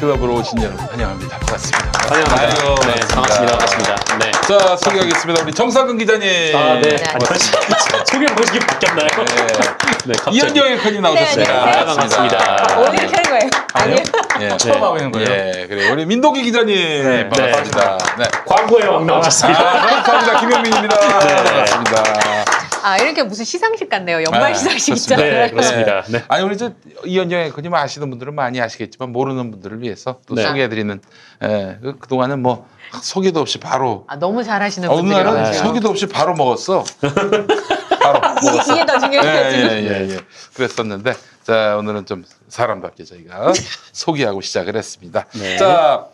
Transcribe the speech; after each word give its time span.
클럽으로 0.00 0.34
오신 0.36 0.62
여러분 0.62 0.80
환영합니다. 0.86 1.38
반갑습니다. 1.38 1.92
환영합니다. 2.08 2.42
아유, 2.42 2.74
네, 2.86 3.00
반갑습니다. 3.14 3.58
반갑습니다. 3.58 4.18
네. 4.18 4.30
자, 4.32 4.76
소개하겠습니다. 4.76 5.42
우리 5.42 5.52
정상근 5.52 5.98
기자님. 5.98 6.56
아, 6.56 6.74
네. 6.74 6.80
네. 6.80 7.04
아, 7.12 8.04
소개 8.06 8.26
방식이 8.26 8.58
바뀌었나요? 8.60 9.08
네, 10.06 10.12
갑자기. 10.14 10.36
이현정 10.38 10.66
앵커님 10.66 11.02
나오셨습니다. 11.02 11.64
네. 11.66 11.84
반갑습니다. 11.84 12.66
오늘 12.78 12.96
켜는 12.96 13.22
거예요? 13.24 13.50
아니요. 13.74 13.96
예. 14.40 14.56
처음 14.56 14.82
하고 14.82 14.96
있는 14.96 15.12
거예요. 15.12 15.28
예, 15.30 15.66
그래 15.68 15.90
우리 15.90 16.06
민동기 16.06 16.42
기자님 16.42 17.28
반갑습니다. 17.28 17.98
네. 18.18 18.24
광고에 18.46 18.86
왕 18.86 19.02
아, 19.02 19.04
나오셨습니다. 19.04 19.62
반갑습니다. 19.62 20.40
김영민입니다. 20.40 20.96
반갑습니다. 20.98 22.59
아 22.82 22.96
이렇게 22.98 23.22
무슨 23.22 23.44
시상식 23.44 23.88
같네요. 23.88 24.22
연말 24.22 24.52
네, 24.52 24.58
시상식. 24.58 24.96
있잖아요. 24.96 25.32
네, 25.32 25.50
그렇습니다. 25.50 26.02
네. 26.08 26.24
아니 26.28 26.44
우리 26.44 26.56
저 26.56 26.72
이현정 27.04 27.40
앵커님 27.40 27.74
아시는 27.74 28.10
분들은 28.10 28.34
많이 28.34 28.60
아시겠지만 28.60 29.10
모르는 29.12 29.50
분들을 29.50 29.82
위해서 29.82 30.20
또 30.26 30.34
네. 30.34 30.46
소개해드리는 30.46 31.00
예, 31.44 31.78
그- 31.82 31.98
그동안은 31.98 32.40
뭐 32.42 32.68
소개도 33.02 33.40
없이 33.40 33.58
바로 33.58 34.04
아 34.08 34.16
너무 34.16 34.42
잘하시는 34.42 34.88
어느 34.88 35.08
날은 35.08 35.24
분들이라서 35.32 35.64
소개도 35.64 35.88
없이 35.90 36.06
바로 36.06 36.34
먹었어. 36.34 36.84
바로 38.02 38.20
먹었어. 38.20 38.72
이게 38.74 38.86
더 38.86 38.98
중요해요. 38.98 39.50
지금. 39.50 39.68
예예예 39.68 39.88
예, 40.08 40.10
예. 40.14 40.18
그랬었는데 40.54 41.14
자 41.44 41.76
오늘은 41.78 42.06
좀 42.06 42.24
사람답게 42.48 43.04
저희가 43.04 43.52
소개하고 43.92 44.40
시작을 44.40 44.76
했습니다. 44.76 45.26
네. 45.34 45.56
자 45.56 46.06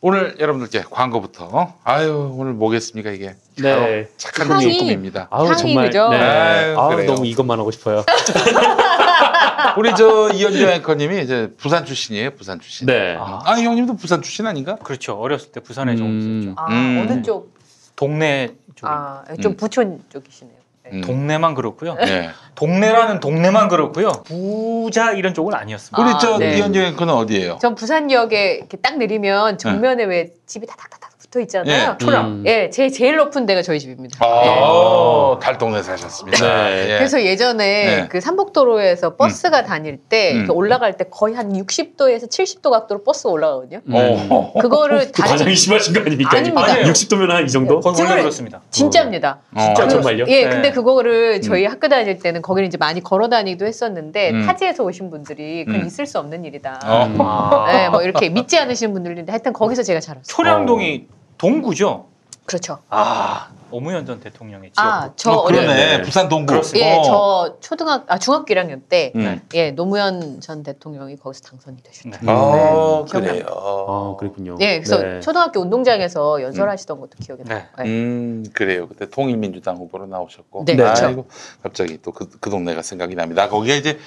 오늘 0.00 0.36
여러분들께 0.38 0.86
광고부터 0.88 1.74
아유 1.82 2.32
오늘 2.36 2.52
뭐겠습니까 2.52 3.10
이게 3.10 3.34
네. 3.56 4.08
착한 4.16 4.48
향이. 4.48 4.78
꿈입니다. 4.78 5.26
아우 5.30 5.54
정말 5.56 5.86
그죠? 5.86 6.08
네. 6.10 6.16
아유, 6.18 6.78
아우 6.78 6.90
그래요. 6.90 7.14
너무 7.14 7.26
이것만 7.26 7.58
하고 7.58 7.72
싶어요. 7.72 8.04
우리 9.76 9.92
저 9.96 10.30
이현정 10.32 10.70
앵커님이 10.70 11.22
이제 11.22 11.52
부산 11.56 11.84
출신이에요 11.84 12.30
부산 12.36 12.60
출신. 12.60 12.86
네. 12.86 13.16
아, 13.18 13.40
아 13.44 13.54
형님도 13.58 13.96
부산 13.96 14.22
출신 14.22 14.46
아닌가? 14.46 14.76
그렇죠. 14.76 15.14
어렸을 15.18 15.50
때 15.50 15.58
부산에 15.60 15.96
좀 15.96 16.06
음. 16.06 16.42
있었죠. 16.42 16.54
아 16.56 16.72
음. 16.72 17.08
어느 17.10 17.22
쪽? 17.22 17.58
동네 17.96 18.54
쪽. 18.76 18.86
아좀 18.86 19.52
음. 19.52 19.56
부촌 19.56 20.04
쪽이시네요. 20.10 20.57
네. 20.90 20.98
음. 20.98 21.00
동네만 21.02 21.54
그렇고요. 21.54 21.94
네. 21.94 22.30
동네라는 22.54 23.20
동네만 23.20 23.68
그렇고요. 23.68 24.12
부자 24.24 25.12
이런 25.12 25.34
쪽은 25.34 25.54
아니었습니다. 25.54 26.02
우리 26.02 26.10
아, 26.12 26.18
저 26.18 26.38
네. 26.38 26.58
이현정 26.58 26.82
앵커는 26.84 27.14
어디예요? 27.14 27.58
전 27.60 27.74
부산역에 27.74 28.54
이렇게 28.56 28.76
딱 28.78 28.96
내리면 28.98 29.58
정면에 29.58 30.04
왜 30.04 30.30
집이 30.46 30.66
다닥다닥 30.66 31.07
붙어 31.30 31.40
있잖아요. 31.40 31.96
예. 32.00 32.04
초랑. 32.04 32.26
음. 32.26 32.44
예, 32.46 32.70
제 32.70 32.88
제일 32.88 33.16
높은 33.16 33.44
데가 33.44 33.60
저희 33.60 33.78
집입니다. 33.78 34.18
아, 34.24 35.36
예. 35.36 35.40
달동네 35.44 35.82
사셨습니다. 35.82 36.38
네. 36.68 36.92
예. 36.94 36.96
그래서 36.98 37.22
예전에 37.22 37.64
네. 37.96 38.08
그 38.08 38.20
삼복도로에서 38.22 39.16
버스가 39.16 39.64
다닐 39.64 39.98
때 39.98 40.32
음. 40.32 40.36
이렇게 40.38 40.52
올라갈 40.52 40.96
때 40.96 41.04
거의 41.10 41.34
한 41.34 41.52
60도에서 41.52 42.30
70도 42.30 42.70
각도로 42.70 43.04
버스 43.04 43.24
가 43.24 43.30
올라가거든요. 43.32 43.80
어. 43.92 44.54
그거를 44.58 45.12
다리 45.12 45.28
과장이 45.30 45.54
심하신 45.54 45.92
거 45.92 46.00
아닙니까? 46.00 46.30
아닙니다. 46.38 46.62
아니에요. 46.64 46.86
60도면 46.86 47.28
한 47.28 47.44
이 47.44 47.48
정도? 47.50 47.80
거의 47.80 47.92
원래 47.94 47.96
정말- 47.98 48.18
그렇습니다. 48.20 48.60
진짜입니다. 48.70 49.40
어. 49.54 49.60
진짜 49.60 49.84
그- 49.84 49.90
정말요? 49.90 50.24
예, 50.28 50.44
네. 50.44 50.48
근데 50.50 50.70
그거를 50.70 51.42
저희 51.42 51.66
학교 51.66 51.88
다닐 51.88 52.18
때는 52.18 52.40
거기를 52.40 52.66
이제 52.66 52.78
많이 52.78 53.02
걸어 53.02 53.28
다니기도 53.28 53.66
했었는데 53.66 54.30
음. 54.30 54.46
타지에서 54.46 54.82
오신 54.82 55.10
분들이 55.10 55.64
그건 55.66 55.82
음. 55.82 55.86
있을 55.86 56.06
수 56.06 56.18
없는 56.18 56.44
일이다. 56.46 56.80
어. 56.86 57.04
음. 57.04 57.16
아. 57.20 57.64
네, 57.70 57.88
뭐 57.90 58.02
이렇게 58.02 58.30
믿지 58.30 58.58
않으시는 58.58 58.94
분들인데 58.94 59.30
하여튼 59.30 59.52
거기서 59.52 59.82
제가 59.82 60.00
자랐어요. 60.00 60.24
초량동이 60.26 61.06
동구죠. 61.38 62.06
그렇죠. 62.44 62.78
아 62.88 63.50
노무현 63.70 64.06
전 64.06 64.20
대통령의 64.20 64.70
지역. 64.72 64.86
아, 64.86 65.12
저 65.16 65.32
어, 65.32 65.36
어려 65.42 65.60
그러네. 65.60 65.98
네. 65.98 66.02
부산 66.02 66.28
동구. 66.28 66.46
그렇습니다. 66.46 66.86
예, 66.86 66.96
어. 66.96 67.02
저 67.02 67.56
초등학 67.60 68.04
아 68.08 68.18
중학교 68.18 68.54
1학년 68.54 68.80
때 68.88 69.12
음. 69.14 69.40
예, 69.54 69.70
노무현 69.70 70.40
전 70.40 70.62
대통령이 70.62 71.16
거기서 71.16 71.42
당선이 71.42 71.82
되셨죠. 71.82 72.08
네. 72.08 72.18
아, 72.26 73.04
네. 73.04 73.20
그래요. 73.20 73.46
아, 73.48 74.16
그랬군요. 74.18 74.56
예, 74.60 74.80
그래서 74.80 74.98
네. 74.98 75.20
초등학교 75.20 75.60
운동장에서 75.60 76.42
연설하시던 76.42 76.98
것도 77.00 77.10
기억이 77.22 77.44
나요. 77.44 77.64
네. 77.78 77.84
예. 77.84 77.88
음, 77.88 78.44
그래요. 78.54 78.88
그때 78.88 79.08
통일민주당 79.10 79.76
후보로 79.76 80.06
나오셨고. 80.06 80.64
네, 80.64 80.74
그렇죠. 80.76 81.06
아이고, 81.06 81.28
갑자기 81.62 82.00
또그그 82.00 82.48
동네가 82.48 82.82
생각이 82.82 83.14
납니다. 83.14 83.48
거기가 83.48 83.74
이제 83.74 83.98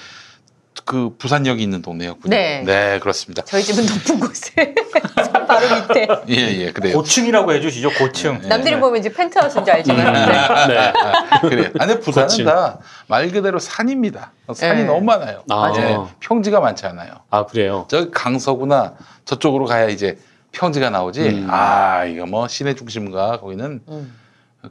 그 0.84 1.14
부산역이 1.18 1.62
있는 1.62 1.82
동네였군요. 1.82 2.34
네. 2.64 2.98
그렇습니다. 3.00 3.42
저희 3.44 3.62
집은 3.62 3.84
높은 3.86 4.20
곳에 4.20 4.74
바로 5.46 5.66
밑에 5.76 6.08
예, 6.30 6.34
예, 6.66 6.72
그래요. 6.72 6.94
고층이라고 6.96 7.52
해주시죠. 7.52 7.90
고층. 7.90 8.40
네. 8.40 8.48
남들이 8.48 8.80
보면 8.80 8.98
이제 9.00 9.12
펜트하우스인 9.12 9.64
줄 9.64 9.74
알지만 9.74 10.12
네. 10.12 10.26
네. 10.68 10.92
아, 10.94 11.40
그래요. 11.40 11.70
아니, 11.78 12.00
부산은. 12.00 12.44
다 12.44 12.78
말 13.06 13.30
그대로 13.30 13.58
산입니다. 13.58 14.32
산이 14.54 14.80
네. 14.82 14.84
너무 14.86 15.02
많아요. 15.02 15.42
아. 15.50 15.68
맞아요. 15.68 16.08
평지가 16.20 16.60
많지 16.60 16.86
않아요. 16.86 17.10
아, 17.30 17.44
그래요. 17.44 17.84
저 17.88 18.10
강서구나 18.10 18.94
저쪽으로 19.26 19.66
가야 19.66 19.88
이제 19.88 20.18
평지가 20.52 20.88
나오지. 20.90 21.20
음. 21.20 21.46
아, 21.50 22.04
이거 22.06 22.24
뭐 22.26 22.48
시내 22.48 22.74
중심가 22.74 23.38
거기는 23.38 23.80
음. 23.86 24.14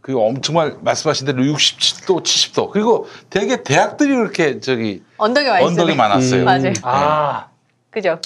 그 0.01 0.17
엄청 0.17 0.55
말 0.55 0.77
말씀하신 0.81 1.25
대로 1.27 1.43
67도, 1.43 2.23
70도. 2.23 2.69
그리고 2.71 3.07
되게 3.29 3.61
대학들이 3.63 4.15
그렇게 4.15 4.59
저기 4.61 4.91
있어요. 5.19 5.65
언덕이 5.65 5.95
많았어요. 5.95 6.41
음. 6.41 6.45
맞아요. 6.45 6.73
아 6.83 7.47
그죠? 7.89 8.19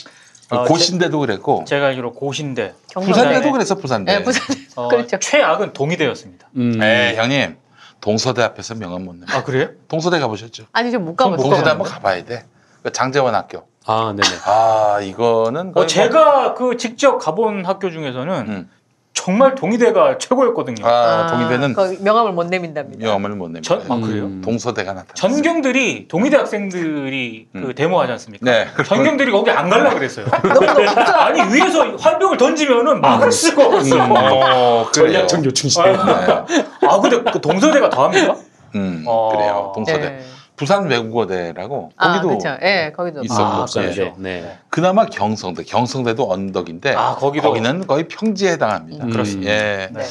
어, 0.52 0.64
고신대도 0.66 1.18
그랬고 1.20 1.66
제가 1.68 1.88
알기로 1.88 2.14
고신대. 2.14 2.74
부산대도 2.94 3.52
그랬어 3.52 3.76
부산대. 3.76 4.20
네, 4.20 4.24
부산 4.24 4.44
어, 4.76 4.88
그렇죠. 4.90 5.18
최악은 5.18 5.74
동의대였습니다. 5.74 6.48
음. 6.58 6.74
네, 6.78 7.16
형님 7.16 7.58
동서대 8.00 8.44
앞에서 8.44 8.76
명함 8.76 9.04
못 9.06 9.16
내. 9.16 9.26
아 9.30 9.44
그래요? 9.44 9.70
동서대 9.88 10.20
가보셨죠? 10.20 10.66
아니 10.72 10.92
좀 10.92 11.04
못 11.04 11.16
가봤어요. 11.16 11.42
동서대 11.50 11.70
한번 11.70 11.88
가봐야 11.88 12.24
돼. 12.26 12.46
그 12.84 12.92
장재원 12.92 13.34
학교. 13.34 13.68
아, 13.88 14.14
네네. 14.16 14.36
아 14.46 15.00
이거는 15.02 15.70
어, 15.70 15.72
뭐- 15.74 15.88
제가 15.88 16.54
그 16.54 16.78
직접 16.78 17.18
가본 17.18 17.66
학교 17.66 17.90
중에서는 17.90 18.34
음. 18.48 18.70
정말 19.16 19.56
동의대가 19.56 20.18
최고였거든요. 20.20 20.86
아, 20.86 21.26
동의대는 21.32 21.74
거기 21.74 21.98
명함을 22.04 22.34
못 22.34 22.46
내민답니다. 22.48 23.04
명함을 23.04 23.32
못 23.32 23.50
냅니다. 23.50 23.62
전- 23.80 23.92
아, 23.92 24.00
그래요? 24.06 24.26
음. 24.26 24.42
동서대가 24.44 24.94
나타. 24.94 25.14
전경들이 25.16 26.08
동의대 26.08 26.38
학생들이 26.38 27.48
음. 27.56 27.64
그 27.66 27.74
데모하지 27.74 28.12
않습니까? 28.12 28.46
네. 28.46 28.68
전경들이 28.86 29.32
거기 29.32 29.50
안 29.50 29.70
갈라 29.70 29.92
그랬어요. 29.96 30.28
너무 30.28 30.66
높다. 30.84 31.26
아니 31.26 31.42
위에서 31.56 31.96
활병을 31.98 32.38
던지면은 32.38 33.02
막을 33.02 33.32
수가 33.32 33.66
없어. 33.66 33.96
어, 33.98 34.86
그래요. 34.94 35.08
전략적 35.26 35.46
요충시. 35.46 35.82
네. 35.82 35.96
아 35.96 37.00
근데 37.02 37.24
그 37.32 37.42
동서대가 37.42 37.90
더합니까? 37.90 38.36
음, 38.76 39.06
어. 39.08 39.30
그래요. 39.34 39.72
동서대. 39.74 40.00
네. 40.02 40.20
부산 40.56 40.88
외국어대라고 40.88 41.92
아, 41.98 42.14
거기도 42.22 42.28
그렇죠. 42.38 42.58
예, 42.66 42.92
거기도 42.96 43.24
있었고. 43.24 43.44
아, 43.44 43.58
예. 43.60 43.66
부산이죠. 43.66 44.16
네. 44.18 44.58
그나마 44.70 45.06
경성대. 45.06 45.64
경성대도 45.64 46.32
언덕인데 46.32 46.96
아 46.96 47.16
거기도 47.16 47.50
거기는 47.50 47.86
거의 47.88 48.08
평지에 48.08 48.54
해당합니다. 48.54 49.06
음. 49.06 49.10
그렇습니다. 49.10 49.52
예. 49.52 49.90
네. 49.92 50.04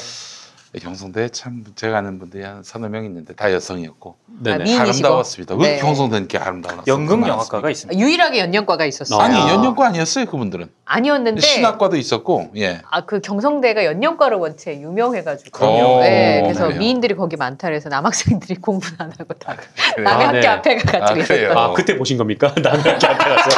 경성대 0.81 1.29
참 1.29 1.65
제가 1.77 1.99
아는 1.99 2.19
분들이 2.19 2.43
한 2.43 2.63
서너 2.65 2.89
명 2.89 3.05
있는데 3.05 3.35
다 3.35 3.53
여성이었고 3.53 4.17
네네. 4.41 4.55
아, 4.55 4.59
미- 4.59 4.65
미인이시고. 4.65 5.07
아름다웠습니다. 5.09 5.55
왜 5.57 5.75
네. 5.75 5.79
경성대 5.79 6.17
이렇게 6.19 6.39
아름다웠어요? 6.39 6.83
연극 6.89 7.27
영화과가 7.27 7.71
있습니다. 7.71 7.99
유일하게 8.01 8.41
연년과가 8.41 8.85
있었어요. 8.87 9.21
아니 9.21 9.37
아. 9.37 9.53
연영과 9.55 9.87
아니었어요 9.87 10.27
그분들은 10.27 10.69
아니었는데 10.87 11.41
신학과도 11.41 11.97
있었고 11.97 12.51
예. 12.57 12.81
아 12.91 13.03
그 13.07 13.21
경성대가 13.21 13.85
연년과로 13.85 14.41
원체 14.41 14.73
유명해가지고. 14.81 15.65
네, 16.01 16.41
오, 16.41 16.43
그래서 16.45 16.65
그래요. 16.67 16.79
미인들이 16.79 17.15
거기 17.17 17.37
많다 17.37 17.69
그래서 17.69 17.89
남학생들이 17.89 18.57
공부 18.63 18.87
안 18.99 19.13
하고 19.19 19.35
다 19.35 19.55
그래요. 19.95 20.05
남의 20.09 20.25
아, 20.27 20.29
학교 20.29 20.41
네. 20.41 20.47
앞에 20.49 20.77
가가지고 20.79 21.05
아, 21.05 21.25
그래요? 21.27 21.45
있었던 21.47 21.59
아, 21.59 21.73
그때 21.75 21.97
보신 21.97 22.19
겁니까? 22.19 22.53
남의 22.61 22.81
학교 22.83 23.07
앞에 23.07 23.25
가서. 23.35 23.51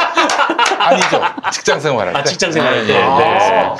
아니죠 0.79 1.21
직장 1.51 1.79
생활할 1.79 2.13
때 2.13 2.19
아, 2.19 2.23
직장 2.23 2.51
생활할 2.51 2.85
때. 2.85 2.93
예, 2.93 2.97
예, 2.97 2.99
네. 2.99 3.15
그렇습니다. 3.15 3.71
아, 3.71 3.75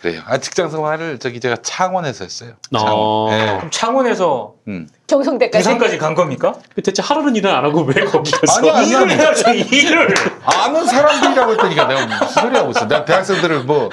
그래요. 0.00 0.22
아, 0.26 0.38
직장 0.38 0.70
생활을 0.70 1.18
저기 1.18 1.40
제가 1.40 1.56
창원에서 1.62 2.24
했어요. 2.24 2.52
창원. 2.72 2.92
어. 2.96 3.28
예. 3.32 3.56
그럼 3.58 3.70
창원에서 3.70 4.54
음. 4.66 4.88
경성대까지 5.06 5.62
부산까지 5.62 5.98
간 5.98 6.14
겁니까? 6.14 6.54
대체 6.82 7.02
하루는 7.02 7.36
일을 7.36 7.50
안 7.50 7.64
하고 7.66 7.82
왜 7.82 8.04
거기 8.04 8.30
가서? 8.30 8.60
아니야, 8.60 8.76
아니야. 8.78 9.00
일을 9.02 9.10
해야죠 9.10 9.50
일을. 9.50 10.14
아는 10.44 10.86
사람들이라고 10.86 11.52
했더니까 11.52 11.86
내가 11.86 12.06
무슨 12.06 12.26
소리 12.42 12.56
하고 12.56 12.70
있어. 12.70 12.88
내가 12.88 13.04
대학생들을 13.04 13.64
뭐 13.64 13.90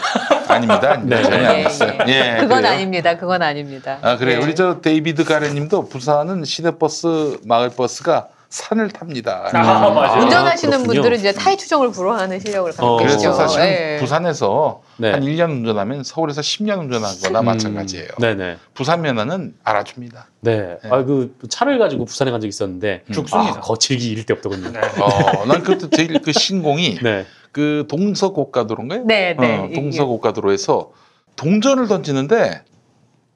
아닙니다. 0.47 0.91
아닙니다. 0.91 1.15
네. 1.17 1.23
전혀 1.23 1.37
예, 1.41 1.45
아니었어요. 1.47 1.93
예. 2.07 2.11
예, 2.13 2.37
그건 2.39 2.59
그래요. 2.61 2.71
아닙니다. 2.73 3.17
그건 3.17 3.41
아닙니다. 3.41 3.97
아 4.01 4.15
그래 4.15 4.33
예. 4.35 4.37
우리 4.37 4.55
저 4.55 4.79
데이비드 4.79 5.25
가레님도 5.25 5.89
부산은 5.89 6.45
시내버스 6.45 7.39
마을버스가 7.43 8.27
산을 8.49 8.91
탑니다. 8.91 9.49
아, 9.51 9.89
맞아요. 9.89 10.21
운전하시는 10.21 10.71
그렇군요. 10.71 11.01
분들은 11.01 11.17
이제 11.19 11.33
타의 11.33 11.57
추종을 11.57 11.91
불허하는 11.91 12.39
실력을 12.39 12.71
갖고 12.71 12.85
어. 12.85 12.97
그래서 12.97 13.17
계시죠. 13.17 13.33
사실 13.33 13.59
예. 13.61 13.97
부산에서 13.99 14.81
네. 14.99 15.11
한 15.11 15.21
1년 15.21 15.51
운전하면 15.51 16.03
서울에서 16.03 16.41
10년 16.41 16.79
운전한 16.79 17.13
거나 17.21 17.41
음, 17.41 17.45
마찬가지예요. 17.45 18.07
네네. 18.19 18.57
부산 18.73 19.01
면허는 19.01 19.55
알아줍니다. 19.63 20.27
네. 20.41 20.77
네. 20.81 20.89
아, 20.89 21.03
그 21.03 21.35
차를 21.49 21.77
가지고 21.77 22.05
부산에 22.05 22.31
간적 22.31 22.47
있었는데 22.47 23.03
죽습니다. 23.11 23.57
아, 23.57 23.61
거칠기 23.61 24.09
이를 24.09 24.25
데 24.25 24.33
없더군요. 24.33 24.71
네. 24.71 24.79
어, 24.79 25.45
난 25.45 25.61
그때 25.63 25.87
제일 25.89 26.19
그 26.21 26.31
신공이 26.33 26.97
그 27.51 27.85
동서고가도로인가요? 27.89 29.03
네, 29.05 29.35
네. 29.39 29.57
어, 29.57 29.69
동서고가도로에서 29.73 30.91
동전을 31.35 31.87
던지는데 31.87 32.63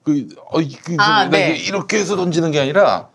그, 0.04 0.28
어, 0.52 0.62
이- 0.62 0.76
그 0.76 0.96
아, 1.00 1.26
내가 1.26 1.54
네. 1.54 1.58
이렇게 1.58 1.98
해서 2.00 2.16
던지는 2.16 2.50
게 2.52 2.60
아니라 2.60 3.10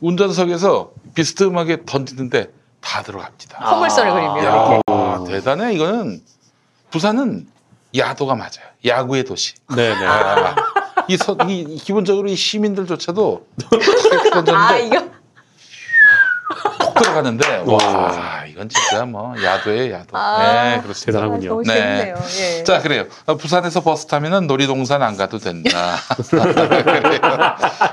운전석에서 0.00 0.92
비스듬하게 1.14 1.84
던지는데 1.84 2.50
다 2.80 3.02
들어갑니다. 3.02 3.58
허물선을 3.58 4.10
그리며 4.12 4.38
야, 4.38 4.40
이렇게. 4.42 4.80
아, 4.86 5.24
대단해. 5.26 5.74
이거는 5.74 6.22
부산은 6.90 7.46
야도가 7.96 8.34
맞아요. 8.34 8.70
야구의 8.84 9.24
도시. 9.24 9.54
네네. 9.74 10.06
아, 10.06 10.54
이, 11.08 11.16
서, 11.16 11.36
이 11.48 11.76
기본적으로 11.76 12.28
이 12.28 12.36
시민들조차도 12.36 13.46
던졌는데 14.32 14.52
아 14.54 14.78
이거 14.78 15.08
톡 16.78 16.94
들어가는데 16.94 17.64
와 17.66 18.44
이건 18.46 18.68
진짜 18.68 19.04
뭐 19.04 19.34
야도예요 19.42 19.92
야도. 19.94 20.16
아. 20.16 20.38
네 20.76 20.80
그렇습니다. 20.82 21.12
대단하군요. 21.12 21.48
너무 21.48 21.62
네. 21.62 21.74
재밌네요. 21.74 22.14
예. 22.38 22.64
자 22.64 22.80
그래요. 22.80 23.06
어, 23.26 23.36
부산에서 23.36 23.80
버스 23.82 24.06
타면은 24.06 24.46
놀이동산 24.46 25.02
안 25.02 25.16
가도 25.16 25.38
된다. 25.38 25.96
그래요. 26.30 27.20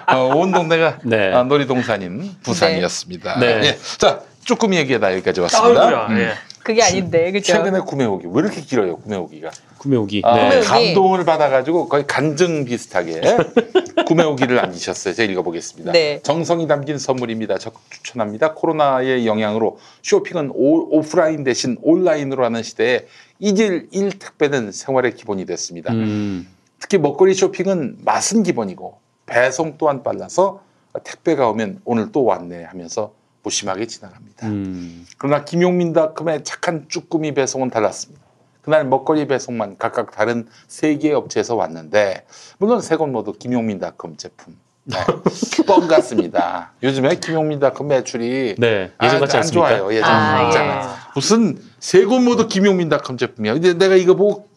어, 0.08 0.36
온 0.36 0.52
동네가 0.52 1.00
네. 1.04 1.34
아, 1.34 1.44
놀이동산인 1.44 2.36
부산이었습니다. 2.44 3.40
네. 3.40 3.62
예. 3.64 3.80
자 3.98 4.22
쭈꾸미 4.48 4.78
얘기다 4.78 5.12
여기까지 5.12 5.42
왔습니다. 5.42 5.82
아이고야. 5.82 6.08
음. 6.08 6.18
예. 6.20 6.30
그게 6.64 6.82
아닌데 6.82 7.32
그죠? 7.32 7.54
최근에 7.54 7.80
구매오기 7.80 8.28
왜 8.30 8.42
이렇게 8.42 8.62
길어요 8.62 8.98
구매오기가? 8.98 9.52
구매오기. 9.78 10.22
아, 10.26 10.50
네. 10.50 10.62
감동을 10.62 11.24
받아가지고 11.26 11.88
거의 11.88 12.06
간증 12.08 12.66
비슷하게 12.66 13.22
구매오기를 14.08 14.56
남기셨어요. 14.56 15.14
제가 15.14 15.32
읽어보겠습니다. 15.32 15.92
네. 15.92 16.22
정성이 16.24 16.68
담긴 16.68 16.98
선물입니다. 16.98 17.58
적극 17.58 17.82
추천합니다. 17.90 18.54
코로나의 18.54 19.28
영향으로 19.28 19.80
쇼핑은 20.02 20.52
오, 20.54 21.02
프라인 21.02 21.44
대신 21.44 21.78
온라인으로 21.82 22.44
하는 22.44 22.64
시대에 22.64 23.06
이질 23.40 23.90
일 23.92 24.18
택배는 24.18 24.72
생활의 24.72 25.16
기본이 25.16 25.46
됐습니다. 25.46 25.94
음. 25.94 26.48
특히 26.80 26.98
먹거리 26.98 27.34
쇼핑은 27.34 27.98
맛은 28.04 28.44
기본이고 28.44 28.98
배송 29.26 29.78
또한 29.78 30.04
빨라서 30.04 30.62
택배가 31.04 31.50
오면 31.50 31.82
오늘 31.86 32.12
또 32.12 32.24
왔네 32.24 32.64
하면서 32.64 33.17
무심하게 33.52 33.88
지나갑니다. 33.88 34.48
음. 34.48 35.06
그러나 35.18 35.44
김용민닷컴의 35.46 36.44
착한 36.44 36.86
쭈꾸미 36.90 37.34
배송은 37.34 37.70
달랐습니다. 37.70 38.22
그날 38.62 38.84
먹거리 38.86 39.26
배송만 39.28 39.78
각각 39.78 40.12
다른 40.12 40.48
세 40.68 40.98
개의 40.98 41.14
업체에서 41.14 41.56
왔는데 41.56 42.26
물론 42.58 42.82
세곳 42.82 43.08
모두 43.10 43.32
김용민닷컴 43.32 44.18
제품. 44.18 44.58
네. 44.84 44.98
뻥 45.66 45.88
같습니다. 45.88 46.74
요즘에 46.84 47.16
김용민닷컴 47.16 47.88
매출이 47.88 48.56
네. 48.58 48.92
예전 49.04 49.20
같지 49.22 49.38
아, 49.38 49.40
안 49.40 49.44
않습니까? 49.44 49.70
좋아요. 49.78 49.94
예전 49.94 50.10
아, 50.12 50.44
같잖아요. 50.44 50.82
예. 50.82 50.96
무슨 51.16 51.58
세 51.80 52.04
곳 52.06 52.20
모두 52.22 52.48
김용민닷컴 52.48 53.18
제품이야. 53.18 53.54
근데 53.54 53.74
내가 53.74 53.96
이거 53.96 54.16
보고 54.16 54.48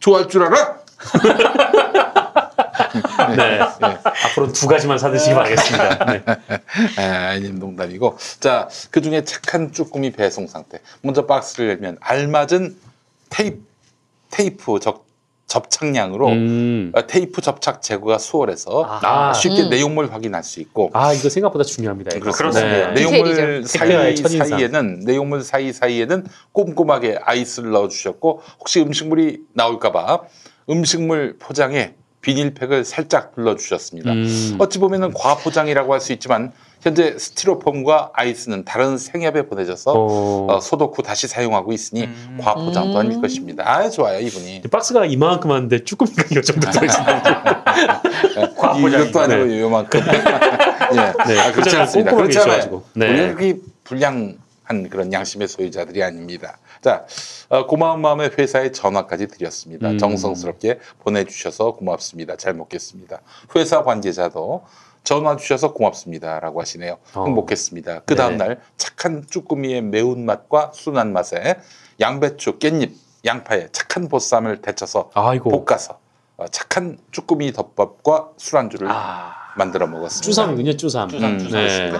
좋아할 0.00 0.28
줄 0.28 0.42
알아? 0.44 0.80
네. 3.36 3.42
예. 3.58 3.60
앞으로 3.60 4.52
두 4.52 4.66
가지만 4.66 4.98
사드시기 4.98 5.34
바라겠습니다. 5.34 6.04
네. 6.06 6.22
아, 6.98 7.28
아니 7.30 7.50
농담이고 7.50 8.18
자 8.40 8.68
그 8.90 9.00
중에 9.00 9.24
착한 9.24 9.72
쭈꾸미 9.72 10.12
배송 10.12 10.46
상태 10.46 10.78
먼저 11.02 11.26
박스를 11.26 11.68
열면 11.70 11.98
알맞은 12.00 12.76
테이프 13.30 13.58
테이프 14.30 14.78
적, 14.80 15.06
접착량으로 15.46 16.28
음. 16.28 16.92
어, 16.94 17.06
테이프 17.06 17.40
접착 17.40 17.82
제거가 17.82 18.18
수월해서 18.18 18.84
아. 19.02 19.32
쉽게 19.32 19.62
음. 19.64 19.70
내용물 19.70 20.12
확인할 20.12 20.44
수 20.44 20.60
있고 20.60 20.90
아, 20.92 21.12
이거 21.12 21.28
생각보다 21.28 21.64
중요합니다. 21.64 22.16
이거. 22.16 22.30
그렇습니다. 22.30 22.92
네. 22.92 22.92
내용물 22.92 23.64
디테일이죠. 23.64 24.38
사이. 24.38 24.48
사이에는 24.50 25.00
내용물 25.00 25.42
사이 25.42 25.72
사이에는 25.72 26.26
꼼꼼하게 26.52 27.18
아이스를 27.22 27.70
넣어 27.72 27.88
주셨고 27.88 28.42
혹시 28.60 28.80
음식물이 28.80 29.40
나올까봐 29.54 30.20
음식물 30.68 31.36
포장에 31.40 31.94
비닐팩을 32.20 32.84
살짝 32.84 33.34
둘러주셨습니다. 33.34 34.12
음. 34.12 34.56
어찌 34.58 34.78
보면은 34.78 35.12
과포장이라고 35.14 35.92
할 35.94 36.00
수 36.00 36.12
있지만 36.14 36.52
현재 36.80 37.18
스티로폼과 37.18 38.12
아이스는 38.14 38.64
다른 38.64 38.96
생협에 38.96 39.42
보내져서 39.42 39.92
어. 39.92 40.46
어, 40.48 40.60
소독 40.60 40.96
후 40.98 41.02
다시 41.02 41.28
사용하고 41.28 41.72
있으니 41.72 42.04
음. 42.04 42.38
과포장도 42.40 42.98
아닐 42.98 43.12
음. 43.12 43.20
것입니다. 43.20 43.70
아 43.70 43.90
좋아요 43.90 44.18
이분이. 44.20 44.62
박스가 44.70 45.04
이만큼 45.04 45.50
하는데 45.50 45.84
쭈꾸미가 45.84 46.22
이 46.30 46.42
정도 46.42 46.70
들어있어요. 46.70 47.22
과포장이다. 48.56 48.98
이것도 48.98 49.20
아니고 49.20 49.60
요만큼. 49.60 50.00
예. 50.92 50.96
네, 51.26 51.38
아, 51.38 51.52
그렇지 51.52 51.76
않습니다. 51.76 52.16
그렇지 52.16 52.38
않아요. 52.38 52.82
네. 52.94 53.08
우리는 53.10 53.34
그게 53.34 53.56
불량한 53.84 54.88
그런 54.88 55.12
양심의 55.12 55.48
소유자들이 55.48 56.02
아닙니다. 56.02 56.58
자, 56.80 57.04
어, 57.48 57.66
고마운 57.66 58.00
마음에 58.00 58.30
회사에 58.38 58.72
전화까지 58.72 59.28
드렸습니다. 59.28 59.90
음. 59.90 59.98
정성스럽게 59.98 60.78
보내주셔서 61.00 61.72
고맙습니다. 61.72 62.36
잘 62.36 62.54
먹겠습니다. 62.54 63.20
회사 63.54 63.82
관계자도 63.82 64.64
전화 65.04 65.36
주셔서 65.36 65.72
고맙습니다라고 65.72 66.60
하시네요. 66.60 66.98
어. 67.14 67.24
행복했습니다. 67.26 68.02
그 68.06 68.14
네. 68.14 68.16
다음날 68.16 68.60
착한 68.76 69.26
쭈꾸미의 69.28 69.82
매운 69.82 70.24
맛과 70.24 70.72
순한 70.74 71.12
맛에 71.12 71.58
양배추, 72.00 72.58
깻잎, 72.58 72.92
양파에 73.24 73.68
착한 73.72 74.08
보쌈을 74.08 74.62
데쳐서 74.62 75.10
아이고. 75.14 75.64
볶아서 75.64 75.98
어, 76.38 76.46
착한 76.48 76.98
쭈꾸미 77.10 77.52
덮밥과 77.52 78.30
술안주를 78.38 78.88
아. 78.90 79.34
만들어 79.56 79.86
먹었습니다. 79.86 80.24
쭈삼이군요, 80.24 80.76
쭈삼. 80.76 81.08
쭈삼, 81.10 81.30
음, 81.30 81.38
쭈삼. 81.38 81.60
네. 81.60 81.92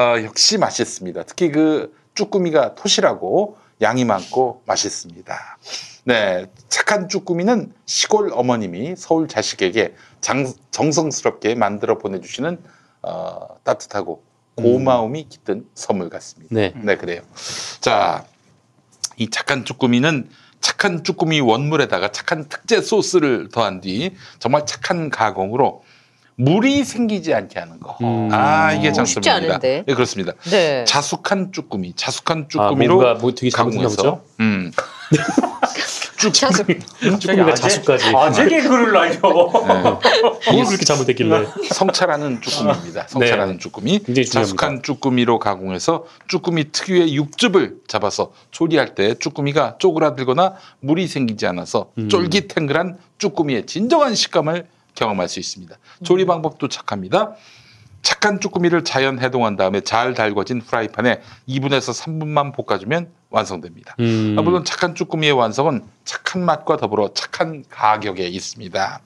어, 0.00 0.22
역시 0.22 0.58
맛있습니다. 0.58 1.24
특히 1.24 1.50
그 1.50 1.92
쭈꾸미가 2.14 2.74
토실하고 2.74 3.56
양이 3.82 4.04
많고 4.04 4.62
맛있습니다. 4.66 5.58
네, 6.04 6.46
착한 6.68 7.08
쭈꾸미는 7.08 7.72
시골 7.86 8.30
어머님이 8.32 8.94
서울 8.96 9.28
자식에게 9.28 9.94
장, 10.20 10.52
정성스럽게 10.70 11.54
만들어 11.54 11.98
보내주시는 11.98 12.62
어, 13.02 13.48
따뜻하고 13.64 14.22
고마움이 14.54 15.28
깃든 15.28 15.66
선물 15.74 16.08
같습니다. 16.10 16.54
네. 16.54 16.72
네, 16.76 16.96
그래요. 16.96 17.22
자, 17.80 18.24
이 19.16 19.28
착한 19.30 19.64
쭈꾸미는 19.64 20.28
착한 20.60 21.02
쭈꾸미 21.02 21.40
원물에다가 21.40 22.12
착한 22.12 22.48
특제 22.48 22.80
소스를 22.80 23.48
더한 23.48 23.80
뒤 23.80 24.14
정말 24.38 24.64
착한 24.64 25.10
가공으로 25.10 25.81
물이 26.36 26.84
생기지 26.84 27.34
않게 27.34 27.58
하는 27.58 27.78
거. 27.80 27.96
음. 28.00 28.28
아, 28.32 28.72
이게 28.72 28.92
장점입니다. 28.92 29.34
않은데. 29.34 29.84
네, 29.86 29.94
그렇습니다. 29.94 30.32
네. 30.50 30.84
자숙한 30.84 31.52
쭈꾸미, 31.52 31.94
자숙한 31.94 32.44
아, 32.44 32.48
쭈꾸미로 32.48 32.94
뭔가 32.96 33.20
뭐 33.20 33.32
되게? 33.34 33.50
가공해서 33.50 34.22
음. 34.40 34.72
자숙. 36.32 36.66
쭈꾸미가 37.20 37.54
자수까지. 37.54 38.14
아재 38.14 38.48
개그를 38.48 38.92
날려. 38.92 39.20
네. 39.20 39.20
뭘 40.52 40.66
그렇게 40.66 40.84
잘못했길래. 40.84 41.46
성찰하는 41.72 42.40
쭈꾸미입니다. 42.40 43.08
성찰하는 43.08 43.58
쭈꾸미. 43.58 43.98
굉장히 43.98 44.24
중요합니다. 44.26 44.40
자숙한 44.40 44.82
쭈꾸미로 44.82 45.38
가공해서 45.40 46.04
쭈꾸미 46.28 46.70
특유의 46.70 47.14
육즙을 47.16 47.78
잡아서 47.88 48.32
조리할 48.52 48.94
때 48.94 49.14
쭈꾸미가 49.18 49.76
쪼그라들거나 49.78 50.54
물이 50.80 51.08
생기지 51.08 51.46
않아서 51.46 51.90
음. 51.98 52.08
쫄깃탱글한 52.08 52.98
쭈꾸미의 53.18 53.66
진정한 53.66 54.14
식감을 54.14 54.66
경험할 54.94 55.28
수 55.28 55.40
있습니다. 55.40 55.76
조리 56.04 56.24
방법도 56.26 56.68
착합니다. 56.68 57.34
착한 58.02 58.40
쭈꾸미를 58.40 58.82
자연 58.82 59.20
해동한 59.20 59.56
다음에 59.56 59.80
잘 59.80 60.12
달궈진 60.12 60.60
프라이팬에 60.60 61.20
2분에서 61.48 61.94
3분만 61.94 62.52
볶아주면 62.54 63.10
완성됩니다. 63.30 63.94
음. 64.00 64.36
아, 64.38 64.42
물론 64.42 64.64
착한 64.64 64.94
쭈꾸미의 64.94 65.32
완성은 65.32 65.84
착한 66.04 66.44
맛과 66.44 66.76
더불어 66.76 67.12
착한 67.14 67.64
가격에 67.70 68.26
있습니다. 68.26 69.00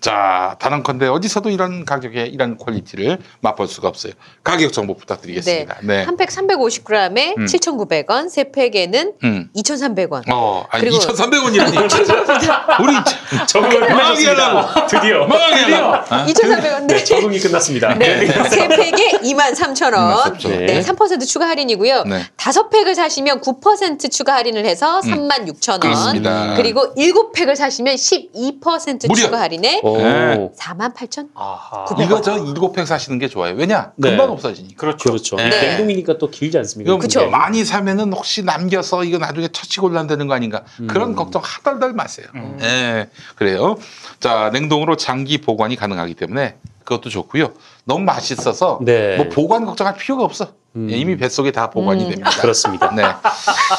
자, 0.00 0.56
단언컨대 0.60 1.06
어디서도 1.08 1.50
이런 1.50 1.84
가격에 1.84 2.24
이런 2.24 2.56
quality를 2.56 3.18
맛볼 3.40 3.68
수가 3.68 3.88
없어요. 3.88 4.14
가격 4.42 4.72
정보 4.72 4.96
부탁드리겠습니다. 4.96 5.76
네. 5.82 6.04
한 6.04 6.16
팩 6.16 6.28
350g에 6.30 7.36
음. 7.38 7.44
7,900원, 7.46 8.30
세 8.30 8.50
팩에는 8.50 9.12
음. 9.24 9.48
2,300원. 9.54 10.22
어, 10.32 10.66
아니 10.70 10.84
그리고- 10.84 10.98
2,300원이라니. 10.98 11.76
우리 12.80 13.46
적응을 13.46 13.78
끝내셨습니다. 13.80 14.86
드디어. 14.86 15.26
드디어. 15.26 15.26
하려고. 15.26 16.32
2,300원. 16.32 16.86
네, 16.86 17.04
적응이 17.04 17.38
끝났습니다. 17.40 17.94
네, 17.98 18.26
세 18.48 18.68
팩에 18.68 19.18
23,000원. 19.22 20.38
23,000원. 20.38 20.66
네, 20.66 20.80
3% 20.82 21.26
추가 21.26 21.46
할인이고요. 21.48 22.04
네. 22.04 22.22
다섯 22.36 22.70
팩을 22.70 22.94
사시면 22.94 23.40
9% 23.42 24.10
추가 24.10 24.34
할인을 24.36 24.64
해서 24.64 25.00
36,000원. 25.00 25.80
그렇습니다. 25.80 26.54
그리고 26.56 26.92
일곱 26.96 27.32
팩을 27.32 27.54
사시면 27.56 27.96
12% 27.96 29.08
무려! 29.08 29.22
추가 29.24 29.40
할인에 29.40 29.80
오. 29.82 29.89
네. 29.98 30.50
4만 30.56 30.94
8천? 30.94 31.28
아하. 31.34 31.86
이거 31.98 32.20
저 32.20 32.38
일곱 32.38 32.72
팩 32.72 32.86
사시는 32.86 33.18
게 33.18 33.28
좋아요. 33.28 33.54
왜냐? 33.54 33.92
네. 33.96 34.10
금방 34.10 34.30
없어지니까. 34.30 34.80
그렇죠. 34.80 35.10
그렇죠. 35.10 35.36
네. 35.36 35.48
냉동이니까 35.48 36.18
또 36.18 36.30
길지 36.30 36.58
않습니까? 36.58 36.96
그쵸. 36.98 37.28
많이 37.30 37.64
사면은 37.64 38.12
혹시 38.12 38.42
남겨서 38.42 39.04
이거 39.04 39.18
나중에 39.18 39.48
처치 39.48 39.80
곤란 39.80 40.06
되는 40.06 40.26
거 40.26 40.34
아닌가 40.34 40.64
그런 40.88 41.10
음. 41.10 41.14
걱정 41.14 41.42
하덜덜 41.44 41.92
마세요. 41.92 42.26
음. 42.34 42.58
예, 42.62 43.08
그래요. 43.36 43.76
자 44.18 44.50
냉동으로 44.52 44.96
장기 44.96 45.38
보관이 45.38 45.76
가능하기 45.76 46.14
때문에 46.14 46.56
그것도 46.90 47.08
좋고요. 47.08 47.52
너무 47.84 48.04
맛있어서 48.04 48.80
네. 48.82 49.16
뭐 49.16 49.28
보관 49.28 49.64
걱정할 49.64 49.94
필요가 49.94 50.24
없어. 50.24 50.52
음. 50.74 50.88
예, 50.90 50.96
이미 50.96 51.16
뱃속에 51.16 51.52
다 51.52 51.70
보관이 51.70 52.04
음. 52.04 52.10
됩니다. 52.10 52.30
그렇습니다. 52.40 52.92
네, 52.94 53.02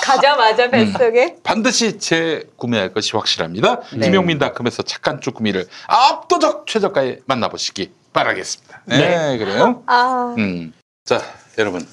가자마자 0.01 0.69
뱃속에 0.69 1.35
반드시 1.43 1.99
재구매할 1.99 2.93
것이 2.93 3.11
확실합니다. 3.15 3.81
네. 3.93 4.05
김용민 4.07 4.39
닷컴에서 4.39 4.83
착한 4.83 5.19
쭈꾸미를 5.19 5.67
압도적 5.87 6.67
최저가에 6.67 7.19
만나보시기 7.25 7.91
바라겠습니다. 8.13 8.81
네, 8.85 8.97
네. 8.97 9.37
그래요. 9.37 9.83
아 9.87 10.33
음, 10.37 10.73
자 11.03 11.21
여러분 11.57 11.85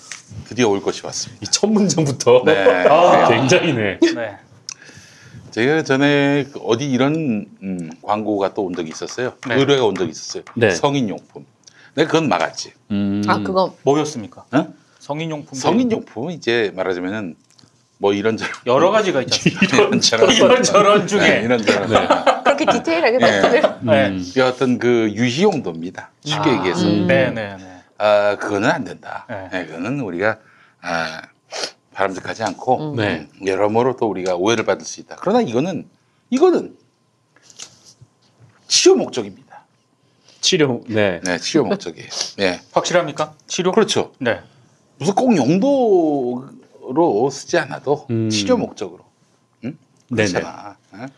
드디어 0.49 0.69
올 0.69 0.81
것이 0.81 1.05
왔습니다. 1.05 1.41
이 1.43 1.51
첫 1.51 1.69
문장부터 1.69 2.43
네. 2.47 2.87
아, 2.89 3.29
굉장히네. 3.29 3.99
네. 4.15 4.39
제가 5.59 5.83
전에 5.83 6.45
그 6.53 6.61
어디 6.61 6.89
이런 6.89 7.47
음, 7.65 7.91
광고가 8.03 8.55
또 8.55 8.63
온 8.63 8.75
적이 8.77 8.91
있었어요. 8.91 9.33
네. 9.49 9.57
의뢰가 9.57 9.85
온 9.87 9.97
적이 9.97 10.11
있었어요. 10.11 10.45
네. 10.55 10.71
성인용품. 10.71 11.45
내가 11.97 12.09
그건 12.13 12.29
막았지. 12.29 12.73
음. 12.93 13.23
아, 13.27 13.39
그거 13.43 13.75
뭐였습니까? 13.83 14.45
어? 14.53 14.69
성인용품. 15.01 15.59
성인용품 15.59 16.31
이제 16.31 16.73
말하자면은 16.77 17.35
뭐 17.99 18.13
이런저런 18.13 18.53
여러 18.67 18.93
가지가 18.93 19.19
않습니까? 19.19 19.67
이런저런 19.77 20.31
이런저런 20.31 21.07
중에. 21.09 21.21
네, 21.21 21.43
이런저런 21.43 21.89
그렇게 22.45 22.65
디테일하게 22.67 23.19
네. 23.19 23.41
말씀을 23.41 23.63
네. 23.83 24.09
음. 24.11 24.31
그 24.33 24.45
어떤 24.47 24.79
그 24.79 25.11
유희용도입니다. 25.13 26.11
쉽게 26.25 26.51
아, 26.51 26.53
얘기해서 26.59 26.87
음. 26.87 27.07
네네네. 27.09 27.57
아 27.99 28.37
그거는 28.37 28.71
안 28.71 28.85
된다. 28.85 29.27
네. 29.29 29.49
네, 29.51 29.67
그거는 29.67 29.99
우리가 30.01 30.37
아, 30.83 31.23
바람직하지 31.99 32.45
않고 32.45 32.93
음. 32.93 32.97
네. 32.97 33.29
음, 33.41 33.47
여러모로 33.47 33.97
또 33.97 34.09
우리가 34.09 34.37
오해를 34.37 34.65
받을 34.65 34.87
수 34.87 35.01
있다. 35.01 35.17
그러나 35.19 35.41
이거는 35.41 35.89
이거는 36.31 36.77
치료 38.69 38.95
목적입니다. 38.95 39.65
치료. 40.41 40.83
네. 40.87 41.21
네, 41.25 41.39
치료 41.39 41.65
목적이에요. 41.65 42.09
네, 42.37 42.61
확실합니까? 42.73 43.35
치료? 43.49 43.73
그렇죠. 43.73 44.13
네. 44.19 44.41
무슨 44.99 45.15
꼭 45.15 45.37
용도로 45.37 47.31
쓰지 47.31 47.59
않아도 47.59 48.07
음. 48.11 48.31
치료 48.31 48.57
목적으로. 48.57 49.05
응? 49.65 49.77
네네. 50.09 50.31
그렇잖아. 50.31 50.77
응? 50.95 51.09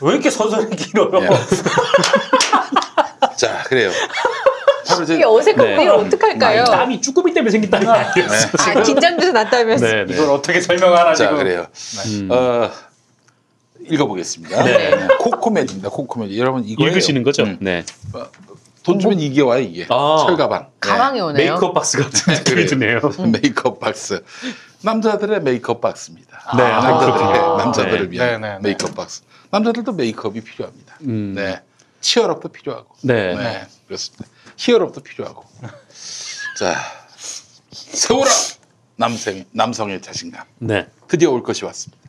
왜 0.00 0.12
이렇게 0.12 0.30
서술이 0.30 0.74
길어요? 0.76 1.20
네. 1.20 1.28
자, 3.36 3.62
그래요. 3.64 3.90
바로 4.88 5.02
이제 5.04 5.14
이게 5.14 5.24
어색한 5.24 5.66
네. 5.66 5.76
분이 5.76 5.88
어떡할까요? 5.88 6.64
땀이 6.64 7.00
쭈꾸미 7.00 7.34
때문에 7.34 7.50
생긴 7.50 7.70
땀이 7.70 7.86
아니었어. 7.86 8.48
아, 8.58 8.82
긴장돼서 8.82 9.32
났다면서 9.32 9.86
네, 9.86 10.04
네. 10.06 10.14
이걸 10.14 10.30
어떻게 10.30 10.60
설명하나 10.60 11.14
자, 11.14 11.24
지금. 11.24 11.36
그래요. 11.36 11.66
음. 12.06 12.28
어, 12.30 12.70
읽어보겠습니다. 13.80 14.62
네. 14.64 15.08
코코메디입니다. 15.20 15.90
코코메디. 15.90 16.38
여러분 16.38 16.64
이거 16.64 16.86
읽으시는 16.86 17.22
거죠? 17.22 17.44
음. 17.44 17.58
네. 17.60 17.84
돈 18.82 18.98
주면 18.98 19.20
이게 19.20 19.42
와요 19.42 19.60
이게. 19.60 19.86
아. 19.90 20.24
철가방. 20.26 20.68
가방이 20.80 21.20
오네요. 21.20 21.36
메이크업 21.52 21.74
박스 21.74 21.98
같은 21.98 22.32
네, 22.32 22.38
느낌이 22.38 22.66
드네요. 22.66 23.00
네. 23.00 23.40
메이크업 23.42 23.80
박스. 23.80 24.24
남자들의 24.82 25.42
메이크업 25.42 25.80
박스입니다. 25.80 26.38
네, 26.56 26.62
아, 26.62 26.80
남자들의 26.82 27.12
그렇군요. 27.28 27.56
남자들을 27.58 28.08
네. 28.08 28.10
위한 28.10 28.40
네, 28.40 28.48
네, 28.48 28.54
네. 28.54 28.60
메이크업 28.62 28.94
박스. 28.94 29.22
남자들도 29.50 29.92
메이크업이 29.92 30.40
필요합니다. 30.40 30.94
음. 31.02 31.34
네. 31.36 31.60
치열업도 32.00 32.48
필요하고. 32.48 32.86
네. 33.02 33.34
네, 33.34 33.66
그렇습니다. 33.86 34.24
히어롭도 34.58 35.00
필요하고. 35.00 35.44
자, 36.58 36.74
세월아 37.70 38.28
남성 38.96 39.44
남성의 39.52 40.02
자신감 40.02 40.44
네. 40.58 40.86
드디어 41.06 41.30
올 41.30 41.42
것이 41.42 41.64
왔습니다. 41.64 42.02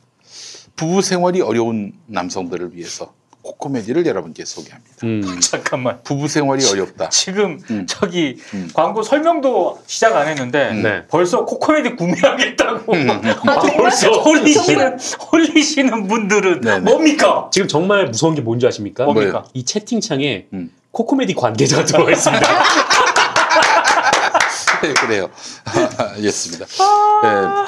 부부 0.76 1.02
생활이 1.02 1.42
어려운 1.42 1.94
남성들을 2.08 2.76
위해서 2.76 3.14
코코메디를 3.44 4.06
여러분께 4.06 4.46
소개합니다. 4.46 4.96
음. 5.04 5.40
잠깐만. 5.42 6.02
부부 6.04 6.28
생활이 6.28 6.66
어렵다. 6.66 7.10
지금 7.10 7.60
음. 7.70 7.86
저기 7.88 8.38
음. 8.54 8.70
광고 8.74 9.04
설명도 9.04 9.80
시작 9.86 10.16
안 10.16 10.28
했는데 10.28 10.74
네. 10.74 11.08
벌써 11.08 11.46
코코메디 11.46 11.96
구매하겠다고 11.96 12.94
음. 12.94 13.10
아, 13.10 13.60
벌써 13.78 14.12
홀리시는 14.12 14.98
홀리시는 15.32 16.08
분들은 16.08 16.62
네네. 16.62 16.80
뭡니까? 16.80 17.50
지금 17.52 17.68
정말 17.68 18.08
무서운 18.08 18.36
게 18.36 18.42
뭔지 18.42 18.66
아십니까? 18.66 19.06
뭡니까? 19.06 19.46
이 19.54 19.64
채팅창에 19.64 20.48
음. 20.54 20.72
코코메디 20.92 21.34
관계자가 21.36 21.86
들어와 21.86 22.12
있습니다. 22.12 22.48
네, 24.82 24.94
그래요. 24.94 25.30
알겠습니다. 26.16 26.66
네, 26.66 27.66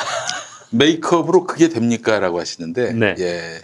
메이크업으로 0.72 1.46
그게 1.46 1.70
됩니까?라고 1.70 2.40
하시는데, 2.40 2.94
네. 2.94 3.16
예, 3.20 3.62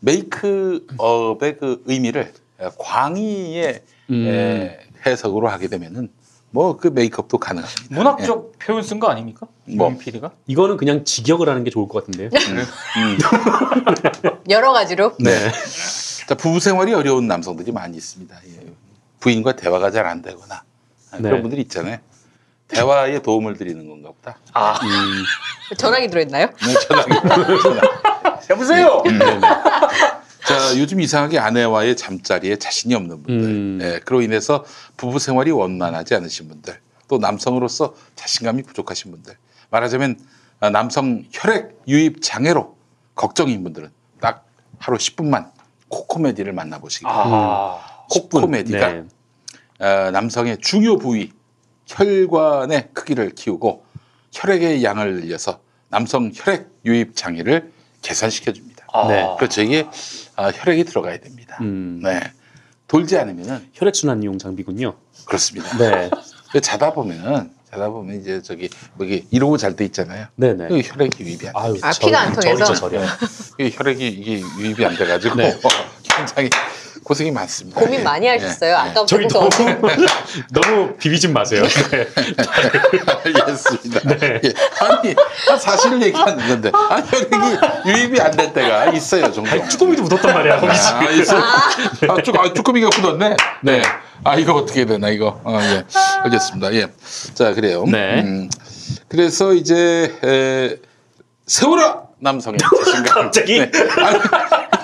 메이크업의 0.00 1.56
그 1.58 1.82
의미를 1.86 2.32
광의의 2.78 3.82
음. 4.10 4.26
예, 4.26 4.78
해석으로 5.06 5.48
하게 5.48 5.68
되면은 5.68 6.10
뭐 6.50 6.76
그 6.76 6.88
메이크업도 6.88 7.38
가능합니다. 7.38 7.82
문학적 7.88 8.58
표현 8.58 8.82
쓴 8.82 9.00
거 9.00 9.08
아닙니까? 9.08 9.46
뭐. 9.64 9.88
뭐 9.88 9.98
PD가? 9.98 10.32
이거는 10.46 10.76
그냥 10.76 11.04
직역을 11.04 11.48
하는 11.48 11.64
게 11.64 11.70
좋을 11.70 11.88
것 11.88 12.04
같은데요. 12.04 12.28
음. 12.28 13.18
여러 14.50 14.72
가지로 14.72 15.14
네. 15.18 15.50
자, 16.28 16.34
부부 16.34 16.60
생활이 16.60 16.92
어려운 16.92 17.26
남성들이 17.26 17.72
많이 17.72 17.96
있습니다. 17.96 18.36
예. 18.46 18.66
부인과 19.22 19.52
대화가 19.56 19.90
잘 19.90 20.02
안 20.06 20.20
되거나 20.20 20.64
아, 21.12 21.16
네. 21.16 21.22
그런 21.22 21.42
분들이 21.42 21.62
있잖아요. 21.62 21.98
대화에 22.68 23.20
도움을 23.22 23.56
드리는 23.56 23.86
건가 23.88 24.10
보다. 24.10 24.38
아, 24.52 24.78
음. 24.82 25.76
전화기 25.76 26.08
들어있나요? 26.08 26.46
네, 26.46 26.74
전화기. 26.88 27.10
전화. 27.62 27.80
여보세요. 28.50 29.02
음, 29.06 29.18
네네. 29.18 29.40
자, 29.40 30.78
요즘 30.78 31.00
이상하게 31.00 31.38
아내와의 31.38 31.96
잠자리에 31.96 32.56
자신이 32.56 32.94
없는 32.94 33.22
분들, 33.22 33.48
음. 33.48 33.78
예, 33.80 34.00
그로 34.00 34.22
인해서 34.22 34.64
부부 34.96 35.18
생활이 35.20 35.50
원만하지 35.52 36.14
않으신 36.16 36.48
분들, 36.48 36.80
또 37.08 37.18
남성으로서 37.18 37.94
자신감이 38.16 38.62
부족하신 38.64 39.12
분들, 39.12 39.36
말하자면 39.70 40.18
아, 40.60 40.70
남성 40.70 41.24
혈액 41.30 41.82
유입 41.86 42.22
장애로 42.22 42.76
걱정인 43.14 43.62
분들은 43.62 43.90
딱 44.20 44.46
하루 44.78 44.96
10분만 44.96 45.50
코코메디를 45.88 46.52
만나보시기 46.54 47.04
바랍니다. 47.04 47.36
아, 47.36 47.91
코코메디가 48.20 48.92
네. 48.92 49.04
어, 49.80 50.10
남성의 50.10 50.58
중요 50.58 50.98
부위 50.98 51.32
혈관의 51.86 52.90
크기를 52.92 53.30
키우고 53.30 53.84
혈액의 54.32 54.84
양을 54.84 55.20
늘려서 55.20 55.60
남성 55.88 56.30
혈액 56.34 56.68
유입 56.84 57.14
장애를 57.16 57.72
개선시켜 58.02 58.52
줍니다. 58.52 58.86
아. 58.92 59.08
네. 59.08 59.26
그렇죠. 59.38 59.62
이게 59.62 59.86
아, 60.36 60.50
혈액이 60.50 60.84
들어가야 60.84 61.18
됩니다. 61.18 61.58
음. 61.60 62.00
네. 62.02 62.20
돌지 62.88 63.16
않으면은 63.18 63.68
혈액 63.72 63.94
순환 63.96 64.22
이용 64.22 64.38
장비군요. 64.38 64.94
그렇습니다. 65.24 65.76
네. 65.78 66.10
그 66.52 66.60
자다 66.60 66.92
보면은 66.92 67.50
자다 67.70 67.88
보면 67.88 68.20
이제 68.20 68.42
저기 68.42 68.68
뭐기 68.94 69.26
이러고 69.30 69.56
잘 69.56 69.76
때 69.76 69.84
있잖아요. 69.86 70.26
네네. 70.36 70.68
그 70.68 70.80
혈액이 70.80 71.24
유입이 71.24 71.48
안 71.48 71.72
돼. 71.74 71.78
아, 71.82 71.90
저- 71.92 72.06
피가 72.06 72.20
안 72.20 72.32
통해서? 72.34 72.64
저리죠, 72.64 72.74
저리요. 72.74 73.06
그 73.56 73.70
혈액이 73.72 74.08
이게 74.08 74.40
유입이 74.58 74.84
안 74.84 74.94
돼가지고 74.96 75.36
네. 75.36 75.58
굉장히 76.16 76.50
고생이 77.04 77.32
많습니다. 77.32 77.80
고민 77.80 77.98
예. 78.00 78.04
많이 78.04 78.28
하셨어요. 78.28 78.70
예. 78.70 78.74
아까부터 78.74 79.06
저기 79.06 79.24
계속 79.24 79.48
너무 79.50 79.80
너무 80.52 80.96
비비지 80.96 81.28
마세요. 81.28 81.64
네. 81.90 82.06
알겠습니다. 83.24 84.00
네. 84.18 84.40
예. 84.44 84.52
아니 84.84 85.14
아, 85.50 85.56
사실을 85.56 86.00
얘기하는 86.02 86.48
건데 86.48 86.70
아 86.72 86.96
혈액이 87.00 87.36
유입이 87.86 88.20
안 88.20 88.32
될 88.32 88.52
때가 88.52 88.86
있어요 88.92 89.32
종종. 89.32 89.46
아니, 89.60 89.68
쭈꾸미도 89.68 90.02
묻었단 90.04 90.32
말이야. 90.32 90.60
거기. 90.60 90.72
아, 90.72 91.10
있어. 91.10 91.36
아, 91.36 92.22
쭈, 92.22 92.32
아, 92.38 92.52
쭈꾸미가 92.54 92.88
굳었네. 92.90 93.36
네. 93.62 93.82
아, 94.24 94.36
이거 94.36 94.54
어떻게 94.54 94.80
해야 94.80 94.86
되나, 94.86 95.08
이거. 95.10 95.40
어, 95.44 95.58
예. 95.60 95.84
알겠습니다. 96.24 96.72
예. 96.74 96.86
자, 97.34 97.52
그래요. 97.52 97.84
네. 97.86 98.22
음, 98.22 98.48
그래서 99.08 99.52
이제, 99.52 100.16
에, 100.24 100.76
세월아! 101.46 102.02
남성의 102.22 102.58
자신감. 102.84 103.24
갑자기? 103.24 103.58
네. 103.58 103.70
아니, 103.98 104.18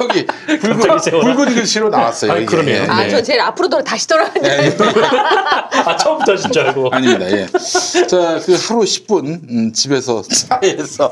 여기 0.01 0.27
붉은? 0.59 0.97
붉은 0.99 1.55
글씨로 1.55 1.89
나왔어요. 1.89 2.33
아니. 2.33 2.45
그러네요. 2.47 2.83
예. 2.83 2.87
아, 2.89 3.03
네. 3.03 3.09
저 3.11 3.23
제일 3.23 3.41
앞으로 3.41 3.69
돌아 3.69 3.83
다시 3.83 4.07
돌아가는 4.09 4.45
예, 4.45 4.67
예. 4.67 4.77
아 5.85 5.97
처음부터 5.97 6.33
하신 6.33 6.51
줄 6.53 6.63
알고. 6.67 6.91
아닙니다. 6.93 7.31
예. 7.31 7.47
자, 7.47 8.41
그 8.45 8.57
하루 8.69 8.81
10분, 8.83 9.49
음, 9.49 9.73
집에서, 9.73 10.23
차에서, 10.29 11.11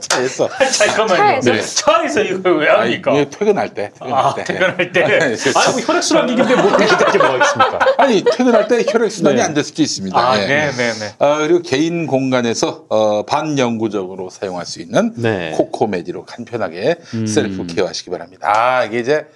차에서. 0.00 0.48
잠깐만요. 0.78 1.40
차에서? 1.40 1.52
네. 1.52 1.60
차에서 1.62 2.20
이걸 2.22 2.58
왜 2.60 2.68
아니, 2.68 2.80
합니까? 2.92 3.16
예, 3.16 3.28
퇴근할 3.28 3.74
때. 3.74 3.90
퇴근할 3.98 4.24
아, 4.24 4.34
때. 4.34 4.44
퇴근할 4.44 4.92
때. 4.92 5.02
아니 5.04 5.72
뭐 5.72 5.80
혈액순환 5.82 6.26
기기인데 6.26 6.54
뭐 6.56 6.72
그렇게 6.76 7.18
뭐가 7.18 7.44
있습니까? 7.44 7.78
아니, 7.98 8.24
퇴근할 8.24 8.68
때 8.68 8.84
혈액순환이 8.88 9.36
네. 9.36 9.42
안될 9.42 9.64
수도 9.64 9.82
있습니다. 9.82 10.18
아, 10.18 10.38
예. 10.40 10.46
네, 10.46 10.70
네, 10.76 10.92
네. 10.94 11.14
아, 11.18 11.38
그리고 11.38 11.60
개인 11.62 12.06
공간에서 12.06 12.84
어, 12.88 13.24
반영구적으로 13.26 14.30
사용할 14.30 14.64
수 14.66 14.80
있는 14.80 15.12
네. 15.16 15.49
코코메디로 15.52 16.24
간편하게 16.24 16.96
음. 17.14 17.26
셀프 17.26 17.66
케어하시기 17.66 18.10
바랍니다. 18.10 18.48
아 18.50 18.84
이게 18.84 19.00
이제 19.00 19.26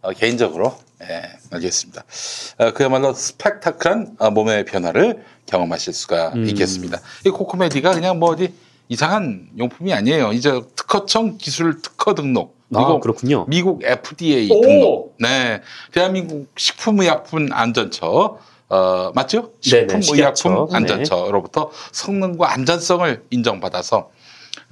어, 0.00 0.10
개인적으로 0.12 0.76
예, 1.02 1.22
알겠습니다. 1.50 2.04
어, 2.58 2.72
그야말로 2.72 3.12
스펙타클한 3.12 4.16
어, 4.18 4.30
몸의 4.30 4.64
변화를 4.64 5.24
경험하실 5.46 5.92
수가 5.92 6.32
음. 6.34 6.46
있겠습니다. 6.48 7.00
이 7.26 7.30
코코메디가 7.30 7.92
그냥 7.92 8.18
뭐 8.18 8.30
어디 8.30 8.52
이상한 8.88 9.48
용품이 9.58 9.92
아니에요. 9.92 10.32
이제 10.32 10.60
특허청 10.76 11.38
기술 11.38 11.80
특허 11.82 12.14
등록 12.14 12.56
그리고 12.68 12.96
아, 12.96 13.00
그렇군요. 13.00 13.44
미국 13.48 13.82
FDA 13.84 14.50
오! 14.50 14.60
등록. 14.60 15.16
네. 15.18 15.60
대한민국 15.92 16.50
식품의약품 16.56 17.48
안전처 17.52 18.38
어, 18.68 19.12
맞죠? 19.14 19.52
식품의약품. 19.60 20.68
네. 20.70 20.76
안전처로부터 20.76 21.70
성능과 21.92 22.52
안전성을 22.52 23.24
인정받아서 23.30 23.98
어, 23.98 24.10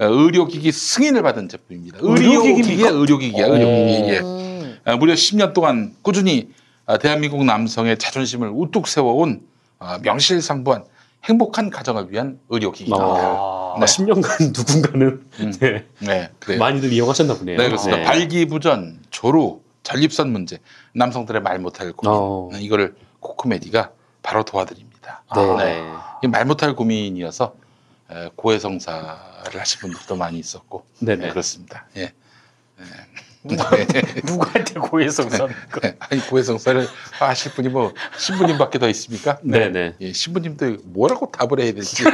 의료기기 0.07 0.71
승인을 0.71 1.21
받은 1.21 1.49
제품입니다. 1.49 1.99
의료기기입니까? 2.01 2.89
의료기기야, 2.89 2.89
의료기기야, 2.89 3.45
의료기기. 3.45 4.09
예. 4.09 4.19
음. 4.19 4.79
어, 4.85 4.97
무려 4.97 5.13
10년 5.13 5.53
동안 5.53 5.93
꾸준히 6.01 6.49
어, 6.85 6.97
대한민국 6.97 7.43
남성의 7.45 7.97
자존심을 7.99 8.49
우뚝 8.53 8.87
세워온 8.87 9.41
어, 9.79 9.97
명실상부한 10.01 10.83
행복한 11.25 11.69
가정을 11.69 12.11
위한 12.11 12.39
의료기기입니다. 12.49 13.03
아, 13.03 13.75
네. 13.79 13.85
10년간 13.85 14.57
누군가는 14.57 15.21
음. 15.39 15.53
네, 15.59 15.85
네, 15.99 16.29
그래요. 16.39 16.59
많이들 16.59 16.91
이용하셨나 16.91 17.35
보네요. 17.35 17.57
네, 17.57 17.65
그렇습니다. 17.67 17.97
네. 17.99 18.03
발기부전, 18.05 18.99
조루, 19.11 19.59
전립선 19.83 20.31
문제, 20.31 20.57
남성들의 20.93 21.41
말 21.43 21.59
못할 21.59 21.91
고민, 21.91 22.11
어. 22.15 22.49
네, 22.51 22.61
이거를 22.61 22.95
코코메디가 23.19 23.91
바로 24.23 24.43
도와드립니다. 24.43 25.23
네. 25.35 25.55
네. 25.57 25.83
이말 26.23 26.45
못할 26.45 26.75
고민이어서 26.75 27.53
에, 27.55 27.60
고해성사를 28.35 29.59
하신 29.59 29.79
분들도 29.81 30.15
많이 30.15 30.39
있었고, 30.39 30.85
네네. 30.99 31.25
네, 31.25 31.29
그렇습니다. 31.31 31.85
예. 31.97 32.13
누구한테 34.23 34.79
고해성사? 34.79 35.47
네. 35.81 35.95
아니 35.99 36.21
고해성사를 36.27 36.87
하실 37.13 37.51
분이 37.53 37.69
뭐 37.69 37.93
신부님밖에 38.17 38.77
더 38.79 38.87
있습니까? 38.89 39.39
네네. 39.41 39.95
예, 39.99 40.13
신부님도 40.13 40.77
뭐라고 40.85 41.31
답을 41.31 41.59
해야 41.59 41.73
될지. 41.73 42.03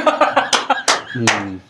음. 1.16 1.60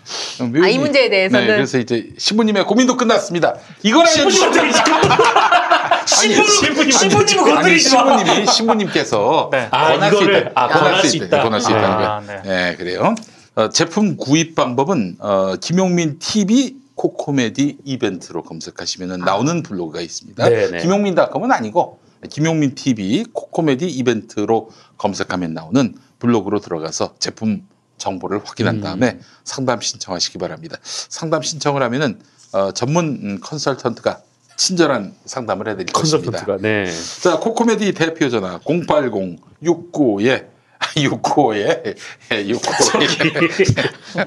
아, 0.63 0.69
이 0.69 0.79
문제에 0.79 1.09
대해서는 1.09 1.47
네, 1.47 1.55
그래서 1.55 1.79
이제 1.79 2.11
신부님의 2.19 2.65
고민도 2.67 2.97
끝났습니다. 2.97 3.55
이걸 3.83 4.07
신부님 4.07 4.41
마. 4.49 6.07
신부님, 6.07 6.91
신부님 6.91 7.41
아니, 7.41 7.55
건드리지 7.55 7.95
마. 7.95 8.19
신부님이 8.19 8.47
신부님께서 8.47 9.49
네. 9.53 9.69
아, 9.71 9.93
권할 9.93 10.11
수 10.11 10.17
이거를, 10.17 10.39
있다. 10.41 10.51
아, 10.55 10.69
권할 10.69 11.05
수 11.05 11.17
있다. 11.17 11.43
권할 11.43 11.61
수 11.61 11.69
거예요. 11.71 11.87
아, 11.87 12.23
네. 12.27 12.43
네, 12.45 12.77
그래요. 12.77 13.15
어, 13.59 13.69
제품 13.71 14.17
구입 14.17 14.55
방법은 14.55 15.17
어, 15.19 15.57
김용민 15.57 16.21
TV 16.21 16.77
코코메디 16.95 17.79
이벤트로 17.85 18.45
검색하시면 18.45 19.19
나오는 19.19 19.65
블로그가 19.65 20.01
있습니다. 20.01 20.49
네네. 20.49 20.83
김용민닷컴은 20.83 21.51
아니고 21.51 21.99
김용민 22.31 22.77
TV 22.77 23.25
코코메디 23.33 23.89
이벤트로 23.89 24.71
검색하면 24.97 25.55
나오는 25.55 25.97
블로그로 26.21 26.61
들어가서 26.61 27.17
제품 27.19 27.67
정보를 27.97 28.43
확인한 28.45 28.77
음. 28.77 28.81
다음에 28.81 29.19
상담 29.43 29.81
신청하시기 29.81 30.39
바랍니다. 30.39 30.77
상담 30.85 31.43
신청을 31.43 31.83
하면은 31.83 32.21
어, 32.53 32.71
전문 32.71 33.19
음, 33.25 33.39
컨설턴트가 33.41 34.23
친절한 34.57 35.17
상담을 35.25 35.67
해드릴 35.67 35.93
것입니다. 35.93 36.31
컨설턴트가 36.31 36.59
네. 36.63 36.87
자, 37.21 37.41
코코메디 37.41 37.93
대표 37.95 38.29
전화 38.29 38.61
080 38.61 39.41
695에 39.65 40.58
695에 40.97 41.97
695에 42.31 43.83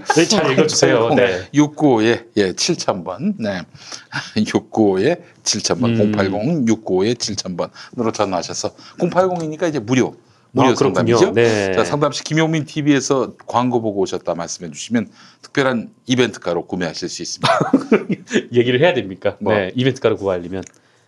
네, 0.15 0.25
잘 0.25 0.51
읽어주세요. 0.51 1.13
네. 1.15 1.47
695에 1.53 2.25
예, 2.37 2.51
7000번. 2.51 3.35
네. 3.37 3.61
695에 4.35 5.21
7000번. 5.43 5.99
음. 5.99 6.11
080 6.11 6.31
695에 6.65 7.15
7000번으로 7.15 8.13
전화하셔서 8.13 8.75
080이니까 8.99 9.69
이제 9.69 9.79
무료 9.79 10.15
무료 10.51 10.69
아. 10.69 10.75
상담이죠. 10.75 11.31
네. 11.31 11.73
자, 11.73 11.85
상담 11.85 12.11
시 12.11 12.23
김용민 12.23 12.65
TV에서 12.65 13.33
광고 13.47 13.81
보고 13.81 14.01
오셨다 14.01 14.35
말씀해 14.35 14.71
주시면 14.71 15.09
특별한 15.41 15.91
이벤트가로 16.07 16.67
구매하실 16.67 17.07
수 17.09 17.21
있습니다. 17.21 17.71
얘기를 18.51 18.81
해야 18.81 18.93
됩니까? 18.93 19.37
뭐? 19.39 19.53
네. 19.53 19.71
이벤트가로 19.75 20.17
구하려면. 20.17 20.63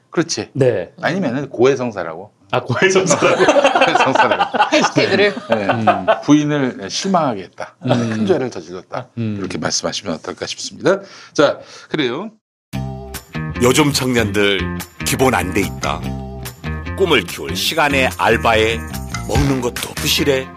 그렇지. 0.09 0.49
네. 0.53 0.93
아니면은 1.01 1.49
고해성사라고. 1.49 2.31
아, 2.53 2.61
고해성사라고. 2.61 3.45
고해성사라고. 3.85 4.57
해시태그를 4.75 5.33
네. 5.49 5.67
부인을 6.23 6.87
실망하게 6.89 7.43
했다. 7.45 7.75
큰 7.81 8.27
죄를 8.27 8.51
저질렀다. 8.51 9.07
음. 9.17 9.37
이렇게 9.39 9.57
말씀하시면 9.57 10.13
어떨까 10.13 10.45
싶습니다. 10.45 10.99
자, 11.33 11.57
그래요. 11.89 12.29
요즘 13.63 13.91
청년들 13.91 14.77
기본 15.05 15.33
안 15.33 15.51
돼 15.53 15.61
있다. 15.61 15.99
꿈을 16.95 17.23
키울 17.23 17.55
시간에 17.55 18.09
알바에 18.19 18.77
먹는 19.27 19.61
것도 19.61 19.93
부실해. 19.95 20.47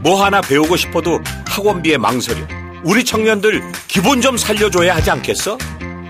뭐 0.00 0.24
하나 0.24 0.40
배우고 0.40 0.76
싶어도 0.76 1.20
학원비에 1.46 1.98
망설여. 1.98 2.46
우리 2.82 3.04
청년들 3.04 3.62
기본 3.86 4.20
좀 4.20 4.36
살려줘야 4.36 4.96
하지 4.96 5.10
않겠어? 5.12 5.56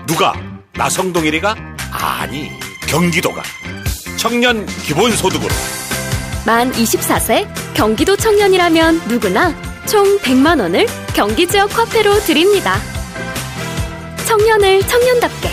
누가? 0.07 0.33
나성동일이가? 0.73 1.55
아니, 1.91 2.49
경기도가. 2.87 3.43
청년 4.25 4.65
기본소득으로. 4.65 5.49
만 6.47 6.71
24세 6.71 7.47
경기도 7.75 8.17
청년이라면 8.17 9.07
누구나 9.07 9.53
총 9.85 10.17
100만 10.17 10.59
원을 10.59 10.87
경기 11.13 11.45
지역 11.45 11.77
화폐로 11.77 12.15
드립니다. 12.21 12.75
청년을 14.25 14.81
청년답게 14.87 15.47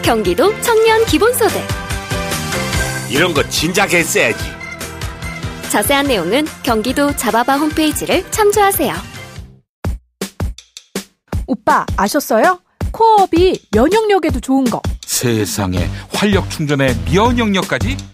경기도 0.00 0.58
청년 0.62 1.04
기본소득 1.04 1.60
이런 3.10 3.34
거 3.34 3.46
진작 3.50 3.92
했어야지. 3.92 4.42
자세한 5.68 6.06
내용은 6.06 6.46
경기도 6.62 7.14
자바바 7.14 7.58
홈페이지를 7.58 8.24
참조하세요. 8.30 8.94
오빠 11.46 11.84
아셨어요? 11.98 12.58
코어업이 12.90 13.66
면역력에도 13.70 14.40
좋은 14.40 14.64
거. 14.64 14.80
세상에 15.04 15.90
활력 16.14 16.48
충전에 16.48 16.96
면역력까지? 17.12 18.13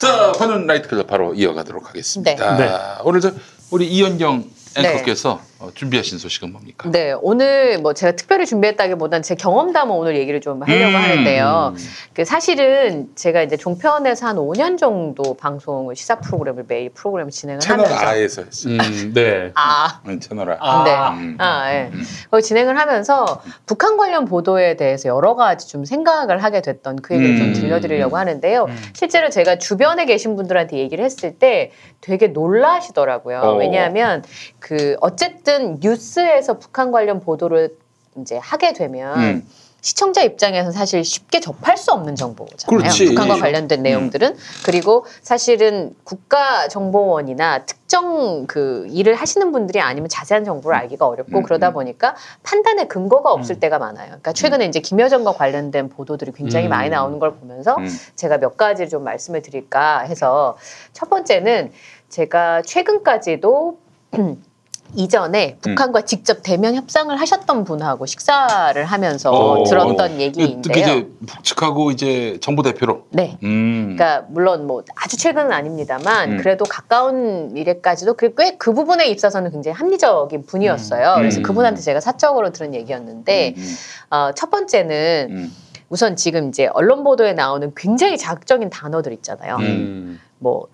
자, 0.00 0.32
번은 0.32 0.66
라이트 0.66 0.88
클럽 0.88 1.06
바로 1.06 1.34
이어가도록 1.34 1.90
하겠습니다. 1.90 2.56
네. 2.56 2.70
오늘 3.04 3.20
저 3.20 3.32
우리 3.70 3.86
이현경 3.86 4.44
네. 4.76 4.88
앵커께서 4.88 5.32
어, 5.32 5.49
준비하신 5.74 6.18
소식은 6.18 6.52
뭡니까? 6.52 6.90
네, 6.90 7.14
오늘 7.20 7.78
뭐 7.78 7.92
제가 7.92 8.12
특별히 8.12 8.46
준비했다기보다는 8.46 9.22
제 9.22 9.34
경험담을 9.34 9.94
오늘 9.94 10.16
얘기를 10.16 10.40
좀 10.40 10.62
하려고 10.62 10.96
음. 10.96 10.96
하는데요. 10.96 11.74
그 12.14 12.24
사실은 12.24 13.08
제가 13.14 13.42
이제 13.42 13.56
종편에서 13.56 14.26
한 14.26 14.36
5년 14.36 14.78
정도 14.78 15.34
방송을 15.34 15.96
시사 15.96 16.20
프로그램을 16.20 16.64
매일 16.66 16.90
프로그램을 16.90 17.30
진행을 17.30 17.60
채널 17.60 17.86
하면서 17.86 18.14
A에서 18.16 18.42
했어요. 18.42 18.74
음, 18.74 19.12
네. 19.14 19.52
아, 19.54 20.00
음, 20.06 20.18
채널 20.18 20.50
A. 20.50 20.56
아. 20.60 20.84
네. 20.84 21.20
음. 21.22 21.36
아, 21.38 21.74
예. 21.74 21.90
음. 21.92 22.02
거기 22.30 22.42
진행을 22.42 22.78
하면서 22.78 23.42
북한 23.66 23.98
관련 23.98 24.24
보도에 24.24 24.76
대해서 24.76 25.08
여러 25.08 25.34
가지 25.34 25.68
좀 25.68 25.84
생각을 25.84 26.42
하게 26.42 26.62
됐던 26.62 26.96
그 27.02 27.14
얘기를 27.14 27.34
음. 27.34 27.52
좀 27.52 27.62
들려드리려고 27.62 28.16
하는데요. 28.16 28.64
음. 28.64 28.76
실제로 28.94 29.28
제가 29.28 29.58
주변에 29.58 30.06
계신 30.06 30.36
분들한테 30.36 30.78
얘기를 30.78 31.04
했을 31.04 31.38
때 31.38 31.72
되게 32.00 32.28
놀라시더라고요. 32.28 33.40
어. 33.40 33.54
왜냐하면 33.56 34.22
그 34.58 34.96
어쨌든 35.00 35.49
뉴스에서 35.58 36.58
북한 36.58 36.92
관련 36.92 37.20
보도를 37.20 37.76
이제 38.16 38.38
하게 38.38 38.72
되면 38.72 39.18
음. 39.18 39.46
시청자 39.82 40.22
입장에서는 40.22 40.72
사실 40.72 41.04
쉽게 41.04 41.40
접할 41.40 41.76
수 41.76 41.92
없는 41.92 42.14
정보잖아요. 42.14 42.78
그렇지. 42.78 43.06
북한과 43.06 43.36
음. 43.36 43.40
관련된 43.40 43.82
내용들은 43.82 44.36
그리고 44.64 45.06
사실은 45.22 45.94
국가 46.04 46.68
정보원이나 46.68 47.64
특정 47.64 48.46
그 48.46 48.86
일을 48.90 49.14
하시는 49.14 49.52
분들이 49.52 49.80
아니면 49.80 50.08
자세한 50.08 50.44
정보를 50.44 50.76
알기가 50.76 51.06
어렵고 51.06 51.38
음, 51.38 51.42
그러다 51.42 51.68
음. 51.68 51.74
보니까 51.74 52.14
판단의 52.42 52.88
근거가 52.88 53.32
없을 53.32 53.58
때가 53.58 53.78
많아요. 53.78 54.06
그러니까 54.06 54.32
최근에 54.32 54.66
이제 54.66 54.80
김여정과 54.80 55.32
관련된 55.32 55.88
보도들이 55.88 56.32
굉장히 56.32 56.66
음. 56.66 56.70
많이 56.70 56.90
나오는 56.90 57.18
걸 57.18 57.34
보면서 57.34 57.76
음. 57.76 57.88
제가 58.16 58.38
몇 58.38 58.56
가지를 58.56 58.90
좀 58.90 59.02
말씀을 59.04 59.40
드릴까 59.40 60.00
해서 60.00 60.58
첫 60.92 61.08
번째는 61.08 61.72
제가 62.10 62.62
최근까지도 62.62 63.78
이전에 64.94 65.56
북한과 65.60 66.02
직접 66.02 66.38
대면 66.42 66.74
협상을 66.74 67.14
하셨던 67.18 67.64
분하고 67.64 68.06
식사를 68.06 68.84
하면서 68.84 69.30
어, 69.30 69.64
들었던 69.64 69.96
특히 70.08 70.22
얘기인데요. 70.22 70.78
이제 70.78 71.08
북측하고 71.26 71.90
이제 71.90 72.38
정부 72.40 72.62
대표로. 72.62 73.04
네. 73.10 73.38
음. 73.42 73.96
그러니까 73.96 74.26
물론 74.30 74.66
뭐 74.66 74.82
아주 74.96 75.16
최근은 75.16 75.52
아닙니다만 75.52 76.32
음. 76.32 76.36
그래도 76.38 76.64
가까운 76.64 77.52
미래까지도 77.52 78.14
꽤 78.14 78.30
그 78.58 78.72
부분에 78.72 79.06
있어서는 79.06 79.50
굉장히 79.50 79.76
합리적인 79.76 80.44
분이었어요. 80.46 81.14
그래서 81.16 81.40
음. 81.40 81.42
그분한테 81.42 81.80
제가 81.80 82.00
사적으로 82.00 82.50
들은 82.50 82.74
얘기였는데 82.74 83.54
음, 83.56 83.74
어, 84.10 84.30
첫 84.34 84.50
번째는 84.50 85.28
음, 85.30 85.52
우선 85.88 86.16
지금 86.16 86.48
이제 86.48 86.68
언론 86.72 87.04
보도에 87.04 87.32
나오는 87.32 87.72
굉장히 87.76 88.18
자극적인 88.18 88.70
단어들 88.70 89.12
있잖아요. 89.14 89.56
음. 89.56 90.20
뭐 90.38 90.66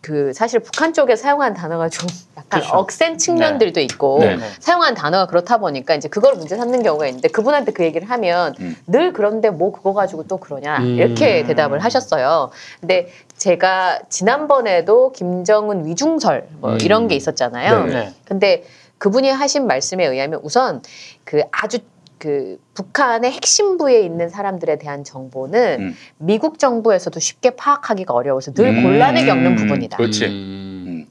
그그 0.00 0.32
사실 0.32 0.60
북한 0.60 0.92
쪽에 0.92 1.14
사용한 1.16 1.54
단어가 1.54 1.88
좀 1.88 2.08
약간 2.36 2.60
그렇죠. 2.60 2.76
억센 2.76 3.18
측면들도 3.18 3.80
있고 3.80 4.20
네. 4.20 4.38
사용한 4.60 4.94
단어가 4.94 5.26
그렇다 5.26 5.58
보니까 5.58 5.94
이제 5.94 6.08
그걸 6.08 6.34
문제 6.34 6.56
삼는 6.56 6.82
경우가 6.82 7.06
있는데 7.08 7.28
그분한테 7.28 7.72
그 7.72 7.84
얘기를 7.84 8.08
하면 8.08 8.54
음. 8.60 8.76
늘 8.86 9.12
그런데 9.12 9.50
뭐 9.50 9.72
그거 9.72 9.92
가지고 9.92 10.24
또 10.24 10.38
그러냐 10.38 10.78
음. 10.78 10.86
이렇게 10.86 11.44
대답을 11.44 11.80
하셨어요. 11.80 12.50
근데 12.80 13.08
제가 13.36 14.00
지난번에도 14.08 15.12
김정은 15.12 15.86
위중설 15.86 16.46
뭐 16.60 16.72
음. 16.72 16.78
이런 16.80 17.08
게 17.08 17.14
있었잖아요. 17.14 17.84
네. 17.84 17.92
네. 17.92 18.14
근데 18.24 18.64
그분이 18.98 19.30
하신 19.30 19.66
말씀에 19.66 20.06
의하면 20.06 20.40
우선 20.42 20.82
그 21.24 21.42
아주 21.50 21.78
그 22.20 22.58
북한의 22.74 23.32
핵심 23.32 23.78
부에 23.78 24.02
있는 24.02 24.28
사람들에 24.28 24.78
대한 24.78 25.04
정보는 25.04 25.80
음. 25.80 25.96
미국 26.18 26.58
정부에서도 26.58 27.18
쉽게 27.18 27.56
파악하기가 27.56 28.12
어려워서 28.12 28.52
늘 28.52 28.68
음. 28.68 28.82
곤란을 28.82 29.24
겪는 29.24 29.56
부분이다. 29.56 29.96
그렇지. 29.96 30.26
음. 30.26 31.08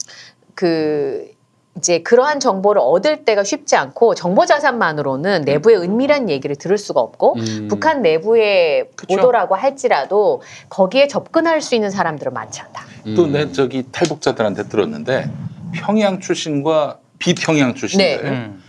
그 0.54 1.28
이제 1.76 1.98
그러한 2.02 2.38
정보를 2.38 2.80
얻을 2.84 3.24
때가 3.24 3.42
쉽지 3.42 3.74
않고 3.74 4.14
정보 4.14 4.46
자산만으로는 4.46 5.42
내부의 5.42 5.78
은밀한 5.78 6.30
얘기를 6.30 6.54
들을 6.54 6.78
수가 6.78 7.00
없고 7.00 7.34
음. 7.38 7.66
북한 7.68 8.02
내부의 8.02 8.90
그쵸. 8.94 9.16
보도라고 9.16 9.56
할지라도 9.56 10.42
거기에 10.68 11.08
접근할 11.08 11.60
수 11.60 11.74
있는 11.74 11.90
사람들은 11.90 12.32
많지 12.32 12.60
않다. 12.60 12.84
음. 13.08 13.14
또내 13.16 13.50
저기 13.50 13.84
탈북자들한테 13.90 14.68
들었는데 14.68 15.28
평양 15.72 16.20
출신과 16.20 16.98
비평양 17.18 17.74
출신들 17.74 18.22
네. 18.22 18.30
음. 18.30 18.62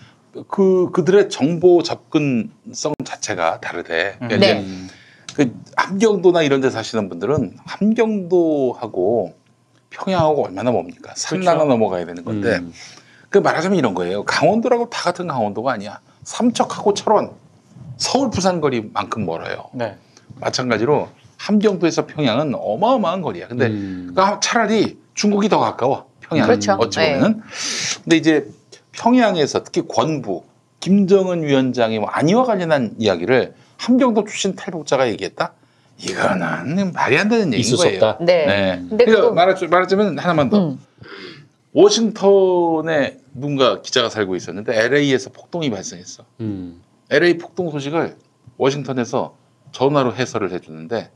그 0.47 0.89
그들의 0.91 1.29
정보 1.29 1.83
접근성 1.83 2.93
자체가 3.03 3.59
다르대. 3.59 4.15
그러니까 4.19 4.37
네. 4.37 4.65
그 5.35 5.53
함경도나 5.75 6.41
이런 6.43 6.61
데 6.61 6.69
사시는 6.69 7.09
분들은 7.09 7.57
함경도하고 7.65 9.35
평양하고 9.89 10.45
얼마나 10.45 10.71
멉니까? 10.71 11.13
산나가 11.15 11.65
넘어가야 11.65 12.05
되는 12.05 12.23
건데 12.23 12.57
음. 12.57 12.73
그 13.29 13.37
말하자면 13.37 13.77
이런 13.77 13.93
거예요. 13.93 14.23
강원도라고 14.23 14.89
다 14.89 15.03
같은 15.03 15.27
강원도가 15.27 15.71
아니야. 15.71 15.99
삼척하고 16.23 16.93
철원, 16.93 17.31
서울 17.97 18.29
부산 18.29 18.61
거리만큼 18.61 19.25
멀어요. 19.25 19.65
네. 19.73 19.97
마찬가지로 20.39 21.09
함경도에서 21.37 22.05
평양은 22.05 22.53
어마어마한 22.55 23.21
거리야. 23.21 23.47
근데 23.47 23.67
음. 23.67 24.11
그러니까 24.13 24.39
차라리 24.39 24.99
중국이 25.13 25.49
더 25.49 25.59
가까워. 25.59 26.09
평양 26.21 26.47
그렇죠. 26.47 26.73
어찌 26.73 26.99
보면은. 26.99 27.41
근데 28.03 28.17
이제 28.17 28.47
평양에서 29.01 29.63
특히 29.63 29.81
권부 29.87 30.43
김정은 30.79 31.43
위원장이 31.43 31.99
뭐 31.99 32.07
안위와 32.09 32.45
관련한 32.45 32.93
이야기를 32.99 33.55
함경도 33.77 34.25
출신 34.25 34.55
탈북자가 34.55 35.09
얘기했다. 35.09 35.53
이거는 35.97 36.93
말이 36.93 37.17
안 37.17 37.27
되는 37.29 37.53
얘기인 37.53 37.77
거예요. 37.77 37.95
없다. 37.95 38.23
네. 38.23 38.45
네. 38.45 38.85
근데 38.89 39.05
그러니까 39.05 39.33
말하자, 39.33 39.67
말하자면 39.67 40.19
하나만 40.19 40.49
더. 40.49 40.69
음. 40.69 40.79
워싱턴에 41.73 43.17
누군가 43.33 43.81
기자가 43.81 44.09
살고 44.09 44.35
있었는데 44.35 44.77
LA에서 44.77 45.31
폭동이 45.31 45.69
발생했어. 45.69 46.23
음. 46.41 46.81
LA 47.09 47.37
폭동 47.37 47.71
소식을 47.71 48.15
워싱턴에서 48.57 49.35
전화로 49.71 50.15
해설을 50.15 50.51
해주는데 50.51 51.11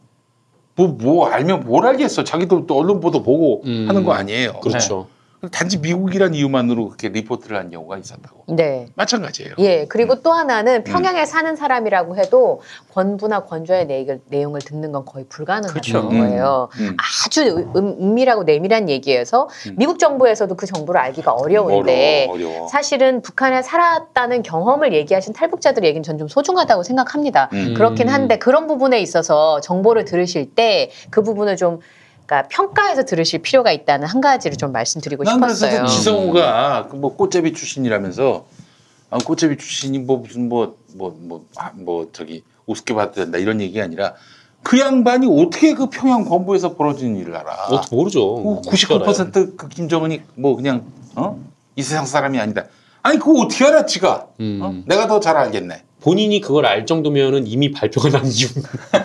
뭐, 0.75 0.87
뭐 0.87 1.27
알면 1.27 1.65
뭘 1.65 1.85
알겠어. 1.85 2.23
자기도 2.23 2.65
또 2.65 2.77
언론 2.77 2.99
보도 2.99 3.21
보고 3.21 3.63
음. 3.65 3.85
하는 3.87 4.03
거 4.03 4.13
아니에요. 4.13 4.53
그렇죠. 4.61 5.07
단지 5.49 5.77
미국이란 5.77 6.33
이유만으로 6.33 6.85
그렇게 6.87 7.09
리포트를 7.09 7.57
한 7.57 7.69
경우가 7.69 7.97
있었다고. 7.97 8.43
네. 8.47 8.87
마찬가지예요. 8.95 9.55
예, 9.59 9.85
그리고 9.87 10.21
또 10.21 10.31
하나는 10.31 10.83
평양에 10.83 11.25
사는 11.25 11.55
사람이라고 11.55 12.17
해도 12.17 12.61
권부나 12.93 13.45
권좌의 13.45 13.85
내용을, 13.87 14.21
내용 14.29 14.55
을 14.55 14.61
듣는 14.61 14.91
건 14.91 15.05
거의 15.05 15.25
불가능한 15.29 15.69
그렇죠. 15.71 16.07
거예요. 16.09 16.69
음. 16.79 16.95
아주 17.25 17.69
음, 17.75 17.95
은밀하고 18.01 18.43
내밀한 18.43 18.89
얘기여서 18.89 19.49
음. 19.67 19.75
미국 19.77 19.99
정부에서도 19.99 20.53
그 20.55 20.65
정보를 20.65 20.99
알기가 21.01 21.33
어려운데 21.33 22.27
어려워, 22.29 22.49
어려워. 22.51 22.67
사실은 22.67 23.21
북한에 23.21 23.61
살았다는 23.61 24.43
경험을 24.43 24.93
얘기하신 24.93 25.33
탈북자들 25.33 25.83
얘기는 25.83 26.01
전 26.03 26.15
좀 26.15 26.29
소중하다고 26.29 26.83
생각합니다. 26.83 27.49
음. 27.51 27.73
그렇긴 27.75 28.07
한데 28.07 28.37
그런 28.37 28.67
부분에 28.67 28.99
있어서 29.01 29.59
정보를 29.61 30.05
들으실 30.05 30.55
때 30.55 30.89
그 31.09 31.21
부분을 31.23 31.57
좀 31.57 31.79
그러니까 32.25 32.47
평가해서 32.49 33.05
들으실 33.05 33.41
필요가 33.41 33.71
있다는 33.71 34.07
한 34.07 34.21
가지를 34.21 34.57
좀 34.57 34.71
말씀드리고 34.71 35.23
난 35.23 35.39
그래서 35.39 35.65
싶었어요. 35.67 35.81
그 35.83 35.87
지성우가 35.91 36.87
그뭐 36.89 37.15
꽃제비 37.15 37.53
출신이라면서 37.53 38.45
아, 39.11 39.17
꽃제비 39.19 39.57
출신이 39.57 39.99
뭐 39.99 40.17
무슨 40.17 40.49
뭐 40.49 40.77
뭐뭐 40.95 41.45
아, 41.57 41.71
뭐 41.75 42.09
저기 42.11 42.43
우습게 42.65 42.93
봐도 42.93 43.13
된다 43.13 43.37
이런 43.37 43.61
얘기가 43.61 43.83
아니라 43.83 44.13
그 44.63 44.79
양반이 44.79 45.27
어떻게 45.29 45.75
그 45.75 45.89
평양 45.89 46.25
본부에서 46.25 46.75
벌어진 46.75 47.15
일을 47.17 47.35
알아? 47.35 47.67
어떻게 47.69 47.95
모르죠. 47.95 48.61
99%그 48.63 49.69
김정은이 49.69 50.21
뭐 50.35 50.55
그냥 50.55 50.85
어? 51.15 51.39
이 51.75 51.83
세상 51.83 52.05
사람이 52.07 52.39
아니다. 52.39 52.65
아니 53.03 53.19
그거 53.19 53.41
어떻게 53.41 53.63
알아 53.65 53.85
지가? 53.85 54.25
음. 54.39 54.59
어? 54.63 54.73
내가 54.87 55.05
더 55.07 55.19
잘 55.19 55.37
알겠네. 55.37 55.83
본인이 56.01 56.39
그걸 56.41 56.65
알 56.65 56.85
정도면은 56.87 57.45
이미 57.47 57.71
발표가 57.71 58.09
난 58.09 58.25
이유. 58.25 58.47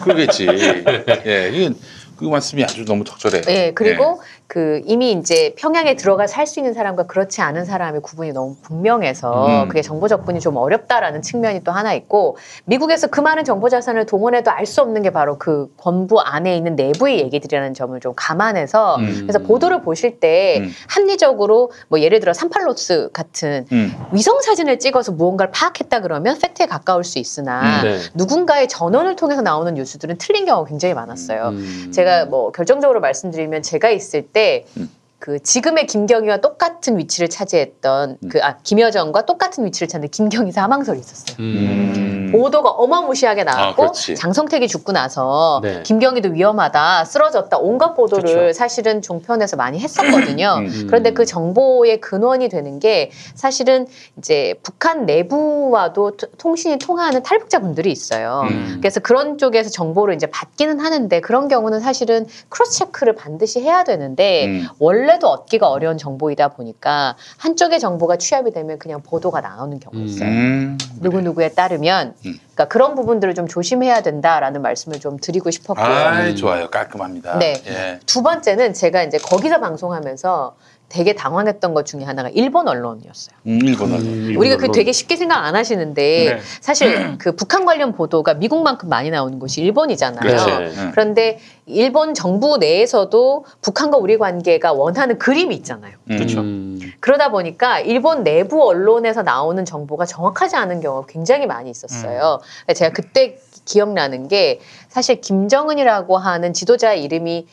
그러겠지. 0.02 0.46
예, 1.26 1.50
이건 1.54 1.76
그 2.20 2.26
말씀이 2.26 2.62
아주 2.62 2.84
너무 2.84 3.02
적절해. 3.04 3.40
예, 3.48 3.72
그리고 3.74 4.20
그 4.46 4.82
이미 4.84 5.12
이제 5.12 5.54
평양에 5.56 5.94
들어가 5.96 6.26
살 6.26 6.46
수 6.50 6.58
있는 6.58 6.74
사람과 6.74 7.04
그렇지 7.04 7.40
않은 7.40 7.64
사람의 7.64 8.02
구분이 8.02 8.32
너무 8.32 8.56
분명해서 8.62 9.46
음. 9.64 9.68
그게 9.68 9.82
정보 9.82 10.08
접근이 10.08 10.40
좀 10.40 10.56
어렵다라는 10.56 11.22
측면이 11.22 11.62
또 11.62 11.70
하나 11.70 11.94
있고 11.94 12.36
미국에서 12.64 13.06
그 13.06 13.20
많은 13.20 13.44
정보 13.44 13.68
자산을 13.68 14.04
동원해도 14.06 14.50
알 14.50 14.66
수 14.66 14.82
없는 14.82 15.02
게 15.02 15.10
바로 15.10 15.38
그 15.38 15.72
권부 15.78 16.20
안에 16.20 16.56
있는 16.56 16.76
내부의 16.76 17.20
얘기들이라는 17.20 17.74
점을 17.74 17.98
좀 18.00 18.12
감안해서 18.16 18.96
음. 18.96 19.18
그래서 19.22 19.38
보도를 19.40 19.82
보실 19.82 20.18
때 20.20 20.58
음. 20.60 20.72
합리적으로 20.88 21.70
뭐 21.88 22.00
예를 22.00 22.20
들어 22.20 22.32
삼팔로스 22.32 23.10
같은 23.12 23.66
음. 23.72 23.92
위성 24.12 24.40
사진을 24.40 24.78
찍어서 24.78 25.12
무언가를 25.12 25.50
파악했다 25.52 26.00
그러면 26.00 26.38
팩트에 26.38 26.66
가까울 26.66 27.04
수 27.04 27.18
있으나 27.18 27.82
네. 27.82 27.98
누군가의 28.14 28.68
전원을 28.68 29.16
통해서 29.16 29.42
나오는 29.42 29.72
뉴스들은 29.74 30.18
틀린 30.18 30.44
경우가 30.46 30.68
굉장히 30.68 30.94
많았어요. 30.94 31.48
음. 31.50 31.90
제가 32.10 32.24
뭐 32.26 32.50
결정적으로 32.52 33.00
말씀드리면 33.00 33.62
제가 33.62 33.90
있을 33.90 34.22
때 34.22 34.66
음. 34.76 34.90
그 35.20 35.38
지금의 35.38 35.86
김경희와 35.86 36.38
똑같은 36.38 36.96
위치를 36.98 37.28
차지했던 37.28 38.16
음. 38.24 38.28
그아 38.30 38.56
김여정과 38.62 39.26
똑같은 39.26 39.66
위치를 39.66 39.86
찾는 39.86 40.08
김경희 40.08 40.50
사망설이 40.50 40.98
있었어요. 40.98 41.36
음. 41.38 42.30
보도가 42.32 42.70
어마무시하게 42.70 43.42
아, 43.42 43.44
나왔고 43.44 43.82
그렇지. 43.82 44.14
장성택이 44.14 44.66
죽고 44.68 44.92
나서 44.92 45.60
네. 45.62 45.82
김경희도 45.82 46.30
위험하다 46.30 47.04
쓰러졌다 47.04 47.58
온갖 47.58 47.94
보도를 47.94 48.22
그렇죠. 48.34 48.52
사실은 48.56 49.02
종편에서 49.02 49.56
많이 49.56 49.78
했었거든요. 49.80 50.54
음. 50.60 50.86
그런데 50.86 51.12
그 51.12 51.26
정보의 51.26 52.00
근원이 52.00 52.48
되는 52.48 52.78
게 52.78 53.10
사실은 53.34 53.86
이제 54.16 54.54
북한 54.62 55.04
내부와도 55.06 56.12
토- 56.16 56.26
통신이 56.38 56.78
통하는 56.78 57.22
탈북자분들이 57.22 57.92
있어요. 57.92 58.46
음. 58.48 58.78
그래서 58.80 59.00
그런 59.00 59.36
쪽에서 59.36 59.68
정보를 59.68 60.14
이제 60.14 60.26
받기는 60.26 60.80
하는데 60.80 61.20
그런 61.20 61.48
경우는 61.48 61.80
사실은 61.80 62.26
cross 62.48 62.78
check를 62.78 63.16
반드시 63.16 63.60
해야 63.60 63.84
되는데 63.84 64.46
음. 64.46 64.66
원래도 65.10 65.28
얻기가 65.28 65.68
어려운 65.68 65.98
정보이다 65.98 66.48
보니까 66.48 67.16
한쪽의 67.38 67.80
정보가 67.80 68.16
취합이 68.16 68.52
되면 68.52 68.78
그냥 68.78 69.02
보도가 69.02 69.40
나오는 69.40 69.80
경우가 69.80 70.04
있어요. 70.04 70.28
음. 70.28 70.78
누구 71.00 71.20
누구에 71.20 71.48
따르면 71.48 72.14
음. 72.26 72.38
그러니까 72.54 72.68
그런 72.68 72.94
부분들을 72.94 73.34
좀 73.34 73.48
조심해야 73.48 74.02
된다라는 74.02 74.62
말씀을 74.62 75.00
좀 75.00 75.18
드리고 75.18 75.50
싶었고요. 75.50 75.84
아, 75.84 76.34
좋아요. 76.34 76.70
깔끔합니다. 76.70 77.38
네. 77.38 77.54
예. 77.66 77.98
두 78.06 78.22
번째는 78.22 78.72
제가 78.72 79.02
이제 79.02 79.18
거기서 79.18 79.58
방송하면서 79.58 80.54
되게 80.90 81.14
당황했던 81.14 81.72
것 81.72 81.86
중에 81.86 82.02
하나가 82.02 82.28
일본 82.30 82.66
언론이었어요. 82.66 83.36
음, 83.46 83.60
일본 83.62 83.92
언론. 83.92 84.02
음. 84.02 84.34
우리가 84.36 84.56
그 84.56 84.72
되게 84.72 84.90
쉽게 84.90 85.16
생각 85.16 85.44
안 85.44 85.54
하시는데 85.54 86.34
네. 86.34 86.40
사실 86.60 87.16
그 87.18 87.36
북한 87.36 87.64
관련 87.64 87.92
보도가 87.92 88.34
미국만큼 88.34 88.88
많이 88.88 89.08
나오는 89.08 89.38
곳이 89.38 89.62
일본이잖아요. 89.62 90.20
그렇죠. 90.20 90.58
네. 90.58 90.66
음. 90.66 90.90
그런데 90.92 91.38
일본 91.66 92.12
정부 92.12 92.58
내에서도 92.58 93.44
북한과 93.62 93.98
우리 93.98 94.18
관계가 94.18 94.72
원하는 94.72 95.16
그림이 95.16 95.54
있잖아요. 95.56 95.94
그렇죠. 96.08 96.40
음. 96.40 96.80
그러다 96.98 97.30
보니까 97.30 97.78
일본 97.78 98.24
내부 98.24 98.66
언론에서 98.66 99.22
나오는 99.22 99.64
정보가 99.64 100.06
정확하지 100.06 100.56
않은 100.56 100.80
경우가 100.80 101.06
굉장히 101.08 101.46
많이 101.46 101.70
있었어요. 101.70 102.40
제가 102.74 102.92
그때 102.92 103.38
기억나는 103.64 104.26
게 104.26 104.58
사실 104.88 105.20
김정은이라고 105.20 106.18
하는 106.18 106.52
지도자의 106.52 107.04
이름이 107.04 107.46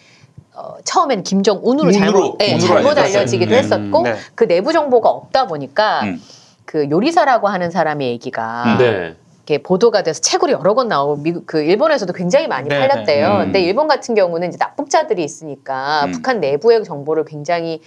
어, 0.58 0.76
처음엔 0.84 1.22
김정운으로 1.22 1.90
운으로, 1.90 1.92
잘못, 1.92 2.38
네, 2.40 2.58
잘못. 2.58 2.98
알려지기도 2.98 3.52
네. 3.52 3.60
했었고 3.60 4.02
네. 4.02 4.16
그 4.34 4.48
내부 4.48 4.74
정보가 4.74 5.08
없다 5.08 5.46
보니까 5.46 6.02
음. 6.04 6.22
그 6.66 6.90
요리사라고 6.90 7.48
하는 7.48 7.70
사람의 7.70 8.10
얘기가 8.10 8.78
네. 8.80 9.16
이렇게 9.46 9.62
보도가 9.62 10.02
돼서 10.02 10.20
책으로 10.20 10.52
여러 10.54 10.74
권 10.74 10.88
나오고 10.88 11.22
미국 11.22 11.46
그 11.46 11.62
일본에서도 11.62 12.12
굉장히 12.12 12.48
많이 12.48 12.70
네, 12.70 12.80
팔렸대요. 12.80 13.30
네. 13.30 13.36
음. 13.36 13.44
근데 13.46 13.62
일본 13.62 13.88
같은 13.88 14.16
경우는 14.16 14.50
이제 14.50 14.58
납북자들이 14.60 15.24
있으니까 15.24 16.06
음. 16.06 16.12
북한 16.12 16.40
내부의 16.40 16.84
정보를 16.84 17.24
굉장히 17.26 17.82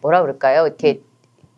뭐라 0.00 0.22
그럴까요? 0.22 0.66
이렇게 0.66 1.02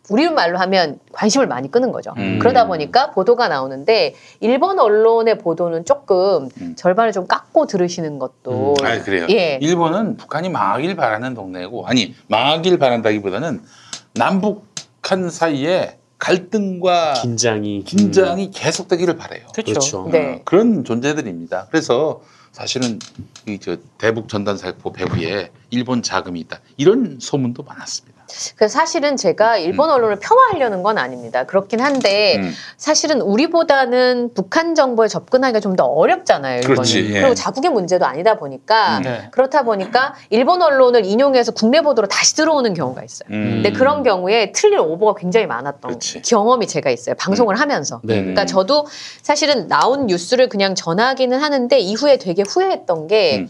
우리 0.09 0.29
말로 0.29 0.57
하면 0.59 0.99
관심을 1.11 1.47
많이 1.47 1.69
끄는 1.69 1.91
거죠. 1.91 2.13
음. 2.17 2.39
그러다 2.39 2.67
보니까 2.67 3.11
보도가 3.11 3.47
나오는데 3.47 4.15
일본 4.39 4.79
언론의 4.79 5.37
보도는 5.37 5.85
조금 5.85 6.49
음. 6.61 6.75
절반을 6.75 7.11
좀 7.11 7.27
깎고 7.27 7.67
들으시는 7.67 8.19
것도 8.19 8.75
음. 8.79 8.85
아 8.85 9.01
그래요. 9.01 9.27
예. 9.29 9.59
일본은 9.61 10.17
북한이 10.17 10.49
망하길 10.49 10.95
바라는 10.95 11.33
동네고 11.33 11.87
아니 11.87 12.15
망하길 12.27 12.77
바란다기보다는 12.79 13.61
남북한 14.13 15.29
사이에 15.29 15.97
갈등과 16.19 17.13
긴장이 17.21 17.83
긴장이 17.83 18.51
계속되기를 18.51 19.17
바래요. 19.17 19.45
그렇죠. 19.53 19.71
그렇죠. 19.71 20.09
네. 20.11 20.35
어, 20.35 20.41
그런 20.45 20.83
존재들입니다. 20.83 21.67
그래서 21.69 22.21
사실은 22.51 22.97
이 23.47 23.59
저 23.61 23.77
대북 23.99 24.27
전단 24.29 24.57
살포 24.57 24.91
배후에 24.93 25.51
일본 25.69 26.01
자금이 26.01 26.39
있다 26.39 26.59
이런 26.77 27.17
소문도 27.21 27.61
많았습니다. 27.63 28.16
그래서 28.55 28.73
사실은 28.77 29.15
제가 29.15 29.57
일본 29.57 29.89
언론을 29.89 30.17
폄하하려는 30.19 30.83
건 30.83 30.97
아닙니다. 30.97 31.45
그렇긴 31.45 31.79
한데 31.79 32.37
음. 32.37 32.53
사실은 32.77 33.21
우리보다는 33.21 34.31
북한 34.33 34.75
정보에 34.75 35.07
접근하기가 35.07 35.61
좀 35.61 35.77
더 35.77 35.85
어렵잖아요. 35.85 36.61
일본이. 36.61 36.75
그렇지, 36.75 37.13
예. 37.13 37.21
그리고 37.21 37.35
자국의 37.35 37.71
문제도 37.71 38.03
아니다 38.05 38.35
보니까 38.35 38.97
음. 38.97 39.03
네. 39.03 39.27
그렇다 39.31 39.61
보니까 39.63 40.15
일본 40.31 40.61
언론을 40.61 41.05
인용해서 41.05 41.51
국내 41.51 41.81
보도로 41.81 42.07
다시 42.07 42.35
들어오는 42.35 42.73
경우가 42.73 43.03
있어요. 43.03 43.29
음. 43.31 43.61
근데 43.61 43.71
그런 43.71 44.03
경우에 44.03 44.51
틀린 44.53 44.79
오보가 44.79 45.13
굉장히 45.19 45.45
많았던 45.45 45.89
그렇지. 45.89 46.21
경험이 46.23 46.67
제가 46.67 46.89
있어요. 46.89 47.15
방송을 47.15 47.55
하면서. 47.59 48.01
네. 48.03 48.15
그러니까 48.15 48.45
저도 48.45 48.87
사실은 49.21 49.67
나온 49.67 50.07
뉴스를 50.07 50.49
그냥 50.49 50.73
전하기는 50.73 51.39
하는데 51.39 51.79
이후에 51.79 52.17
되게 52.17 52.43
후회했던 52.47 53.07
게 53.07 53.37
음. 53.41 53.49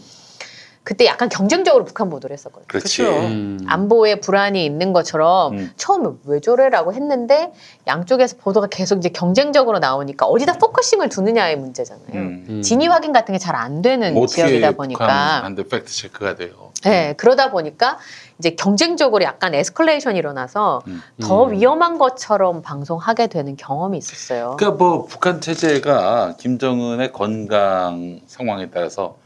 그때 0.88 1.04
약간 1.04 1.28
경쟁적으로 1.28 1.84
북한 1.84 2.08
보도를 2.08 2.32
했었거든요. 2.32 2.64
그렇지. 2.66 3.02
그렇죠. 3.02 3.18
음. 3.20 3.58
안보에 3.66 4.20
불안이 4.20 4.64
있는 4.64 4.94
것처럼 4.94 5.52
음. 5.52 5.70
처음에 5.76 6.08
왜 6.24 6.40
저래라고 6.40 6.94
했는데 6.94 7.52
양쪽에서 7.86 8.36
보도가 8.38 8.68
계속 8.68 8.96
이제 8.96 9.10
경쟁적으로 9.10 9.80
나오니까 9.80 10.24
어디다 10.24 10.54
focusing을 10.54 11.10
두느냐의 11.10 11.56
문제잖아요. 11.56 12.14
음. 12.14 12.46
음. 12.48 12.62
진위 12.62 12.86
확인 12.86 13.12
같은 13.12 13.34
게 13.34 13.38
잘 13.38 13.54
안 13.54 13.82
되는 13.82 14.26
지역이다 14.26 14.70
보니까 14.72 15.44
안돼 15.44 15.64
fact 15.64 15.92
check가 15.92 16.36
돼요. 16.36 16.72
네, 16.84 17.12
그러다 17.18 17.50
보니까 17.50 17.98
이제 18.38 18.50
경쟁적으로 18.52 19.24
약간 19.24 19.54
escalation이 19.54 20.18
일어나서 20.18 20.80
음. 20.86 21.02
더 21.20 21.44
음. 21.48 21.52
위험한 21.52 21.98
것처럼 21.98 22.62
방송하게 22.62 23.26
되는 23.26 23.56
경험이 23.56 23.98
있었어요. 23.98 24.56
그러니까 24.58 24.82
뭐 24.82 25.04
북한 25.04 25.42
체제가 25.42 26.36
김정은의 26.38 27.12
건강 27.12 28.20
상황에 28.26 28.70
따라서 28.70 29.16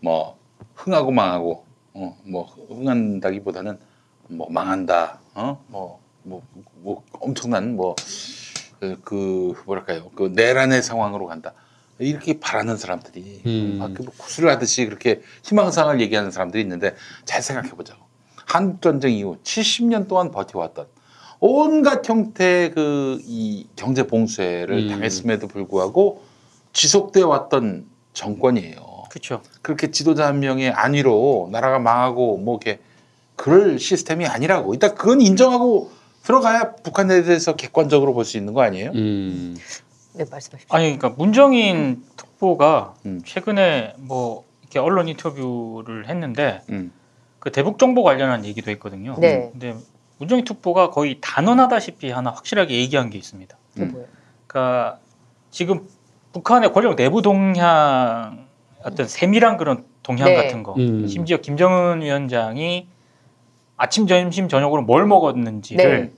뭐 0.00 0.41
흥하고 0.84 1.10
망하고 1.12 1.64
어 1.94 2.16
뭐 2.24 2.46
흥한다기보다는 2.68 3.78
뭐 4.28 4.48
망한다 4.50 5.20
어뭐뭐 5.34 6.00
뭐, 6.22 6.42
뭐 6.76 7.02
엄청난 7.20 7.76
뭐그 7.76 9.00
그 9.04 9.54
뭐랄까요 9.66 10.10
그 10.14 10.32
내란의 10.34 10.82
상황으로 10.82 11.26
간다 11.26 11.52
이렇게 11.98 12.40
바라는 12.40 12.76
사람들이 12.76 13.42
음. 13.46 13.76
막그 13.78 14.04
구슬을 14.16 14.50
하듯이 14.50 14.86
그렇게 14.86 15.20
희망상을 15.44 16.00
얘기하는 16.00 16.30
사람들이 16.30 16.62
있는데 16.62 16.94
잘 17.24 17.42
생각해 17.42 17.70
보자고 17.70 18.02
한국 18.46 18.80
전쟁 18.80 19.12
이후 19.12 19.36
70년 19.42 20.08
동안 20.08 20.30
버텨왔던 20.30 20.86
온갖 21.40 22.08
형태의 22.08 22.70
그 22.72 23.20
이 23.24 23.66
경제 23.76 24.06
봉쇄를 24.06 24.78
음. 24.84 24.88
당했음에도 24.88 25.48
불구하고 25.48 26.22
지속돼 26.72 27.22
왔던 27.22 27.86
정권이에요. 28.14 28.91
그렇죠. 29.12 29.42
그렇게 29.60 29.90
지도자 29.90 30.26
한 30.26 30.40
명의 30.40 30.70
안위로 30.70 31.50
나라가 31.52 31.78
망하고 31.78 32.38
뭐 32.38 32.58
이렇게 32.62 32.80
그럴 33.36 33.78
시스템이 33.78 34.26
아니라고. 34.26 34.72
일단 34.72 34.94
그건 34.94 35.20
인정하고 35.20 35.90
들어가야 36.22 36.76
북한에 36.76 37.22
대해서 37.22 37.54
객관적으로 37.54 38.14
볼 38.14 38.24
수 38.24 38.38
있는 38.38 38.54
거 38.54 38.62
아니에요? 38.62 38.90
음. 38.94 39.54
네, 40.14 40.24
말씀하십시오. 40.30 40.74
아니 40.74 40.96
그러니까 40.96 41.10
문정인 41.10 42.02
특보가 42.16 42.94
음. 43.04 43.20
최근에 43.22 43.96
뭐 43.98 44.44
이렇게 44.62 44.78
언론 44.78 45.08
인터뷰를 45.08 46.08
했는데 46.08 46.62
음. 46.70 46.90
그 47.38 47.52
대북 47.52 47.78
정보 47.78 48.02
관련한 48.02 48.46
얘기도 48.46 48.70
했거든요. 48.70 49.16
네. 49.18 49.50
근데 49.52 49.74
문정인 50.16 50.46
특보가 50.46 50.88
거의 50.88 51.18
단언하다시피 51.20 52.10
하나 52.10 52.30
확실하게 52.30 52.76
얘기한 52.76 53.10
게 53.10 53.18
있습니다. 53.18 53.54
그게 53.74 53.84
음. 53.84 53.90
뭐예요? 53.92 54.08
그러니까 54.46 54.98
지금 55.50 55.86
북한의 56.32 56.72
권력 56.72 56.96
내부 56.96 57.20
동향 57.20 58.46
어떤 58.84 59.06
세밀한 59.06 59.56
그런 59.56 59.84
동향 60.02 60.28
네. 60.28 60.34
같은 60.34 60.62
거 60.62 60.74
음. 60.76 61.06
심지어 61.06 61.38
김정은 61.38 62.02
위원장이 62.02 62.88
아침 63.76 64.06
점심 64.06 64.48
저녁으로 64.48 64.82
뭘 64.82 65.06
먹었는지를 65.06 66.12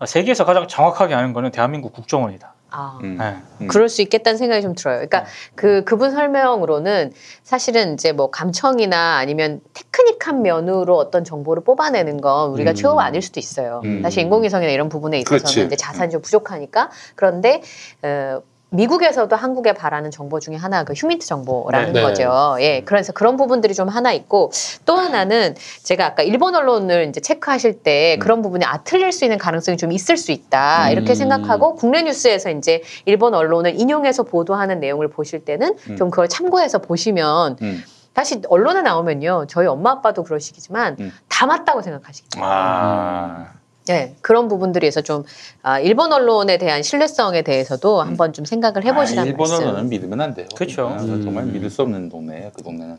네. 0.00 0.06
세계에서 0.06 0.44
가장 0.44 0.66
정확하게 0.66 1.14
아는 1.14 1.32
거는 1.32 1.50
대한민국 1.50 1.92
국정원이다. 1.92 2.54
아. 2.70 2.98
음. 3.02 3.18
네. 3.18 3.36
음. 3.60 3.68
그럴 3.68 3.88
수 3.88 4.02
있겠다는 4.02 4.38
생각이 4.38 4.62
좀 4.62 4.74
들어요. 4.74 4.96
그러니까 4.96 5.24
그 5.54 5.84
그분 5.84 6.10
설명으로는 6.10 7.12
사실은 7.42 7.94
이제 7.94 8.12
뭐 8.12 8.30
감청이나 8.30 9.16
아니면 9.18 9.60
테크닉한 9.74 10.42
면으로 10.42 10.96
어떤 10.96 11.22
정보를 11.22 11.62
뽑아내는 11.64 12.20
건 12.20 12.50
우리가 12.50 12.70
음. 12.70 12.74
최고가 12.74 13.04
아닐 13.04 13.20
수도 13.22 13.38
있어요. 13.38 13.82
음. 13.84 14.02
사실 14.02 14.22
인공위성이나 14.22 14.72
이런 14.72 14.88
부분에 14.88 15.18
있어서는 15.18 15.38
그렇지. 15.38 15.64
이제 15.66 15.76
자산이 15.76 16.10
좀 16.10 16.22
부족하니까 16.22 16.90
그런데 17.14 17.62
어, 18.02 18.40
미국에서도 18.72 19.34
한국에 19.36 19.74
바라는 19.74 20.10
정보 20.10 20.40
중에 20.40 20.56
하나 20.56 20.84
그 20.84 20.94
휴민트 20.94 21.26
정보라는 21.26 21.92
네. 21.92 22.00
네. 22.00 22.02
거죠. 22.02 22.56
예, 22.60 22.82
그래서 22.84 23.12
그런 23.12 23.36
부분들이 23.36 23.74
좀 23.74 23.88
하나 23.88 24.12
있고 24.12 24.50
또 24.86 24.96
하나는 24.96 25.54
제가 25.82 26.06
아까 26.06 26.22
일본 26.22 26.54
언론을 26.54 27.08
이제 27.08 27.20
체크하실 27.20 27.82
때 27.82 28.16
음. 28.16 28.20
그런 28.20 28.42
부분이 28.42 28.64
아 28.64 28.78
틀릴 28.82 29.12
수 29.12 29.24
있는 29.24 29.36
가능성이 29.38 29.76
좀 29.76 29.92
있을 29.92 30.16
수 30.16 30.32
있다 30.32 30.90
이렇게 30.90 31.12
음. 31.12 31.14
생각하고 31.14 31.74
국내 31.74 32.02
뉴스에서 32.02 32.50
이제 32.50 32.82
일본 33.04 33.34
언론을 33.34 33.78
인용해서 33.78 34.22
보도하는 34.22 34.80
내용을 34.80 35.08
보실 35.08 35.44
때는 35.44 35.76
음. 35.90 35.96
좀 35.96 36.10
그걸 36.10 36.28
참고해서 36.28 36.78
보시면 36.78 37.58
음. 37.60 37.84
다시 38.14 38.40
언론에 38.48 38.80
나오면요 38.82 39.46
저희 39.48 39.66
엄마 39.66 39.92
아빠도 39.92 40.22
그러시겠지만 40.22 40.96
음. 40.98 41.12
다 41.28 41.46
맞다고 41.46 41.82
생각하시겠죠. 41.82 42.40
아. 42.42 43.61
네, 43.86 44.14
그런 44.20 44.48
부분들에서 44.48 45.00
좀 45.00 45.24
아, 45.62 45.80
일본 45.80 46.12
언론에 46.12 46.58
대한 46.58 46.82
신뢰성에 46.82 47.42
대해서도 47.42 48.00
한번 48.00 48.32
좀 48.32 48.44
생각을 48.44 48.84
해보시라는 48.84 49.28
아, 49.28 49.30
일본 49.30 49.48
말씀. 49.48 49.66
언론은 49.66 49.88
믿으면 49.88 50.20
안 50.20 50.34
돼요. 50.34 50.46
그렇죠. 50.54 50.88
아, 50.88 51.02
음. 51.02 51.22
정말 51.22 51.46
믿을 51.46 51.68
수 51.68 51.82
없는 51.82 52.08
동네예요. 52.08 52.52
그 52.54 52.62
동네는. 52.62 52.98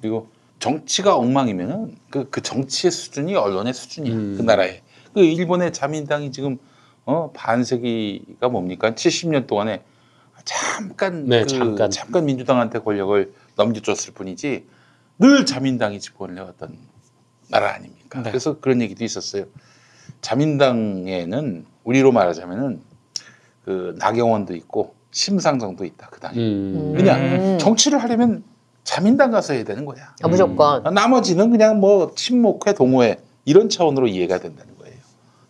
그리고 0.00 0.28
정치가 0.58 1.16
엉망이면은 1.16 1.96
그, 2.10 2.28
그 2.30 2.42
정치의 2.42 2.90
수준이 2.90 3.34
언론의 3.36 3.72
수준이야. 3.72 4.12
음. 4.14 4.34
그 4.36 4.42
나라에. 4.42 4.82
그 5.14 5.20
일본의 5.20 5.72
자민당이 5.72 6.32
지금 6.32 6.58
어 7.04 7.30
반세기가 7.32 8.48
뭡니까? 8.50 8.90
70년 8.90 9.46
동안에 9.46 9.82
잠깐 10.44 11.26
네, 11.26 11.42
그 11.42 11.88
잠깐. 11.90 12.24
민주당한테 12.26 12.78
권력을 12.80 13.32
넘겨줬을 13.56 14.12
뿐이지 14.12 14.66
늘 15.18 15.46
자민당이 15.46 16.00
집권을 16.00 16.36
해왔던 16.36 16.76
나라 17.50 17.74
아닙니까? 17.74 18.22
네. 18.22 18.30
그래서 18.30 18.60
그런 18.60 18.82
얘기도 18.82 19.04
있었어요. 19.04 19.46
자민당에는 20.20 21.66
우리로 21.84 22.12
말하자면은 22.12 22.80
그 23.64 23.94
나경원도 23.98 24.54
있고 24.56 24.94
심상정도 25.10 25.84
있다 25.84 26.08
그 26.10 26.20
당에. 26.20 26.38
음. 26.38 26.94
그냥 26.96 27.20
음. 27.20 27.58
정치를 27.58 28.02
하려면 28.02 28.42
자민당 28.84 29.30
가서 29.30 29.52
해야 29.52 29.64
되는 29.64 29.84
거야. 29.84 30.14
아, 30.22 30.28
무조건. 30.28 30.82
나머지는 30.94 31.50
그냥 31.50 31.80
뭐 31.80 32.12
친목회 32.14 32.72
동호회 32.74 33.20
이런 33.44 33.68
차원으로 33.68 34.06
이해가 34.06 34.38
된다는 34.38 34.76
거예요. 34.78 34.96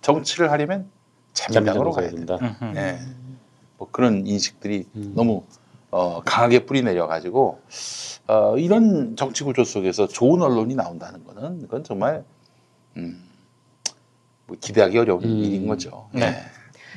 정치를 0.02 0.50
하려면 0.50 0.90
자민당으로 1.32 1.92
가야 1.92 2.10
된다. 2.10 2.38
예. 2.74 2.98
뭐 3.76 3.88
그런 3.92 4.26
인식들이 4.26 4.86
음. 4.96 5.12
너무 5.14 5.44
어, 5.90 6.20
강하게 6.24 6.66
뿌리 6.66 6.82
내려 6.82 7.06
가지고 7.06 7.60
어, 8.26 8.56
이런 8.58 9.16
정치 9.16 9.44
구조 9.44 9.64
속에서 9.64 10.06
좋은 10.08 10.42
언론이 10.42 10.74
나온다는 10.74 11.24
거는 11.24 11.62
그건 11.62 11.84
정말 11.84 12.24
음, 12.96 13.22
뭐 14.48 14.56
기대하기 14.60 14.98
어려운 14.98 15.22
음. 15.22 15.28
일인 15.28 15.68
거죠. 15.68 16.08
네. 16.12 16.26
예. 16.26 16.34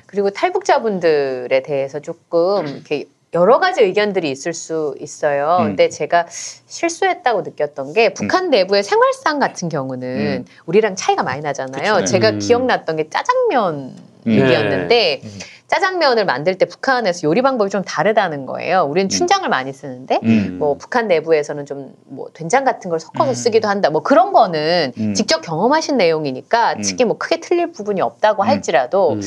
그리고 0.07 0.29
탈북자분들에 0.31 1.61
대해서 1.61 1.99
조금 1.99 2.67
이렇게 2.67 3.05
여러 3.33 3.59
가지 3.59 3.81
의견들이 3.81 4.29
있을 4.31 4.53
수 4.53 4.95
있어요. 4.99 5.57
음. 5.61 5.67
근데 5.67 5.89
제가 5.89 6.25
실수했다고 6.29 7.43
느꼈던 7.43 7.93
게 7.93 8.13
북한 8.13 8.49
내부의 8.49 8.83
생활상 8.83 9.39
같은 9.39 9.69
경우는 9.69 10.45
우리랑 10.65 10.95
차이가 10.95 11.23
많이 11.23 11.41
나잖아요. 11.41 11.93
그쵸, 11.93 11.99
네. 11.99 12.05
제가 12.05 12.29
음. 12.31 12.39
기억났던 12.39 12.97
게 12.97 13.09
짜장면 13.09 13.95
음. 14.27 14.31
얘기였는데 14.31 15.21
네. 15.23 15.29
짜장면을 15.71 16.25
만들 16.25 16.57
때 16.57 16.65
북한에서 16.65 17.23
요리 17.23 17.41
방법이 17.41 17.69
좀 17.69 17.81
다르다는 17.83 18.45
거예요. 18.45 18.83
우리는 18.83 19.07
춘장을 19.07 19.47
많이 19.47 19.71
쓰는데 19.71 20.19
음. 20.23 20.57
뭐 20.59 20.75
북한 20.77 21.07
내부에서는 21.07 21.65
좀 21.65 21.95
뭐 22.11 22.29
된장 22.33 22.63
같은 22.63 22.89
걸 22.89 22.99
섞어서 22.99 23.31
음. 23.31 23.33
쓰기도 23.33 23.67
한다. 23.67 23.89
뭐 23.89 24.03
그런 24.03 24.33
거는 24.33 24.93
음. 24.97 25.13
직접 25.13 25.41
경험하신 25.41 25.97
내용이니까 25.97 26.73
음. 26.73 26.81
특히 26.83 27.05
뭐 27.05 27.17
크게 27.17 27.39
틀릴 27.39 27.71
부분이 27.71 28.01
없다고 28.01 28.43
음. 28.43 28.47
할지라도 28.47 29.13
음. 29.13 29.21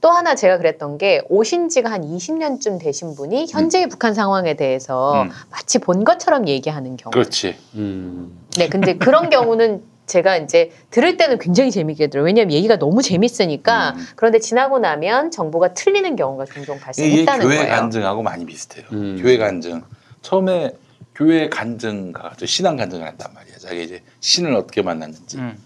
또 0.00 0.10
하나 0.10 0.34
제가 0.34 0.56
그랬던 0.58 0.98
게 0.98 1.22
오신 1.28 1.68
지가 1.68 1.90
한 1.90 2.02
20년쯤 2.02 2.80
되신 2.80 3.14
분이 3.14 3.46
현재의 3.50 3.88
북한 3.88 4.14
상황에 4.14 4.54
대해서 4.54 5.22
음. 5.22 5.30
마치 5.50 5.78
본 5.78 6.04
것처럼 6.04 6.48
얘기하는 6.48 6.96
경우. 6.96 7.10
그렇지. 7.12 7.56
음. 7.74 8.38
네, 8.56 8.68
근데 8.68 8.96
그런 8.96 9.28
경우는 9.28 9.82
제가 10.10 10.36
이제 10.38 10.72
들을 10.90 11.16
때는 11.16 11.38
굉장히 11.38 11.70
재밌게 11.70 12.08
들어요. 12.08 12.24
왜냐하면 12.26 12.52
얘기가 12.52 12.78
너무 12.78 13.00
재밌으니까. 13.00 13.94
음. 13.96 14.06
그런데 14.16 14.40
지나고 14.40 14.78
나면 14.80 15.30
정보가 15.30 15.72
틀리는 15.74 16.16
경우가 16.16 16.46
종종 16.46 16.76
이게 16.76 16.84
발생했다는 16.84 17.46
교회 17.46 17.56
거예요. 17.58 17.70
간증하고 17.70 18.22
많이 18.22 18.44
비슷해요. 18.44 18.86
음. 18.92 19.18
교회 19.22 19.38
간증. 19.38 19.82
처음에 20.22 20.72
교회 21.14 21.48
간증 21.48 22.12
가서 22.12 22.44
신앙 22.44 22.76
간증을 22.76 23.06
한단 23.06 23.32
말이야. 23.34 23.56
자기 23.58 23.84
이제 23.84 24.02
신을 24.20 24.54
어떻게 24.54 24.82
만났는지. 24.82 25.38
음. 25.38 25.56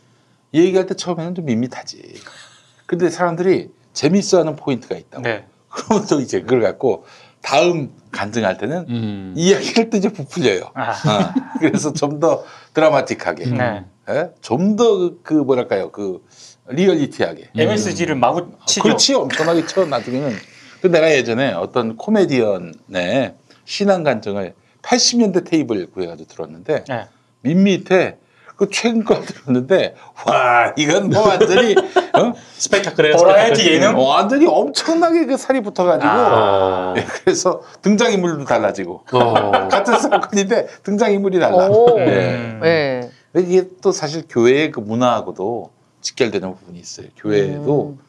이 0.52 0.60
얘기할 0.60 0.86
때 0.86 0.94
처음에는 0.94 1.34
좀 1.34 1.46
밋밋하지. 1.46 2.20
근데 2.86 3.08
사람들이 3.08 3.70
재밌어하는 3.94 4.56
포인트가 4.56 4.94
있다고. 4.96 5.22
네. 5.22 5.46
그러면 5.68 6.06
또 6.06 6.20
이제 6.20 6.40
그걸 6.42 6.60
갖고 6.60 7.04
다음 7.40 7.90
간증할 8.12 8.58
때는 8.58 8.86
음. 8.88 9.34
이야기를 9.36 9.90
또 9.90 9.96
이제 9.96 10.08
부풀려요. 10.10 10.70
아. 10.74 10.90
어, 10.92 11.58
그래서 11.58 11.92
좀 11.92 12.20
더 12.20 12.44
드라마틱하게, 12.74 13.46
네. 13.46 13.84
좀 14.40 14.76
더 14.76 15.18
그 15.22 15.34
뭐랄까요, 15.34 15.90
그 15.90 16.24
리얼리티하게. 16.66 17.50
MSG를 17.56 18.14
마구 18.16 18.48
치죠. 18.66 18.82
그렇지, 18.82 19.14
엄청나게 19.14 19.66
쳐 19.66 19.84
나중에는. 19.84 20.32
그 20.80 20.88
내가 20.88 21.10
예전에 21.12 21.52
어떤 21.52 21.96
코미디언의 21.96 23.34
신앙 23.64 24.02
간증을 24.02 24.54
80년대 24.82 25.48
테이블 25.48 25.90
구해가지고 25.90 26.28
들었는데 26.28 26.84
네. 26.88 27.06
밋밋해. 27.42 28.16
그 28.56 28.68
최근 28.70 29.02
거 29.02 29.20
들었는데 29.20 29.96
와 30.26 30.72
이건 30.76 31.08
뭐 31.08 31.26
완전히 31.26 31.74
어? 31.74 32.32
스펙타클해요. 32.56 33.16
버라이어티 33.16 33.66
예능? 33.72 33.96
어, 33.96 34.02
완전히 34.02 34.46
엄청나게 34.46 35.26
그 35.26 35.36
살이 35.36 35.60
붙어가지고 35.60 36.08
어. 36.12 36.94
예, 36.96 37.04
그래서 37.04 37.62
등장인물도 37.82 38.44
달라지고 38.44 39.04
어. 39.12 39.50
같은 39.68 39.98
사건인데 39.98 40.68
등장인물이 40.84 41.40
달라. 41.40 41.66
오. 41.68 41.98
예. 41.98 42.04
네. 42.62 43.10
이게 43.40 43.68
또 43.82 43.92
사실 43.92 44.24
교회의 44.28 44.70
그 44.70 44.80
문화하고도 44.80 45.70
직결되는 46.00 46.54
부분이 46.54 46.78
있어요. 46.78 47.08
교회도 47.16 47.96
음. 47.98 48.04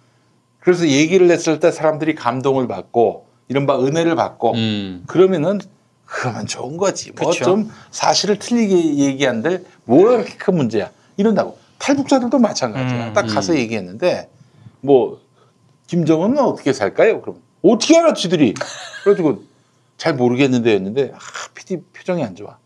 그래서 0.60 0.88
얘기를 0.88 1.30
했을 1.30 1.60
때 1.60 1.72
사람들이 1.72 2.16
감동을 2.16 2.68
받고 2.68 3.26
이른바 3.48 3.80
은혜를 3.80 4.16
받고 4.16 4.54
음. 4.54 5.04
그러면은 5.08 5.60
그러면 6.06 6.46
좋은 6.46 6.78
거지. 6.78 7.12
뭐. 7.12 7.32
좀 7.32 7.72
사실을 7.92 8.38
틀리게 8.38 8.96
얘기한들 8.96 9.66
뭐가 9.86 10.12
그렇게 10.12 10.36
큰 10.38 10.56
문제야. 10.56 10.92
이런다고. 11.18 11.58
탈북자들도 11.80 12.40
마찬가지야. 12.40 13.08
음. 13.10 13.14
딱 13.14 13.24
가서 13.24 13.54
음. 13.54 13.58
얘기했는데 13.58 14.30
뭐 14.82 15.22
김정은은 15.88 16.38
어떻게 16.40 16.74
살까요? 16.74 17.22
그럼 17.22 17.42
어떻게 17.62 17.98
알아 17.98 18.14
지들이. 18.14 18.54
그래가지고 19.04 19.44
잘 19.98 20.14
모르겠는데 20.14 20.72
했는데 20.74 21.12
아, 21.14 21.20
PD 21.54 21.78
표정이 21.94 22.24
안 22.24 22.36
좋아. 22.36 22.58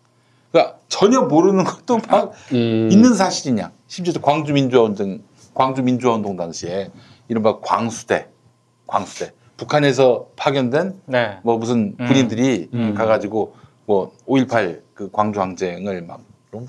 그러니까 0.52 0.78
전혀 0.88 1.22
모르는 1.22 1.64
것도 1.64 2.00
막 2.10 2.34
음. 2.54 2.90
있는 2.92 3.14
사실이냐. 3.14 3.72
심지어 3.88 4.14
광주 4.22 4.54
민주화 4.54 4.84
운동 4.84 5.22
광주 5.54 5.82
민주화 5.82 6.16
운동 6.16 6.36
당시에 6.36 6.92
이른바 7.28 7.60
광수대 7.60 8.28
광수대 8.88 9.34
북한에서 9.58 10.28
파견된 10.36 11.02
네. 11.06 11.40
뭐 11.44 11.58
무슨 11.58 11.96
음. 12.00 12.08
군인들이 12.08 12.70
음. 12.74 12.94
가가지고 12.94 12.96
가가지고 12.96 13.56
뭐 13.86 14.12
5.18 14.28 14.82
그 14.94 15.10
광주 15.12 15.42
항쟁을 15.42 16.04
막좀 16.04 16.68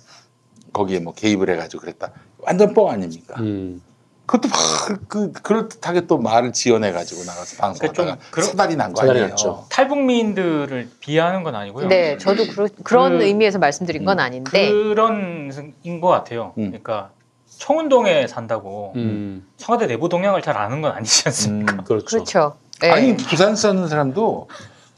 거기에 0.73 1.01
뭐 1.01 1.13
개입을 1.13 1.51
해가지고 1.51 1.83
그랬다. 1.83 2.13
완전 2.39 2.73
뻥 2.75 2.89
아닙니까? 2.89 3.35
음. 3.41 3.83
그것도 4.31 4.49
막그 4.49 5.33
그럴듯하게 5.43 6.07
또 6.07 6.19
말을 6.19 6.53
지어내 6.53 6.93
가지고 6.93 7.25
나가서 7.25 7.57
방송하다가 7.57 7.93
그러니까 7.93 8.23
좀 8.25 8.31
그런- 8.31 8.49
사달이 8.49 8.77
난 8.77 8.93
거 8.93 9.03
아니에요? 9.03 9.29
났죠. 9.29 9.67
탈북민들을 9.71 10.89
비하하는 11.01 11.43
건 11.43 11.57
아니고요. 11.57 11.89
네, 11.89 12.17
저도 12.17 12.45
그런 12.85 13.19
그- 13.19 13.25
의미에서 13.25 13.59
말씀드린 13.59 14.05
건 14.05 14.21
음. 14.21 14.25
아닌데 14.25 14.71
그런 14.71 15.51
인것 15.83 16.09
같아요. 16.09 16.53
음. 16.59 16.67
그러니까 16.69 17.11
청운동에 17.59 18.29
산다고 18.29 18.93
음. 18.95 19.47
청와대 19.57 19.89
내부 19.89 20.09
동향을 20.09 20.43
잘 20.43 20.57
아는 20.57 20.81
건 20.81 20.93
아니지 20.93 21.25
않습니까? 21.27 21.73
음. 21.75 21.85
그렇죠. 21.85 22.07
그렇죠. 22.07 22.57
네. 22.81 22.91
아니 22.91 23.17
부산 23.17 23.57
사는 23.57 23.87
사람도 23.89 24.49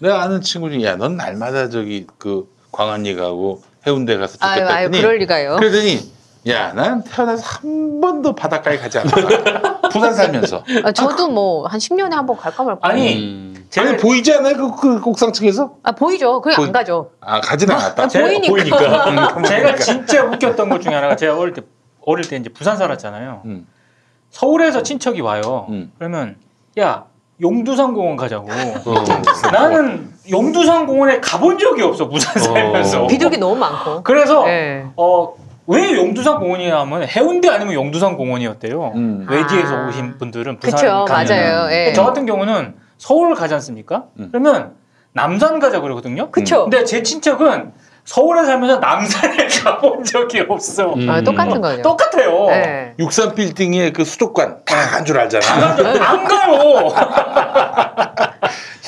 내가 0.01 0.23
아는 0.23 0.42
친구 0.42 0.71
중에 0.71 0.85
야넌 0.85 1.16
날마다 1.16 1.71
저기 1.71 2.07
그 2.18 2.47
광안리 2.71 3.14
가고 3.16 3.62
해운대 3.87 4.16
가서 4.18 4.37
아유, 4.40 4.59
좋겠다 4.61 4.75
아유, 4.77 4.85
했더니 4.87 5.03
그럴 5.03 5.16
리가요. 5.18 5.57
그러더니 5.57 6.12
야 6.48 6.72
난 6.74 7.05
태어나서 7.05 7.42
한 7.44 8.00
번도 8.00 8.35
바닷가에 8.35 8.76
가지 8.76 8.98
않았다 8.98 9.81
부산 9.92 10.12
살면서 10.12 10.64
아, 10.85 10.90
저도 10.90 11.28
뭐 11.28 11.66
한 11.68 11.78
10년에 11.78 12.11
한 12.11 12.26
번 12.26 12.37
갈까 12.37 12.64
말까. 12.64 12.81
아니, 12.88 13.16
음. 13.16 13.66
제가 13.70 13.90
아니 13.90 13.96
보이지 13.98 14.33
않아요 14.35 14.57
그, 14.57 15.00
그 15.00 15.09
옥상층에서 15.11 15.74
아, 15.85 15.92
보이죠. 15.92 16.40
그냥 16.40 16.57
보이- 16.57 16.66
안 16.66 16.72
가죠. 16.72 17.11
아 17.20 17.40
가진 17.40 17.70
않았다 17.70 18.09
제가 18.09 18.26
보이니까. 18.48 19.37
음, 19.38 19.44
제가 19.44 19.76
진짜 19.76 20.24
웃겼던 20.24 20.68
것 20.68 20.81
중에 20.83 20.92
하나가 20.94 21.14
제가 21.14 21.38
어릴 21.38 21.55
때 21.55 21.62
어릴 22.05 22.28
때 22.28 22.37
이제 22.37 22.48
부산 22.48 22.76
살았잖아요. 22.76 23.42
음. 23.44 23.66
서울에서 24.31 24.83
친척이 24.83 25.20
와요. 25.20 25.66
음. 25.68 25.92
그러면 25.98 26.37
야 26.81 27.05
용두산 27.40 27.94
공원 27.94 28.16
가자고. 28.16 28.48
어. 28.50 29.05
나는 29.52 30.12
용두산 30.31 30.87
공원에 30.87 31.20
가본 31.20 31.59
적이 31.59 31.83
없어 31.83 32.09
부산 32.09 32.40
살면서. 32.42 33.05
어. 33.05 33.07
비둘기 33.07 33.38
너무 33.38 33.55
많고. 33.57 34.02
그래서 34.02 34.44
네. 34.44 34.87
어, 34.96 35.35
왜 35.66 35.94
용두산 35.96 36.38
공원이냐 36.40 36.81
하면 36.81 37.07
해운대 37.07 37.48
아니면 37.48 37.75
용두산 37.75 38.16
공원이었대요. 38.16 38.92
음. 38.96 39.27
외지에서 39.29 39.77
아. 39.77 39.88
오신 39.88 40.18
분들은 40.18 40.59
부산 40.59 40.75
그쵸, 40.81 41.05
가면 41.07 41.27
맞아요. 41.29 41.68
예. 41.72 41.92
저 41.94 42.05
같은 42.05 42.27
경우는 42.27 42.75
서울 42.98 43.35
가지 43.35 43.55
않습니까? 43.55 44.05
음. 44.18 44.29
그러면 44.33 44.72
남산 45.12 45.59
가자 45.61 45.81
그러거든요. 45.81 46.31
그쵸. 46.31 46.62
근데 46.64 46.85
제 46.85 47.03
친척은 47.03 47.72
서울에 48.05 48.44
살면서 48.44 48.79
남산에 48.81 49.46
가본 49.62 50.03
적이 50.05 50.44
없어. 50.48 50.94
음. 50.94 51.09
아, 51.09 51.20
똑같은 51.20 51.61
거죠. 51.61 51.83
똑같아요. 51.83 52.46
네. 52.48 52.94
63 52.98 53.35
빌딩의 53.37 53.92
그 53.92 54.05
수도관 54.05 54.64
다 54.64 54.90
간 54.90 55.05
줄 55.05 55.18
알잖아 55.18 55.77
안 56.09 56.25
가요. 56.25 56.88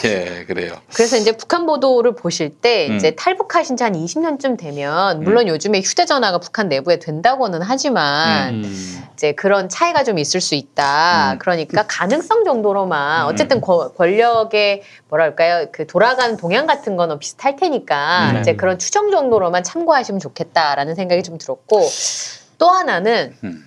예 0.05 0.45
그래요 0.47 0.75
그래서 0.93 1.17
이제 1.17 1.33
북한 1.33 1.67
보도를 1.67 2.15
보실 2.15 2.51
때 2.51 2.89
음. 2.89 2.97
이제 2.97 3.13
탈북하신 3.13 3.77
지 3.77 3.85
한 3.85 3.93
20년쯤 3.95 4.59
되면 4.59 5.23
물론 5.23 5.47
요즘에 5.49 5.81
휴대전화가 5.81 6.39
북한 6.39 6.69
내부에 6.69 6.99
된다고는 6.99 7.61
하지만 7.63 8.55
음. 8.65 9.03
이제 9.15 9.33
그런 9.33 9.69
차이가 9.69 10.05
좀 10.05 10.19
있을 10.19 10.41
수 10.41 10.55
있다. 10.55 11.33
음. 11.35 11.39
그러니까 11.39 11.85
가능성 11.87 12.45
정도로만 12.45 13.27
음. 13.27 13.29
어쨌든 13.33 13.61
거- 13.61 13.93
권력의 13.93 14.83
뭐랄까요 15.09 15.67
그 15.73 15.87
돌아가는 15.87 16.37
동향 16.37 16.67
같은 16.67 16.97
거는 16.97 17.19
비슷할 17.19 17.57
테니까 17.57 18.31
음. 18.33 18.41
이제 18.41 18.55
그런 18.57 18.79
추정 18.79 19.11
정도로만 19.11 19.63
참고하시면 19.65 20.19
좋겠다라는 20.21 20.95
생각이 20.95 21.23
좀 21.23 21.37
들었고 21.39 21.87
또 22.59 22.69
하나는 22.71 23.35
음. 23.45 23.67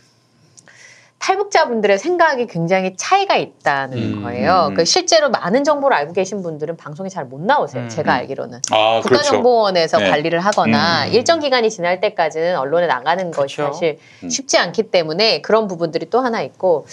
탈북자분들의 1.20 1.98
생각이 1.98 2.46
굉장히 2.48 2.96
차이가 2.96 3.36
있다는 3.36 3.98
음. 3.98 4.24
거예요. 4.24 4.68
음. 4.70 4.76
그 4.76 4.86
실제로 4.86 5.30
많은 5.30 5.64
정보를 5.64 5.98
알고 5.98 6.14
계신 6.14 6.42
분들은 6.42 6.78
방송에 6.78 7.10
잘 7.10 7.26
못 7.26 7.42
나오세요. 7.42 7.84
음. 7.84 7.90
제가 7.90 8.14
알기로는. 8.14 8.62
아 8.72 9.02
그렇죠 9.02 9.24
국가정보원에서 9.24 9.98
네. 9.98 10.10
관리를 10.10 10.40
하거나 10.40 11.06
음. 11.08 11.14
일정 11.14 11.40
기간이 11.40 11.70
지날 11.70 12.00
때까지는 12.00 12.58
언론에 12.58 12.88
나가는 12.88 13.32
것이 13.32 13.58
그렇죠. 13.58 13.74
사실 13.74 14.00
음. 14.24 14.30
쉽지 14.30 14.58
않기 14.58 14.84
때문에 14.84 15.42
그런 15.42 15.68
부분들이 15.68 16.10
또 16.10 16.22
하나 16.22 16.42
있고 16.42 16.86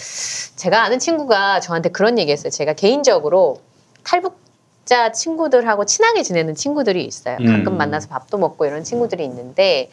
제가 0.55 0.83
아는 0.83 0.99
친구가 0.99 1.61
저한테 1.61 1.89
그런 1.89 2.19
얘기했어요. 2.19 2.49
제가 2.49 2.73
개인적으로 2.73 3.61
탈북 4.03 4.43
자 4.83 5.11
친구들하고 5.11 5.85
친하게 5.85 6.21
지내는 6.23 6.55
친구들이 6.55 7.05
있어요. 7.05 7.37
가끔 7.37 7.67
음. 7.67 7.77
만나서 7.77 8.09
밥도 8.09 8.37
먹고 8.37 8.65
이런 8.65 8.83
친구들이 8.83 9.23
있는데 9.23 9.89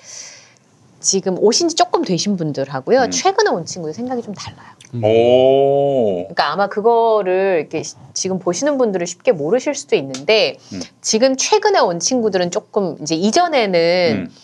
지금 1.02 1.36
오신 1.38 1.68
지 1.68 1.76
조금 1.76 2.02
되신 2.02 2.36
분들하고요. 2.36 3.00
음. 3.02 3.10
최근에 3.10 3.50
온 3.50 3.66
친구들 3.66 3.92
생각이 3.92 4.22
좀 4.22 4.34
달라요. 4.34 4.68
오 5.04 6.22
그러니까 6.24 6.52
아마 6.52 6.68
그거를 6.68 7.58
이렇게 7.60 7.82
시- 7.82 7.96
지금 8.14 8.38
보시는 8.38 8.78
분들은 8.78 9.04
쉽게 9.06 9.32
모르실 9.32 9.74
수도 9.74 9.96
있는데 9.96 10.56
음. 10.72 10.80
지금 11.00 11.36
최근에 11.36 11.78
온 11.80 11.98
친구들은 12.00 12.50
조금 12.50 12.96
이제 13.02 13.14
이전에는 13.14 14.28
음. 14.28 14.34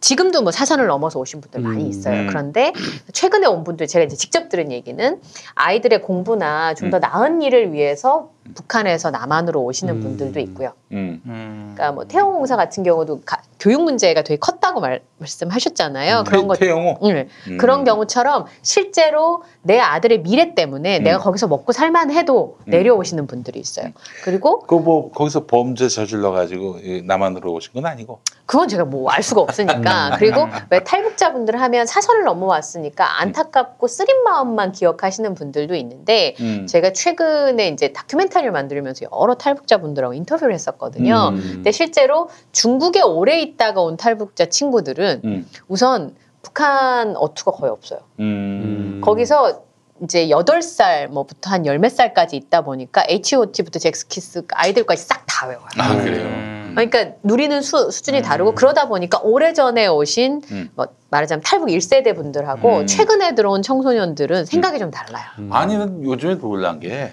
지금도 0.00 0.42
뭐 0.42 0.50
사선을 0.52 0.86
넘어서 0.86 1.18
오신 1.18 1.40
분들 1.42 1.60
많이 1.60 1.84
음. 1.84 1.88
있어요. 1.90 2.20
음. 2.22 2.26
그런데 2.28 2.72
최근에 3.12 3.46
온 3.46 3.64
분들 3.64 3.86
제가 3.86 4.04
이제 4.04 4.16
직접 4.16 4.48
들은 4.48 4.72
얘기는 4.72 5.20
아이들의 5.54 6.02
공부나 6.02 6.74
좀더 6.74 6.98
음. 6.98 7.00
나은 7.00 7.42
일을 7.42 7.72
위해서 7.72 8.30
북한에서 8.54 9.10
남한으로 9.10 9.62
오시는 9.62 9.96
음. 9.96 10.00
분들도 10.00 10.40
있고요. 10.40 10.72
음. 10.92 11.20
음. 11.26 11.72
그러니까 11.74 11.92
뭐 11.92 12.04
태용공사 12.06 12.56
같은 12.56 12.82
경우도 12.82 13.20
가- 13.26 13.42
교육 13.60 13.82
문제가 13.84 14.22
되게 14.22 14.38
컸다고 14.38 14.80
말, 14.80 15.02
말씀하셨잖아요. 15.18 16.24
그런 16.26 16.48
것 16.48 16.58
태영호. 16.58 16.98
응. 17.04 17.28
음. 17.48 17.58
그런 17.58 17.84
경우처럼 17.84 18.46
실제로 18.62 19.42
내 19.62 19.78
아들의 19.78 20.22
미래 20.22 20.54
때문에 20.54 20.98
음. 20.98 21.04
내가 21.04 21.18
거기서 21.18 21.46
먹고 21.46 21.72
살만해도 21.72 22.56
음. 22.58 22.70
내려오시는 22.70 23.26
분들이 23.26 23.60
있어요. 23.60 23.88
그리고 24.24 24.60
그 24.60 24.80
뭐 24.80 25.10
거기서 25.10 25.44
범죄 25.44 25.88
저질러 25.88 26.30
가지고 26.30 26.78
남한으로 27.04 27.52
오신 27.52 27.74
건 27.74 27.84
아니고. 27.84 28.20
그건 28.46 28.66
제가 28.66 28.84
뭐 28.86 29.10
알 29.10 29.22
수가 29.22 29.42
없으니까. 29.42 30.16
그리고 30.18 30.48
왜 30.70 30.82
탈북자분들 30.82 31.60
하면 31.60 31.84
사선을 31.86 32.24
넘어왔으니까 32.24 33.20
안타깝고 33.20 33.86
쓰린 33.88 34.22
마음만 34.24 34.72
기억하시는 34.72 35.34
분들도 35.34 35.74
있는데 35.74 36.34
음. 36.40 36.66
제가 36.66 36.92
최근에 36.94 37.68
이제 37.68 37.92
다큐멘터리를 37.92 38.50
만들면서 38.50 39.06
여러 39.12 39.34
탈북자분들하고 39.34 40.14
인터뷰를 40.14 40.54
했었거든요. 40.54 41.30
음. 41.34 41.50
근데 41.56 41.70
실제로 41.72 42.30
중국에 42.52 43.02
오래 43.02 43.40
있다가 43.50 43.80
온 43.82 43.96
탈북자 43.96 44.46
친구들은 44.46 45.20
음. 45.24 45.46
우선 45.68 46.14
북한 46.42 47.16
어투가 47.16 47.52
거의 47.52 47.70
없어요. 47.72 48.00
음. 48.20 49.00
거기서 49.02 49.62
이제 50.02 50.28
8살 50.28 51.08
뭐부터 51.08 51.50
한 51.50 51.66
열 51.66 51.78
몇 51.78 51.90
살까지 51.90 52.36
있다 52.36 52.62
보니까 52.62 53.04
H.O.T.부터 53.08 53.78
잭스키스 53.78 54.44
아이들까지 54.52 55.02
싹 55.04 55.24
다 55.26 55.46
외워요. 55.46 55.66
아 55.78 55.94
그래요. 55.96 56.24
음. 56.26 56.72
그러니까 56.74 57.16
누리는 57.22 57.60
수, 57.62 57.90
수준이 57.90 58.18
음. 58.18 58.22
다르고 58.22 58.54
그러다 58.54 58.88
보니까 58.88 59.18
오래전에 59.22 59.86
오신 59.88 60.42
음. 60.50 60.70
뭐 60.74 60.86
말하자면 61.10 61.42
탈북 61.42 61.68
1세대 61.68 62.14
분들하고 62.14 62.78
음. 62.78 62.86
최근에 62.86 63.34
들어온 63.34 63.60
청소년들은 63.62 64.44
생각이 64.46 64.78
좀 64.78 64.90
달라요. 64.90 65.24
아니면 65.50 66.02
요즘에 66.04 66.38
놀란 66.38 66.78
게 66.80 67.12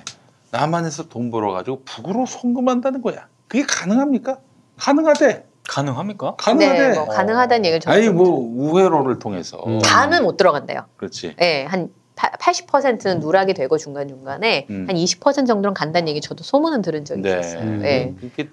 남한에서 0.52 1.10
돈 1.10 1.30
벌어가지고 1.32 1.82
북으로 1.84 2.26
송금한다는 2.26 3.02
거야. 3.02 3.28
그게 3.50 3.64
가능합니까? 3.68 4.38
가능하대. 4.78 5.44
가능합니까? 5.68 6.36
가능하대. 6.38 6.88
네, 6.90 6.94
뭐 6.96 7.06
가능하다는 7.08 7.66
얘기를 7.66 7.80
저도 7.80 7.96
아니 7.96 8.06
좀 8.06 8.16
뭐 8.16 8.72
우회로를 8.72 9.20
통해서. 9.20 9.58
음. 9.68 9.80
다는 9.80 10.24
못 10.24 10.38
들어간대요. 10.38 10.86
그렇지. 10.98 11.36
예, 11.42 11.66
한 11.66 11.90
80%는 12.16 13.20
누락이 13.20 13.54
되고 13.54 13.78
중간중간에 13.78 14.66
음. 14.72 14.86
한 14.88 14.96
20% 14.96 15.46
정도는 15.46 15.74
간다는 15.76 16.08
얘기 16.08 16.20
저도 16.20 16.44
소문은 16.44 16.82
들은 16.82 17.06
적이 17.06 17.22
네. 17.22 17.30
있었어요. 17.40 17.62
음. 17.62 17.82
예. 17.84 18.16
이게 18.24 18.50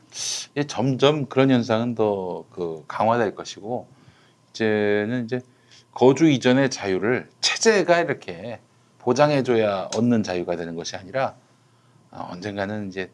이제 0.53 0.65
점점 0.67 1.27
그런 1.27 1.51
현상은 1.51 1.95
더 1.95 2.45
그 2.51 2.85
강화될 2.87 3.35
것이고 3.35 3.87
이제는 4.51 5.25
이제 5.25 5.41
거주 5.93 6.29
이전의 6.29 6.71
자유를 6.71 7.29
체제가 7.41 8.01
이렇게 8.01 8.61
보장해줘야 8.99 9.89
얻는 9.97 10.23
자유가 10.23 10.57
되는 10.57 10.75
것이 10.77 10.97
아니라 10.97 11.35
어, 12.11 12.29
언젠가는 12.33 12.89
이제 12.89 13.11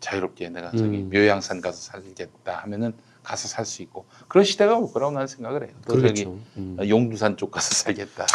자유롭게 0.00 0.48
내가 0.50 0.70
저기 0.70 0.98
음. 0.98 1.10
묘양산 1.12 1.60
가서 1.60 1.78
살겠다 1.78 2.56
하면은 2.62 2.94
가서 3.24 3.48
살 3.48 3.64
수 3.64 3.82
있고 3.82 4.04
그런 4.28 4.44
시대가 4.44 4.76
올 4.76 4.92
거라고 4.92 5.12
나는 5.12 5.26
생각을 5.26 5.62
해요. 5.62 5.70
그렇죠. 5.86 6.36
음. 6.58 6.76
용두산 6.86 7.36
쪽 7.36 7.50
가서 7.50 7.74
살겠다. 7.74 8.26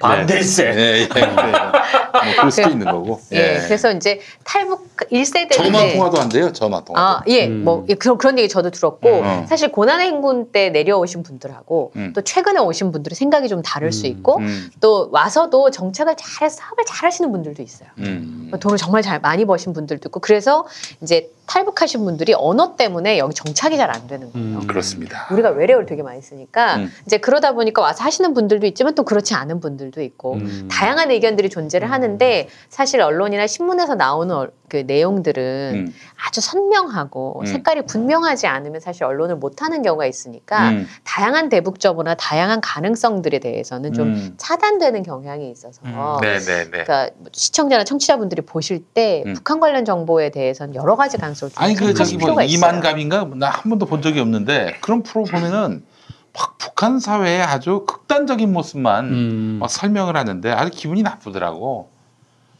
반대세. 0.00 0.70
네, 0.72 0.82
예, 0.82 1.00
예. 1.02 1.06
뭐 1.06 2.34
그럴 2.36 2.50
수도 2.50 2.68
있는 2.70 2.86
거고. 2.86 3.20
예, 3.32 3.60
그래서 3.64 3.92
이제 3.92 4.20
탈북 4.44 4.96
1세대인데 4.96 5.52
전화 5.52 5.92
통화도 5.92 6.20
안 6.20 6.28
돼요. 6.28 6.52
전화 6.52 6.84
통화. 6.84 7.00
아, 7.00 7.22
예, 7.28 7.46
음. 7.46 7.62
뭐 7.64 7.86
예, 7.88 7.94
그런 7.94 8.18
그런 8.18 8.38
얘기 8.38 8.48
저도 8.48 8.70
들었고 8.70 9.20
음. 9.20 9.46
사실 9.46 9.70
고난의 9.70 10.08
행군 10.08 10.50
때 10.50 10.70
내려오신 10.70 11.22
분들하고 11.22 11.92
음. 11.96 12.12
또 12.14 12.22
최근에 12.22 12.58
오신 12.60 12.90
분들의 12.92 13.14
생각이 13.14 13.48
좀 13.48 13.62
다를 13.62 13.92
수 13.92 14.06
음. 14.06 14.10
있고 14.10 14.38
음, 14.38 14.70
또 14.80 15.08
와서도 15.12 15.70
정착을 15.70 16.16
잘해서 16.18 16.56
사업을 16.56 16.84
잘 16.86 17.06
하시는 17.06 17.30
분들도 17.30 17.62
있어요. 17.62 17.88
음. 17.98 18.50
돈을 18.58 18.78
정말 18.78 19.02
잘 19.02 19.20
많이 19.20 19.44
버신 19.44 19.72
분들도 19.72 20.08
있고 20.08 20.20
그래서 20.20 20.66
이제 21.00 21.30
탈북하신 21.52 22.04
분들이 22.04 22.32
언어 22.34 22.76
때문에 22.76 23.18
여기 23.18 23.34
정착이 23.34 23.76
잘 23.76 23.92
안 23.92 24.06
되는 24.06 24.32
거예요. 24.32 24.58
음. 24.60 24.66
그렇습니다. 24.66 25.26
우리가 25.30 25.50
외래어를 25.50 25.84
되게 25.84 26.02
많이 26.02 26.22
쓰니까 26.22 26.76
음. 26.76 26.90
이제 27.04 27.18
그러다 27.18 27.52
보니까 27.52 27.82
와서 27.82 28.02
하시는 28.04 28.32
분들도 28.32 28.66
있지만 28.68 28.94
또 28.94 29.02
그렇지 29.02 29.34
않은 29.34 29.60
분들도 29.60 30.00
있고 30.00 30.34
음. 30.34 30.68
다양한 30.70 31.10
의견들이 31.10 31.50
존재를 31.50 31.90
하는데 31.90 32.48
사실 32.70 33.02
언론이나 33.02 33.46
신문에서 33.46 33.96
나오는 33.96 34.34
얼- 34.34 34.50
그 34.72 34.84
내용들은 34.86 35.72
음. 35.74 35.94
아주 36.26 36.40
선명하고 36.40 37.40
음. 37.40 37.44
색깔이 37.44 37.82
분명하지 37.82 38.46
않으면 38.46 38.80
사실 38.80 39.04
언론을 39.04 39.36
못 39.36 39.60
하는 39.60 39.82
경우가 39.82 40.06
있으니까 40.06 40.70
음. 40.70 40.88
다양한 41.04 41.50
대북저보나 41.50 42.14
다양한 42.14 42.62
가능성들에 42.62 43.38
대해서는 43.40 43.92
좀 43.92 44.08
음. 44.08 44.34
차단되는 44.38 45.02
경향이 45.02 45.50
있어서 45.50 45.82
음. 45.84 45.94
네, 46.22 46.38
네, 46.38 46.64
네. 46.70 46.84
그러니까 46.84 47.10
시청자나 47.32 47.84
청취자분들이 47.84 48.40
보실 48.40 48.82
때 48.82 49.24
음. 49.26 49.34
북한 49.34 49.60
관련 49.60 49.84
정보에 49.84 50.30
대해서는 50.30 50.74
여러 50.74 50.96
가지 50.96 51.18
가능성을 51.18 51.52
좀 51.52 51.62
아니 51.62 51.74
그 51.74 51.92
저기 51.92 52.16
뭐. 52.16 52.40
이만감인가 52.40 53.28
나 53.34 53.50
한 53.50 53.68
번도 53.68 53.84
본 53.84 54.00
적이 54.00 54.20
없는데 54.20 54.78
그런 54.80 55.02
프로 55.02 55.24
보면은 55.24 55.84
막 56.32 56.56
북한 56.56 56.98
사회의 56.98 57.42
아주 57.42 57.84
극단적인 57.86 58.50
모습만 58.50 59.04
음. 59.04 59.56
막 59.60 59.68
설명을 59.70 60.16
하는데 60.16 60.50
아주 60.50 60.70
기분이 60.70 61.02
나쁘더라고. 61.02 61.91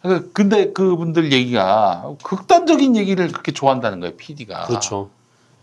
그- 0.03 0.30
근데 0.32 0.72
그분들 0.72 1.32
얘기가 1.32 2.14
극단적인 2.24 2.96
얘기를 2.96 3.28
그렇게 3.28 3.53
좋아한다는 3.53 4.00
거예요, 4.00 4.14
PD가. 4.16 4.62
그렇죠. 4.66 5.11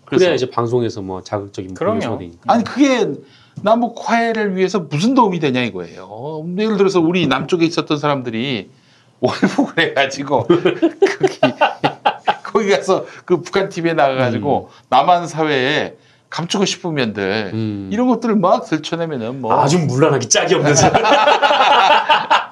그래서- 0.05 0.23
그래야 0.25 0.35
이제 0.35 0.49
방송에서 0.49 1.01
뭐 1.01 1.21
자극적인 1.23 1.73
그럼요. 1.73 1.99
보도가 1.99 2.17
되니까. 2.19 2.39
아니 2.47 2.63
그게 2.63 3.07
남북 3.61 3.97
화해를 4.09 4.55
위해서 4.55 4.79
무슨 4.79 5.13
도움이 5.13 5.39
되냐 5.39 5.61
이거예요. 5.61 6.07
어, 6.09 6.45
예를 6.57 6.77
들어서 6.77 6.99
우리 7.01 7.27
남쪽에 7.27 7.65
있었던 7.65 7.97
사람들이 7.97 8.69
월북을 9.19 9.73
해가지고 9.89 10.47
거기 10.47 11.39
거기 12.43 12.69
가서 12.69 13.05
그 13.25 13.41
북한 13.41 13.67
TV에 13.69 13.93
나가가지고 13.93 14.69
남한 14.89 15.27
사회에 15.27 15.95
감추고 16.29 16.63
싶은 16.65 16.93
면들 16.93 17.51
음. 17.53 17.89
이런 17.91 18.07
것들을 18.07 18.35
막 18.35 18.63
들춰내면은 18.65 19.41
뭐 19.41 19.59
아주 19.59 19.77
물란하기 19.79 20.29
짝이 20.29 20.55
없는 20.55 20.73
사람. 20.75 21.03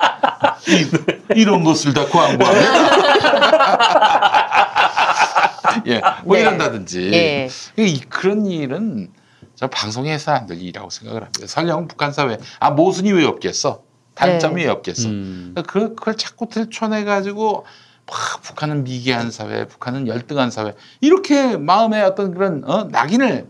이 1.36 1.44
런 1.46 1.64
것을 1.64 1.94
다 1.94 2.06
광고하면 2.06 2.64
예, 5.88 6.02
뭐 6.24 6.36
네. 6.36 6.42
이런다든지 6.42 7.12
예. 7.14 7.50
이- 7.78 8.00
그런 8.02 8.46
일은 8.46 9.10
저 9.56 9.68
방송에서 9.68 10.32
안 10.34 10.48
될 10.48 10.58
일이라고 10.62 10.90
생각을 10.90 11.24
합니다. 11.24 11.48
설령 11.48 11.88
북한 11.88 12.12
사회 12.12 12.38
아 12.60 12.72
모순이 12.72 13.12
왜 13.12 13.26
없겠어? 13.26 13.84
단점이 14.16 14.64
왜 14.64 14.70
없겠어? 14.70 15.10
음. 15.10 15.54
그 15.68 15.94
그걸 15.96 16.16
자꾸 16.18 16.48
들춰내 16.50 17.04
가지고 17.04 17.66
막 18.08 18.42
북한은 18.42 18.84
미개한 18.84 19.32
사회, 19.32 19.68
북한은 19.68 20.08
열등한 20.08 20.50
사회 20.52 20.74
이렇게 21.02 21.58
마음에 21.58 22.02
어떤 22.02 22.34
그런 22.34 22.64
어, 22.66 22.86
낙인을 22.86 23.48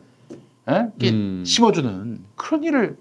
예? 0.69 0.73
이렇게 0.99 1.09
음. 1.11 1.43
심어주는 1.45 2.25
그런 2.35 2.63
일을 2.63 2.97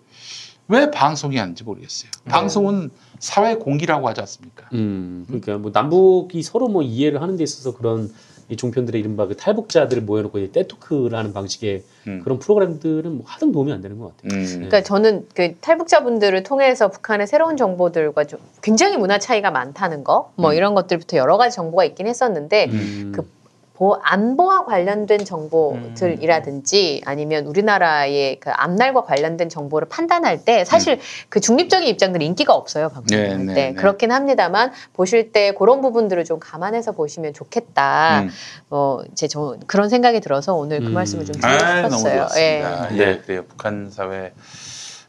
왜 0.68 0.90
방송이 0.90 1.36
하는지 1.36 1.64
모르겠어요. 1.64 2.10
방송은 2.26 2.90
사회 3.18 3.56
공기라고 3.56 4.08
하지 4.08 4.20
않습니까? 4.20 4.68
음, 4.72 5.24
그러니까 5.26 5.58
뭐 5.58 5.70
남북이 5.72 6.42
서로 6.42 6.68
뭐 6.68 6.82
이해를 6.82 7.22
하는 7.22 7.36
데 7.36 7.44
있어서 7.44 7.76
그런 7.76 8.12
이 8.48 8.56
종편들의 8.56 9.00
이른바 9.00 9.26
그 9.26 9.36
탈북자들을 9.36 10.02
모여놓고 10.02 10.38
이제 10.38 10.52
떼토크를 10.52 11.18
하는 11.18 11.32
방식의 11.32 11.82
음. 12.06 12.20
그런 12.22 12.38
프로그램들은 12.38 13.16
뭐 13.16 13.22
하등 13.26 13.50
도움이 13.50 13.72
안 13.72 13.80
되는 13.80 13.98
것 13.98 14.16
같아요. 14.16 14.40
음. 14.40 14.46
그러니까 14.46 14.82
저는 14.82 15.26
그 15.34 15.56
탈북자분들을 15.60 16.42
통해서 16.44 16.88
북한의 16.88 17.26
새로운 17.26 17.56
정보들과 17.56 18.24
좀 18.24 18.38
굉장히 18.62 18.98
문화 18.98 19.18
차이가 19.18 19.50
많다는 19.50 20.04
거, 20.04 20.32
뭐 20.36 20.50
음. 20.50 20.56
이런 20.56 20.74
것들부터 20.74 21.16
여러 21.16 21.36
가지 21.38 21.56
정보가 21.56 21.84
있긴 21.84 22.06
했었는데 22.06 22.66
음. 22.70 23.12
그 23.14 23.28
보, 23.76 23.98
안보와 24.02 24.64
관련된 24.64 25.26
정보들이라든지 25.26 27.02
아니면 27.04 27.44
우리나라의 27.44 28.40
그 28.40 28.50
앞날과 28.50 29.04
관련된 29.04 29.50
정보를 29.50 29.88
판단할 29.90 30.46
때 30.46 30.64
사실 30.64 30.98
그 31.28 31.40
중립적인 31.40 31.86
입장들이 31.86 32.24
인기가 32.24 32.54
없어요 32.54 32.88
방송할 32.88 33.32
음. 33.32 33.46
네, 33.46 33.54
때 33.54 33.60
네, 33.60 33.68
네. 33.72 33.74
그렇긴 33.74 34.12
합니다만 34.12 34.72
보실 34.94 35.30
때 35.30 35.52
그런 35.52 35.82
부분들을 35.82 36.24
좀 36.24 36.38
감안해서 36.40 36.92
보시면 36.92 37.34
좋겠다. 37.34 38.22
음. 38.22 38.30
뭐 38.70 39.04
이제 39.12 39.28
저 39.28 39.58
그런 39.66 39.90
생각이 39.90 40.20
들어서 40.20 40.54
오늘 40.54 40.80
그 40.80 40.86
음. 40.86 40.94
말씀을 40.94 41.26
좀 41.26 41.34
드리고 41.34 41.46
아, 41.46 41.82
너무 41.82 41.98
싶었어요. 41.98 42.12
예. 42.38 42.62
좋았습니다. 42.62 42.96
예. 42.96 42.98
예, 42.98 43.18
그래요. 43.18 43.44
북한 43.46 43.90
사회 43.90 44.32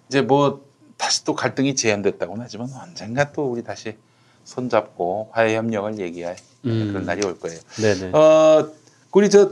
이제 0.09 0.21
뭐 0.21 0.65
다시 0.97 1.23
또 1.23 1.35
갈등이 1.35 1.75
재현됐다고는 1.75 2.43
하지만 2.43 2.67
언젠가 2.83 3.31
또 3.31 3.49
우리 3.49 3.63
다시 3.63 3.95
손잡고 4.43 5.29
화해 5.31 5.55
협력을 5.55 5.99
얘기할 5.99 6.35
음. 6.65 6.89
그런 6.91 7.05
날이 7.05 7.25
올 7.25 7.39
거예요. 7.39 7.59
네네. 7.81 8.11
어, 8.13 8.67
우리 9.11 9.29
저 9.29 9.51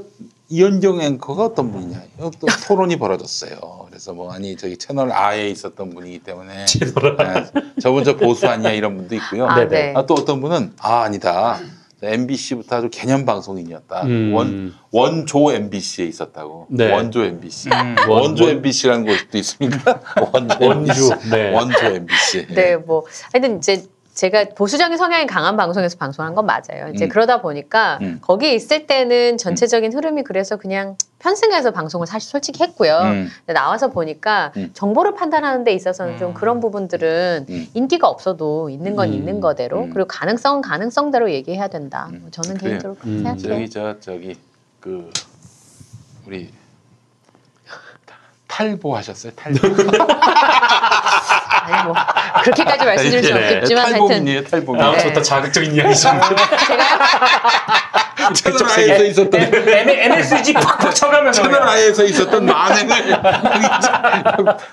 이현경 0.49 1.01
앵커가 1.01 1.45
어떤 1.45 1.71
분이냐? 1.71 2.03
또 2.19 2.31
토론이 2.67 2.97
벌어졌어요. 2.99 3.87
그래서 3.89 4.13
뭐 4.13 4.31
아니 4.31 4.55
저기 4.57 4.77
채널 4.77 5.11
R에 5.11 5.49
있었던 5.49 5.89
분이기 5.89 6.19
때문에 6.19 6.65
네, 6.65 7.51
저분 7.81 8.03
저 8.03 8.15
보수 8.15 8.47
아니야 8.47 8.71
이런 8.71 8.95
분도 8.95 9.15
있고요. 9.15 9.47
아, 9.47 9.55
네네. 9.55 9.69
네. 9.69 9.93
아, 9.95 10.05
또 10.05 10.13
어떤 10.13 10.41
분은 10.41 10.73
아 10.79 11.01
아니다. 11.01 11.59
MBC부터 12.03 12.75
아주 12.75 12.89
개념 12.91 13.25
방송인이었다. 13.25 14.03
음. 14.03 14.33
원 14.35 14.73
원조 14.91 15.51
MBC에 15.51 16.05
있었다고. 16.05 16.67
네. 16.69 16.91
원조 16.91 17.23
MBC. 17.23 17.69
음. 17.69 17.95
원- 18.07 18.21
원조 18.21 18.43
원- 18.43 18.53
MBC라는 18.57 19.05
곳도 19.07 19.37
있습니까? 19.39 19.99
원조 20.31 20.55
원주. 20.67 20.91
MBC. 21.13 21.29
네. 21.31 21.51
원조 21.51 21.85
MBC. 21.85 22.47
네, 22.53 22.75
뭐 22.75 23.05
하여튼 23.33 23.57
이제 23.57 23.83
제가 24.15 24.45
보수적인 24.55 24.97
성향이 24.97 25.27
강한 25.27 25.57
방송에서 25.57 25.97
방송한 25.97 26.35
건 26.35 26.45
맞아요. 26.45 26.89
이제 26.93 27.05
음. 27.05 27.09
그러다 27.09 27.41
보니까 27.41 27.99
음. 28.01 28.19
거기에 28.21 28.55
있을 28.55 28.87
때는 28.87 29.37
전체적인 29.37 29.93
흐름이 29.93 30.23
그래서 30.23 30.55
그냥 30.55 30.95
편승해서 31.19 31.71
방송을 31.71 32.07
사실 32.07 32.29
솔직히 32.29 32.63
했고요. 32.63 32.97
음. 33.03 33.29
나와서 33.47 33.89
보니까 33.89 34.53
음. 34.55 34.71
정보를 34.73 35.15
판단하는 35.15 35.65
데 35.65 35.73
있어서는 35.73 36.17
좀 36.17 36.29
음. 36.29 36.33
그런 36.33 36.61
부분들은 36.61 37.47
음. 37.49 37.67
인기가 37.73 38.07
없어도 38.07 38.69
있는 38.69 38.95
건 38.95 39.09
음. 39.09 39.13
있는 39.13 39.41
거대로 39.41 39.83
음. 39.83 39.89
그리고 39.89 40.07
가능성은 40.07 40.61
가능성대로 40.61 41.29
얘기해야 41.31 41.67
된다. 41.67 42.07
음. 42.13 42.19
뭐 42.21 42.31
저는. 42.31 42.57
개인적으로 42.57 42.97
그렇게 42.97 43.09
음. 43.09 43.23
생각해요. 43.23 43.49
저기 43.49 43.69
저 43.69 43.99
저기 43.99 44.35
그 44.79 45.11
우리 46.25 46.53
탈보 48.47 48.95
하셨어요? 48.95 49.33
탈보. 49.35 49.59
아니 51.65 51.83
뭐 51.83 51.95
그렇게까지 52.43 52.85
말씀드릴 52.85 53.23
수는 53.23 53.43
없겠지만 53.43 53.83
하여튼 53.85 53.99
탈보민이에요, 53.99 54.43
탈보민. 54.43 54.81
아, 54.83 54.91
네. 54.91 54.99
좋다. 54.99 55.21
자극적인 55.21 55.73
이야기 55.75 55.95
좀. 55.95 56.11
채널 58.33 58.63
아에서 58.69 59.03
있었던 59.05 59.39
MSG 59.53 60.53
팍팍 60.53 60.95
쳐가면서 60.95 61.41
채널 61.43 61.61
아에서 61.61 62.03
있었던 62.05 62.45
만행을 62.45 63.17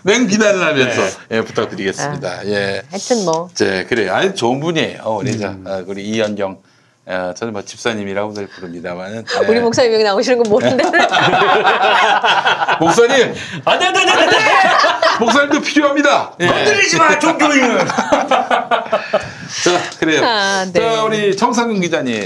맹비난을 0.02 0.62
하면서 0.64 1.02
예, 1.30 1.40
부탁드리겠습니다. 1.42 2.46
예. 2.46 2.82
하여튼 2.90 3.24
뭐 3.24 3.48
제 3.54 3.84
그래요. 3.88 4.14
아주 4.14 4.34
좋은 4.34 4.60
분이에요. 4.60 5.02
우리 5.04 5.38
저 5.38 5.48
어, 5.48 5.82
우리 5.86 6.02
이현경 6.04 6.58
어, 7.04 7.32
저는 7.34 7.52
뭐 7.52 7.62
집사님이라고들 7.62 8.46
부릅니다만은 8.46 9.24
네. 9.42 9.46
우리 9.48 9.60
목사님 9.60 9.92
여기 9.92 10.04
나오시는 10.04 10.42
건 10.42 10.50
모르는데 10.50 10.84
목사님 12.80 13.34
안돼 13.64 13.86
안돼 13.86 14.00
안돼 14.00 14.36
목사님도 15.20 15.60
필요합니다. 15.62 16.36
예. 16.40 16.46
건드리지 16.46 16.98
마 16.98 17.18
종교인은 17.18 17.78
자 19.64 19.98
그래요. 19.98 20.24
아, 20.24 20.64
네. 20.72 20.80
자 20.80 21.02
우리 21.04 21.36
정상근 21.36 21.80
기자님. 21.80 22.24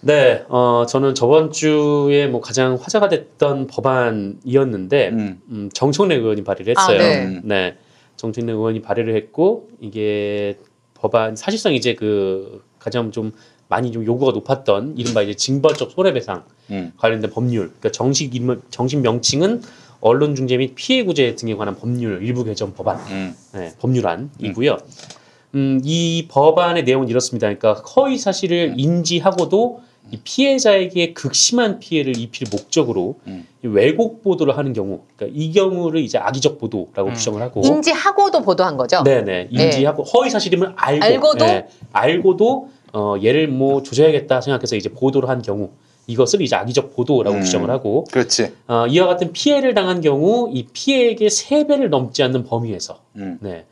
네, 0.00 0.44
어, 0.48 0.84
저는 0.86 1.14
저번 1.14 1.50
주에 1.50 2.26
뭐 2.26 2.42
가장 2.42 2.78
화제가 2.78 3.08
됐던 3.08 3.68
법안이었는데, 3.68 5.08
음. 5.08 5.40
음, 5.48 5.70
정청래 5.72 6.16
의원이 6.16 6.44
발의를 6.44 6.74
아, 6.76 6.82
했어요. 6.82 6.98
네. 6.98 7.40
네. 7.42 7.78
정청래 8.16 8.52
의원이 8.52 8.82
발의를 8.82 9.16
했고, 9.16 9.70
이게 9.80 10.58
법안, 10.92 11.36
사실상 11.36 11.72
이제 11.72 11.94
그 11.94 12.62
가장 12.78 13.12
좀 13.12 13.32
많이 13.68 13.92
좀 13.92 14.04
요구가 14.04 14.32
높았던 14.32 14.94
이른바 14.96 15.22
이제 15.22 15.34
징벌적 15.34 15.90
손해배상 15.92 16.44
음. 16.70 16.92
관련된 16.96 17.30
법률, 17.30 17.68
그러니까 17.68 17.90
정식 17.90 18.34
이름, 18.34 18.62
정식 18.70 18.98
명칭은 18.98 19.62
언론중재 20.00 20.58
및 20.58 20.74
피해구제 20.74 21.36
등에 21.36 21.54
관한 21.54 21.76
법률 21.76 22.22
일부 22.22 22.44
개정 22.44 22.74
법안. 22.74 22.98
음. 23.10 23.34
네, 23.54 23.72
법률안이고요. 23.80 24.76
음, 25.54 25.80
이 25.82 26.26
법안의 26.28 26.84
내용은 26.84 27.08
이렇습니다. 27.08 27.46
그러니까 27.46 27.74
허위 27.74 28.18
사실을 28.18 28.74
인지하고도 28.76 29.80
이 30.10 30.18
피해자에게 30.22 31.14
극심한 31.14 31.78
피해를 31.78 32.18
입힐 32.18 32.46
목적으로 32.50 33.20
음. 33.26 33.46
이 33.64 33.66
왜곡 33.66 34.22
보도를 34.22 34.58
하는 34.58 34.74
경우, 34.74 35.00
그러니까 35.16 35.38
이 35.40 35.50
경우를 35.52 36.02
이제 36.02 36.18
악의적 36.18 36.58
보도라고 36.58 37.08
음. 37.08 37.14
규정을 37.14 37.40
하고, 37.40 37.62
인지하고도 37.64 38.42
보도한 38.42 38.76
거죠. 38.76 39.02
네네 39.02 39.48
인지하고 39.50 40.02
허위 40.02 40.28
사실임을 40.28 40.74
알고, 40.76 41.04
알고도? 41.04 41.46
네, 41.46 41.68
알고도 41.92 42.68
어, 42.94 43.16
얘를 43.22 43.48
뭐 43.48 43.82
조져야겠다 43.82 44.40
생각해서 44.40 44.76
이제 44.76 44.88
보도를 44.88 45.28
한 45.28 45.42
경우. 45.42 45.70
이것을 46.06 46.42
이제 46.42 46.54
악의적 46.54 46.94
보도라고 46.94 47.36
음. 47.38 47.40
규정을 47.42 47.70
하고 47.70 48.04
그렇지. 48.12 48.52
어, 48.68 48.86
이와 48.86 49.06
같은 49.06 49.32
피해를 49.32 49.72
당한 49.72 50.02
경우 50.02 50.50
이 50.52 50.66
피해액의 50.70 51.30
세 51.30 51.66
배를 51.66 51.88
넘지 51.88 52.22
않는 52.22 52.44
범위에서 52.44 52.98
음. 53.16 53.38
네. 53.40 53.64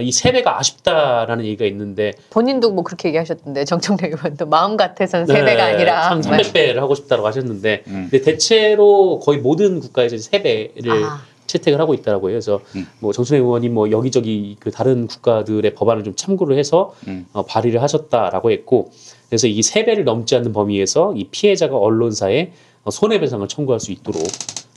이 0.00 0.12
세 0.12 0.30
배가 0.30 0.60
아쉽다라는 0.60 1.44
얘기가 1.46 1.64
있는데 1.64 2.12
본인도 2.30 2.70
뭐 2.70 2.84
그렇게 2.84 3.08
얘기하셨던데 3.08 3.64
정청래 3.64 4.08
의원도 4.08 4.46
마음 4.46 4.76
같아서는 4.76 5.26
세 5.26 5.32
네, 5.32 5.44
배가 5.44 5.64
아니라 5.64 6.08
참 6.10 6.20
300배를 6.20 6.74
하고 6.76 6.94
싶다고 6.94 7.26
하셨는데 7.26 7.82
음. 7.88 8.08
근데 8.10 8.20
대체로 8.20 9.18
거의 9.18 9.38
모든 9.40 9.80
국가에서 9.80 10.16
세 10.18 10.40
배를 10.42 10.92
아, 11.04 11.22
채택을 11.48 11.80
하고 11.80 11.94
있다라고 11.94 12.28
해요. 12.28 12.34
그래서 12.34 12.60
음. 12.76 12.86
뭐 13.00 13.12
정순회 13.12 13.40
의원이 13.40 13.68
뭐 13.70 13.90
여기저기 13.90 14.56
그 14.60 14.70
다른 14.70 15.08
국가들의 15.08 15.74
법안을 15.74 16.04
좀 16.04 16.14
참고를 16.14 16.56
해서 16.56 16.94
음. 17.08 17.26
어, 17.32 17.44
발의를 17.44 17.82
하셨다라고 17.82 18.52
했고 18.52 18.92
그래서 19.28 19.48
이 19.48 19.62
세 19.62 19.84
배를 19.84 20.04
넘지 20.04 20.36
않는 20.36 20.52
범위에서 20.52 21.14
이 21.16 21.24
피해자가 21.24 21.76
언론사에 21.76 22.52
어, 22.84 22.90
손해배상을 22.90 23.46
청구할 23.48 23.80
수 23.80 23.90
있도록 23.92 24.22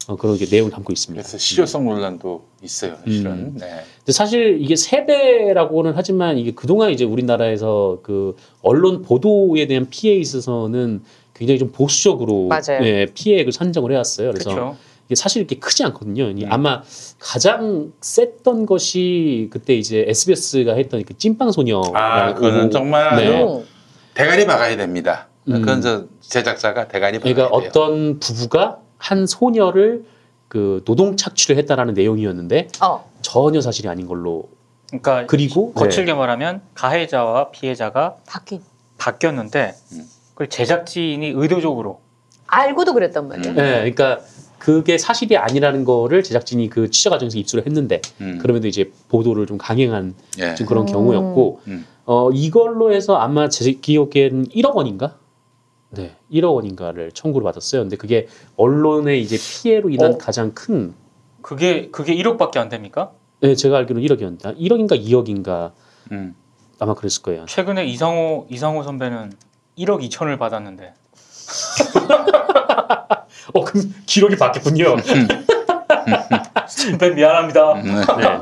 어, 0.07 0.15
그런 0.15 0.35
게 0.37 0.45
내용을 0.49 0.71
담고 0.71 0.91
있습니다. 0.91 1.21
그래서 1.21 1.37
실효성 1.37 1.85
논란도 1.85 2.43
있어요. 2.63 2.95
사실은. 3.05 3.31
음. 3.31 3.57
네. 3.59 3.67
근데 3.99 4.11
사실 4.11 4.57
이게 4.61 4.75
세 4.75 5.05
배라고는 5.05 5.93
하지만 5.95 6.37
이게 6.37 6.51
그동안 6.51 6.89
이제 6.91 7.05
우리나라에서 7.05 7.99
그 8.01 8.35
언론 8.61 9.03
보도에 9.03 9.67
대한 9.67 9.87
피해에 9.89 10.17
있어서는 10.17 11.03
굉장히 11.35 11.59
좀 11.59 11.71
보수적으로 11.71 12.47
맞아요. 12.47 12.83
예, 12.83 13.07
피해액을 13.13 13.51
산정을 13.51 13.91
해왔어요. 13.91 14.31
그래서 14.31 14.49
그렇죠 14.49 14.77
이게 15.11 15.15
사실 15.17 15.41
이렇게 15.41 15.57
크지 15.57 15.83
않거든요. 15.83 16.29
이 16.29 16.45
음. 16.45 16.47
아마 16.49 16.81
가장 17.19 17.91
셌던 17.99 18.65
것이 18.65 19.49
그때 19.51 19.75
이제 19.75 20.05
SBS가 20.07 20.75
했던 20.75 21.03
그 21.03 21.17
찐빵 21.17 21.51
소녀라는 21.51 21.93
아, 21.97 22.33
그거는 22.33 22.71
정말 22.71 23.17
네. 23.17 23.43
음. 23.43 23.65
대가리 24.13 24.45
박아야 24.45 24.77
됩니다. 24.77 25.27
음. 25.49 25.59
그건 25.59 25.81
저 25.81 26.05
제작자가 26.21 26.87
대가리 26.87 27.19
박아야 27.19 27.33
그러니까 27.33 27.59
돼요. 27.59 27.67
어떤 27.69 28.19
부부가 28.19 28.77
한 28.97 29.27
소녀를 29.27 30.05
그 30.47 30.81
노동 30.85 31.17
착취를 31.17 31.57
했다라는 31.57 31.93
내용이었는데 31.93 32.69
어, 32.81 33.11
전혀 33.21 33.59
사실이 33.59 33.89
아닌 33.89 34.07
걸로 34.07 34.47
그러니까 34.87 35.25
그리고 35.25 35.73
거칠게 35.73 36.13
말하면 36.13 36.61
가해자와 36.73 37.51
피해자가 37.51 38.15
바뀐. 38.25 38.61
바뀌었는데 38.97 39.73
음. 39.91 40.07
그걸 40.29 40.47
제작진이 40.47 41.33
의도적으로 41.35 41.99
알고도 42.47 42.93
그랬단 42.93 43.27
말이에요. 43.27 43.51
음. 43.51 43.55
네, 43.55 43.91
그러니까 43.93 44.19
그게 44.61 44.99
사실이 44.99 45.37
아니라는 45.37 45.85
거를 45.85 46.21
제작진이 46.21 46.69
그 46.69 46.91
취재 46.91 47.09
과정에서 47.09 47.39
입수를 47.39 47.65
했는데 47.65 47.99
음. 48.21 48.37
그럼에도 48.39 48.67
이제 48.67 48.91
보도를 49.09 49.47
좀 49.47 49.57
강행한 49.57 50.13
예. 50.37 50.53
좀 50.53 50.67
그런 50.67 50.83
음. 50.83 50.85
경우였고 50.85 51.61
음. 51.65 51.87
어 52.05 52.29
이걸로 52.31 52.93
해서 52.93 53.15
아마 53.15 53.49
제 53.49 53.71
기억에는 53.71 54.49
1억 54.49 54.75
원인가? 54.75 55.15
네, 55.89 56.15
1억 56.31 56.53
원인가를 56.53 57.11
청구를 57.11 57.43
받았어요. 57.43 57.81
근데 57.81 57.95
그게 57.95 58.27
언론의 58.55 59.23
이제 59.23 59.35
피해로 59.35 59.89
인한 59.89 60.13
어? 60.13 60.17
가장 60.19 60.51
큰 60.53 60.93
그게 61.41 61.89
그게 61.89 62.15
1억밖에 62.15 62.57
안 62.57 62.69
됩니까? 62.69 63.13
네, 63.39 63.55
제가 63.55 63.77
알기로는 63.77 64.07
1억이었는데 64.07 64.59
1억인가 64.59 64.91
2억인가 64.91 65.71
음. 66.11 66.35
아마 66.77 66.93
그랬을 66.93 67.23
거예요. 67.23 67.47
최근에 67.47 67.85
이상호 67.85 68.45
이상호 68.51 68.83
선배는 68.83 69.33
1억 69.79 70.07
2천을 70.07 70.37
받았는데 70.37 70.93
어, 73.53 73.63
그럼 73.63 73.93
기록이 74.05 74.35
바뀌었군요. 74.37 74.97
선배 76.67 77.09
미안합니다. 77.15 77.73
네. 77.75 77.91
네. 77.93 78.41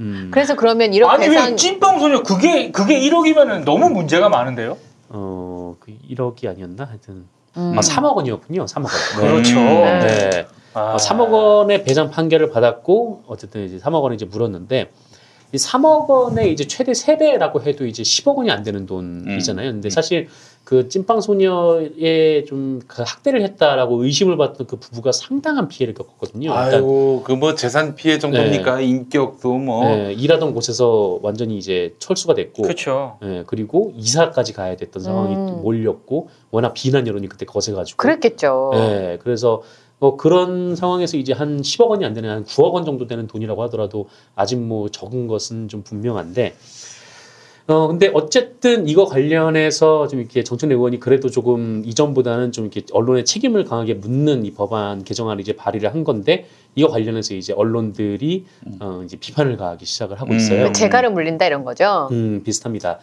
음, 0.00 0.30
그래서 0.32 0.56
그러면 0.56 0.92
이런 0.92 1.10
아니 1.10 1.28
배상 1.28 1.50
왜 1.50 1.56
찐빵 1.56 2.00
소녀 2.00 2.22
그게 2.22 2.70
그게 2.72 2.98
1억이면은 3.00 3.64
너무 3.64 3.90
문제가 3.90 4.28
많은데요? 4.28 4.76
어, 5.10 5.76
그 5.78 5.92
1억이 6.10 6.48
아니었나? 6.48 6.84
하여튼 6.84 7.26
음. 7.56 7.74
아, 7.76 7.80
3억 7.80 8.16
원이었군요. 8.16 8.64
3억 8.64 8.84
원. 8.84 8.92
네. 9.20 9.30
그렇죠. 9.30 9.58
음. 9.60 10.00
네. 10.00 10.46
아. 10.74 10.94
어, 10.94 10.96
3억 10.96 11.30
원의 11.30 11.84
배상 11.84 12.10
판결을 12.10 12.50
받았고 12.50 13.24
어쨌든 13.28 13.64
이제 13.64 13.78
3억 13.78 14.02
원을 14.02 14.16
이제 14.16 14.24
물었는데 14.24 14.90
이 15.52 15.56
3억 15.56 16.08
원의 16.08 16.52
이제 16.52 16.66
최대 16.66 16.90
3배라고 16.90 17.62
해도 17.64 17.86
이제 17.86 18.02
10억 18.02 18.34
원이 18.34 18.50
안 18.50 18.64
되는 18.64 18.86
돈이잖아요. 18.86 19.70
근데 19.70 19.88
사실 19.88 20.28
그 20.64 20.88
찐빵 20.88 21.20
소녀의 21.20 22.46
좀 22.46 22.80
그 22.86 23.02
학대를 23.06 23.42
했다라고 23.42 24.02
의심을 24.04 24.36
받던 24.36 24.66
그 24.66 24.76
부부가 24.76 25.12
상당한 25.12 25.68
피해를 25.68 25.94
겪었거든요. 25.94 26.52
아이고 26.52 27.22
그 27.24 27.34
뭐 27.34 27.54
재산 27.54 27.94
피해 27.94 28.18
정도입니까? 28.18 28.80
인격도 28.80 29.58
뭐. 29.58 29.84
네, 29.84 30.12
일하던 30.12 30.54
곳에서 30.54 31.18
완전히 31.22 31.58
이제 31.58 31.94
철수가 31.98 32.34
됐고 32.34 32.62
그렇죠. 32.62 33.18
예, 33.22 33.44
그리고 33.46 33.92
이사까지 33.96 34.52
가야 34.54 34.76
됐던 34.76 35.02
상황이 35.02 35.34
음. 35.34 35.62
몰렸고 35.62 36.28
워낙 36.50 36.72
비난 36.74 37.06
여론이 37.06 37.28
그때 37.28 37.44
거세가지고 37.44 37.96
그랬겠죠. 37.96 38.70
예, 38.74 39.18
그래서 39.22 39.62
뭐 39.98 40.16
그런 40.16 40.76
상황에서 40.76 41.16
이제 41.16 41.32
한 41.32 41.60
10억 41.60 41.88
원이 41.88 42.04
안 42.04 42.14
되는 42.14 42.28
한 42.30 42.44
9억 42.44 42.72
원 42.72 42.84
정도 42.84 43.06
되는 43.06 43.26
돈이라고 43.26 43.62
하더라도 43.64 44.08
아직 44.34 44.56
뭐 44.56 44.88
적은 44.88 45.26
것은 45.28 45.68
좀 45.68 45.82
분명한데 45.82 46.54
어 47.66 47.88
근데 47.88 48.10
어쨌든 48.12 48.86
이거 48.86 49.06
관련해서 49.06 50.06
좀 50.08 50.20
이렇게 50.20 50.44
정청래 50.44 50.74
의원이 50.74 51.00
그래도 51.00 51.30
조금 51.30 51.82
이전보다는 51.86 52.52
좀 52.52 52.66
이렇게 52.66 52.82
언론의 52.92 53.24
책임을 53.24 53.64
강하게 53.64 53.94
묻는 53.94 54.44
이 54.44 54.52
법안 54.52 55.02
개정안을 55.02 55.40
이제 55.40 55.56
발의를 55.56 55.90
한 55.94 56.04
건데 56.04 56.46
이거 56.74 56.88
관련해서 56.88 57.34
이제 57.34 57.54
언론들이 57.54 58.44
어 58.80 59.00
이제 59.02 59.16
비판을 59.16 59.56
가하기 59.56 59.86
시작을 59.86 60.20
하고 60.20 60.32
음. 60.32 60.36
있어요. 60.36 60.72
재가를 60.72 61.10
물린다 61.12 61.46
이런 61.46 61.64
거죠. 61.64 62.08
음 62.12 62.42
비슷합니다. 62.44 62.98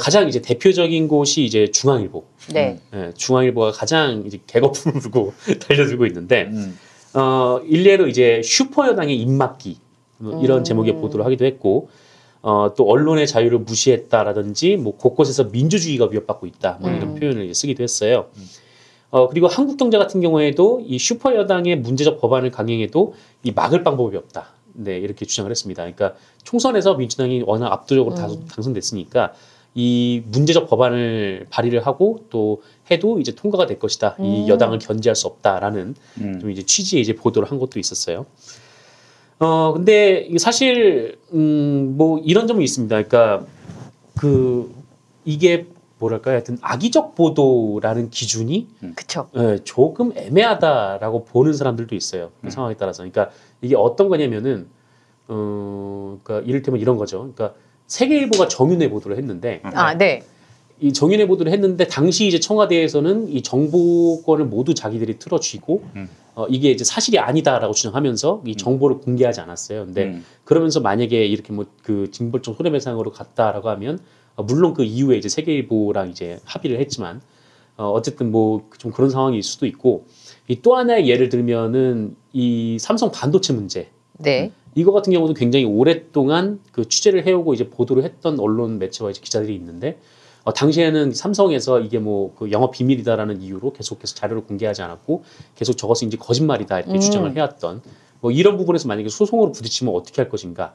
가장 0.00 0.26
이제 0.28 0.40
대표적인 0.40 1.08
곳이 1.08 1.44
이제 1.44 1.70
중앙일보. 1.70 2.24
네. 2.54 2.80
예, 2.94 3.12
중앙일보가 3.14 3.72
가장 3.72 4.24
이제 4.26 4.40
개거품을 4.46 5.00
두고 5.00 5.34
달려들고 5.68 6.06
있는데 6.06 6.48
음. 6.52 6.78
어 7.12 7.60
일례로 7.66 8.08
이제 8.08 8.40
슈퍼 8.42 8.88
여당의 8.88 9.14
입막기 9.20 9.76
뭐 10.16 10.42
이런 10.42 10.60
음. 10.60 10.64
제목의 10.64 10.94
보도를 10.94 11.26
하기도 11.26 11.44
했고 11.44 11.90
어, 12.46 12.72
또 12.76 12.88
언론의 12.88 13.26
자유를 13.26 13.58
무시했다라든지 13.58 14.76
뭐 14.76 14.96
곳곳에서 14.96 15.44
민주주의가 15.50 16.06
위협받고 16.06 16.46
있다 16.46 16.78
뭐 16.80 16.90
이런 16.90 17.08
음. 17.08 17.14
표현을 17.16 17.52
쓰기도 17.52 17.82
했어요. 17.82 18.26
어, 19.10 19.28
그리고 19.28 19.48
한국경제 19.48 19.98
같은 19.98 20.20
경우에도 20.20 20.80
이 20.86 20.96
슈퍼 20.96 21.34
여당의 21.34 21.78
문제적 21.80 22.20
법안을 22.20 22.52
강행해도 22.52 23.14
이 23.42 23.50
막을 23.50 23.82
방법이 23.82 24.16
없다. 24.16 24.46
네, 24.74 24.96
이렇게 24.96 25.26
주장을 25.26 25.50
했습니다. 25.50 25.82
그러니까 25.82 26.14
총선에서 26.44 26.94
민주당이 26.94 27.42
워낙 27.44 27.72
압도적으로 27.72 28.14
음. 28.14 28.46
당선됐으니까 28.46 29.32
이 29.74 30.22
문제적 30.26 30.68
법안을 30.68 31.48
발의를 31.50 31.84
하고 31.84 32.26
또 32.30 32.62
해도 32.92 33.18
이제 33.18 33.34
통과가 33.34 33.66
될 33.66 33.80
것이다. 33.80 34.14
이 34.20 34.42
음. 34.42 34.48
여당을 34.48 34.78
견제할 34.78 35.16
수 35.16 35.26
없다라는 35.26 35.96
음. 36.20 36.40
좀 36.40 36.50
이제 36.52 36.62
취지의 36.62 37.02
이제 37.02 37.16
보도를 37.16 37.50
한 37.50 37.58
것도 37.58 37.80
있었어요. 37.80 38.24
어 39.38 39.72
근데 39.74 40.28
사실 40.38 41.18
음뭐 41.32 42.20
이런 42.24 42.46
점이 42.46 42.64
있습니다. 42.64 43.02
그러니까 43.02 43.46
그 44.18 44.74
이게 45.24 45.66
뭐랄까요? 45.98 46.34
하여튼 46.34 46.58
악의적 46.60 47.14
보도라는 47.14 48.10
기준이 48.10 48.68
그쵸. 48.94 49.28
예, 49.36 49.58
조금 49.64 50.12
애매하다라고 50.14 51.24
보는 51.24 51.52
사람들도 51.52 51.94
있어요. 51.94 52.30
그 52.42 52.50
상황에 52.50 52.74
따라서. 52.74 53.02
그러니까 53.02 53.30
이게 53.60 53.74
어떤 53.76 54.08
거냐면은 54.08 54.68
어 55.28 56.18
그러니까 56.22 56.46
이를테면 56.48 56.80
이런 56.80 56.96
거죠. 56.96 57.18
그러니까 57.18 57.54
세계일보가 57.86 58.48
정윤회 58.48 58.90
보도를 58.90 59.16
했는데 59.16 59.60
아, 59.64 59.94
네. 59.94 60.22
이 60.80 60.92
정윤회 60.92 61.26
보도를 61.26 61.52
했는데 61.52 61.86
당시 61.86 62.26
이제 62.26 62.38
청와대에서는 62.38 63.28
이 63.30 63.42
정보권을 63.42 64.44
모두 64.44 64.74
자기들이 64.74 65.18
틀어쥐고 65.18 65.82
음. 65.96 66.08
어, 66.34 66.46
이게 66.50 66.70
이제 66.70 66.84
사실이 66.84 67.18
아니다라고 67.18 67.72
주장하면서 67.72 68.42
이 68.46 68.56
정보를 68.56 68.98
공개하지 68.98 69.40
않았어요. 69.40 69.86
근데 69.86 70.04
음. 70.04 70.24
그러면서 70.44 70.80
만약에 70.80 71.24
이렇게 71.26 71.52
뭐 71.52 71.64
그 71.82 72.10
징벌적 72.10 72.56
손해배상으로 72.56 73.10
갔다라고 73.12 73.70
하면 73.70 73.98
어, 74.34 74.42
물론 74.42 74.74
그 74.74 74.84
이후에 74.84 75.16
이제 75.16 75.28
세계일보랑 75.30 76.10
이제 76.10 76.38
합의를 76.44 76.78
했지만 76.80 77.22
어, 77.78 77.90
어쨌든 77.90 78.30
뭐 78.30 78.68
좀 78.78 78.92
그런 78.92 79.08
상황일 79.08 79.42
수도 79.42 79.64
있고 79.66 80.04
이 80.48 80.56
또 80.62 80.76
하나의 80.76 81.08
예를 81.08 81.28
들면은 81.30 82.16
이 82.34 82.76
삼성 82.78 83.10
반도체 83.10 83.52
문제 83.54 83.88
네. 84.18 84.52
이거 84.74 84.92
같은 84.92 85.12
경우도 85.12 85.32
굉장히 85.34 85.64
오랫동안 85.64 86.60
그 86.70 86.86
취재를 86.86 87.26
해오고 87.26 87.54
이제 87.54 87.70
보도를 87.70 88.04
했던 88.04 88.38
언론 88.38 88.78
매체와 88.78 89.10
이제 89.10 89.20
기자들이 89.22 89.54
있는데 89.54 89.98
어, 90.46 90.52
당시에는 90.52 91.12
삼성에서 91.12 91.80
이게 91.80 91.98
뭐 91.98 92.34
그 92.36 92.50
영업 92.52 92.70
비밀이다라는 92.72 93.42
이유로 93.42 93.72
계속해서 93.72 94.14
자료를 94.14 94.44
공개하지 94.44 94.82
않았고 94.82 95.24
계속 95.54 95.74
저것이 95.76 96.06
이제 96.06 96.16
거짓말이다 96.16 96.80
이렇게 96.80 96.94
음. 96.94 97.00
주장을 97.00 97.34
해왔던 97.34 97.82
뭐 98.20 98.30
이런 98.30 98.56
부분에서 98.56 98.88
만약에 98.88 99.08
소송으로 99.08 99.52
부딪히면 99.52 99.94
어떻게 99.94 100.22
할 100.22 100.28
것인가 100.28 100.74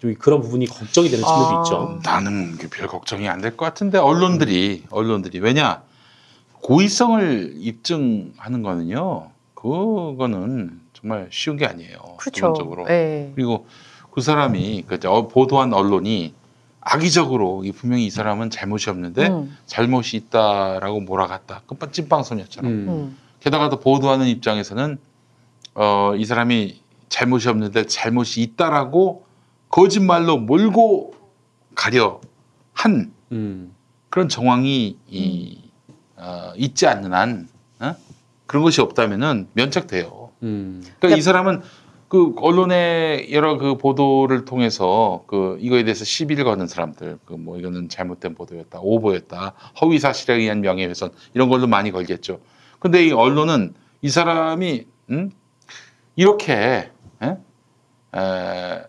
좀 0.00 0.14
그런 0.18 0.40
부분이 0.40 0.66
걱정이 0.66 1.08
되는 1.08 1.24
측면도 1.24 1.56
아. 1.58 1.62
있죠. 1.62 1.98
나는 2.04 2.56
그별 2.56 2.86
걱정이 2.86 3.28
안 3.28 3.40
될 3.40 3.56
것 3.56 3.64
같은데 3.64 3.98
언론들이 3.98 4.84
언론들이 4.90 5.40
왜냐 5.40 5.82
고의성을 6.62 7.54
입증하는 7.56 8.62
거는요 8.62 9.30
그거는 9.54 10.80
정말 10.92 11.28
쉬운 11.30 11.56
게 11.56 11.66
아니에요 11.66 11.98
그렇죠. 12.18 12.30
기본적으로 12.32 12.84
네. 12.86 13.32
그리고 13.34 13.66
그 14.12 14.20
사람이 14.20 14.84
그 14.86 14.98
어, 15.08 15.28
보도한 15.28 15.72
언론이 15.72 16.34
악의적으로 16.90 17.64
이 17.64 17.72
분명히 17.72 18.06
이 18.06 18.10
사람은 18.10 18.48
잘못이 18.48 18.88
없는데 18.88 19.28
음. 19.28 19.56
잘못이 19.66 20.16
있다라고 20.16 21.00
몰아갔다 21.00 21.62
끝반 21.66 21.92
찐빵 21.92 22.22
소녀처럼 22.22 22.70
음. 22.70 22.88
음. 22.88 23.18
게다가 23.40 23.68
또 23.68 23.78
보도하는 23.78 24.26
입장에서는 24.26 24.98
어, 25.74 26.14
이 26.16 26.24
사람이 26.24 26.80
잘못이 27.10 27.48
없는데 27.50 27.86
잘못이 27.86 28.40
있다라고 28.40 29.26
거짓말로 29.68 30.38
몰고 30.38 31.14
가려 31.74 32.22
한 32.72 33.12
음. 33.32 33.74
그런 34.08 34.30
정황이 34.30 34.96
이, 35.08 35.70
어, 36.16 36.52
있지 36.56 36.86
않는 36.86 37.12
한 37.12 37.48
어? 37.80 37.94
그런 38.46 38.64
것이 38.64 38.80
없다면은 38.80 39.48
면책돼요. 39.52 40.30
음. 40.42 40.82
그러니까 40.98 41.18
이 41.18 41.20
사람은 41.20 41.60
그 42.08 42.34
언론의 42.38 43.32
여러 43.32 43.58
그 43.58 43.76
보도를 43.76 44.44
통해서 44.46 45.24
그 45.26 45.58
이거에 45.60 45.84
대해서 45.84 46.04
시비를 46.04 46.44
거는 46.44 46.66
사람들 46.66 47.18
그 47.26 47.34
뭐 47.34 47.58
이거는 47.58 47.88
잘못된 47.88 48.34
보도였다 48.34 48.80
오보였다 48.80 49.54
허위 49.80 49.98
사실에 49.98 50.34
의한 50.36 50.60
명예훼손 50.62 51.10
이런 51.34 51.48
걸로 51.48 51.66
많이 51.66 51.90
걸겠죠. 51.90 52.40
근데 52.78 53.06
이 53.06 53.12
언론은 53.12 53.74
이 54.02 54.08
사람이 54.08 54.86
음? 55.10 55.30
이렇게 56.16 56.90
에? 57.22 57.36
에, 58.16 58.82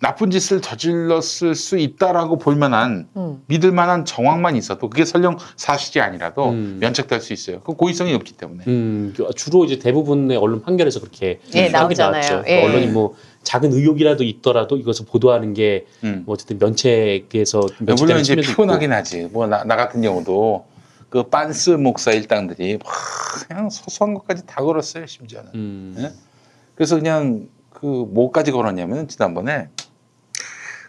나쁜 0.00 0.30
짓을 0.30 0.60
저질렀을 0.62 1.56
수 1.56 1.76
있다라고 1.76 2.38
볼 2.38 2.54
만한 2.54 3.08
음. 3.16 3.42
믿을 3.46 3.72
만한 3.72 4.04
정황만 4.04 4.54
있어도 4.54 4.88
그게 4.88 5.04
설령 5.04 5.38
사실이 5.56 6.00
아니라도 6.00 6.50
음. 6.50 6.78
면책될 6.80 7.20
수 7.20 7.32
있어요. 7.32 7.60
그 7.62 7.72
고의성이 7.74 8.14
없기 8.14 8.34
때문에. 8.34 8.62
음, 8.68 9.12
그 9.16 9.28
주로 9.34 9.64
이제 9.64 9.78
대부분의 9.80 10.36
언론 10.36 10.62
판결에서 10.62 11.00
그렇게 11.00 11.40
예, 11.54 11.68
나오잖아요. 11.68 12.20
나왔죠. 12.30 12.44
예. 12.48 12.64
언론이 12.64 12.86
뭐 12.88 13.16
작은 13.42 13.72
의혹이라도 13.72 14.22
있더라도 14.22 14.76
이것을 14.76 15.06
보도하는 15.06 15.52
게 15.52 15.86
음. 16.04 16.22
뭐 16.26 16.34
어쨌든 16.34 16.58
면책에서 16.60 17.60
물론 17.80 18.20
이제 18.20 18.36
피곤하긴 18.36 18.92
하지. 18.92 19.28
뭐 19.32 19.48
나 19.48 19.64
같은 19.64 20.00
경우도 20.00 20.64
그 21.08 21.24
빤스 21.24 21.70
목사 21.70 22.12
일당들이 22.12 22.78
막 22.84 22.92
그냥 23.48 23.68
소소한 23.70 24.14
것까지 24.14 24.46
다 24.46 24.62
걸었어요 24.62 25.06
심지어는. 25.06 25.50
음. 25.56 25.94
예? 25.98 26.12
그래서 26.76 26.94
그냥 26.96 27.48
그 27.70 27.86
뭐까지 27.86 28.52
걸었냐면 28.52 29.08
지난번에 29.08 29.68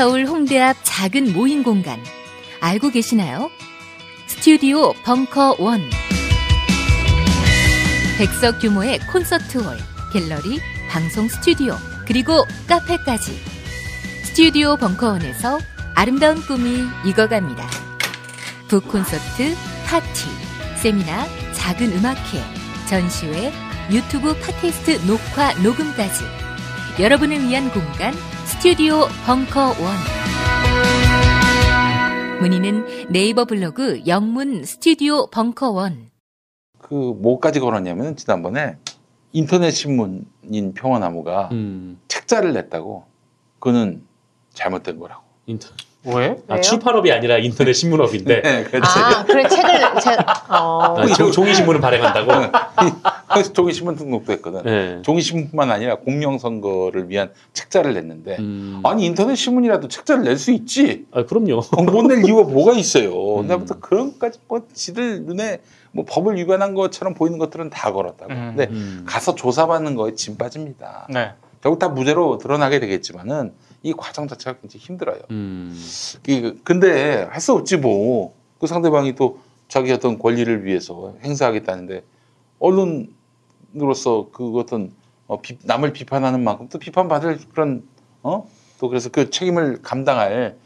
서울 0.00 0.24
홍대 0.24 0.58
앞 0.58 0.78
작은 0.82 1.34
모임 1.34 1.62
공간. 1.62 2.02
알고 2.62 2.88
계시나요? 2.88 3.50
스튜디오 4.26 4.94
벙커 5.04 5.56
원. 5.58 5.82
백석 8.16 8.60
규모의 8.60 8.98
콘서트 9.12 9.58
홀, 9.58 9.76
갤러리, 10.10 10.58
방송 10.88 11.28
스튜디오, 11.28 11.76
그리고 12.06 12.46
카페까지. 12.66 13.38
스튜디오 14.24 14.78
벙커원에서 14.78 15.58
아름다운 15.94 16.40
꿈이 16.46 16.82
익어갑니다. 17.04 17.68
북 18.68 18.88
콘서트, 18.88 19.54
파티, 19.84 20.30
세미나, 20.80 21.26
작은 21.52 21.92
음악회, 21.92 22.42
전시회, 22.88 23.52
유튜브 23.90 24.34
팟캐스트 24.40 25.06
녹화, 25.06 25.52
녹음까지. 25.62 26.24
여러분을 26.98 27.46
위한 27.46 27.70
공간, 27.70 28.14
스튜디오 28.60 29.06
벙커원. 29.24 29.74
문의는 32.42 33.08
네이버 33.10 33.46
블로그 33.46 34.02
영문 34.06 34.64
스튜디오 34.64 35.28
벙커원. 35.30 36.10
그 36.78 36.94
뭐까지 36.94 37.58
걸었냐면 37.58 38.16
지난번에 38.16 38.76
인터넷 39.32 39.70
신문인 39.70 40.74
평화나무가 40.74 41.48
음. 41.52 41.98
책자를 42.08 42.52
냈다고 42.52 43.06
그거는 43.60 44.06
잘못된 44.52 44.98
거라고. 44.98 45.22
인터. 45.46 45.70
왜? 46.04 46.36
아? 46.48 46.60
출판업이 46.60 47.12
아니라 47.12 47.36
인터넷 47.36 47.74
신문업인데. 47.74 48.40
네, 48.40 48.64
그렇지. 48.64 48.88
아, 48.98 49.22
그래 49.24 49.46
책을 49.46 50.00
책 50.00 50.18
어. 50.48 50.94
아, 50.98 51.06
종- 51.14 51.30
종이 51.30 51.54
신문을 51.54 51.80
발행한다고. 51.80 52.50
그래서 53.28 53.52
종이 53.52 53.72
신문 53.74 53.96
등록도 53.96 54.32
했거든. 54.32 54.62
네. 54.64 55.02
종이 55.02 55.20
신문뿐만 55.20 55.70
아니라 55.70 55.96
공명선거를 55.96 57.10
위한 57.10 57.30
책자를 57.52 57.92
냈는데 57.92 58.36
음. 58.38 58.80
아니 58.84 59.04
인터넷 59.04 59.34
신문이라도 59.34 59.88
책자를 59.88 60.22
낼 60.24 60.38
수 60.38 60.52
있지. 60.52 61.04
아, 61.12 61.24
그럼요. 61.26 61.60
못 61.92 62.06
낼 62.06 62.24
이유가 62.24 62.44
뭐가 62.44 62.72
있어요. 62.72 63.10
음. 63.36 63.48
근데부터 63.48 63.78
그런 63.80 64.12
것까지 64.12 64.38
뭐 64.48 64.62
지들 64.72 65.24
눈에 65.24 65.60
뭐 65.92 66.06
법을 66.08 66.36
위반한 66.36 66.74
것처럼 66.74 67.12
보이는 67.12 67.38
것들은 67.38 67.68
다 67.68 67.92
걸었다고. 67.92 68.32
음. 68.32 68.54
근데 68.56 68.68
음. 68.72 69.04
가서 69.06 69.34
조사받는 69.34 69.96
거에 69.96 70.14
짐 70.14 70.38
빠집니다. 70.38 71.06
네. 71.10 71.32
결국 71.62 71.78
다 71.78 71.88
무죄로 71.90 72.38
드러나게 72.38 72.80
되겠지만은 72.80 73.52
이 73.82 73.92
과정 73.94 74.28
자체가 74.28 74.58
굉장히 74.60 74.84
힘들어요. 74.84 75.20
음. 75.30 75.74
이- 76.28 76.54
근데 76.64 77.22
할 77.30 77.40
수 77.40 77.52
없지 77.52 77.78
뭐. 77.78 78.34
그 78.58 78.66
상대방이 78.66 79.14
또 79.14 79.40
자기 79.68 79.90
어떤 79.92 80.18
권리를 80.18 80.64
위해서 80.64 81.14
행사하겠다는데 81.24 82.04
언론으로서 82.58 84.28
그 84.32 84.58
어떤 84.58 84.92
어, 85.26 85.40
비- 85.40 85.58
남을 85.62 85.92
비판하는 85.92 86.42
만큼 86.42 86.68
또 86.68 86.78
비판받을 86.78 87.38
그런 87.52 87.84
어? 88.22 88.48
또 88.78 88.88
그래서 88.88 89.08
그 89.10 89.30
책임을 89.30 89.80
감당할 89.82 90.56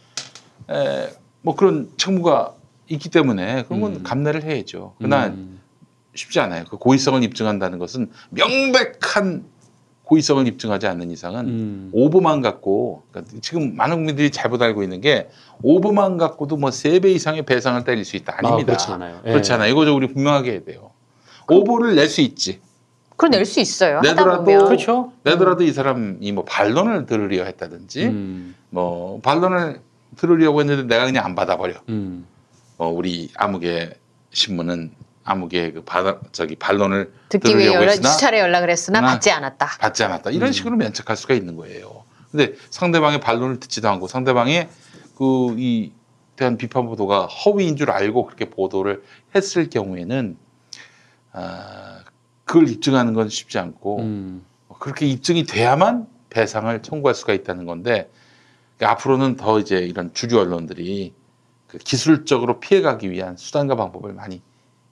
에, 0.71 1.09
뭐 1.43 1.55
그런 1.55 1.91
책무가 1.97 2.55
있기 2.89 3.11
때문에 3.11 3.65
그런 3.65 3.81
건 3.81 3.97
음. 3.97 4.03
감내를 4.03 4.43
해야죠. 4.45 4.95
그러나 4.99 5.27
음. 5.29 5.61
쉽지 6.15 6.41
않아요. 6.41 6.65
그 6.69 6.79
고의성을 6.79 7.23
입증한다는 7.23 7.79
것은 7.79 8.11
명백한 8.31 9.45
고의성을 10.05 10.47
입증하지 10.47 10.87
않는 10.87 11.11
이상은 11.11 11.47
음. 11.49 11.91
오보만 11.93 12.43
갖고 12.43 13.03
그러니까 13.11 13.35
지금 13.41 13.75
많은 13.77 13.97
국민들이 13.97 14.31
잘못 14.31 14.61
알고 14.61 14.83
있는 14.83 15.01
게 15.01 15.29
오보만 15.63 16.19
갖고도 16.19 16.57
뭐 16.57 16.71
세 16.71 17.01
배 17.01 17.11
이상의 17.13 17.43
배상을 17.47 17.83
때릴 17.85 18.05
수 18.05 18.17
있다 18.17 18.35
아, 18.35 18.37
아닙니다. 18.39 18.67
그렇지 18.75 18.91
않아요. 18.93 19.21
예. 19.25 19.31
그렇지 19.31 19.53
않아요. 19.55 19.71
이거 19.73 19.85
좀 19.87 19.97
우리 19.97 20.07
분명하게 20.13 20.51
해야 20.53 20.65
돼요. 20.65 20.91
오보를 21.51 21.95
낼 21.95 22.09
수 22.09 22.21
있지. 22.21 22.61
그럼 23.17 23.31
낼 23.31 23.45
수 23.47 23.61
있어요. 23.61 24.01
내더라도 24.01 24.45
보면. 24.45 24.67
그렇죠. 24.67 25.13
내더라도 25.23 25.63
이 25.65 25.73
사람이 25.73 26.33
뭐 26.33 26.45
반론을 26.45 27.07
들으려 27.07 27.45
했다든지 27.45 28.05
음. 28.07 28.55
뭐 28.71 29.21
반론을 29.23 29.81
들으려고 30.17 30.61
했는데 30.61 30.83
내가 30.85 31.07
그냥 31.07 31.25
안 31.25 31.35
받아버려. 31.35 31.75
음. 31.89 32.27
어, 32.77 32.89
우리 32.89 33.31
아무개 33.37 33.91
신문은 34.33 34.91
아무개 35.25 35.73
그 35.73 35.83
바, 35.85 36.21
저기 36.33 36.55
반론을 36.57 37.13
듣기 37.31 37.49
위해 37.57 37.59
들으려고 37.67 37.77
연락, 37.83 37.91
했으나 37.93 38.09
수차례 38.11 38.41
연락을 38.41 38.71
했으나 38.71 39.01
나- 39.01 39.07
받지 39.09 39.31
않았다. 39.31 39.67
받지 39.81 40.05
않았다. 40.05 40.31
이런 40.31 40.51
음. 40.51 40.53
식으로 40.53 40.77
면책할 40.77 41.17
수가 41.17 41.35
있는 41.35 41.57
거예요. 41.57 42.05
근데 42.31 42.55
상대방의 42.71 43.21
반론을 43.21 43.61
듣지도 43.61 43.89
않고 43.89 44.07
상대방의 44.09 44.69
그 45.17 45.55
이 45.59 45.93
대한 46.37 46.57
비판 46.57 46.87
보도가 46.87 47.27
허위인 47.27 47.77
줄 47.77 47.93
알고 47.93 48.27
그렇게 48.27 48.51
보도를 48.51 49.05
했을 49.37 49.71
경우에는 49.71 50.37
아, 51.33 52.01
그걸 52.45 52.69
입증하는 52.69 53.15
건 53.15 53.29
쉽지 53.29 53.59
않고 53.59 54.01
음. 54.01 54.45
그렇게 54.81 55.07
입증이 55.07 55.45
돼야만 55.47 56.09
배상을 56.31 56.83
청구할 56.83 57.15
수가 57.15 57.33
있다는 57.35 57.65
건데 57.67 58.11
그러니까 58.77 58.93
앞으로는 58.93 59.37
더 59.37 59.61
이제 59.61 59.79
이런 59.79 60.13
주류 60.13 60.41
언론들이 60.41 61.15
그 61.69 61.79
기술적으로 61.79 62.59
피해가기 62.59 63.11
위한 63.13 63.37
수단과 63.37 63.77
방법을 63.77 64.13
많이 64.13 64.43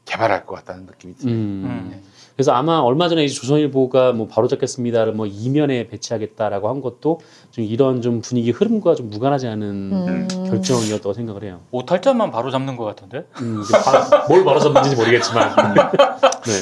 개발할 0.04 0.46
것 0.46 0.54
같다는 0.56 0.86
느낌이 0.86 1.14
듭니다. 1.16 1.38
음. 1.68 1.92
음. 1.92 2.02
그래서 2.34 2.52
아마 2.52 2.78
얼마 2.78 3.08
전에 3.08 3.24
이제 3.24 3.34
조선일보가 3.34 4.12
뭐 4.12 4.26
바로 4.26 4.48
잡겠습니다를 4.48 5.12
뭐 5.12 5.26
이면에 5.26 5.86
배치하겠다라고 5.88 6.68
한 6.68 6.80
것도 6.80 7.20
좀 7.50 7.64
이런 7.64 8.00
좀 8.00 8.20
분위기 8.22 8.50
흐름과 8.50 8.94
좀 8.94 9.10
무관하지 9.10 9.46
않은 9.48 9.68
음. 9.92 10.28
결정이었다고 10.48 11.12
생각을 11.12 11.44
해요. 11.44 11.60
오탈자만 11.70 12.30
바로 12.30 12.50
잡는 12.50 12.76
것 12.76 12.84
같은데? 12.84 13.26
음, 13.42 13.62
바- 13.70 14.26
뭘 14.28 14.44
바로 14.44 14.58
잡는지 14.60 14.96
모르겠지만. 14.96 15.54
네. 16.44 16.52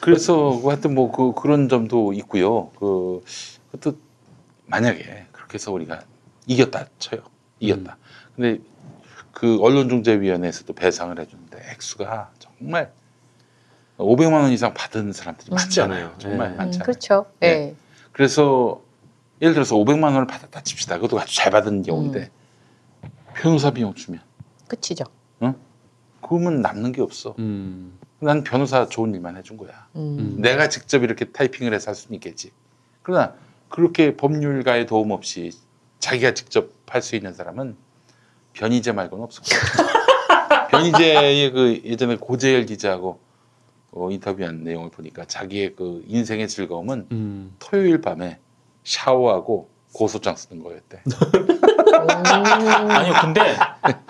그래서 0.00 0.60
하여튼 0.64 0.94
뭐 0.94 1.10
그 1.10 1.32
그런 1.34 1.68
점도 1.68 2.12
있고요. 2.12 2.70
그또 3.72 3.96
만약에 4.66 5.26
그렇게 5.32 5.54
해서 5.54 5.72
우리가 5.72 6.02
이겼다 6.46 6.86
쳐요. 6.98 7.20
이겼다. 7.60 7.96
근데 8.36 8.58
그 9.32 9.58
언론중재위원회에서도 9.62 10.72
배상을 10.74 11.18
해주는데 11.18 11.58
액수가 11.72 12.30
정말 12.62 12.92
500만 13.98 14.32
원 14.42 14.52
이상 14.52 14.72
받은 14.72 15.12
사람들이 15.12 15.50
많잖아요. 15.50 16.06
많잖아요. 16.06 16.18
정말 16.18 16.48
네. 16.48 16.54
음, 16.54 16.56
많잖아요. 16.58 16.84
그렇죠. 16.84 17.26
예. 17.42 17.46
네. 17.48 17.74
그래서 18.12 18.80
예를 19.40 19.54
들어서 19.54 19.74
500만 19.76 20.04
원을 20.04 20.26
받았다 20.26 20.62
칩시다. 20.62 20.96
그것도 20.96 21.20
아주 21.20 21.34
잘 21.34 21.50
받은 21.50 21.82
경우인데 21.82 22.30
변호사 23.34 23.70
비용 23.72 23.94
주면 23.94 24.20
끝이죠. 24.68 25.04
그러면 26.24 26.62
남는 26.62 26.92
게 26.92 27.02
없어. 27.02 27.34
음. 27.40 27.98
난 28.20 28.44
변호사 28.44 28.86
좋은 28.88 29.12
일만 29.12 29.36
해준 29.36 29.56
거야. 29.56 29.88
음. 29.96 30.36
내가 30.38 30.68
직접 30.68 31.02
이렇게 31.02 31.24
타이핑을 31.26 31.74
해서 31.74 31.88
할 31.90 31.94
수는 31.96 32.14
있겠지. 32.14 32.52
그러나 33.02 33.34
그렇게 33.68 34.16
법률가의 34.16 34.86
도움 34.86 35.10
없이 35.10 35.50
자기가 35.98 36.32
직접 36.34 36.70
할 36.88 37.02
수 37.02 37.16
있는 37.16 37.32
사람은 37.34 37.74
변희재 38.52 38.92
말고는 38.92 39.24
없을 39.24 39.42
거야. 39.42 39.92
변희재의 40.72 41.52
그 41.52 41.80
예전에 41.84 42.16
고재열 42.16 42.66
기자하고 42.66 43.20
어, 43.92 44.10
인터뷰한 44.10 44.64
내용을 44.64 44.90
보니까 44.90 45.26
자기의 45.26 45.76
그 45.76 46.02
인생의 46.06 46.48
즐거움은 46.48 47.08
음. 47.12 47.54
토요일 47.58 48.00
밤에 48.00 48.38
샤워하고 48.84 49.68
고소장 49.92 50.34
쓰는 50.34 50.62
거였대. 50.62 51.02
음. 51.06 52.90
아니요, 52.90 53.12
근데 53.20 53.54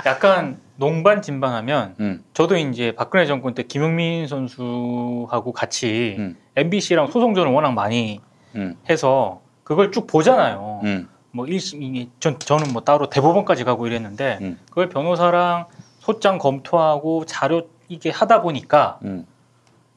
약간 0.06 0.60
농반 0.76 1.20
진반하면 1.20 1.96
음. 1.98 2.24
저도 2.32 2.56
이제 2.56 2.92
박근혜 2.92 3.26
정권 3.26 3.54
때 3.54 3.64
김용민 3.64 4.28
선수하고 4.28 5.52
같이 5.52 6.16
음. 6.18 6.36
MBC랑 6.54 7.08
소송전을 7.08 7.50
워낙 7.50 7.72
많이 7.72 8.20
음. 8.54 8.76
해서 8.88 9.42
그걸 9.64 9.90
쭉 9.90 10.06
보잖아요. 10.06 10.80
음. 10.84 11.08
뭐 11.32 11.46
일심 11.46 12.10
전 12.20 12.38
저는 12.38 12.72
뭐 12.72 12.82
따로 12.82 13.08
대법원까지 13.08 13.64
가고 13.64 13.86
이랬는데 13.86 14.38
음. 14.42 14.58
그걸 14.68 14.88
변호사랑 14.88 15.66
소장 16.03 16.36
검토하고 16.38 17.24
자료 17.26 17.62
이게 17.88 18.11
하다 18.11 18.42
보니까 18.42 18.98
음. 19.05 19.24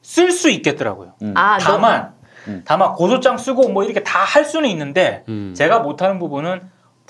쓸 0.02 0.30
수 0.30 0.50
있겠더라고요. 0.50 1.14
음. 1.22 1.34
아, 1.36 1.58
다만 1.58 2.12
음. 2.46 2.62
다만 2.64 2.92
고소장 2.92 3.38
쓰고 3.38 3.70
뭐 3.70 3.82
이렇게 3.82 4.04
다 4.04 4.20
할 4.24 4.44
수는 4.44 4.68
있는데 4.70 5.24
음. 5.28 5.52
제가 5.56 5.80
못하는 5.80 6.20
부분은 6.20 6.60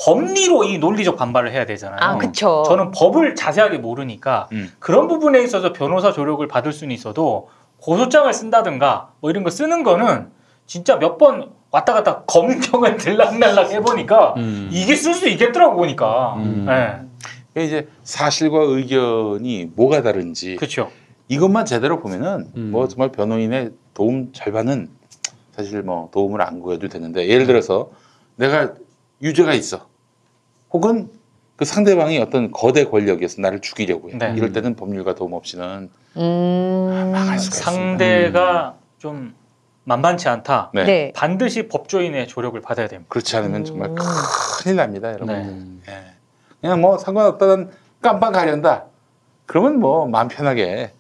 법리로 0.02 0.64
이 0.64 0.78
논리적 0.78 1.16
반발을 1.16 1.52
해야 1.52 1.66
되잖아요. 1.66 1.98
아, 2.00 2.16
그쵸. 2.16 2.64
저는 2.66 2.90
법을 2.92 3.34
자세하게 3.34 3.78
모르니까 3.78 4.48
음. 4.52 4.72
그런 4.78 5.08
부분에 5.08 5.40
있어서 5.42 5.74
변호사 5.74 6.10
조력을 6.12 6.46
받을 6.48 6.72
수는 6.72 6.94
있어도 6.94 7.50
고소장을 7.82 8.32
쓴다든가 8.32 9.10
뭐 9.20 9.30
이런 9.30 9.44
거 9.44 9.50
쓰는 9.50 9.82
거는 9.82 10.30
진짜 10.66 10.96
몇 10.96 11.18
번 11.18 11.50
왔다 11.70 11.92
갔다 11.92 12.22
검경을 12.28 12.96
들락날락 12.96 13.72
해보니까 13.72 14.34
음. 14.38 14.70
이게 14.72 14.96
쓸 14.96 15.12
수 15.12 15.28
있겠더라고 15.28 15.76
보니까. 15.76 16.36
음. 16.38 16.64
네. 16.66 17.02
그러니까 17.56 17.62
이제 17.62 17.88
사실과 18.04 18.60
의견이 18.62 19.70
뭐가 19.74 20.02
다른지 20.02 20.56
그렇죠. 20.56 20.90
이것만 21.28 21.64
제대로 21.64 22.00
보면은 22.00 22.50
음. 22.54 22.70
뭐 22.70 22.86
정말 22.86 23.10
변호인의 23.10 23.70
도움 23.94 24.30
절반은 24.34 24.90
사실 25.52 25.82
뭐 25.82 26.10
도움을 26.12 26.42
안 26.42 26.60
구해도 26.60 26.88
되는데 26.88 27.26
예를 27.26 27.46
들어서 27.46 27.90
내가 28.36 28.74
유죄가 29.22 29.54
있어 29.54 29.88
혹은 30.70 31.08
그 31.56 31.64
상대방이 31.64 32.18
어떤 32.18 32.50
거대 32.52 32.84
권력이어서 32.84 33.40
나를 33.40 33.62
죽이려고 33.62 34.10
해 34.10 34.18
네. 34.18 34.34
이럴 34.36 34.52
때는 34.52 34.76
법률가 34.76 35.14
도움 35.14 35.32
없이는 35.32 35.88
음. 36.18 37.10
망할 37.10 37.38
수가 37.38 37.56
있습니다. 37.56 37.70
상대가 37.70 38.76
좀 38.98 39.34
만만치 39.84 40.28
않다. 40.28 40.72
네. 40.74 40.84
네. 40.84 41.12
반드시 41.16 41.68
법조인의 41.68 42.28
조력을 42.28 42.60
받아야 42.60 42.86
됩니다. 42.86 43.08
그렇지 43.08 43.34
않으면 43.34 43.64
정말 43.64 43.88
음. 43.90 43.94
큰일 44.60 44.76
납니다, 44.76 45.10
여러분. 45.12 45.80
네. 45.86 45.92
예. 45.92 46.15
그냥 46.66 46.80
뭐 46.80 46.98
상관없다는 46.98 47.70
깜빡 48.02 48.32
가련다. 48.32 48.86
그러면 49.46 49.78
뭐 49.78 50.06
마음 50.06 50.26
편하게 50.26 50.90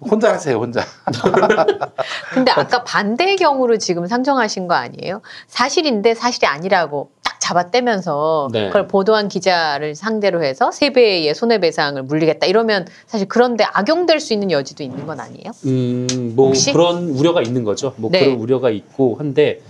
혼자 0.00 0.32
하세요, 0.32 0.56
혼자. 0.56 0.84
근데 2.34 2.50
아까 2.50 2.82
반대의 2.82 3.36
경우를 3.36 3.78
지금 3.78 4.08
상정하신 4.08 4.66
거 4.66 4.74
아니에요? 4.74 5.22
사실인데 5.46 6.14
사실이 6.14 6.48
아니라고 6.48 7.12
딱 7.22 7.38
잡아떼면서 7.38 8.48
네. 8.52 8.66
그걸 8.66 8.88
보도한 8.88 9.28
기자를 9.28 9.94
상대로 9.94 10.42
해서 10.42 10.72
세 10.72 10.90
배의 10.90 11.32
손해배상을 11.32 12.02
물리겠다 12.02 12.46
이러면 12.46 12.88
사실 13.06 13.28
그런데 13.28 13.62
악용될 13.62 14.18
수 14.18 14.32
있는 14.32 14.50
여지도 14.50 14.82
있는 14.82 15.06
건 15.06 15.20
아니에요? 15.20 15.52
음, 15.66 16.32
뭐 16.34 16.48
혹시? 16.48 16.72
그런 16.72 17.10
우려가 17.10 17.42
있는 17.42 17.62
거죠. 17.62 17.94
뭐 17.96 18.10
네. 18.10 18.24
그런 18.24 18.40
우려가 18.40 18.70
있고 18.70 19.14
한데 19.20 19.60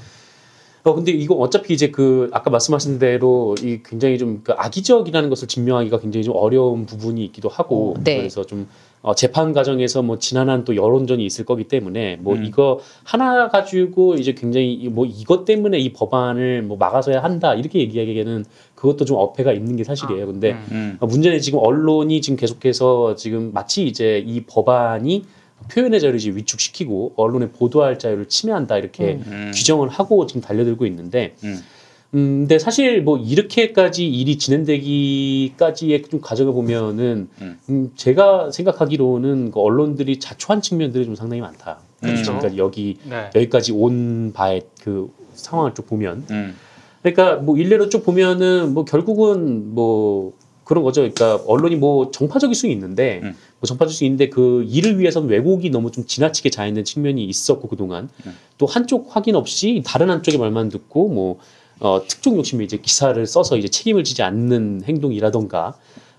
어 0.85 0.95
근데 0.95 1.12
이거 1.12 1.35
어차피 1.37 1.74
이제 1.74 1.91
그 1.93 2.28
아까 2.33 2.51
말씀하신 2.51 2.99
대로 2.99 3.55
이 3.62 3.80
굉장히 3.85 4.18
좀 4.18 4.41
그 4.43 4.53
악의적이라는 4.57 5.28
것을 5.30 5.47
증명하기가 5.47 6.01
굉장히 6.01 6.24
좀 6.24 6.35
어려운 6.37 6.87
부분이 6.87 7.24
있기도 7.26 7.49
하고 7.49 7.95
네. 8.03 8.16
그래서 8.16 8.45
좀 8.45 8.66
어, 9.03 9.14
재판 9.14 9.53
과정에서 9.53 10.03
뭐 10.03 10.18
지난한 10.18 10.64
또 10.64 10.74
여론전이 10.76 11.24
있을 11.26 11.45
거기 11.45 11.64
때문에 11.64 12.16
뭐 12.20 12.35
음. 12.35 12.45
이거 12.45 12.80
하나 13.05 13.49
가지고 13.49 14.14
이제 14.14 14.33
굉장히 14.35 14.72
이- 14.74 14.89
뭐 14.89 15.07
이것 15.07 15.45
때문에 15.45 15.78
이 15.78 15.93
법안을 15.93 16.62
뭐 16.62 16.76
막아서야 16.76 17.22
한다 17.22 17.55
이렇게 17.55 17.78
얘기하기에는 17.80 18.45
그것도 18.74 19.05
좀 19.05 19.16
어폐가 19.18 19.53
있는 19.53 19.76
게 19.76 19.85
사실이에요. 19.85 20.26
근데 20.26 20.53
음. 20.53 20.66
음. 20.72 20.97
어, 21.01 21.07
문제는 21.07 21.41
지금 21.41 21.59
언론이 21.62 22.20
지금 22.20 22.37
계속해서 22.37 23.14
지금 23.16 23.51
마치 23.53 23.87
이제 23.87 24.22
이 24.26 24.43
법안이 24.45 25.24
표현의 25.70 26.00
자유를 26.00 26.20
위축시키고 26.20 27.14
언론의 27.16 27.50
보도할 27.50 27.98
자유를 27.98 28.26
침해한다 28.26 28.78
이렇게 28.78 29.14
음. 29.14 29.24
음. 29.26 29.52
규정을 29.54 29.88
하고 29.88 30.26
지금 30.26 30.40
달려들고 30.40 30.86
있는데 30.86 31.34
음. 31.44 31.62
음, 32.14 32.40
근데 32.40 32.58
사실 32.58 33.02
뭐 33.02 33.18
이렇게까지 33.18 34.06
일이 34.06 34.36
진행되기까지의 34.36 36.02
좀 36.10 36.20
과정을 36.20 36.52
보면은 36.52 37.28
음. 37.40 37.58
음, 37.70 37.90
제가 37.96 38.50
생각하기로는 38.50 39.50
그 39.50 39.60
언론들이 39.60 40.18
자초한 40.18 40.60
측면들이 40.60 41.06
좀 41.06 41.14
상당히 41.14 41.40
많다. 41.40 41.78
그렇죠. 42.00 42.24
지금까지 42.24 42.58
여기 42.58 42.98
네. 43.08 43.30
여기까지 43.34 43.72
온 43.72 44.32
바의 44.34 44.62
그 44.82 45.10
상황을 45.34 45.74
쭉 45.74 45.86
보면 45.86 46.26
음. 46.30 46.54
그러니까 47.02 47.36
뭐 47.36 47.56
일례로 47.56 47.88
쭉 47.88 48.04
보면은 48.04 48.74
뭐 48.74 48.84
결국은 48.84 49.74
뭐 49.74 50.34
그런 50.73 50.85
거죠. 50.85 51.03
그러니까 51.03 51.39
언론이 51.47 51.77
뭐 51.77 52.11
정파적일 52.11 52.55
수 52.55 52.66
있는데 52.68 53.20
음. 53.23 53.37
뭐 53.61 53.66
정파적일 53.66 53.95
수 53.95 54.05
있는데 54.05 54.31
그 54.31 54.64
일을 54.66 54.99
위해서는 54.99 55.29
왜곡이 55.29 55.68
너무 55.68 55.91
좀 55.91 56.07
지나치게 56.07 56.49
자 56.49 56.66
있는 56.66 56.83
측면이 56.83 57.23
있었고 57.25 57.68
그동안 57.68 58.09
음. 58.25 58.35
또 58.57 58.64
한쪽 58.64 59.14
확인 59.14 59.37
없이 59.37 59.83
다른 59.85 60.09
한쪽의 60.09 60.41
말만 60.41 60.70
듣고 60.70 61.09
뭐 61.09 61.39
어, 61.81 62.01
특종 62.09 62.39
욕심에 62.39 62.64
이제 62.64 62.79
기사를 62.79 63.27
써서 63.27 63.59
이제 63.59 63.68
책임을 63.68 64.03
지지 64.03 64.23
않는 64.23 64.85
행동이라던가 64.87 65.75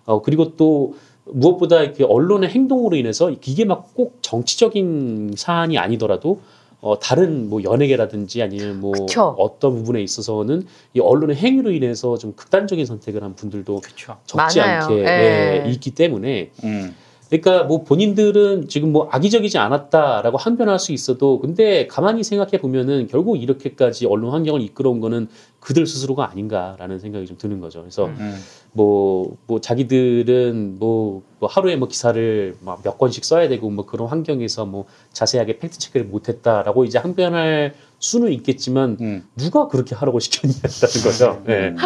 어, 0.05 0.21
그리고 0.21 0.55
또 0.55 0.93
무엇보다 1.25 1.81
이렇게 1.81 2.03
언론의 2.03 2.49
행동으로 2.51 2.95
인해서 2.95 3.31
이게 3.31 3.65
막 3.65 3.95
꼭 3.95 4.19
정치적인 4.21 5.33
사안이 5.35 5.77
아니더라도 5.77 6.41
어, 6.83 6.99
다른 6.99 7.49
뭐 7.49 7.63
연예계라든지 7.63 8.41
아니면 8.43 8.81
뭐 8.81 8.91
그쵸. 8.91 9.33
어떤 9.39 9.73
부분에 9.75 10.01
있어서는 10.01 10.67
이 10.93 10.99
언론의 10.99 11.37
행위로 11.37 11.71
인해서 11.71 12.17
좀 12.17 12.33
극단적인 12.33 12.85
선택을 12.85 13.23
한 13.23 13.35
분들도 13.35 13.79
그렇죠. 13.79 14.17
적지 14.25 14.59
많아요. 14.59 14.81
않게 14.83 14.99
예. 14.99 15.63
예, 15.65 15.69
있기 15.69 15.91
때문에 15.91 16.51
음. 16.65 16.93
그러니까 17.41 17.63
뭐 17.63 17.83
본인들은 17.83 18.67
지금 18.67 18.91
뭐 18.91 19.09
악의적이지 19.11 19.57
않았다라고 19.57 20.37
항변할 20.37 20.77
수 20.77 20.91
있어도 20.91 21.39
근데 21.39 21.87
가만히 21.87 22.23
생각해 22.23 22.59
보면은 22.59 23.07
결국 23.07 23.41
이렇게까지 23.41 24.05
언론 24.05 24.33
환경을 24.33 24.61
이끌어온 24.61 24.99
거는 24.99 25.27
그들 25.59 25.87
스스로가 25.87 26.29
아닌가라는 26.29 26.99
생각이 26.99 27.25
좀 27.25 27.37
드는 27.37 27.59
거죠. 27.59 27.79
그래서 27.79 28.05
음. 28.05 28.17
음. 28.19 28.35
뭐, 28.73 29.37
뭐 29.47 29.61
자기들은 29.61 30.77
뭐, 30.77 31.23
뭐 31.39 31.49
하루에 31.49 31.75
뭐 31.75 31.87
기사를 31.87 32.55
막몇 32.59 32.99
건씩 32.99 33.25
써야 33.25 33.47
되고 33.47 33.69
뭐 33.69 33.85
그런 33.85 34.09
환경에서 34.09 34.65
뭐 34.65 34.85
자세하게 35.13 35.57
팩트 35.57 35.79
체크를 35.79 36.05
못했다라고 36.05 36.85
이제 36.85 36.99
항변할 36.99 37.73
수는 37.97 38.31
있겠지만 38.33 38.97
음. 38.99 39.27
누가 39.37 39.67
그렇게 39.69 39.95
하라고 39.95 40.19
시켰냐는 40.19 40.61
거죠. 41.03 41.41
예. 41.47 41.69
음. 41.69 41.77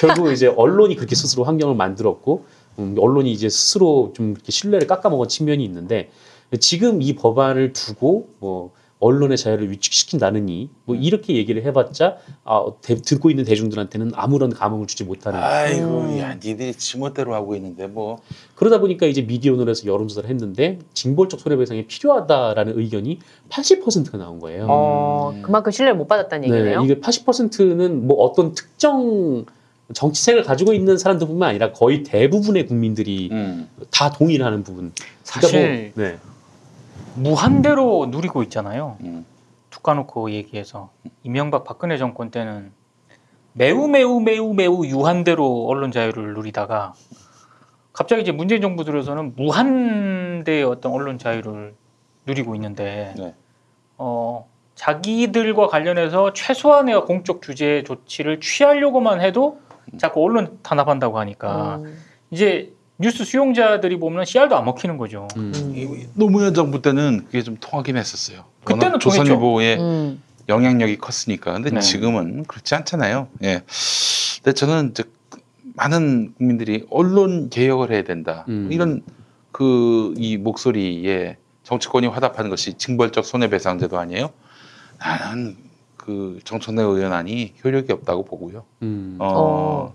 결국 0.00 0.32
이제 0.32 0.46
언론이 0.46 0.96
그렇게 0.96 1.14
스스로 1.14 1.44
환경을 1.44 1.76
만들었고 1.76 2.44
음, 2.46 2.57
언론이 2.98 3.30
이제 3.32 3.48
스스로 3.48 4.12
좀 4.14 4.32
이렇게 4.32 4.52
신뢰를 4.52 4.86
깎아먹은 4.86 5.28
측면이 5.28 5.64
있는데 5.64 6.10
지금 6.60 7.02
이 7.02 7.14
법안을 7.14 7.72
두고 7.72 8.28
뭐 8.38 8.72
언론의 9.00 9.36
자유를 9.38 9.70
위축시킨다느니 9.70 10.70
뭐 10.84 10.96
이렇게 10.96 11.36
얘기를 11.36 11.62
해봤자 11.64 12.16
아, 12.44 12.66
대- 12.82 12.96
듣고 12.96 13.30
있는 13.30 13.44
대중들한테는 13.44 14.10
아무런 14.16 14.50
감흥을 14.50 14.88
주지 14.88 15.04
못하는 15.04 15.38
아이고, 15.38 16.00
음. 16.00 16.18
야, 16.18 16.34
니들이 16.34 16.74
지멋대로 16.74 17.32
하고 17.32 17.54
있는데 17.54 17.86
뭐. 17.86 18.18
그러다 18.56 18.80
보니까 18.80 19.06
이제 19.06 19.22
미디어논에서 19.22 19.86
여론조사를 19.86 20.28
했는데 20.28 20.80
징벌적 20.94 21.38
손해배상이 21.38 21.86
필요하다라는 21.86 22.76
의견이 22.76 23.20
80%가 23.50 24.18
나온 24.18 24.40
거예요. 24.40 24.66
어, 24.68 25.32
그만큼 25.42 25.70
신뢰를 25.70 25.96
못 25.96 26.08
받았다는 26.08 26.48
얘기네요. 26.52 26.80
네, 26.80 26.84
이게 26.84 27.00
80%는 27.00 28.04
뭐 28.08 28.16
어떤 28.24 28.52
특정 28.52 29.44
정치색을 29.94 30.42
가지고 30.42 30.74
있는 30.74 30.98
사람들뿐만 30.98 31.50
아니라 31.50 31.72
거의 31.72 32.02
대부분의 32.02 32.66
국민들이 32.66 33.30
음. 33.32 33.70
다 33.90 34.10
동의를 34.10 34.44
하는 34.44 34.62
부분. 34.62 34.92
사실 35.22 35.92
뭐, 35.96 36.04
네. 36.04 36.18
무한대로 37.14 38.06
누리고 38.10 38.42
있잖아요. 38.44 38.96
음. 39.00 39.24
툭 39.70 39.82
까놓고 39.82 40.30
얘기해서 40.32 40.90
이명박 41.22 41.64
박근혜 41.64 41.98
정권 41.98 42.30
때는 42.30 42.72
매우 43.52 43.88
매우 43.88 44.20
매우 44.20 44.54
매우 44.54 44.86
유한대로 44.86 45.66
언론 45.66 45.90
자유를 45.90 46.34
누리다가 46.34 46.94
갑자기 47.92 48.22
이제 48.22 48.32
문재인 48.32 48.62
정부 48.62 48.84
들어서는 48.84 49.34
무한대의 49.36 50.64
어떤 50.64 50.92
언론 50.92 51.18
자유를 51.18 51.74
누리고 52.26 52.54
있는데 52.54 53.14
네. 53.16 53.34
어 53.96 54.48
자기들과 54.74 55.66
관련해서 55.66 56.32
최소한의 56.32 57.04
공적 57.04 57.40
규제 57.42 57.82
조치를 57.84 58.40
취하려고만 58.40 59.20
해도 59.20 59.60
자꾸 59.96 60.22
언론 60.24 60.58
탄압한다고 60.62 61.18
하니까 61.18 61.76
음. 61.76 61.96
이제 62.30 62.72
뉴스 62.98 63.24
수용자들이 63.24 63.98
보면 63.98 64.24
씨알도 64.24 64.56
안 64.56 64.64
먹히는 64.64 64.98
거죠. 64.98 65.28
음. 65.36 65.52
이 65.74 66.06
노무현 66.14 66.52
정부 66.54 66.82
때는 66.82 67.24
그게 67.26 67.42
좀 67.42 67.56
통하긴 67.60 67.96
했었어요. 67.96 68.44
그때는 68.64 68.98
조선일보의 68.98 69.78
음. 69.78 70.22
영향력이 70.48 70.98
컸으니까. 70.98 71.52
근데 71.52 71.70
네. 71.70 71.80
지금은 71.80 72.44
그렇지 72.44 72.74
않잖아요. 72.74 73.28
예. 73.44 73.62
근데 74.42 74.52
저는 74.52 74.90
이제 74.90 75.04
많은 75.74 76.34
국민들이 76.36 76.84
언론 76.90 77.50
개혁을 77.50 77.92
해야 77.92 78.02
된다. 78.02 78.44
음. 78.48 78.68
이런 78.72 79.02
그 79.52 80.14
이 80.16 80.36
목소리에 80.36 81.36
정치권이 81.62 82.06
화답하는 82.06 82.50
것이 82.50 82.74
징벌적 82.74 83.24
손해배상제도 83.24 83.98
아니에요. 83.98 84.30
나는 84.98 85.56
그 86.08 86.38
정청래 86.42 86.80
의원안이 86.80 87.56
효력이 87.62 87.92
없다고 87.92 88.24
보고요. 88.24 88.64
음. 88.80 89.18
어, 89.20 89.28
어. 89.30 89.94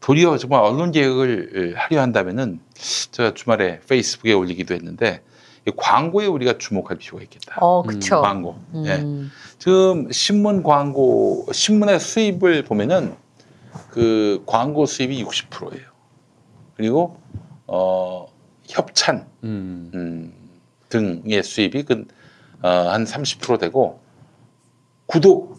도리어 0.00 0.38
정말 0.38 0.62
언론 0.62 0.92
개혁을 0.92 1.74
하려 1.76 2.00
한다면은 2.00 2.60
제가 3.10 3.34
주말에 3.34 3.80
페이스북에 3.80 4.32
올리기도 4.32 4.72
했는데 4.72 5.22
이 5.68 5.72
광고에 5.76 6.24
우리가 6.24 6.56
주목할 6.56 6.96
필요가 6.96 7.22
있겠다. 7.22 7.58
어, 7.60 7.82
그쵸. 7.82 8.22
광고. 8.22 8.56
예. 8.86 8.94
음. 8.94 9.30
지금 9.58 10.10
신문 10.10 10.62
광고 10.62 11.46
신문의 11.52 12.00
수입을 12.00 12.64
보면은 12.64 13.14
그 13.90 14.42
광고 14.46 14.86
수입이 14.86 15.22
60%예요. 15.22 15.84
그리고 16.78 17.20
어 17.66 18.26
협찬 18.64 19.26
음. 19.44 19.90
음, 19.94 20.32
등의 20.88 21.42
수입이 21.42 21.82
그, 21.82 22.06
어, 22.62 22.68
한 22.68 23.04
30% 23.04 23.60
되고 23.60 24.05
구독 25.06 25.58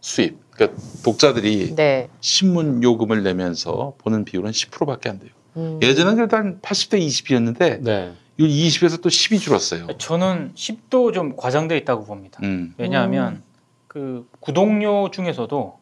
수입 0.00 0.38
그러니까 0.50 0.80
독자들이 1.02 1.74
네. 1.74 2.08
신문 2.20 2.82
요금을 2.82 3.22
내면서 3.22 3.94
보는 3.98 4.24
비율은 4.24 4.50
10%밖에 4.50 5.08
안 5.08 5.18
돼요. 5.18 5.30
음. 5.56 5.80
예전엔 5.82 6.16
그래도 6.16 6.36
한 6.36 6.60
80대 6.60 7.04
20이었는데 7.06 7.82
네. 7.82 8.12
이 8.38 8.68
20에서 8.68 9.00
또 9.02 9.08
10이 9.08 9.40
줄었어요. 9.40 9.86
저는 9.98 10.52
10도 10.54 11.12
좀 11.12 11.36
과장돼 11.36 11.76
있다고 11.78 12.04
봅니다. 12.04 12.38
음. 12.42 12.74
왜냐하면 12.76 13.42
그 13.88 14.26
구독료 14.40 15.10
중에서도 15.10 15.78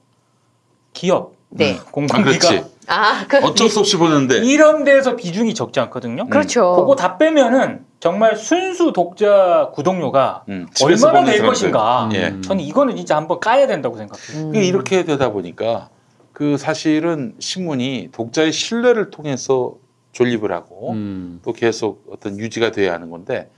기업 0.93 1.35
네. 1.51 1.79
아, 1.79 1.85
공공기가 1.85 2.49
그렇지. 2.49 2.65
아, 2.91 3.25
그, 3.29 3.39
어쩔 3.39 3.69
수 3.69 3.79
없이 3.79 3.97
보는데 3.97 4.39
이런 4.39 4.83
데서 4.83 5.15
비중이 5.15 5.55
적지 5.55 5.79
않거든요. 5.81 6.27
그렇죠. 6.29 6.75
그거 6.75 6.97
다 6.97 7.19
빼면은 7.19 7.85
정말 8.01 8.37
순수 8.37 8.93
독자 8.93 9.71
구독료가 9.75 10.45
음, 10.49 10.67
얼마나 10.83 11.25
될 11.25 11.37
사람들. 11.37 11.47
것인가. 11.47 12.09
예. 12.15 12.29
음. 12.29 12.43
저는 12.43 12.65
이거는 12.65 12.97
진짜 12.97 13.17
한번 13.17 13.39
까야 13.39 13.69
된다고 13.69 13.97
생각해요. 13.97 14.49
음. 14.51 14.55
이렇게 14.57 15.05
되다 15.05 15.31
보니까 15.31 15.89
그 16.33 16.57
사실은 16.57 17.35
신문이 17.39 18.09
독자의 18.11 18.51
신뢰를 18.51 19.11
통해서 19.11 19.75
존립을 20.11 20.51
하고 20.51 20.91
음. 20.93 21.41
또 21.45 21.53
계속 21.53 22.05
어떤 22.11 22.39
유지가 22.39 22.73
돼야 22.73 22.93
하는 22.93 23.11
건데 23.11 23.51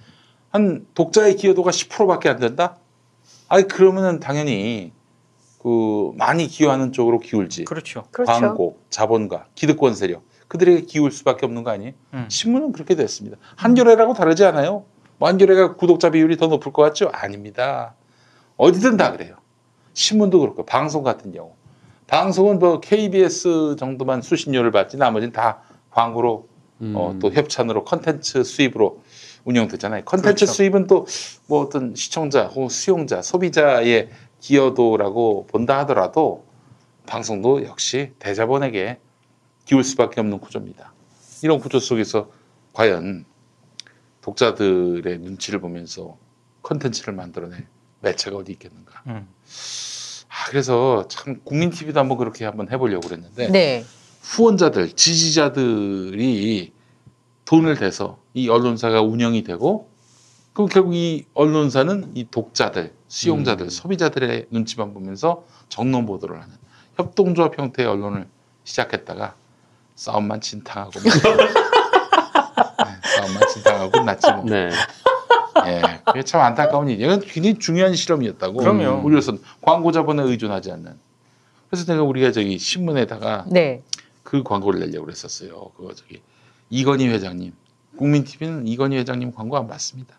한 0.50 0.84
독자의 0.92 1.36
기여도가 1.36 1.70
10%밖에 1.70 2.28
안 2.28 2.38
된다? 2.38 2.76
아니 3.48 3.66
그러면은 3.66 4.20
당연히 4.20 4.92
그 5.62 6.12
많이 6.16 6.48
기여하는 6.48 6.92
쪽으로 6.92 7.20
기울지. 7.20 7.64
그렇죠. 7.64 8.04
그렇죠. 8.10 8.32
광고, 8.32 8.78
자본가, 8.90 9.46
기득권 9.54 9.94
세력 9.94 10.22
그들에게 10.48 10.82
기울 10.82 11.12
수밖에 11.12 11.46
없는 11.46 11.62
거 11.62 11.70
아니에요? 11.70 11.92
음. 12.14 12.26
신문은 12.28 12.72
그렇게 12.72 12.94
됐습니다. 12.96 13.38
한겨레라고 13.56 14.12
다르지 14.12 14.44
않아요? 14.44 14.84
뭐 15.18 15.28
한겨레가 15.28 15.76
구독자 15.76 16.10
비율이 16.10 16.36
더 16.36 16.48
높을 16.48 16.72
것 16.72 16.82
같죠? 16.82 17.10
아닙니다. 17.12 17.94
어디든 18.56 18.96
다 18.96 19.12
그래요. 19.12 19.36
신문도 19.94 20.40
그렇고 20.40 20.64
방송 20.64 21.02
같은 21.02 21.32
경우 21.32 21.52
방송은 22.06 22.58
뭐 22.58 22.80
KBS 22.80 23.76
정도만 23.78 24.20
수신료를 24.20 24.70
받지 24.72 24.96
나머지는 24.96 25.32
다 25.32 25.60
광고로 25.90 26.48
음. 26.80 26.94
어, 26.96 27.16
또 27.20 27.30
협찬으로 27.32 27.84
컨텐츠 27.84 28.42
수입으로 28.42 29.00
운영되잖아요. 29.44 30.04
컨텐츠 30.04 30.44
그렇죠. 30.44 30.52
수입은 30.52 30.86
또 30.88 31.06
뭐 31.46 31.60
어떤 31.60 31.94
시청자 31.94 32.46
혹은 32.46 32.68
수용자, 32.68 33.22
소비자의 33.22 34.08
기여도라고 34.42 35.46
본다 35.46 35.78
하더라도 35.80 36.44
방송도 37.06 37.64
역시 37.64 38.12
대자본에게 38.18 38.98
기울 39.64 39.84
수밖에 39.84 40.20
없는 40.20 40.40
구조입니다. 40.40 40.92
이런 41.42 41.58
구조 41.60 41.78
속에서 41.78 42.30
과연 42.72 43.24
독자들의 44.20 45.18
눈치를 45.18 45.60
보면서 45.60 46.18
컨텐츠를 46.62 47.14
만들어낼 47.14 47.66
매체가 48.00 48.36
어디 48.36 48.52
있겠는가. 48.52 49.02
음. 49.06 49.28
아, 50.28 50.44
그래서 50.48 51.06
참 51.08 51.40
국민 51.44 51.70
TV도 51.70 51.98
한번 51.98 52.18
그렇게 52.18 52.44
한번 52.44 52.70
해보려고 52.70 53.08
그랬는데 53.08 53.48
네. 53.48 53.84
후원자들, 54.22 54.92
지지자들이 54.92 56.72
돈을 57.44 57.76
대서 57.76 58.18
이 58.34 58.48
언론사가 58.48 59.02
운영이 59.02 59.44
되고 59.44 59.88
그럼 60.52 60.68
결국 60.68 60.94
이 60.94 61.26
언론사는 61.34 62.12
이 62.14 62.26
독자들, 62.30 62.92
수용자들, 63.12 63.66
음. 63.66 63.70
소비자들의 63.70 64.46
눈치만 64.50 64.94
보면서 64.94 65.44
정론 65.68 66.06
보도를 66.06 66.40
하는 66.40 66.54
협동조합 66.96 67.58
형태의 67.58 67.86
언론을 67.86 68.26
시작했다가 68.64 69.34
싸움만 69.96 70.40
진탕하고 70.40 70.92
네, 70.98 71.10
싸움만 73.16 73.48
진탕하고 73.52 74.00
났지 74.00 74.32
뭐. 74.32 74.44
네. 74.46 74.70
예, 75.66 76.00
그게 76.06 76.22
참 76.22 76.40
안타까운 76.40 76.88
일이에요. 76.88 77.12
이건 77.12 77.20
굉장히 77.20 77.58
중요한 77.58 77.94
실험이었다고. 77.94 78.56
그럼요. 78.56 79.04
우리로서는 79.04 79.42
광고 79.60 79.92
자본에 79.92 80.22
의존하지 80.22 80.72
않는. 80.72 80.98
그래서 81.68 81.92
내가 81.92 82.04
우리가 82.04 82.32
저기 82.32 82.58
신문에다가 82.58 83.44
네. 83.50 83.82
그 84.22 84.42
광고를 84.42 84.80
내려고 84.80 85.04
그랬었어요. 85.04 85.70
그거 85.76 85.92
저기 85.94 86.22
이건희 86.70 87.08
회장님, 87.08 87.52
국민 87.98 88.24
TV는 88.24 88.66
이건희 88.66 88.96
회장님 88.96 89.32
광고 89.32 89.58
안 89.58 89.68
받습니다. 89.68 90.16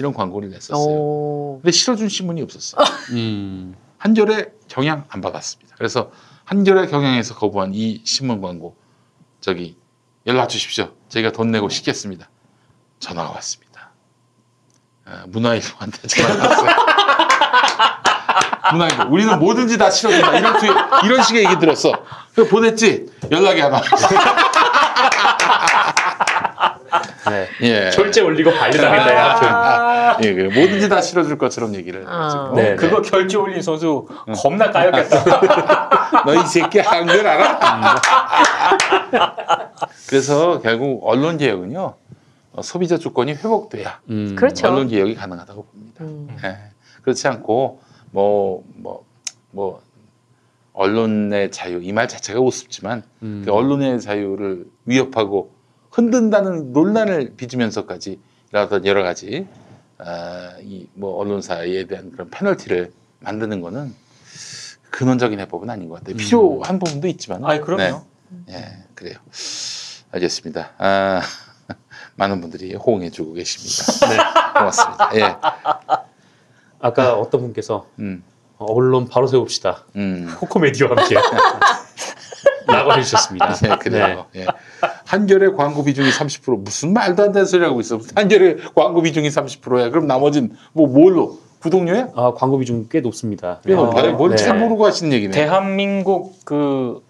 이런 0.00 0.14
광고를 0.14 0.48
냈었어요. 0.48 0.82
오. 0.82 1.60
근데 1.62 1.70
실어준 1.72 2.08
신문이 2.08 2.40
없었어요. 2.42 2.82
음. 3.12 3.76
한겨레 3.98 4.46
경향 4.66 5.04
안 5.10 5.20
받았습니다. 5.20 5.76
그래서 5.76 6.10
한겨레 6.46 6.86
경향에서 6.86 7.34
거부한 7.34 7.72
이 7.74 8.00
신문 8.04 8.40
광고 8.40 8.76
저기 9.42 9.76
연락 10.26 10.48
주십시오. 10.48 10.88
저희가 11.10 11.32
돈 11.32 11.50
내고 11.50 11.68
싣겠습니다. 11.68 12.30
전화가 12.98 13.30
왔습니다. 13.32 13.90
어, 15.06 15.24
문화일보한테 15.28 16.08
전화가 16.08 16.48
왔어요. 16.48 16.70
문화일보 18.72 19.12
우리는 19.12 19.38
뭐든지 19.38 19.76
다 19.76 19.90
실어준다 19.90 20.38
이런 20.38 20.58
투, 20.58 20.66
이런 21.04 21.22
식의 21.22 21.44
얘기 21.44 21.58
들었어. 21.58 21.92
그래서 22.34 22.50
보냈지 22.50 23.06
연락이 23.30 23.60
안 23.60 23.72
와. 23.72 23.82
네. 27.28 27.48
예. 27.62 27.90
결재 27.90 28.20
올리고 28.20 28.52
반려당했다. 28.58 29.14
야. 29.14 29.36
예, 30.22 30.34
그래. 30.34 30.44
뭐든지 30.54 30.88
다 30.88 31.00
실어줄 31.00 31.38
것처럼 31.38 31.74
얘기를 31.74 32.04
아. 32.06 32.12
해가지고. 32.16 32.54
네. 32.56 32.76
그거 32.76 33.02
결제 33.02 33.36
올린 33.36 33.62
선수 33.62 34.06
겁나 34.42 34.70
까였겠다. 34.70 36.22
너 36.26 36.34
이 36.34 36.46
새끼 36.46 36.78
한글 36.80 37.26
알아? 37.26 38.00
그래서 40.08 40.60
결국 40.60 41.00
언론 41.06 41.38
개혁은요 41.38 41.94
어, 42.52 42.62
소비자 42.62 42.98
주권이 42.98 43.32
회복돼야 43.34 44.00
음. 44.10 44.34
그렇죠. 44.36 44.68
언론 44.68 44.88
개혁이 44.88 45.14
가능하다고 45.14 45.64
봅니다. 45.64 46.04
음. 46.04 46.28
예. 46.44 46.56
그렇지 47.02 47.28
않고 47.28 47.80
뭐 48.12 48.62
뭐 48.82 49.00
뭐 49.52 49.80
언론의 50.72 51.50
자유 51.50 51.82
이 51.82 51.90
말 51.92 52.06
자체가 52.06 52.38
우습지만 52.40 53.02
음. 53.22 53.42
그 53.44 53.52
언론의 53.52 54.00
자유를 54.00 54.64
위협하고 54.86 55.50
흔든다는 55.90 56.72
논란을 56.72 57.34
빚으면서까지 57.36 58.20
여러 58.84 59.02
가지 59.02 59.48
아, 60.04 60.54
이뭐 60.62 61.16
언론사에 61.18 61.84
대한 61.86 62.10
그런 62.10 62.30
페널티를 62.30 62.92
만드는 63.20 63.60
거는 63.60 63.94
근원적인 64.90 65.38
해법은 65.40 65.70
아닌 65.70 65.88
것 65.88 65.96
같아요. 65.96 66.16
필요한 66.16 66.78
부분도 66.78 67.06
있지만. 67.08 67.44
아이 67.44 67.60
그럼요. 67.60 68.04
네. 68.46 68.54
예, 68.54 68.84
그래요. 68.94 69.16
알겠습니다. 70.12 70.72
아, 70.78 71.20
많은 72.16 72.40
분들이 72.40 72.74
호응해주고 72.74 73.34
계십니다. 73.34 74.08
네, 74.08 74.58
고맙습니다. 74.58 75.10
예, 75.16 75.36
아까 76.80 77.14
어떤 77.14 77.40
분께서 77.42 77.86
음, 77.98 78.22
언론 78.58 79.06
바로 79.08 79.26
세웁시다. 79.26 79.84
음. 79.96 80.34
코코메디와 80.38 80.90
함께. 80.90 81.16
라고 82.66 82.92
해주셨습니다. 82.94 83.54
예, 83.64 83.76
그래요. 83.76 84.26
예. 84.36 84.46
한겨레 85.06 85.50
광고 85.50 85.82
비중이 85.84 86.10
30% 86.10 86.62
무슨 86.62 86.92
말도 86.92 87.22
안 87.24 87.32
되는 87.32 87.46
소리 87.46 87.64
하고 87.64 87.80
있어. 87.80 87.98
한겨레 88.14 88.56
광고 88.74 89.02
비중이 89.02 89.28
30%야. 89.28 89.90
그럼 89.90 90.06
나머진 90.06 90.54
뭐 90.72 90.86
뭘로? 90.86 91.38
구독료야? 91.60 92.08
아, 92.16 92.32
광고 92.34 92.58
비중 92.58 92.86
꽤 92.90 93.00
높습니다. 93.00 93.60
꽤 93.66 93.74
높아요. 93.74 94.06
네. 94.06 94.12
뭘잘 94.12 94.56
네. 94.56 94.62
모르고 94.64 94.86
하시는 94.86 95.12
얘기네. 95.12 95.32
대한민국 95.32 96.38
그 96.44 97.02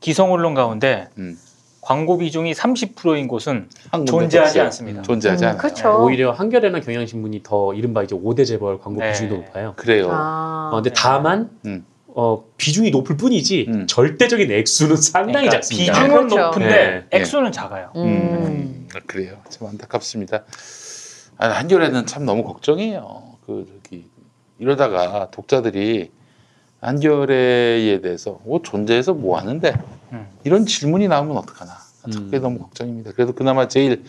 기성 0.00 0.32
언론 0.32 0.52
가운데 0.52 1.08
음. 1.16 1.38
광고 1.80 2.18
비중이 2.18 2.52
30%인 2.52 3.28
곳은 3.28 3.68
존재하지 4.06 4.38
없어요. 4.58 4.64
않습니다. 4.64 5.02
존재하지 5.02 5.44
음, 5.44 5.48
않아요. 5.48 5.58
그렇죠. 5.58 6.02
오히려 6.04 6.32
한겨레나 6.32 6.80
경향신문이 6.80 7.42
더 7.42 7.72
이른바 7.74 8.02
이제 8.02 8.14
5대 8.14 8.46
재벌 8.46 8.78
광고 8.78 9.00
네. 9.00 9.12
비중이 9.12 9.30
더 9.30 9.36
높아요. 9.36 9.72
그래요. 9.76 10.08
아. 10.10 10.70
어, 10.72 10.76
근데 10.76 10.90
다만 10.94 11.50
음. 11.64 11.86
어, 12.14 12.44
비중이 12.56 12.90
높을 12.90 13.16
뿐이지 13.16 13.66
음. 13.68 13.86
절대적인 13.88 14.50
액수는 14.50 14.96
상당히 14.96 15.32
그러니까 15.48 15.52
작습니다. 15.56 15.92
비중은 15.92 16.28
그렇죠. 16.28 16.36
높은데 16.36 16.68
네. 16.68 17.18
액수는 17.18 17.50
작아요. 17.52 17.90
음. 17.96 18.02
음, 18.02 18.88
그래요. 19.06 19.40
참 19.48 19.66
안타깝습니다. 19.68 20.44
아, 21.38 21.48
한겨레는 21.48 22.06
참 22.06 22.24
너무 22.24 22.44
걱정이에요. 22.44 23.36
그 23.44 23.66
저기 23.68 24.08
이러다가 24.58 25.30
독자들이 25.32 26.12
한겨레에 26.80 28.00
대해서 28.00 28.38
뭐 28.44 28.62
존재해서 28.62 29.14
뭐 29.14 29.36
하는데 29.36 29.74
음. 30.12 30.28
이런 30.44 30.66
질문이 30.66 31.08
나오면 31.08 31.36
어떡하나. 31.36 31.72
아, 31.72 32.10
참 32.12 32.26
그게 32.26 32.36
음. 32.36 32.42
너무 32.42 32.58
걱정입니다. 32.60 33.10
그래도 33.12 33.32
그나마 33.32 33.66
제일 33.66 34.04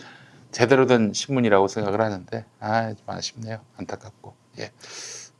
제대로 0.52 0.86
된 0.86 1.12
신문이라고 1.12 1.66
생각을 1.66 2.00
하는데 2.00 2.44
아, 2.60 2.94
좀 2.94 3.02
아쉽네요. 3.06 3.58
안타깝고. 3.78 4.34
예. 4.60 4.70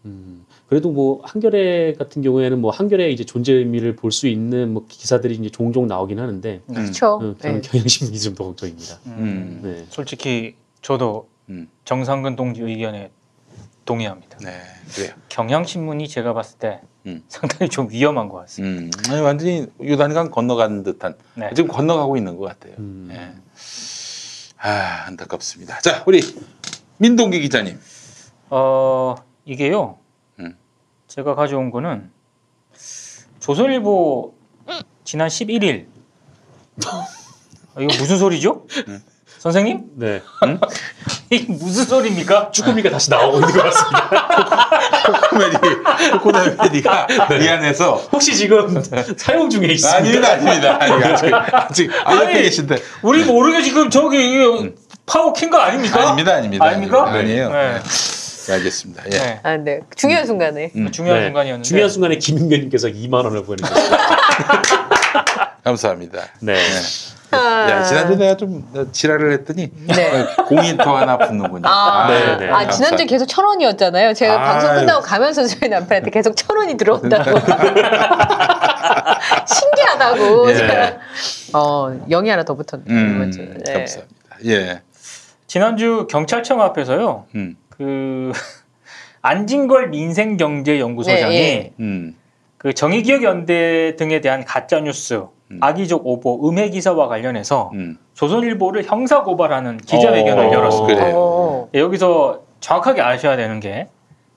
음, 0.04 0.44
그래도 0.68 0.90
뭐 0.90 1.20
한겨레 1.24 1.94
같은 1.94 2.22
경우에는 2.22 2.60
뭐 2.60 2.70
한겨레의 2.72 3.12
이제 3.12 3.24
존재 3.24 3.52
의미를 3.52 3.94
볼 3.94 4.10
수 4.10 4.26
있는 4.26 4.72
뭐 4.72 4.84
기사들이 4.88 5.34
이제 5.34 5.48
종종 5.50 5.86
나오긴 5.86 6.18
하는데 6.18 6.60
그렇죠. 6.66 7.18
음, 7.20 7.36
저는 7.38 7.60
네. 7.62 7.68
경향신문이 7.68 8.18
좀 8.18 8.34
더 8.34 8.44
걱정입니다. 8.44 8.98
음. 9.06 9.60
네. 9.62 9.86
솔직히 9.90 10.56
저도 10.82 11.28
음. 11.50 11.68
정상근 11.84 12.34
동지 12.36 12.62
의견에 12.62 13.10
동의합니다. 13.84 14.38
네. 14.38 14.58
그래요. 14.94 15.12
경향신문이 15.28 16.08
제가 16.08 16.34
봤을 16.34 16.58
때 16.58 16.80
음. 17.06 17.22
상당히 17.28 17.68
좀 17.70 17.88
위험한 17.90 18.28
것 18.28 18.38
같습니다. 18.38 18.98
음. 19.08 19.12
아니, 19.12 19.20
완전히 19.22 19.66
유단강 19.80 20.30
건너가는 20.32 20.82
듯한 20.82 21.14
네. 21.34 21.50
지금 21.54 21.68
건너가고 21.70 22.16
있는 22.16 22.36
것 22.36 22.46
같아요. 22.46 22.74
음. 22.80 23.08
예. 23.12 23.30
아, 24.58 25.04
안타깝습니다. 25.06 25.78
자, 25.80 26.02
우리 26.06 26.20
민동기 26.98 27.40
기자님. 27.40 27.78
어 28.50 29.14
이게요. 29.44 29.98
음. 31.16 31.22
제가 31.22 31.34
가져온 31.34 31.70
거는 31.70 32.10
조선일보 33.40 34.34
지난 35.04 35.28
11일. 35.28 35.86
아, 36.86 37.06
이거 37.80 37.86
무슨 37.98 38.18
소리죠? 38.18 38.66
네. 38.86 38.98
선생님? 39.38 39.84
네. 39.94 40.22
이게 41.30 41.50
무슨 41.52 41.84
소리입니까? 41.84 42.50
쭈꾸미가 42.50 42.90
다시 42.90 43.10
나오고 43.10 43.38
있는 43.38 43.52
것 43.52 43.62
같습니다. 43.62 44.10
코미디, 45.30 45.56
코코메디가 46.18 47.06
미안해서. 47.38 47.94
혹시 48.12 48.34
지금 48.34 48.82
사용 49.16 49.48
중에 49.48 49.68
있습니다. 49.68 49.96
아닙니다, 49.96 50.32
아닙니다. 50.32 50.78
아니, 50.80 51.04
아직, 51.04 51.32
아직, 51.32 51.90
아, 52.04 52.14
옆에 52.16 52.26
아니, 52.26 52.42
계신데. 52.42 52.76
우리 53.02 53.24
모르게 53.24 53.62
지금 53.62 53.88
저기 53.88 54.74
파워 55.06 55.32
킨거 55.32 55.56
아닙니까? 55.58 56.00
음. 56.00 56.04
아닙니다, 56.06 56.34
아닙니다. 56.34 56.64
아닙니까? 56.64 57.08
아니에요. 57.08 57.52
네. 57.52 57.78
네, 58.46 58.52
알겠습니다. 58.54 59.02
예. 59.06 59.10
네. 59.10 59.40
아, 59.42 59.56
네. 59.56 59.80
중요한 59.94 60.24
순간에. 60.26 60.70
음, 60.76 60.90
중요한 60.92 61.20
네. 61.20 61.26
순간이었는데 61.26 61.68
중요한 61.68 61.90
순간에 61.90 62.16
김인견님께서 62.16 62.88
2만 62.88 63.24
원을 63.24 63.44
보내주셨습니다. 63.44 63.96
감사합니다. 65.64 66.20
네. 66.40 66.56
야, 67.34 67.82
지난주 67.82 68.16
내가 68.16 68.36
좀 68.36 68.64
지랄을 68.92 69.32
했더니 69.32 69.70
네. 69.88 70.26
공인터 70.46 70.96
하나 70.96 71.18
붙는군요. 71.18 71.68
아, 71.68 72.08
네, 72.08 72.36
네. 72.36 72.50
아, 72.50 72.68
지난주에 72.70 73.04
계속 73.06 73.26
천 73.26 73.44
원이었잖아요. 73.44 74.14
제가 74.14 74.38
방송 74.38 74.70
아유. 74.70 74.78
끝나고 74.80 75.02
가면서 75.02 75.44
저희 75.44 75.68
남편한테 75.68 76.10
계속 76.10 76.36
천 76.36 76.56
원이 76.56 76.76
들어온다고. 76.76 77.24
신기하다고. 79.46 80.50
예. 80.50 80.54
제가. 80.56 80.98
어, 81.54 82.00
영이 82.08 82.30
하나 82.30 82.44
더 82.44 82.54
붙었네. 82.54 82.84
음, 82.88 83.16
이번 83.16 83.32
주. 83.32 83.38
네. 83.40 83.72
감사합니다. 83.72 84.36
예. 84.46 84.82
지난주 85.48 86.06
경찰청 86.08 86.62
앞에서요. 86.62 87.26
음. 87.34 87.56
그 87.76 88.32
안진걸 89.22 89.88
민생경제연구소장이 89.88 91.36
네, 91.36 91.42
예. 91.42 91.72
음. 91.80 92.16
그 92.58 92.72
정의기억연대 92.72 93.96
등에 93.96 94.20
대한 94.20 94.44
가짜 94.44 94.80
뉴스, 94.80 95.24
악의적 95.60 96.06
오보, 96.06 96.48
음해 96.48 96.70
기사와 96.70 97.08
관련해서 97.08 97.70
음. 97.74 97.98
조선일보를 98.14 98.84
형사 98.84 99.22
고발하는 99.22 99.78
기자회견을 99.78 100.46
어, 100.46 100.52
열었습니다. 100.52 101.10
어. 101.14 101.68
예, 101.74 101.80
여기서 101.80 102.42
정확하게 102.60 103.02
아셔야 103.02 103.36
되는 103.36 103.60
게 103.60 103.88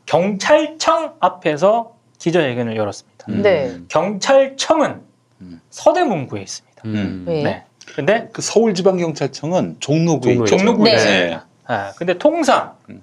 경찰청 0.06 1.14
앞에서 1.20 1.94
기자회견을 2.18 2.76
열었습니다. 2.76 3.26
음. 3.30 3.42
네. 3.42 3.78
경찰청은 3.88 5.02
음. 5.42 5.62
서대문구에 5.70 6.42
있습니다. 6.42 6.82
음. 6.86 7.24
네. 7.26 7.44
네. 7.44 7.64
근데 7.96 8.30
그 8.34 8.42
서울지방경찰청은 8.42 9.78
종로구에. 9.80 10.46
종로구에 10.46 10.92
네. 10.92 10.98
있습니다. 10.98 11.46
아, 11.66 11.92
근데 11.98 12.18
통상 12.18 12.74
음. 12.90 13.02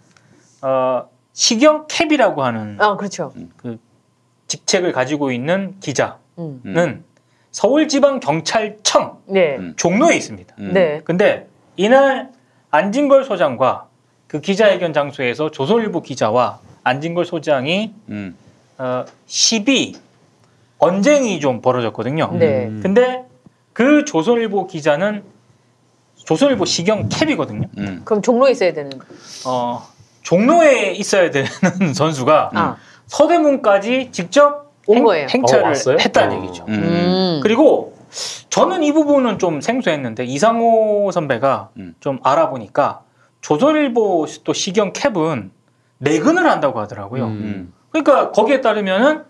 어, 0.67 1.09
시경 1.33 1.87
캡이라고 1.87 2.43
하는 2.43 2.77
아, 2.81 2.97
그렇죠. 2.97 3.33
직책을 4.49 4.91
가지고 4.91 5.31
있는 5.31 5.77
기자는 5.79 6.17
음. 6.39 7.05
서울지방경찰청 7.53 9.19
네. 9.27 9.57
음. 9.59 9.75
종로에 9.77 10.17
있습니다. 10.17 10.57
음. 10.59 10.73
네. 10.73 11.03
근데 11.05 11.47
이날 11.77 12.33
안진걸 12.73 13.25
소장과 13.25 13.87
그 14.27 14.41
기자회견 14.41 14.93
장소에서 14.93 15.53
조선일보 15.53 16.03
기자와 16.03 16.59
안진걸 16.83 17.25
소장이 17.25 17.95
음. 18.09 18.37
어, 18.79 19.05
시비 19.27 19.95
언쟁이 20.79 21.39
좀 21.39 21.63
벌어졌거든요. 21.63 22.33
네. 22.39 22.67
음. 22.67 22.81
근데 22.83 23.25
그 23.73 24.05
조선일보 24.05 24.67
기자는 24.67 25.23
조선일보 26.17 26.65
시경 26.65 27.09
캡이거든요. 27.09 27.69
음. 27.79 28.03
그럼 28.05 28.21
종로에 28.21 28.51
있어야 28.51 28.73
되는. 28.73 28.91
어, 29.47 29.96
종로에 30.27 30.91
있어야 30.91 31.31
되는 31.31 31.49
선수가 31.95 32.51
아. 32.53 32.77
서대문까지 33.07 34.09
직접 34.11 34.73
온 34.89 34.97
행, 34.97 35.05
거예요. 35.05 35.29
행차를 35.31 35.67
어? 35.69 35.97
했다는 36.01 36.37
어. 36.37 36.43
얘기죠. 36.43 36.65
음. 36.67 36.75
음. 36.75 37.41
그리고 37.45 37.97
저는 38.51 38.83
이 38.83 38.93
부분은 38.93 39.39
좀 39.39 39.61
생소했는데 39.61 40.25
이상호 40.25 41.13
선배가 41.13 41.71
음. 41.77 41.95
좀 42.01 42.19
알아보니까 42.25 43.03
조선일보 43.41 44.27
또 44.43 44.53
시경 44.53 44.93
캡은 44.93 45.53
내근을 45.99 46.51
한다고 46.51 46.81
하더라고요. 46.81 47.27
음. 47.27 47.73
그러니까 47.91 48.33
거기에 48.33 48.61
따르면은 48.61 49.23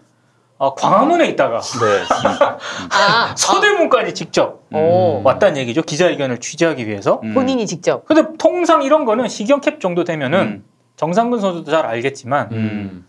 어, 0.57 0.75
광화문에 0.75 1.27
있다가 1.29 1.61
네. 1.61 2.05
아, 2.91 3.35
서대문까지 3.37 4.15
직접 4.15 4.63
오. 4.73 5.21
왔다는 5.23 5.59
얘기죠. 5.59 5.83
기자회견을 5.83 6.41
취재하기 6.41 6.87
위해서. 6.89 7.21
음. 7.23 7.35
본인이 7.35 7.67
직접. 7.67 8.07
근데 8.07 8.23
통상 8.39 8.83
이런 8.83 9.05
거는 9.05 9.29
시경 9.29 9.61
캡 9.61 9.79
정도 9.79 10.03
되면은 10.05 10.41
음. 10.41 10.65
정상근 10.97 11.41
선수도 11.41 11.71
잘 11.71 11.87
알겠지만 11.87 12.49
음. 12.53 13.05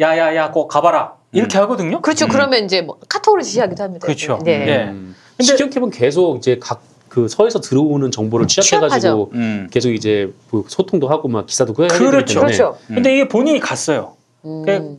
야야야 0.00 0.50
꼭 0.52 0.68
가봐라 0.68 1.14
이렇게 1.32 1.58
하거든요. 1.58 2.00
그렇죠. 2.00 2.26
음. 2.26 2.28
그러면 2.28 2.64
이제 2.64 2.82
뭐 2.82 2.98
카톡으로 3.08 3.42
지시하기도 3.42 3.82
합니다. 3.82 4.06
그렇죠. 4.06 4.38
네. 4.44 4.66
예. 4.68 4.84
음. 4.90 5.14
근데- 5.36 5.44
시경캡은 5.56 5.90
계속 5.90 6.38
이제 6.38 6.58
각 6.60 6.92
그 7.12 7.28
서에서 7.28 7.60
들어오는 7.60 8.10
정보를 8.10 8.46
취합해가지고 8.46 9.32
음. 9.34 9.68
계속 9.70 9.90
이제 9.90 10.32
뭐 10.50 10.64
소통도 10.66 11.08
하고 11.08 11.28
막 11.28 11.44
기사도 11.44 11.74
되기 11.74 11.88
그렇죠. 11.92 12.24
때문에 12.40 12.56
그렇죠. 12.56 12.78
근데 12.86 13.12
이게 13.12 13.28
본인이 13.28 13.60
갔어요. 13.60 14.16
음. 14.46 14.62
그- 14.64 14.98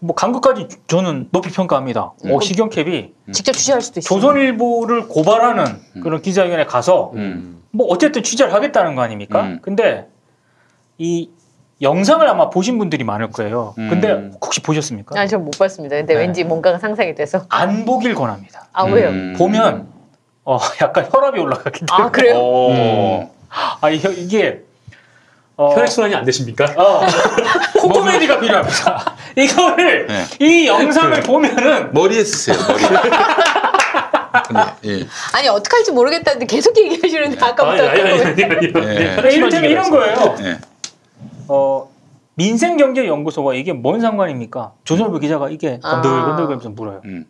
뭐간 0.00 0.32
것까지 0.32 0.66
저는 0.88 1.28
높이 1.30 1.48
평가합니다. 1.52 2.14
음. 2.24 2.32
어, 2.34 2.40
시경 2.40 2.68
캡이 2.68 3.12
직접 3.30 3.52
취재할 3.52 3.80
수도 3.80 4.00
있어요. 4.00 4.08
조선일보를 4.20 5.06
고발하는 5.06 5.66
음. 5.94 6.00
그런 6.00 6.20
기자회견에 6.20 6.64
가서 6.66 7.12
음. 7.14 7.62
뭐 7.70 7.86
어쨌든 7.90 8.24
취재를 8.24 8.52
하겠다는 8.52 8.96
거 8.96 9.02
아닙니까? 9.02 9.42
음. 9.42 9.58
근데 9.62 10.08
이 10.98 11.30
영상을 11.82 12.26
아마 12.26 12.48
보신 12.48 12.78
분들이 12.78 13.04
많을 13.04 13.30
거예요. 13.30 13.74
음. 13.78 13.90
근데 13.90 14.30
혹시 14.40 14.60
보셨습니까? 14.62 15.18
아, 15.20 15.26
전못 15.26 15.58
봤습니다. 15.58 15.96
근데 15.96 16.14
네. 16.14 16.20
왠지 16.20 16.42
뭔가가 16.44 16.78
상상이 16.78 17.14
돼서. 17.14 17.44
안 17.50 17.84
보길 17.84 18.14
권합니다. 18.14 18.66
아, 18.72 18.84
왜요? 18.84 19.08
음. 19.08 19.34
보면 19.36 19.86
어, 20.44 20.58
약간 20.80 21.06
혈압이 21.12 21.38
올라가기 21.38 21.84
때문에 21.86 22.06
아, 22.06 22.10
그래요? 22.10 22.36
오. 22.38 23.30
아, 23.80 23.90
이- 23.90 24.00
이게 24.16 24.62
어, 25.56 25.74
혈액순환이 25.74 26.14
안 26.14 26.24
되십니까? 26.24 26.64
어, 26.76 27.00
코코메디가 27.80 28.40
필요합니다. 28.40 29.16
이거를 29.36 30.06
네. 30.06 30.24
이 30.40 30.66
영상을 30.66 31.20
보면은 31.22 31.92
머리에 31.92 32.24
쓰세요. 32.24 32.56
머리. 32.68 32.82
예. 34.84 34.90
예. 35.00 35.06
아니, 35.34 35.48
어떡할지 35.48 35.92
모르겠다는데 35.92 36.46
계속 36.46 36.76
얘기하시는데 36.76 37.42
아까부터. 37.44 37.88
아니 37.88 38.00
아니 38.00 38.10
아니 38.12 38.22
아니 38.22 38.44
아니. 38.44 38.66
예. 38.66 39.16
네, 39.16 39.90
거예요. 39.90 40.36
예. 40.40 40.58
어, 41.48 41.88
민생경제연구소가 42.34 43.54
이게 43.54 43.72
뭔 43.72 44.00
상관입니까? 44.00 44.72
조선일보 44.84 45.18
기자가 45.18 45.48
이게 45.50 45.80
아. 45.82 46.00
건들건들거리면서 46.00 46.70
물어요. 46.70 47.00
음. 47.04 47.26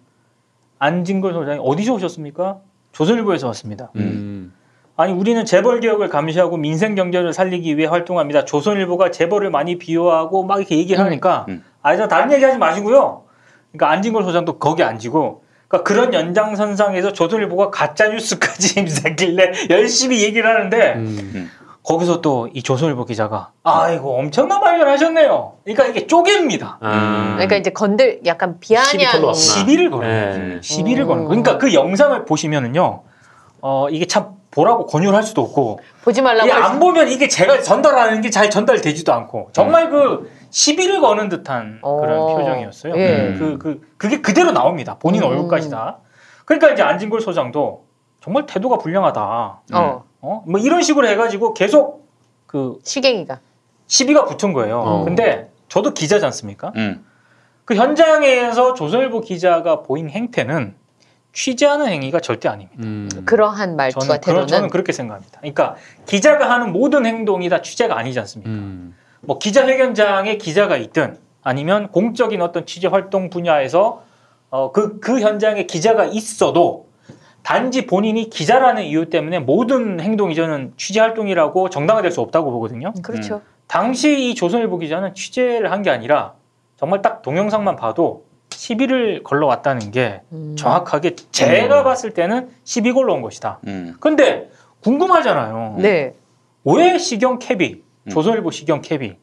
안진걸 0.78 1.32
소장이 1.32 1.60
어디서 1.62 1.94
오셨습니까? 1.94 2.58
조선일보에서 2.92 3.46
왔습니다. 3.48 3.90
음. 3.96 4.52
아니 4.96 5.12
우리는 5.12 5.44
재벌 5.44 5.80
개혁을 5.80 6.08
감시하고 6.08 6.56
민생 6.56 6.94
경제를 6.94 7.32
살리기 7.32 7.76
위해 7.76 7.86
활동합니다. 7.86 8.44
조선일보가 8.44 9.10
재벌을 9.10 9.50
많이 9.50 9.78
비호하고 9.78 10.44
막 10.44 10.58
이렇게 10.58 10.78
얘기를 10.78 11.04
하니까 11.04 11.46
음. 11.48 11.62
아, 11.82 11.96
저 11.96 12.08
다른 12.08 12.32
얘기하지 12.32 12.58
마시고요. 12.58 13.24
그러니까 13.72 13.90
안진걸 13.90 14.24
소장도 14.24 14.58
거기 14.58 14.82
앉히고 14.82 15.44
그러니까 15.68 15.86
그런 15.86 16.14
연장선상에서 16.14 17.12
조선일보가 17.12 17.70
가짜 17.70 18.08
뉴스까지 18.08 18.80
입사길래 18.80 19.52
열심히 19.70 20.22
얘기를 20.22 20.48
하는데 20.48 20.94
음. 20.94 21.50
거기서 21.86 22.20
또 22.20 22.48
이 22.52 22.62
조선일보 22.62 23.04
기자가 23.04 23.50
아이고 23.62 24.18
엄청난 24.18 24.60
발견 24.60 24.88
하셨네요. 24.88 25.52
그러니까 25.64 25.86
이게 25.86 26.06
쪼갭니다. 26.06 26.76
아. 26.80 27.32
그러니까 27.34 27.56
이제 27.56 27.70
건들, 27.70 28.20
약간 28.26 28.58
비아냥. 28.60 29.32
시비를 29.34 29.90
거는 29.90 30.48
네. 30.56 30.58
시비를 30.62 31.04
음. 31.04 31.08
거는 31.08 31.24
거예요. 31.24 31.28
그러니까 31.42 31.58
그 31.58 31.72
영상을 31.74 32.24
보시면은요. 32.24 33.02
어 33.62 33.88
이게 33.90 34.06
참 34.06 34.36
보라고 34.50 34.86
권유를 34.86 35.14
할 35.14 35.22
수도 35.22 35.42
없고 35.42 35.80
보지 36.02 36.22
말라고. 36.22 36.46
이게 36.46 36.52
할안 36.52 36.74
수- 36.74 36.80
보면 36.80 37.08
이게 37.08 37.28
제가 37.28 37.60
전달하는 37.62 38.20
게 38.20 38.30
잘 38.30 38.50
전달되지도 38.50 39.12
않고 39.12 39.50
정말 39.52 39.90
그 39.90 40.30
시비를 40.50 41.00
거는 41.00 41.28
듯한 41.28 41.80
그런 41.82 42.18
어. 42.20 42.36
표정이었어요. 42.36 42.96
예. 42.96 43.34
그, 43.38 43.58
그, 43.58 43.80
그게 43.96 44.20
그대로 44.20 44.52
나옵니다. 44.52 44.96
본인 44.98 45.22
음. 45.22 45.28
얼굴까지 45.28 45.70
다. 45.70 45.98
그러니까 46.44 46.70
이제 46.70 46.82
안진걸 46.82 47.20
소장도 47.20 47.84
정말 48.22 48.46
태도가 48.46 48.78
불량하다. 48.78 49.60
어, 49.74 50.04
어? 50.26 50.42
뭐 50.46 50.58
이런 50.58 50.82
식으로 50.82 51.06
해가지고 51.06 51.54
계속 51.54 52.08
그 52.46 52.78
시갱이가. 52.82 53.38
시비가 53.86 54.24
붙은 54.24 54.52
거예요. 54.52 54.80
어. 54.80 55.04
근데 55.04 55.50
저도 55.68 55.94
기자지 55.94 56.24
않습니까? 56.24 56.72
음. 56.74 57.04
그 57.64 57.76
현장에서 57.76 58.74
조선일보 58.74 59.20
기자가 59.20 59.82
보인 59.82 60.10
행태는 60.10 60.74
취재하는 61.32 61.86
행위가 61.86 62.20
절대 62.20 62.48
아닙니다. 62.48 62.82
음. 62.82 63.08
그러한 63.24 63.76
말투와 63.76 64.04
저는, 64.04 64.20
태도는. 64.20 64.46
저는 64.48 64.70
그렇게 64.70 64.92
생각합니다. 64.92 65.38
그러니까 65.38 65.76
기자가 66.06 66.50
하는 66.50 66.72
모든 66.72 67.06
행동이 67.06 67.48
다 67.48 67.62
취재가 67.62 67.96
아니지 67.96 68.18
않습니까? 68.18 68.50
음. 68.50 68.96
뭐 69.20 69.38
기자회견장에 69.38 70.38
기자가 70.38 70.76
있든 70.76 71.18
아니면 71.42 71.88
공적인 71.92 72.42
어떤 72.42 72.66
취재 72.66 72.88
활동 72.88 73.30
분야에서 73.30 74.02
어, 74.50 74.72
그, 74.72 74.98
그 75.00 75.20
현장에 75.20 75.66
기자가 75.66 76.04
있어도 76.06 76.85
단지 77.46 77.86
본인이 77.86 78.28
기자라는 78.28 78.82
이유 78.82 79.08
때문에 79.08 79.38
모든 79.38 80.00
행동이 80.00 80.34
저는 80.34 80.72
취재 80.76 80.98
활동이라고 80.98 81.70
정당화될 81.70 82.10
수 82.10 82.20
없다고 82.20 82.50
보거든요. 82.50 82.92
그렇죠. 83.04 83.40
당시 83.68 84.30
이 84.30 84.34
조선일보 84.34 84.78
기자는 84.78 85.14
취재를 85.14 85.70
한 85.70 85.82
게 85.84 85.90
아니라 85.90 86.34
정말 86.76 87.02
딱 87.02 87.22
동영상만 87.22 87.76
봐도 87.76 88.24
시비를 88.50 89.22
걸러왔다는 89.22 89.92
게 89.92 90.22
음. 90.32 90.56
정확하게 90.58 91.14
제가 91.30 91.84
봤을 91.84 92.10
때는 92.14 92.50
시비 92.64 92.92
걸러온 92.92 93.22
것이다. 93.22 93.60
음. 93.68 93.94
근데 94.00 94.50
궁금하잖아요. 94.82 95.76
네. 95.78 96.14
왜 96.64 96.98
시경 96.98 97.38
캡이 97.38 97.82
음. 98.06 98.10
조선일보 98.10 98.50
시경 98.50 98.80
캡이 98.82 99.18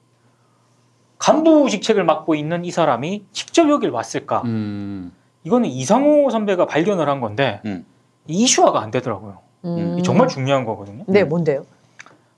간부 1.17 1.69
직책을 1.69 2.05
맡고 2.05 2.35
있는 2.35 2.63
이 2.63 2.71
사람이 2.71 3.25
직접 3.33 3.69
여길 3.69 3.89
왔을까? 3.89 4.43
음. 4.45 5.11
이거는 5.43 5.67
이상호 5.67 6.29
선배가 6.29 6.67
발견을 6.67 7.09
한 7.09 7.19
건데 7.19 7.59
음. 7.65 7.85
이 8.27 8.43
이슈화가 8.43 8.81
안 8.81 8.91
되더라고요. 8.91 9.39
음. 9.65 9.97
이 9.99 10.03
정말 10.03 10.27
중요한 10.27 10.65
거거든요. 10.65 11.03
네, 11.07 11.23
뭔데요? 11.23 11.65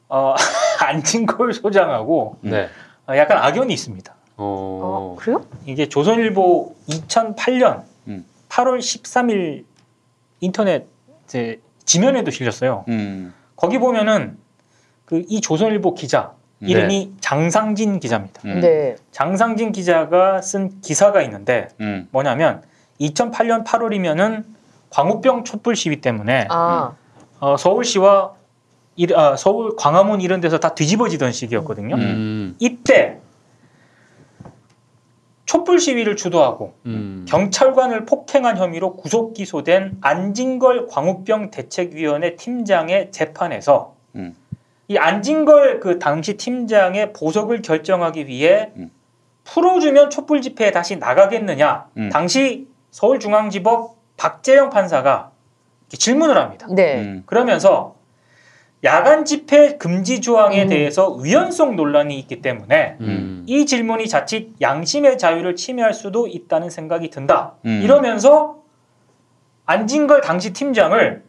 어, 0.10 0.36
안진걸 0.82 1.54
소장하고 1.54 2.38
네. 2.42 2.70
어, 3.08 3.16
약간 3.18 3.38
악연이 3.40 3.74
있습니다. 3.74 4.14
어. 4.38 4.38
어, 4.38 5.16
그래요? 5.20 5.44
이게 5.66 5.88
조선일보 5.88 6.76
2008년 6.90 7.84
음. 8.08 8.26
8월 8.50 8.80
13일 8.80 9.64
인터넷 10.42 10.88
이제 11.26 11.60
지면에도 11.86 12.32
실렸어요. 12.32 12.86
음. 12.90 13.34
거기 13.56 13.78
보면은 13.80 14.38
그 15.06 15.24
이 15.28 15.40
조선일보 15.40 15.94
기자 15.94 16.34
이름이 16.62 17.14
장상진 17.20 18.00
기자입니다. 18.00 18.42
음. 18.46 18.60
네. 18.60 18.96
장상진 19.12 19.72
기자가 19.72 20.42
쓴 20.42 20.82
기사가 20.82 21.22
있는데 21.24 21.68
음. 21.80 22.08
뭐냐면 22.12 22.64
2008년 23.00 23.64
8월이면은 23.64 24.44
광우병 25.00 25.44
촛불 25.44 25.76
시위 25.76 26.00
때문에 26.00 26.48
아, 26.50 26.94
어, 27.42 27.58
서울시와 27.58 28.32
이- 28.96 29.14
아, 29.14 29.36
서울 29.36 29.76
광화문 29.76 30.22
이런 30.22 30.40
데서 30.40 30.58
다 30.58 30.74
뒤집어지던 30.74 31.34
시기였거든요. 31.34 31.96
음. 31.96 32.56
이때 32.60 33.20
촛불 35.46 35.80
시위를 35.80 36.16
주도하고 36.16 36.76
음. 36.86 37.26
경찰관을 37.28 38.06
폭행한 38.06 38.58
혐의로 38.58 38.96
구속 38.96 39.34
기소된 39.34 39.98
안진걸 40.00 40.88
광우병 40.88 41.52
대책위원회 41.52 42.38
팀장의 42.38 43.12
재판에서 43.12 43.96
음. 44.16 44.34
이 44.88 44.98
안진걸 44.98 45.82
그 45.82 46.00
당시 46.00 46.38
팀장의 46.38 47.12
보석을 47.12 47.62
결정하기 47.64 48.28
위해 48.28 48.72
음. 48.78 48.92
풀어주면 49.44 50.10
촛불 50.10 50.42
집회에 50.42 50.72
다시 50.72 50.96
나가겠느냐 50.96 51.88
음. 51.98 52.10
당시 52.10 52.70
서울중앙지법 52.92 53.95
박재영 54.18 54.70
판사가 54.70 55.32
질문을 55.90 56.38
합니다. 56.38 56.68
네. 56.70 57.02
음. 57.02 57.24
그러면서 57.26 57.96
야간 58.84 59.26
집회 59.26 59.78
금지 59.78 60.22
조항에 60.22 60.64
음. 60.64 60.70
대해서 60.70 61.12
위헌성 61.12 61.76
논란이 61.76 62.20
있기 62.20 62.42
때문에 62.42 62.98
음. 63.02 63.44
이 63.48 63.66
질문이 63.66 64.08
자칫 64.08 64.54
양심의 64.62 65.18
자유를 65.18 65.56
침해할 65.56 65.94
수도 65.94 66.28
있다는 66.28 66.70
생각이 66.70 67.10
든다. 67.10 67.56
음. 67.66 67.82
이러면서 67.84 68.58
안진걸 69.66 70.22
당시 70.22 70.54
팀장을 70.54 71.24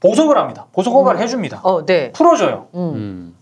보석을 0.00 0.38
합니다. 0.38 0.66
보석 0.72 0.94
허가를 0.94 1.20
해줍니다. 1.20 1.60
어, 1.62 1.84
네. 1.84 2.12
풀어줘요. 2.12 2.68
음. 2.74 2.80
음. 2.94 3.36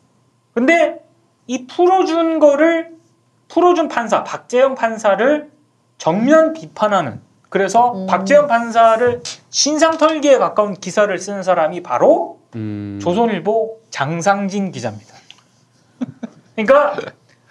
근데 0.53 1.01
이 1.47 1.67
풀어준 1.67 2.39
거를 2.39 2.95
풀어준 3.49 3.89
판사 3.89 4.25
박재영 4.25 4.75
판사를 4.75 5.51
정면 5.99 6.53
비판하는 6.53 7.21
그래서 7.55 7.93
음. 7.93 8.07
박재영 8.07 8.49
판사를 8.49 9.23
신상 9.49 9.97
털기에 9.97 10.39
가까운 10.39 10.75
기사를 10.75 11.17
쓴 11.21 11.45
사람이 11.45 11.85
바로 11.85 12.41
음. 12.57 12.99
조선일보 13.01 13.79
장상진 13.91 14.73
기자입니다. 14.73 15.15
그러니까 16.57 16.97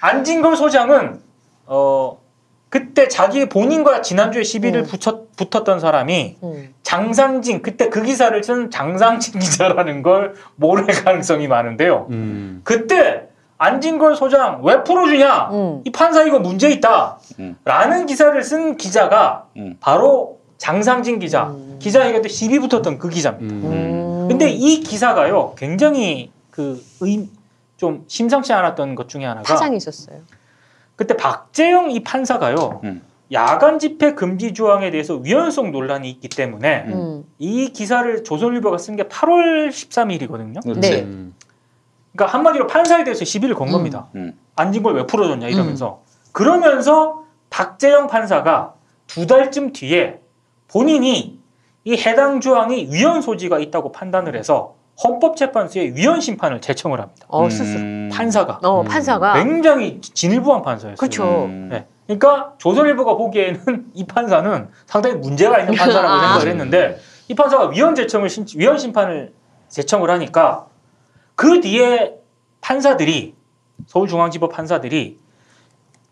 안진걸 0.01 0.57
소장은 0.57 1.21
어 1.67 2.19
그때 2.67 3.07
자기 3.07 3.47
본인과 3.47 4.01
지난주에 4.01 4.43
시비를 4.43 4.81
음. 4.81 4.85
붙였, 4.87 5.37
붙었던 5.37 5.79
사람이 5.79 6.35
음. 6.43 6.73
장상진 6.83 7.61
그때 7.61 7.87
그 7.87 8.03
기사를 8.03 8.43
쓴 8.43 8.69
장상진 8.69 9.39
기자라는 9.39 10.03
걸 10.03 10.33
모를 10.57 10.85
가능성이 10.87 11.47
많은데요. 11.47 12.07
음. 12.09 12.59
그때 12.65 13.29
안진걸 13.57 14.15
소장 14.15 14.61
왜 14.63 14.83
풀어주냐? 14.83 15.49
음. 15.51 15.81
이 15.85 15.91
판사 15.91 16.23
이거 16.23 16.39
문제 16.39 16.69
있다. 16.69 17.19
음. 17.39 17.55
라는 17.63 18.05
기사를 18.05 18.41
쓴 18.43 18.77
기자가 18.77 19.47
음. 19.57 19.77
바로 19.79 20.39
장상진 20.57 21.19
기자. 21.19 21.47
음. 21.47 21.77
기자에게도 21.79 22.27
시비 22.29 22.59
붙었던 22.59 22.97
그 22.97 23.09
기자입니다. 23.09 23.55
음. 23.55 23.71
음. 23.71 24.27
근데 24.27 24.49
이 24.49 24.79
기사가요, 24.79 25.53
굉장히 25.57 26.31
그, 26.49 26.81
의, 27.01 27.27
좀 27.77 28.05
심상치 28.07 28.53
않았던 28.53 28.95
것 28.95 29.09
중에 29.09 29.25
하나가 29.25 29.43
파장이 29.43 29.75
있었어요. 29.77 30.19
그때 30.95 31.17
박재영 31.17 31.91
이 31.91 32.01
판사가요, 32.03 32.81
음. 32.85 33.01
야간 33.31 33.79
집회 33.79 34.13
금지 34.13 34.53
조항에 34.53 34.91
대해서 34.91 35.15
위헌성 35.15 35.71
논란이 35.71 36.09
있기 36.11 36.29
때문에 36.29 36.85
음. 36.87 37.25
이 37.39 37.69
기사를 37.73 38.23
조선일보가 38.23 38.77
쓴 38.77 38.95
게 38.95 39.03
8월 39.03 39.69
13일이거든요. 39.69 40.61
그렇지. 40.63 40.79
네. 40.81 41.07
음. 42.13 42.15
그러니까 42.15 42.37
한마디로 42.37 42.67
판사에 42.67 43.03
대해서 43.03 43.25
시비를 43.25 43.55
건 43.55 43.67
음. 43.69 43.73
겁니다. 43.73 44.07
음. 44.15 44.37
안진 44.55 44.83
걸 44.83 44.95
왜 44.95 45.05
풀어줬냐 45.05 45.47
이러면서 45.47 46.01
그러면서 46.31 47.23
박재영 47.49 48.07
판사가 48.07 48.73
두 49.07 49.25
달쯤 49.27 49.73
뒤에 49.73 50.19
본인이 50.67 51.39
이 51.85 51.97
해당 51.97 52.39
조항이 52.39 52.87
위헌 52.91 53.21
소지가 53.21 53.59
있다고 53.59 53.91
판단을 53.91 54.35
해서 54.35 54.75
헌법재판소에 55.03 55.93
위헌 55.95 56.21
심판을 56.21 56.61
제청을 56.61 57.01
합니다. 57.01 57.25
어, 57.29 57.49
스스. 57.49 57.77
음. 57.77 58.09
판사가 58.13 58.59
어, 58.63 58.81
음. 58.81 58.85
판사가. 58.87 59.33
굉장히 59.33 59.99
진일보한 60.01 60.61
판사였어요. 60.61 60.95
그쵸. 60.97 61.45
음. 61.45 61.69
네. 61.71 61.87
그러니까 62.05 62.53
조선일보가 62.59 63.15
보기에는 63.15 63.85
이 63.95 64.05
판사는 64.05 64.67
상당히 64.85 65.15
문제가 65.17 65.59
있는 65.59 65.73
판사라고 65.75 66.13
아. 66.13 66.19
생각을 66.21 66.47
했는데 66.47 66.99
이 67.27 67.33
판사가 67.35 67.69
위헌 67.69 67.95
제청을 67.95 68.29
신- 68.29 68.45
위헌 68.55 68.77
심판을 68.77 69.33
제청을 69.69 70.09
하니까 70.11 70.67
그 71.35 71.61
뒤에 71.61 72.15
판사들이 72.61 73.35
서울중앙지법 73.87 74.51
판사들이 74.51 75.19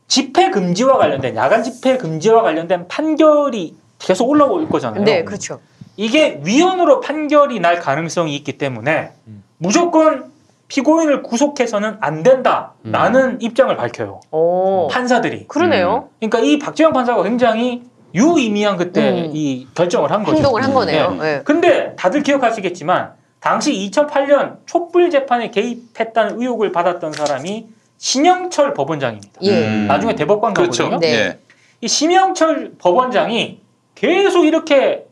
집회 0.07 0.49
금지와 0.49 0.98
관련된 0.98 1.35
야간 1.35 1.64
집회 1.64 1.98
금지와 1.98 2.41
관련된 2.41 2.88
판결이 2.88 3.76
계속 3.99 4.30
올라올 4.30 4.68
거잖아요. 4.68 5.03
네, 5.03 5.23
그렇죠. 5.23 5.61
이게 5.95 6.41
위헌으로 6.43 6.99
판결이 6.99 7.60
날 7.60 7.80
가능성이 7.80 8.35
있기 8.38 8.57
때문에 8.57 9.11
음. 9.27 9.43
무조건 9.57 10.31
피고인을 10.68 11.22
구속해서는 11.22 11.98
안 11.99 12.23
된다라는 12.23 13.41
입장을 13.41 13.76
밝혀요. 13.76 14.22
오. 14.31 14.88
판사들이. 14.89 15.48
그러네요. 15.48 16.10
그러니까 16.19 16.39
이 16.39 16.60
박재영 16.60 16.93
판사가 16.93 17.23
굉장히 17.23 17.84
유의미한 18.15 18.77
그때 18.77 19.27
음. 19.27 19.31
이 19.34 19.68
결정을 19.76 20.11
한 20.11 20.23
거죠. 20.23 20.38
행동을 20.38 20.64
한 20.64 20.73
거네요. 20.73 21.11
네. 21.11 21.18
네. 21.18 21.41
근데 21.43 21.95
다들 21.95 22.23
기억하시겠지만 22.23 23.14
당시 23.41 23.73
2008년 23.73 24.59
촛불 24.68 25.09
재판에 25.09 25.49
개입했다는 25.49 26.39
의혹을 26.39 26.72
받았던 26.72 27.11
사람이 27.11 27.68
신영철 27.97 28.73
법원장입니다. 28.73 29.41
예. 29.41 29.68
음. 29.68 29.88
나중에 29.88 30.15
대법관 30.15 30.53
그렇죠. 30.53 30.85
가거든요. 30.85 30.99
네. 30.99 31.13
예. 31.13 31.39
이 31.81 31.88
심영철 31.88 32.76
법원장이 32.77 33.59
계속 33.95 34.45
이렇게 34.45 35.07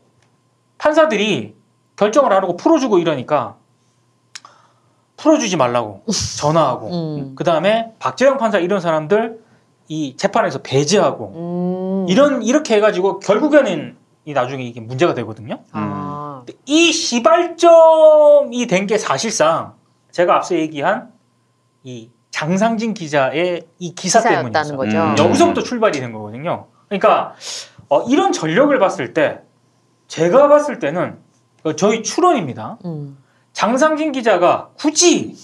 판사들이 0.78 1.54
결정을 1.96 2.32
안 2.32 2.42
하고 2.42 2.56
풀어주고 2.56 2.98
이러니까 2.98 3.56
풀어주지 5.16 5.56
말라고 5.56 6.02
전화하고 6.38 6.88
음. 6.88 7.34
그 7.34 7.42
다음에 7.42 7.92
박재영 7.98 8.38
판사 8.38 8.58
이런 8.58 8.80
사람들 8.80 9.40
이 9.88 10.16
재판에서 10.16 10.60
배제하고 10.62 12.04
음. 12.06 12.08
이런 12.08 12.44
이렇게 12.44 12.76
해가지고 12.76 13.18
결국에는 13.18 13.96
이 14.24 14.32
나중에 14.32 14.62
이게 14.64 14.80
문제가 14.80 15.14
되거든요. 15.14 15.58
아. 15.72 16.09
이 16.66 16.92
시발점이 16.92 18.66
된 18.66 18.86
게 18.86 18.98
사실상 18.98 19.74
제가 20.10 20.36
앞서 20.36 20.54
얘기한 20.56 21.12
이 21.84 22.10
장상진 22.30 22.94
기자의 22.94 23.62
이 23.78 23.94
기사 23.94 24.20
때문이었어요. 24.22 24.76
거죠. 24.76 24.98
음. 24.98 25.14
여기서부터 25.18 25.62
출발이 25.62 26.00
된 26.00 26.12
거거든요. 26.12 26.66
그러니까 26.88 27.34
어, 27.88 28.02
이런 28.02 28.32
전력을 28.32 28.76
봤을 28.78 29.14
때 29.14 29.40
제가 30.08 30.48
봤을 30.48 30.78
때는 30.78 31.18
어, 31.64 31.74
저희 31.76 32.02
추론입니다. 32.02 32.78
음. 32.84 33.18
장상진 33.52 34.12
기자가 34.12 34.70
굳이 34.78 35.34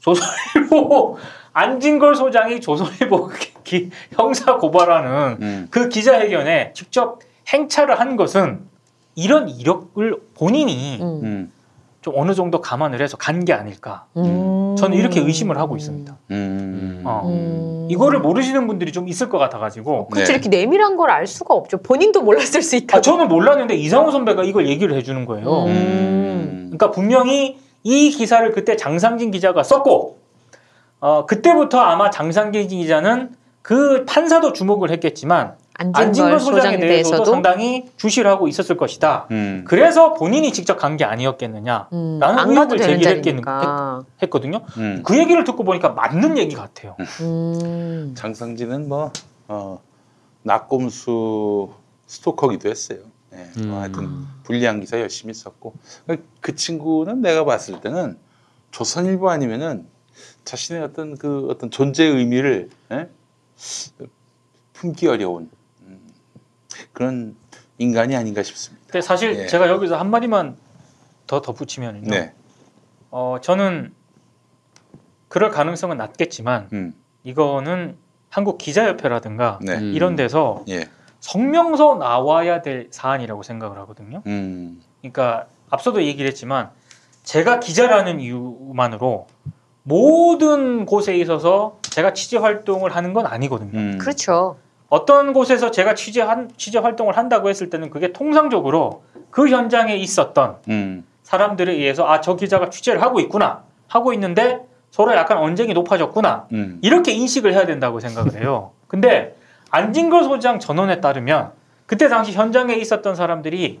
조선일보 0.00 1.18
안진걸 1.52 2.14
소장이 2.14 2.60
조선일보 2.60 3.30
기- 3.64 3.90
형사 4.12 4.56
고발하는 4.56 5.38
음. 5.42 5.68
그 5.70 5.88
기자회견에 5.88 6.72
직접 6.74 7.18
행차를 7.48 7.98
한 7.98 8.16
것은 8.16 8.67
이런 9.18 9.48
이력을 9.48 10.16
본인이 10.34 10.98
음. 11.02 11.20
음. 11.24 11.52
좀 12.00 12.14
어느 12.16 12.34
정도 12.34 12.60
감안을 12.60 13.02
해서 13.02 13.16
간 13.16 13.44
게 13.44 13.52
아닐까. 13.52 14.04
음. 14.16 14.76
저는 14.78 14.96
이렇게 14.96 15.18
의심을 15.20 15.58
하고 15.58 15.76
있습니다. 15.76 16.16
음. 16.30 17.02
어. 17.04 17.22
음. 17.26 17.88
이거를 17.90 18.20
모르시는 18.20 18.68
분들이 18.68 18.92
좀 18.92 19.08
있을 19.08 19.28
것 19.28 19.38
같아가지고. 19.38 20.06
그렇죠. 20.08 20.28
네. 20.28 20.34
이렇게 20.34 20.48
내밀한 20.48 20.96
걸 20.96 21.10
알 21.10 21.26
수가 21.26 21.52
없죠. 21.54 21.78
본인도 21.78 22.22
몰랐을 22.22 22.62
수 22.62 22.76
있다. 22.76 22.98
아, 22.98 23.00
저는 23.00 23.26
몰랐는데 23.26 23.74
이상호 23.74 24.12
선배가 24.12 24.44
이걸 24.44 24.68
얘기를 24.68 24.94
해주는 24.96 25.24
거예요. 25.24 25.64
음. 25.64 26.56
그러니까 26.70 26.92
분명히 26.92 27.58
이 27.82 28.10
기사를 28.10 28.48
그때 28.52 28.76
장상진 28.76 29.32
기자가 29.32 29.64
썼고, 29.64 30.18
어, 31.00 31.26
그때부터 31.26 31.80
아마 31.80 32.10
장상진 32.10 32.68
기자는 32.68 33.30
그 33.62 34.04
판사도 34.06 34.52
주목을 34.52 34.90
했겠지만, 34.92 35.54
안진걸 35.78 36.40
소장에 36.40 36.76
대해서도 36.78 37.24
상당히 37.24 37.88
주시를 37.96 38.28
하고 38.30 38.48
있었을 38.48 38.76
것이다. 38.76 39.26
음. 39.30 39.64
그래서 39.66 40.12
본인이 40.14 40.52
직접 40.52 40.76
간 40.76 40.96
게 40.96 41.04
아니었겠느냐 41.04 41.88
음, 41.92 42.18
라는 42.20 42.50
의혹을 42.50 42.78
자리니까. 42.78 44.04
했거든요. 44.22 44.62
음. 44.76 45.02
그 45.04 45.16
얘기를 45.18 45.44
듣고 45.44 45.62
보니까 45.64 45.90
맞는 45.90 46.36
얘기 46.38 46.56
같아요. 46.56 46.96
음. 47.20 48.12
장상진은 48.16 48.88
뭐 48.88 49.12
어, 49.46 49.80
낙곰수 50.42 51.70
스토커기도 52.06 52.68
했어요. 52.68 52.98
예, 53.34 53.46
뭐 53.62 53.76
음. 53.76 53.80
하여튼 53.82 54.08
불리한 54.44 54.80
기사 54.80 54.98
열심히 54.98 55.32
썼고 55.34 55.74
그- 56.06 56.24
그 56.40 56.54
친구는 56.56 57.20
내가 57.20 57.44
봤을 57.44 57.80
때는 57.80 58.18
조선일보 58.72 59.28
아니면은 59.30 59.86
자신의 60.44 60.82
어떤 60.82 61.16
그 61.16 61.46
어떤 61.50 61.70
존재의 61.70 62.10
의미를 62.16 62.70
예? 62.90 63.08
품기 64.72 65.06
어려운 65.06 65.42
음, 65.44 65.50
그런 66.92 67.36
인간이 67.78 68.16
아닌가 68.16 68.42
싶습니다. 68.42 68.84
근데 68.86 69.00
사실 69.00 69.36
예. 69.36 69.46
제가 69.46 69.68
여기서 69.68 69.96
한 69.96 70.10
마디만 70.10 70.56
더 71.26 71.40
덧붙이면요. 71.40 72.10
네. 72.10 72.32
어, 73.10 73.36
저는 73.40 73.94
그럴 75.28 75.50
가능성은 75.50 75.96
낮겠지만 75.96 76.68
음. 76.72 76.94
이거는 77.22 77.96
한국 78.30 78.58
기자협회라든가 78.58 79.58
네. 79.62 79.74
음. 79.74 79.92
이런 79.94 80.16
데서 80.16 80.64
예. 80.68 80.88
성명서 81.20 81.96
나와야 81.96 82.62
될 82.62 82.88
사안이라고 82.90 83.42
생각을 83.42 83.78
하거든요. 83.80 84.22
음. 84.26 84.82
그러니까 85.00 85.46
앞서도 85.70 86.02
얘기를 86.04 86.28
했지만 86.28 86.70
제가 87.24 87.60
기자라는 87.60 88.20
이유만으로 88.20 89.26
모든 89.82 90.86
곳에 90.86 91.16
있어서 91.16 91.78
제가 91.82 92.12
취재 92.12 92.36
활동을 92.36 92.94
하는 92.94 93.12
건 93.12 93.26
아니거든요. 93.26 93.78
음. 93.78 93.98
그렇죠. 93.98 94.56
어떤 94.88 95.32
곳에서 95.32 95.70
제가 95.70 95.94
취재 95.94 96.22
한 96.22 96.50
취재 96.56 96.78
활동을 96.78 97.16
한다고 97.16 97.48
했을 97.48 97.68
때는 97.70 97.90
그게 97.90 98.12
통상적으로 98.12 99.02
그 99.30 99.48
현장에 99.48 99.94
있었던 99.96 100.56
음. 100.68 101.04
사람들에 101.22 101.72
의해서 101.72 102.06
아 102.08 102.20
저 102.20 102.36
기자가 102.36 102.70
취재를 102.70 103.02
하고 103.02 103.20
있구나 103.20 103.64
하고 103.86 104.12
있는데 104.14 104.60
서로 104.90 105.12
약간 105.14 105.36
언쟁이 105.38 105.74
높아졌구나 105.74 106.46
음. 106.52 106.78
이렇게 106.82 107.12
인식을 107.12 107.52
해야 107.52 107.66
된다고 107.66 108.00
생각을 108.00 108.40
해요. 108.40 108.72
근데 108.86 109.36
안진걸 109.70 110.24
소장 110.24 110.58
전원에 110.58 111.00
따르면 111.02 111.52
그때 111.84 112.08
당시 112.08 112.32
현장에 112.32 112.74
있었던 112.74 113.14
사람들이 113.14 113.80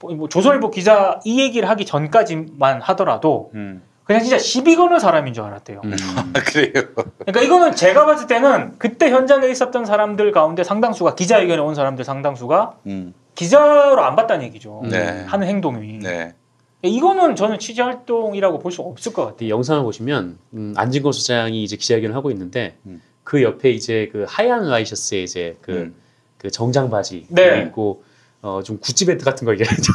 뭐- 0.00 0.14
뭐 0.14 0.28
조선일보 0.28 0.70
기자 0.72 1.20
이 1.24 1.40
얘기를 1.40 1.68
하기 1.68 1.84
전까지만 1.84 2.80
하더라도 2.82 3.50
음. 3.54 3.82
그냥 4.10 4.24
진짜 4.24 4.38
시비 4.38 4.74
거는 4.74 4.98
사람인 4.98 5.32
줄 5.34 5.44
알았대요. 5.44 5.82
그래요. 5.82 6.72
그러니까 7.20 7.42
이거는 7.42 7.76
제가 7.76 8.06
봤을 8.06 8.26
때는 8.26 8.76
그때 8.76 9.08
현장에 9.08 9.46
있었던 9.48 9.84
사람들 9.84 10.32
가운데 10.32 10.64
상당수가 10.64 11.14
기자회견에 11.14 11.60
온 11.62 11.76
사람들 11.76 12.04
상당수가 12.04 12.78
음. 12.86 13.14
기자로 13.36 14.02
안 14.02 14.16
봤다는 14.16 14.44
얘기죠. 14.46 14.82
네. 14.90 15.22
하는 15.28 15.46
행동이. 15.46 16.00
네. 16.00 16.34
이거는 16.82 17.36
저는 17.36 17.60
취재 17.60 17.82
활동이라고 17.82 18.58
볼 18.58 18.72
수 18.72 18.82
없을 18.82 19.12
것 19.12 19.26
같아요. 19.26 19.46
이 19.46 19.50
영상을 19.50 19.80
보시면 19.84 20.38
음, 20.54 20.74
안진걸 20.76 21.12
소장이 21.12 21.62
이제 21.62 21.76
기자회견을 21.76 22.16
하고 22.16 22.32
있는데 22.32 22.78
음. 22.86 23.00
그 23.22 23.44
옆에 23.44 23.70
이제 23.70 24.08
그 24.10 24.24
하얀 24.28 24.66
와이셔츠에 24.66 25.22
이제 25.22 25.56
그, 25.60 25.70
음. 25.70 25.94
그 26.36 26.50
정장 26.50 26.90
바지 26.90 27.26
네. 27.28 27.62
입고 27.62 28.02
어, 28.42 28.62
좀 28.64 28.78
구찌 28.78 29.04
벨트 29.04 29.24
같은 29.24 29.44
거 29.44 29.52
얘기하죠. 29.52 29.92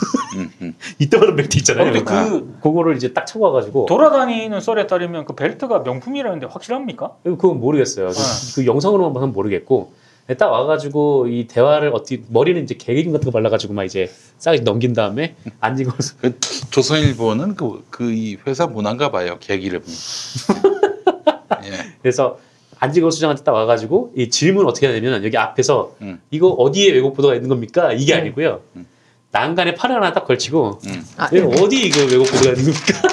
이따가는 0.99 1.35
벨트 1.35 1.57
있잖아요. 1.57 1.89
어, 1.89 1.91
근데 1.93 2.03
그 2.03 2.57
그거를 2.61 2.95
이제 2.95 3.11
딱 3.13 3.25
차고 3.25 3.43
와가지고 3.45 3.87
돌아다니는 3.87 4.61
썰에 4.61 4.85
따르면 4.85 5.25
그 5.25 5.33
벨트가 5.33 5.79
명품이라는데 5.79 6.45
확실합니까? 6.47 7.15
그건 7.23 7.59
모르겠어요. 7.59 8.07
그- 8.07 8.13
네. 8.13 8.53
그 8.55 8.65
영상으로만 8.67 9.13
봐서는 9.13 9.33
모르겠고 9.33 9.93
딱 10.37 10.49
와가지고 10.51 11.27
이 11.27 11.47
대화를 11.47 11.89
어떻게 11.93 12.21
머리는 12.29 12.61
이제 12.63 12.75
개기름 12.75 13.13
같은 13.13 13.25
거 13.25 13.31
발라가지고 13.31 13.73
막 13.73 13.83
이제 13.83 14.11
싹 14.37 14.55
넘긴 14.61 14.93
다음에 14.93 15.35
앉은 15.61 15.85
거 15.85 15.95
그 16.21 16.37
조선일보는 16.71 17.55
그 17.55 17.83
그 17.89 18.11
이 18.11 18.37
회사 18.45 18.67
문화인가 18.67 19.09
봐요. 19.11 19.37
계기를. 19.39 19.81
예. 21.65 21.71
그래서 22.01 22.37
안지걸 22.79 23.11
수장한테 23.11 23.43
딱 23.43 23.53
와가지고 23.53 24.13
이 24.15 24.29
질문 24.29 24.65
어떻게 24.67 24.87
해야 24.87 24.95
되면 24.95 25.23
여기 25.23 25.37
앞에서 25.37 25.95
음. 26.01 26.21
이거 26.31 26.49
어디에 26.49 26.91
왜곡 26.93 27.15
보도가 27.15 27.35
있는 27.35 27.49
겁니까? 27.49 27.91
이게 27.93 28.13
아니고요. 28.13 28.61
음. 28.75 28.85
난간에 29.31 29.75
팔을 29.75 29.95
하나 29.97 30.13
딱 30.13 30.25
걸치고 30.25 30.79
음. 30.87 31.05
아, 31.17 31.29
이거 31.33 31.47
어디 31.61 31.87
이거 31.87 32.01
왜곡 32.05 32.27
보도가 32.31 32.55
있는 32.55 32.73
겁니까? 32.73 33.07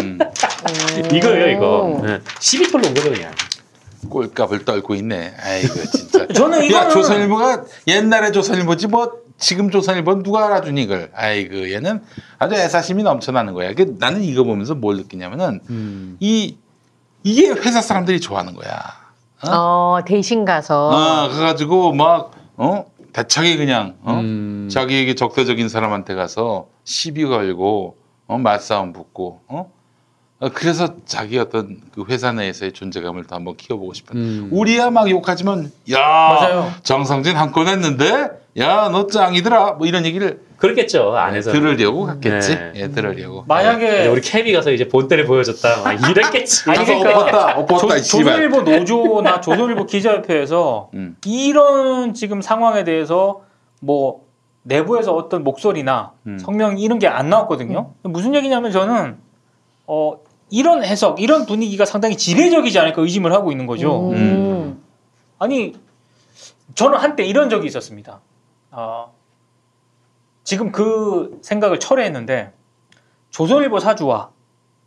음. 0.00 0.18
이거예요 1.16 1.56
이거. 1.56 2.02
네. 2.04 2.20
12털로 2.20 2.86
온 2.86 2.94
거죠 2.94 3.10
그냥. 3.10 3.32
꼴값을 4.08 4.64
떨고 4.64 4.94
있네. 4.94 5.34
아이고 5.40 5.74
진짜. 5.92 6.26
저는 6.34 6.58
야 6.58 6.64
이거는 6.64 6.90
조선일보가 6.90 7.64
옛날에 7.88 8.32
조선일보지 8.32 8.88
뭐 8.88 9.24
지금 9.38 9.70
조선일보는 9.70 10.22
누가 10.22 10.46
알아주니 10.46 10.82
이걸. 10.82 11.10
아이고 11.14 11.72
얘는 11.72 12.02
아주 12.38 12.54
애사심이 12.54 13.02
넘쳐나는 13.02 13.52
거야. 13.54 13.74
그 13.74 13.96
나는 13.98 14.22
이거 14.22 14.44
보면서 14.44 14.74
뭘 14.74 14.96
느끼냐면은 14.96 15.60
음. 15.70 16.16
이 16.20 16.56
이게 17.22 17.48
회사 17.48 17.80
사람들이 17.80 18.20
좋아하는 18.20 18.54
거야. 18.54 19.03
어, 19.52 19.98
대신 20.06 20.44
가서. 20.44 20.88
어, 20.88 21.28
그래가지고 21.28 21.92
막 21.92 22.32
어? 22.56 22.86
대차게 23.12 23.56
그냥 23.56 23.94
어? 24.02 24.12
음. 24.14 24.68
자기에게 24.70 25.14
적대적인 25.14 25.68
사람한테 25.68 26.14
가서 26.14 26.66
시비 26.84 27.24
걸고 27.24 27.96
어? 28.26 28.38
말싸움 28.38 28.92
붙고 28.92 29.40
어? 29.48 29.70
어, 30.40 30.48
그래서 30.52 30.96
자기 31.06 31.38
어떤 31.38 31.80
그 31.94 32.04
회사 32.08 32.32
내에서의 32.32 32.72
존재감을 32.72 33.24
더 33.26 33.36
한번 33.36 33.56
키워보고 33.56 33.92
싶은. 33.94 34.16
음. 34.16 34.48
우리야 34.52 34.90
막 34.90 35.08
욕하지만 35.10 35.70
야 35.92 35.98
맞아요. 36.00 36.70
정상진 36.82 37.36
한 37.36 37.52
건 37.52 37.68
했는데 37.68 38.30
야 38.56 38.88
너 38.88 39.06
짱이더라 39.08 39.72
뭐 39.72 39.86
이런 39.86 40.04
얘기를 40.06 40.40
그렇겠죠 40.58 41.12
안에서. 41.16 41.50
들으려고 41.52 42.06
갔겠지. 42.06 42.54
네. 42.54 42.72
예, 42.76 42.88
들으려고. 42.88 43.44
만약에 43.48 44.06
우리 44.06 44.20
케비 44.20 44.52
가서 44.52 44.70
이제 44.70 44.86
본때를 44.88 45.26
보여줬다. 45.26 45.82
막 45.82 46.08
이랬겠지. 46.10 46.62
아니, 46.70 46.84
그러니까 46.84 47.18
엎었다 47.20 47.58
엎었다 47.58 47.78
조, 47.88 47.96
이 47.96 48.02
씨발. 48.02 48.24
조선일보 48.24 48.62
노조나 48.62 49.40
조선일보 49.40 49.86
기자협회에서 49.86 50.90
음. 50.94 51.16
이런 51.26 52.14
지금 52.14 52.40
상황에 52.40 52.84
대해서 52.84 53.42
뭐 53.80 54.24
내부에서 54.62 55.12
어떤 55.14 55.42
목소리나 55.42 56.12
음. 56.26 56.38
성명 56.38 56.78
이런 56.78 56.98
게 57.00 57.08
안 57.08 57.28
나왔거든요. 57.28 57.92
무슨 58.04 58.34
얘기냐면 58.36 58.70
저는 58.70 59.16
어 59.88 60.18
이런 60.50 60.84
해석, 60.84 61.20
이런 61.20 61.44
분위기가 61.46 61.84
상당히 61.84 62.16
지배적이지 62.16 62.78
않을까 62.78 63.02
의심을 63.02 63.32
하고 63.32 63.50
있는 63.50 63.66
거죠. 63.66 64.10
음. 64.12 64.80
아니 65.40 65.74
저는 66.76 66.98
한때 66.98 67.24
이런 67.24 67.50
적이 67.50 67.66
있었습니다. 67.66 68.20
어, 68.76 69.14
지금 70.42 70.72
그 70.72 71.38
생각을 71.42 71.78
철회했는데 71.78 72.52
조선일보 73.30 73.78
사주와 73.78 74.30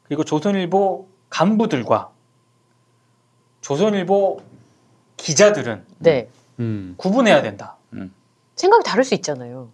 그리고 0.03 0.23
조선일보 0.25 1.07
간부들과 1.29 2.11
조선일보 3.61 4.41
기자들은 5.15 5.85
네. 5.99 6.29
음. 6.59 6.95
구분해야 6.97 7.41
된다. 7.41 7.77
생각이 8.55 8.83
다를 8.83 9.03
수 9.03 9.13
있잖아요. 9.15 9.69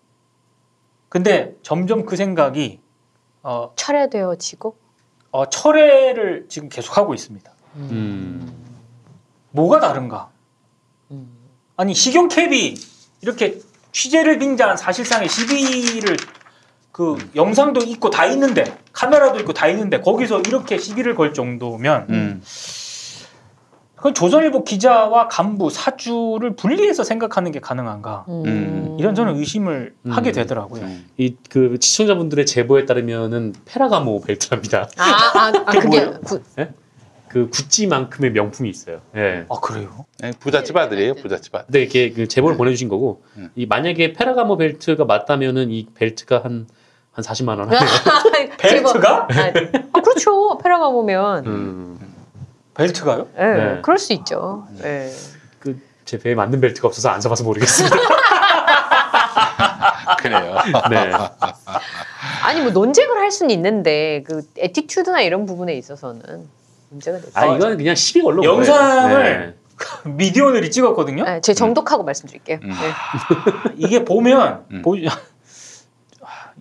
근데 1.09 1.55
점점 1.63 2.05
그 2.05 2.15
생각이 2.15 2.79
어, 3.41 3.71
철회되어지고. 3.75 4.77
어, 5.31 5.49
철회를 5.49 6.47
지금 6.49 6.69
계속하고 6.69 7.13
있습니다. 7.13 7.51
음. 7.77 8.53
뭐가 9.51 9.79
다른가? 9.79 10.29
음. 11.11 11.35
아니 11.75 11.93
식용캡이 11.93 12.75
이렇게 13.21 13.59
취재를 13.93 14.37
빙자한 14.39 14.75
사실상의 14.75 15.29
시비를 15.29 16.17
그 16.91 17.17
영상도 17.35 17.81
있고 17.81 18.09
다 18.09 18.25
있는데 18.25 18.77
카메라도 18.91 19.39
있고 19.39 19.53
다 19.53 19.67
있는데 19.69 20.01
거기서 20.01 20.41
이렇게 20.41 20.77
시비를 20.77 21.15
걸 21.15 21.33
정도면 21.33 22.07
음. 22.09 22.41
그 23.95 24.11
조선일보 24.11 24.65
기자와 24.65 25.29
간부 25.29 25.69
사주를 25.69 26.57
분리해서 26.57 27.05
생각하는 27.05 27.53
게 27.53 27.61
가능한가? 27.61 28.25
음. 28.27 28.97
이런 28.99 29.15
저는 29.15 29.37
의심을 29.37 29.95
음. 30.05 30.11
하게 30.11 30.33
되더라고요. 30.33 30.85
이 31.17 31.37
그 31.49 31.77
시청자분들의 31.79 32.45
제보에 32.45 32.85
따르면은 32.85 33.53
페라가모 33.65 34.21
벨트랍니다. 34.21 34.89
아, 34.97 35.03
아, 35.03 35.53
아 35.65 35.71
그게 35.71 36.05
구, 36.25 36.41
그 37.33 37.49
구찌만큼의 37.49 38.31
명품이 38.31 38.69
있어요. 38.69 39.01
예. 39.15 39.45
아 39.49 39.59
그래요? 39.59 40.05
예, 40.23 40.31
부잣집 40.39 40.77
아들이에요 40.77 41.15
부잣집 41.15 41.55
아들. 41.55 41.65
근데 41.65 41.81
이렇게 41.81 42.11
그 42.11 42.27
제보를 42.27 42.57
보내주신 42.57 42.89
거고 42.89 43.23
음. 43.37 43.49
이 43.55 43.65
만약에 43.65 44.13
페라가모 44.13 44.57
벨트가 44.57 45.05
맞다면은 45.05 45.71
이 45.71 45.87
벨트가 45.95 46.43
한 46.43 46.67
한 47.13 47.23
40만 47.23 47.59
원 47.59 47.71
하네요. 47.71 47.79
벨트가? 48.57 49.27
아, 49.29 50.01
그렇죠. 50.01 50.57
페라가모면. 50.57 51.45
음. 51.45 51.99
벨트가요? 52.73 53.27
예, 53.37 53.43
네. 53.43 53.79
그럴 53.83 53.99
수 53.99 54.13
있죠. 54.13 54.67
예. 54.83 55.11
그제 55.59 56.17
배에 56.17 56.33
맞는 56.33 56.59
벨트가 56.59 56.87
없어서 56.87 57.09
안 57.09 57.21
사봐서 57.21 57.43
모르겠습니다. 57.43 57.95
그래요. 60.17 60.57
네. 60.89 61.11
아니 62.43 62.61
뭐 62.61 62.71
논쟁을 62.71 63.19
할 63.19 63.29
수는 63.29 63.51
있는데 63.51 64.23
그 64.25 64.41
attitude나 64.57 65.21
이런 65.21 65.45
부분에 65.45 65.75
있어서는 65.75 66.49
문제가 66.93 67.17
되죠. 67.17 67.31
아 67.33 67.45
이건 67.45 67.77
그냥 67.77 67.95
시비 67.95 68.21
걸로 68.21 68.41
네. 68.41 68.47
영상을 68.47 69.55
미디어들이 70.05 70.71
찍었거든요. 70.71 71.23
네, 71.25 71.41
제 71.41 71.53
정독하고 71.53 72.03
말씀드릴게요. 72.03 72.59
음. 72.63 72.69
네. 72.69 72.75
이게 73.77 74.05
보면 74.05 74.65
음. 74.71 74.81
보... 74.81 74.95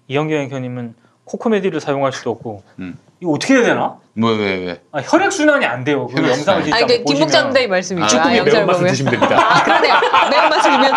이영경 0.08 0.40
앵커님은 0.40 0.94
코코메디를 1.24 1.80
사용할 1.80 2.12
수도 2.12 2.30
없고 2.30 2.62
음. 2.80 2.98
이거 3.20 3.32
어떻게 3.32 3.54
해야 3.54 3.62
되나? 3.62 3.98
뭐 4.14 4.32
왜 4.32 4.56
왜? 4.66 4.80
아, 4.90 5.00
혈액 5.00 5.32
순환이 5.32 5.64
안 5.64 5.84
돼요. 5.84 6.06
그 6.08 6.16
영상을. 6.16 6.64
진짜 6.64 6.76
아 6.76 6.80
이게 6.80 7.02
보시면 7.02 7.04
김국장대의 7.04 7.68
말씀이죠. 7.68 8.08
쭈꾸미 8.08 8.34
아, 8.34 8.36
영상을 8.38 8.66
매운맛을. 8.66 8.86
드시면 8.88 9.10
됩니다. 9.12 9.36
아 9.40 9.62
그러네요. 9.64 9.94
매운맛을면 10.30 10.92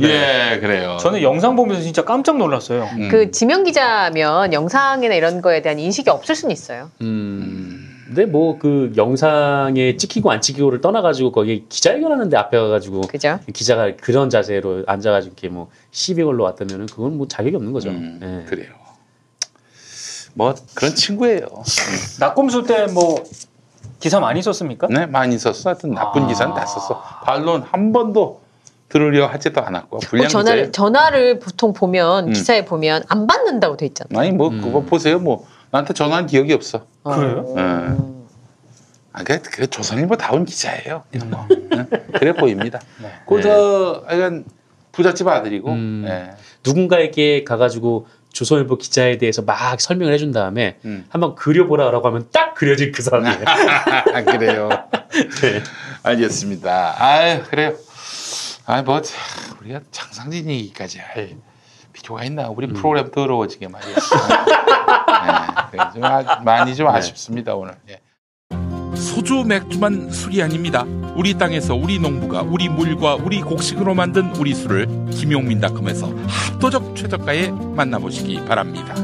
예 0.00 0.58
그래요. 0.60 0.96
저는 0.98 1.22
영상 1.22 1.54
보면서 1.54 1.82
진짜 1.82 2.02
깜짝 2.04 2.38
놀랐어요. 2.38 2.88
음. 2.98 3.08
그 3.10 3.30
지명 3.30 3.62
기자면 3.62 4.52
영상이나 4.52 5.14
이런 5.14 5.42
거에 5.42 5.62
대한 5.62 5.78
인식이 5.78 6.10
없을 6.10 6.34
수는 6.34 6.52
있어요. 6.52 6.90
음. 7.02 7.55
근데 8.16 8.24
뭐 8.32 8.56
그 8.58 8.94
영상에 8.96 9.98
찍히고 9.98 10.30
안 10.30 10.40
찍히고를 10.40 10.80
떠나가지고 10.80 11.32
거기 11.32 11.66
기자회견하는데 11.68 12.34
앞에 12.34 12.56
가가지고 12.58 13.02
그죠? 13.02 13.38
기자가 13.52 13.94
그런 14.00 14.30
자세로 14.30 14.84
앉아가지고 14.86 15.34
이렇게 15.34 15.48
뭐 15.48 15.68
시비 15.90 16.24
걸러 16.24 16.44
왔다면은 16.44 16.86
그건 16.86 17.18
뭐 17.18 17.28
자격이 17.28 17.54
없는 17.54 17.72
거죠. 17.74 17.90
음, 17.90 18.20
예. 18.22 18.48
그래요. 18.48 18.70
뭐 20.32 20.54
그런 20.74 20.94
친구예요. 20.94 21.46
낙곰수 22.18 22.62
때 22.62 22.86
뭐 22.86 23.22
기사 24.00 24.20
많이 24.20 24.40
썼습니까? 24.40 24.86
네, 24.90 25.04
많이 25.04 25.38
썼어. 25.38 25.70
하여튼 25.70 25.90
나쁜 25.92 26.22
아. 26.22 26.26
기사는 26.26 26.54
다 26.54 26.64
썼어. 26.64 27.02
반론 27.24 27.62
한 27.62 27.92
번도 27.92 28.40
들으려 28.88 29.26
하지도 29.26 29.60
않았고 29.62 29.96
어, 29.96 30.00
불량 30.00 30.28
전화를 30.28 30.56
기자예요. 30.70 30.72
전화를 30.72 31.38
보통 31.40 31.74
보면 31.74 32.28
음. 32.28 32.32
기사에 32.32 32.64
보면 32.64 33.02
안 33.08 33.26
받는다고 33.26 33.76
돼 33.76 33.84
있잖아. 33.84 34.08
아니 34.18 34.32
뭐 34.32 34.48
음. 34.48 34.62
그거 34.62 34.80
보세요. 34.80 35.18
뭐 35.18 35.46
나한테 35.70 35.94
전화한 35.94 36.26
기억이 36.26 36.52
없어. 36.52 36.86
그래요? 37.02 37.54
예. 37.56 37.96
아, 39.12 39.22
그래, 39.24 39.40
그래 39.42 39.66
조선일보 39.66 40.16
다운 40.16 40.44
기자예요. 40.44 41.04
뭐. 41.26 41.46
응? 41.72 41.86
그래 42.14 42.32
보입니다. 42.34 42.80
네. 43.00 43.10
그저 43.26 44.04
약간 44.10 44.44
부잣집 44.92 45.26
아들이고. 45.26 45.70
음. 45.70 46.04
예. 46.06 46.34
누군가에게 46.64 47.44
가가지고 47.44 48.06
조선일보 48.32 48.76
기자에 48.76 49.16
대해서 49.18 49.40
막 49.42 49.80
설명을 49.80 50.12
해준 50.12 50.32
다음에 50.32 50.78
음. 50.84 51.06
한번 51.08 51.34
그려보라라고 51.34 52.06
하면 52.08 52.28
딱 52.32 52.54
그려질 52.54 52.92
그 52.92 53.02
사람이에요. 53.02 53.44
아, 54.14 54.22
그래요. 54.24 54.68
네. 55.40 55.62
알겠습니다. 56.02 56.94
아유 57.02 57.42
그래요. 57.48 57.74
아 58.66 58.82
뭐 58.82 59.00
우리가 59.60 59.80
장상진 59.92 60.50
얘기까지 60.50 60.98
할 60.98 61.36
필요가 61.92 62.24
있나? 62.24 62.48
우리 62.48 62.66
프로그램 62.66 63.10
더러워지게 63.10 63.68
말이야. 63.68 63.94
네, 65.72 65.78
좀 65.94 66.04
아- 66.04 66.40
많이 66.44 66.74
좀 66.74 66.88
아쉽습니다 66.88 67.54
오늘. 67.54 67.74
예. 67.88 68.00
소주 68.94 69.44
맥주만 69.46 70.10
술이 70.10 70.42
아닙니다. 70.42 70.84
우리 71.14 71.34
땅에서 71.34 71.74
우리 71.74 71.98
농부가 71.98 72.42
우리 72.42 72.68
물과 72.68 73.16
우리 73.16 73.40
곡식으로 73.40 73.94
만든 73.94 74.34
우리 74.36 74.54
술을 74.54 74.86
김용민닷컴에서 75.10 76.12
합도적 76.26 76.96
최저가에 76.96 77.50
만나보시기 77.50 78.44
바랍니다. 78.46 78.94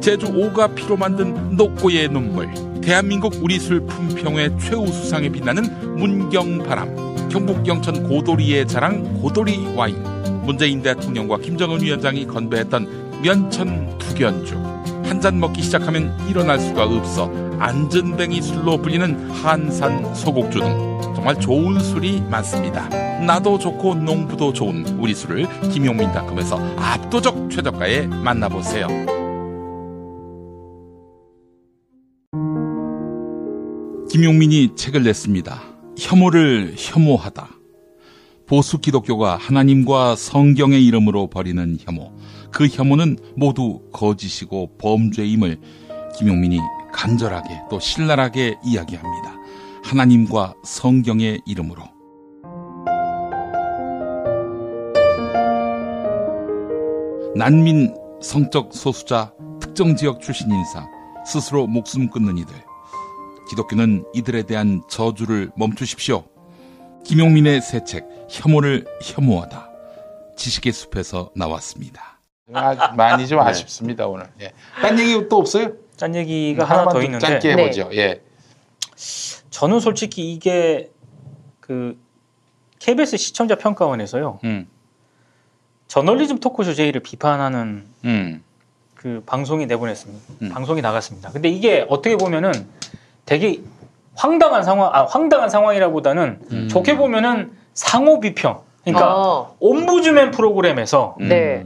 제주 0.00 0.26
오가 0.26 0.66
피로 0.68 0.96
만든 0.96 1.56
녹고의 1.56 2.08
눈물, 2.08 2.48
대한민국 2.80 3.34
우리 3.42 3.58
술 3.58 3.80
품평회 3.86 4.56
최우수상에 4.58 5.28
빛나는 5.30 5.96
문경바람, 5.96 7.28
경북 7.28 7.66
영천 7.66 8.08
고도리의 8.08 8.66
자랑 8.68 9.20
고도리 9.20 9.74
와인, 9.74 10.02
문재인 10.44 10.82
대통령과 10.82 11.38
김정은 11.38 11.82
위원장이 11.82 12.26
건배했던 12.26 13.20
면천 13.22 13.98
두견주, 13.98 14.54
한 15.18 15.22
잔 15.22 15.40
먹기 15.40 15.62
시작하면 15.62 16.16
일어날 16.28 16.60
수가 16.60 16.84
없어 16.84 17.28
안전뱅이 17.58 18.40
술로 18.40 18.80
불리는 18.80 19.30
한산 19.32 20.14
소곡주 20.14 20.60
등 20.60 21.00
정말 21.16 21.40
좋은 21.40 21.80
술이 21.80 22.20
많습니다. 22.30 22.88
나도 23.26 23.58
좋고 23.58 23.96
농부도 23.96 24.52
좋은 24.52 24.86
우리 25.00 25.16
술을 25.16 25.48
김용민닷컴에서 25.72 26.60
압도적 26.76 27.50
최저가에 27.50 28.06
만나보세요. 28.06 28.86
김용민이 34.12 34.76
책을 34.76 35.02
냈습니다. 35.02 35.60
혐오를 35.98 36.74
혐오하다. 36.78 37.48
보수 38.46 38.78
기독교가 38.78 39.36
하나님과 39.36 40.14
성경의 40.14 40.86
이름으로 40.86 41.26
벌이는 41.26 41.78
혐오. 41.80 42.12
그 42.52 42.66
혐오는 42.66 43.16
모두 43.36 43.80
거짓이고 43.92 44.76
범죄임을 44.78 45.60
김용민이 46.16 46.58
간절하게 46.92 47.62
또 47.70 47.78
신랄하게 47.78 48.56
이야기합니다. 48.64 49.36
하나님과 49.84 50.54
성경의 50.64 51.40
이름으로. 51.46 51.82
난민, 57.34 57.94
성적 58.20 58.74
소수자, 58.74 59.32
특정 59.60 59.94
지역 59.94 60.20
출신 60.20 60.50
인사, 60.50 60.86
스스로 61.24 61.66
목숨 61.66 62.10
끊는 62.10 62.36
이들. 62.38 62.52
기독교는 63.48 64.04
이들에 64.12 64.42
대한 64.42 64.82
저주를 64.90 65.50
멈추십시오. 65.56 66.24
김용민의 67.04 67.62
새 67.62 67.84
책, 67.84 68.06
혐오를 68.28 68.84
혐오하다. 69.02 69.70
지식의 70.36 70.72
숲에서 70.72 71.30
나왔습니다. 71.34 72.17
아, 72.52 72.92
많이 72.96 73.26
좀 73.26 73.40
아쉽습니다 73.40 74.06
오늘. 74.06 74.26
예. 74.40 74.52
딴 74.80 74.98
얘기 74.98 75.28
또 75.28 75.36
없어요? 75.36 75.72
짠 75.96 76.14
얘기가 76.14 76.64
하나 76.64 76.84
더좀 76.84 77.02
있는데 77.04 77.26
짧게 77.26 77.54
네. 77.54 77.62
해보죠. 77.62 77.90
예. 77.94 78.22
저는 79.50 79.80
솔직히 79.80 80.32
이게 80.32 80.90
그 81.60 81.98
KBS 82.78 83.16
시청자 83.16 83.56
평가원에서요 83.56 84.38
음. 84.44 84.68
저널리즘 85.88 86.38
토크쇼 86.38 86.74
제의를 86.74 87.02
비판하는 87.02 87.86
음. 88.04 88.42
그 88.94 89.22
방송이 89.26 89.66
내보냈습니다. 89.66 90.34
음. 90.42 90.48
방송이 90.50 90.80
나갔습니다. 90.80 91.30
근데 91.30 91.48
이게 91.48 91.84
어떻게 91.88 92.16
보면은 92.16 92.52
되게 93.24 93.62
황당한 94.14 94.62
상황, 94.64 94.90
아 94.92 95.04
황당한 95.04 95.48
상황이라보다는 95.48 96.40
음. 96.50 96.68
좋게 96.68 96.96
보면은 96.96 97.52
상호 97.74 98.20
비평. 98.20 98.62
그러니까 98.84 99.14
어, 99.16 99.56
옴부즈맨 99.60 100.30
프로그램에서 100.30 101.16
음. 101.20 101.28
네. 101.28 101.64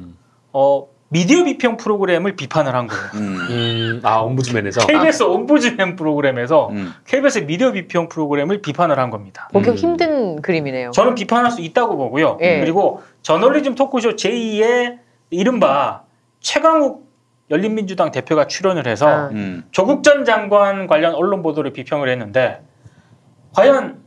어 0.52 0.88
미디어 1.08 1.44
비평 1.44 1.76
프로그램을 1.76 2.36
비판을 2.36 2.74
한 2.74 2.86
거예요. 2.86 3.02
음. 3.14 3.36
음, 3.50 4.00
아 4.02 4.20
옴부즈맨에서 4.20 4.86
KBS 4.86 5.24
옴부즈맨 5.24 5.96
프로그램에서 5.96 6.70
음. 6.70 6.94
KBS 7.06 7.40
미디어 7.40 7.72
비평 7.72 8.08
프로그램을 8.08 8.62
비판을 8.62 8.98
한 8.98 9.10
겁니다. 9.10 9.48
보기 9.52 9.70
음. 9.70 9.74
힘든 9.74 10.40
그림이네요. 10.40 10.90
저는 10.92 11.14
비판할 11.14 11.50
수 11.50 11.60
있다고 11.60 11.98
보고요. 11.98 12.38
예. 12.40 12.60
그리고 12.60 13.02
저널리즘 13.20 13.74
토크쇼 13.74 14.16
제2의 14.16 15.00
이른바 15.28 16.04
최강욱 16.40 17.06
열린민주당 17.50 18.10
대표가 18.10 18.46
출연을 18.46 18.86
해서 18.86 19.06
아. 19.06 19.28
음. 19.32 19.64
조국 19.70 20.02
전 20.02 20.24
장관 20.24 20.86
관련 20.86 21.14
언론 21.14 21.42
보도를 21.42 21.74
비평을 21.74 22.08
했는데 22.08 22.62
과연 23.54 24.00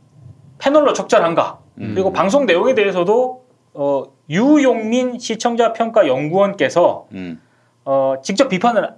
패널로 0.58 0.92
적절한가? 0.92 1.60
음. 1.78 1.92
그리고 1.94 2.12
방송 2.12 2.46
내용에 2.46 2.74
대해서도 2.74 3.45
어, 3.76 4.04
유용민 4.30 5.18
시청자 5.18 5.72
평가 5.72 6.06
연구원께서 6.08 7.06
음. 7.12 7.40
어, 7.84 8.14
직접 8.22 8.48
비판을 8.48 8.94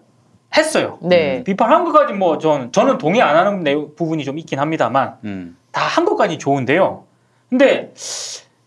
했어요. 0.57 0.99
네. 1.03 1.43
비판한 1.45 1.85
것까지 1.85 2.15
뭐 2.15 2.39
저는 2.39 2.73
저는 2.73 2.99
동의 2.99 3.21
안 3.21 3.37
하는 3.37 3.63
내용, 3.63 3.95
부분이 3.95 4.25
좀 4.25 4.39
있긴 4.39 4.59
합니다만 4.59 5.17
음. 5.25 5.57
다한 5.73 6.05
것까지 6.05 6.39
좋은데요. 6.39 7.05
근데 7.51 7.93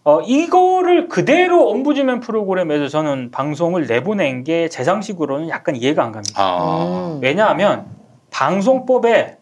어, 0.03 0.19
이거를 0.21 1.07
그대로 1.07 1.67
옴부즈맨 1.69 2.19
프로그램에서 2.19 2.87
저는 2.87 3.31
방송을 3.31 3.87
내보낸 3.87 4.43
게 4.43 4.67
제 4.69 4.83
상식으로는 4.83 5.49
약간 5.49 5.75
이해가 5.75 6.03
안 6.03 6.11
갑니다. 6.11 6.33
아. 6.43 7.13
음. 7.15 7.19
왜냐하면 7.23 7.85
방송법에 8.31 9.37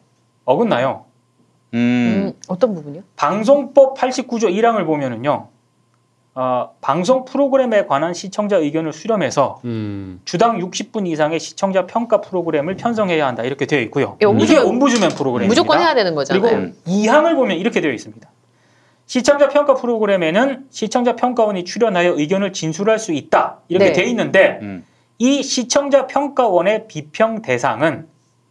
어긋나요. 0.46 1.06
음. 1.74 1.78
음, 1.78 2.34
어떤 2.48 2.74
부분이요? 2.74 3.04
방송법 3.16 3.96
89조 3.98 4.44
1항을 4.54 4.86
보면은요. 4.86 5.48
어, 6.41 6.72
방송 6.80 7.26
프로그램에 7.26 7.86
관한 7.86 8.14
시청자 8.14 8.56
의견을 8.56 8.94
수렴해서 8.94 9.60
음, 9.66 10.22
주당 10.24 10.57
60분 10.57 11.06
이상의 11.06 11.38
시청자 11.38 11.86
평가 11.86 12.22
프로그램을 12.22 12.78
편성해야 12.78 13.28
한다 13.28 13.44
이렇게 13.44 13.66
되어 13.66 13.82
있고요. 13.82 14.16
예, 14.22 14.26
옴부즈맨- 14.26 14.44
이게 14.44 14.57
옴부즈맨 14.57 15.10
프로그램입니다. 15.18 15.49
무조건 15.49 15.82
해야 15.82 15.94
되는 15.94 16.16
거잖아요. 16.16 16.41
그리고 16.41 16.72
이 16.86 17.07
항을 17.07 17.36
보면 17.36 17.57
이렇게 17.57 17.82
되어 17.82 17.91
있습니다. 17.91 18.30
시청자 19.06 19.49
평가 19.49 19.74
프로그램에는 19.74 20.68
시청자 20.70 21.18
평가원이 21.18 21.66
출연하여 21.66 22.14
의견을 22.18 22.53
진술할 22.53 22.99
수 22.99 23.11
있다 23.11 23.57
이렇게 23.68 23.88
네. 23.88 23.91
되어 23.91 24.06
있는데 24.06 24.60
음. 24.61 24.86
이 25.18 25.44
시청자 25.44 26.07
평가원의 26.07 26.88
비평 26.88 27.41
대상은 27.41 28.07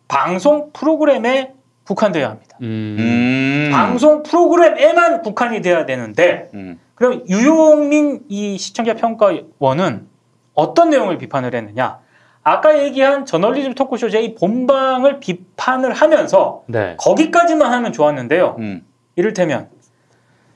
방송 0.08 0.72
프로그램에 0.74 1.54
국한되어야 1.88 2.28
합니다. 2.28 2.58
음, 2.60 2.96
음. 2.98 3.70
방송 3.72 4.22
프로그램에만 4.22 5.22
국한이 5.22 5.62
돼야 5.62 5.86
되는데 5.86 6.50
음. 6.52 6.78
그럼 6.94 7.24
유용민 7.28 8.24
이 8.28 8.58
시청자 8.58 8.94
평가원은 8.94 10.06
어떤 10.52 10.90
내용을 10.90 11.16
비판을 11.18 11.54
했느냐? 11.54 12.00
아까 12.42 12.82
얘기한 12.82 13.24
저널리즘 13.24 13.74
토크쇼 13.74 14.10
제 14.10 14.34
본방을 14.34 15.20
비판을 15.20 15.92
하면서 15.92 16.62
네. 16.66 16.96
거기까지만 16.98 17.72
하면 17.72 17.92
좋았는데요. 17.92 18.56
음. 18.58 18.84
이를테면 19.16 19.68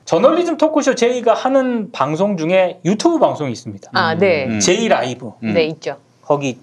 저널리즘 0.05 0.57
토크쇼 0.57 0.95
제이가 0.95 1.33
하는 1.33 1.91
방송 1.91 2.37
중에 2.37 2.79
유튜브 2.85 3.19
방송이 3.19 3.51
있습니다. 3.51 3.89
아, 3.93 4.15
네. 4.15 4.47
음. 4.47 4.59
제이 4.59 4.87
라이브 4.87 5.31
음. 5.43 5.53
네, 5.53 5.63
있죠. 5.65 5.97
거기 6.21 6.59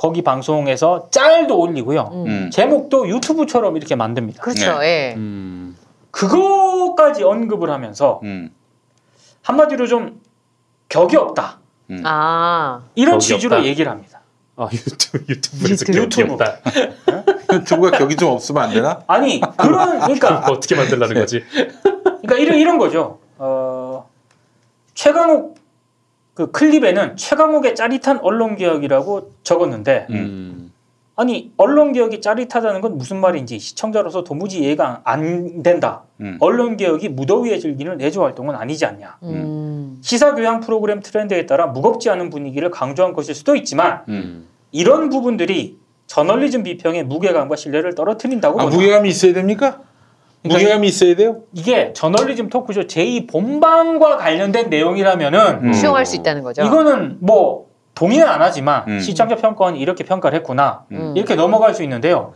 거기 0.00 0.22
방송에서 0.22 1.10
짤도 1.10 1.60
올리고요. 1.60 2.08
음. 2.14 2.26
음. 2.26 2.50
제목도 2.50 3.06
유튜브처럼 3.10 3.76
이렇게 3.76 3.96
만듭니다. 3.96 4.42
그렇죠. 4.42 4.82
예. 4.82 5.12
음, 5.14 5.76
그거까지 6.10 7.22
언급을 7.22 7.68
하면서 7.68 8.18
음. 8.22 8.50
한마디로 9.42 9.86
좀 9.86 10.18
격이 10.88 11.18
없다. 11.18 11.58
음. 11.90 12.00
아, 12.06 12.80
이런 12.94 13.16
격이 13.16 13.26
취지로 13.26 13.56
없다. 13.56 13.68
얘기를 13.68 13.92
합니다. 13.92 14.22
아 14.56 14.70
유튜브 14.72 15.22
유튜브에서 15.28 15.84
유튜브. 15.86 15.98
유튜브 15.98 16.36
다 16.38 16.56
유튜브가 17.52 17.98
격이 17.98 18.16
좀 18.16 18.30
없으면 18.30 18.62
안 18.62 18.70
되나? 18.70 19.02
아니 19.06 19.38
그런 19.58 20.00
그러니까 20.00 20.38
어떻게 20.48 20.76
만들라는 20.76 21.14
거지? 21.14 21.44
그러니까 21.52 22.36
이런 22.38 22.58
이런 22.58 22.78
거죠. 22.78 23.18
어, 23.36 24.08
최강욱 24.94 25.59
그 26.34 26.50
클립에는 26.50 27.16
최강욱의 27.16 27.74
짜릿한 27.74 28.20
언론 28.20 28.56
개혁이라고 28.56 29.32
적었는데 29.42 30.06
음, 30.10 30.72
아니 31.16 31.52
언론 31.56 31.92
개혁이 31.92 32.20
짜릿하다는 32.20 32.80
건 32.80 32.96
무슨 32.96 33.20
말인지 33.20 33.58
시청자로서 33.58 34.24
도무지 34.24 34.60
이해가 34.60 35.02
안 35.04 35.62
된다. 35.62 36.04
음. 36.20 36.38
언론 36.40 36.76
개혁이 36.76 37.10
무더위에 37.10 37.58
즐기는 37.58 37.96
내조 37.98 38.22
활동은 38.22 38.54
아니지 38.54 38.86
않냐. 38.86 39.18
음. 39.24 39.98
시사 40.02 40.34
교양 40.34 40.60
프로그램 40.60 41.00
트렌드에 41.00 41.44
따라 41.46 41.66
무겁지 41.66 42.08
않은 42.08 42.30
분위기를 42.30 42.70
강조한 42.70 43.12
것일 43.12 43.34
수도 43.34 43.54
있지만 43.54 44.02
음. 44.08 44.46
이런 44.72 45.10
부분들이 45.10 45.78
저널리즘 46.06 46.62
비평의 46.62 47.04
무게감과 47.04 47.56
신뢰를 47.56 47.94
떨어뜨린다고 47.94 48.60
아. 48.60 48.66
무게감이 48.66 49.08
있어야 49.08 49.32
됩니까? 49.32 49.80
그러니까 50.42 50.58
무게감이 50.60 50.86
있어야 50.88 51.16
돼요? 51.16 51.42
이게 51.52 51.92
저널리즘 51.92 52.48
토크쇼 52.48 52.82
제2 52.82 53.28
본방과 53.30 54.16
관련된 54.16 54.70
내용이라면은 54.70 55.60
음. 55.64 55.72
수용할 55.72 56.06
수 56.06 56.16
있다는 56.16 56.42
거죠. 56.42 56.62
이거는 56.62 57.18
뭐 57.20 57.66
동의는 57.94 58.26
안 58.26 58.40
하지만 58.40 58.84
음. 58.88 59.00
시청자 59.00 59.36
평가원이 59.36 59.78
이렇게 59.78 60.04
평가를 60.04 60.38
했구나 60.38 60.84
음. 60.92 61.12
이렇게 61.16 61.34
넘어갈 61.34 61.74
수 61.74 61.82
있는데요. 61.82 62.32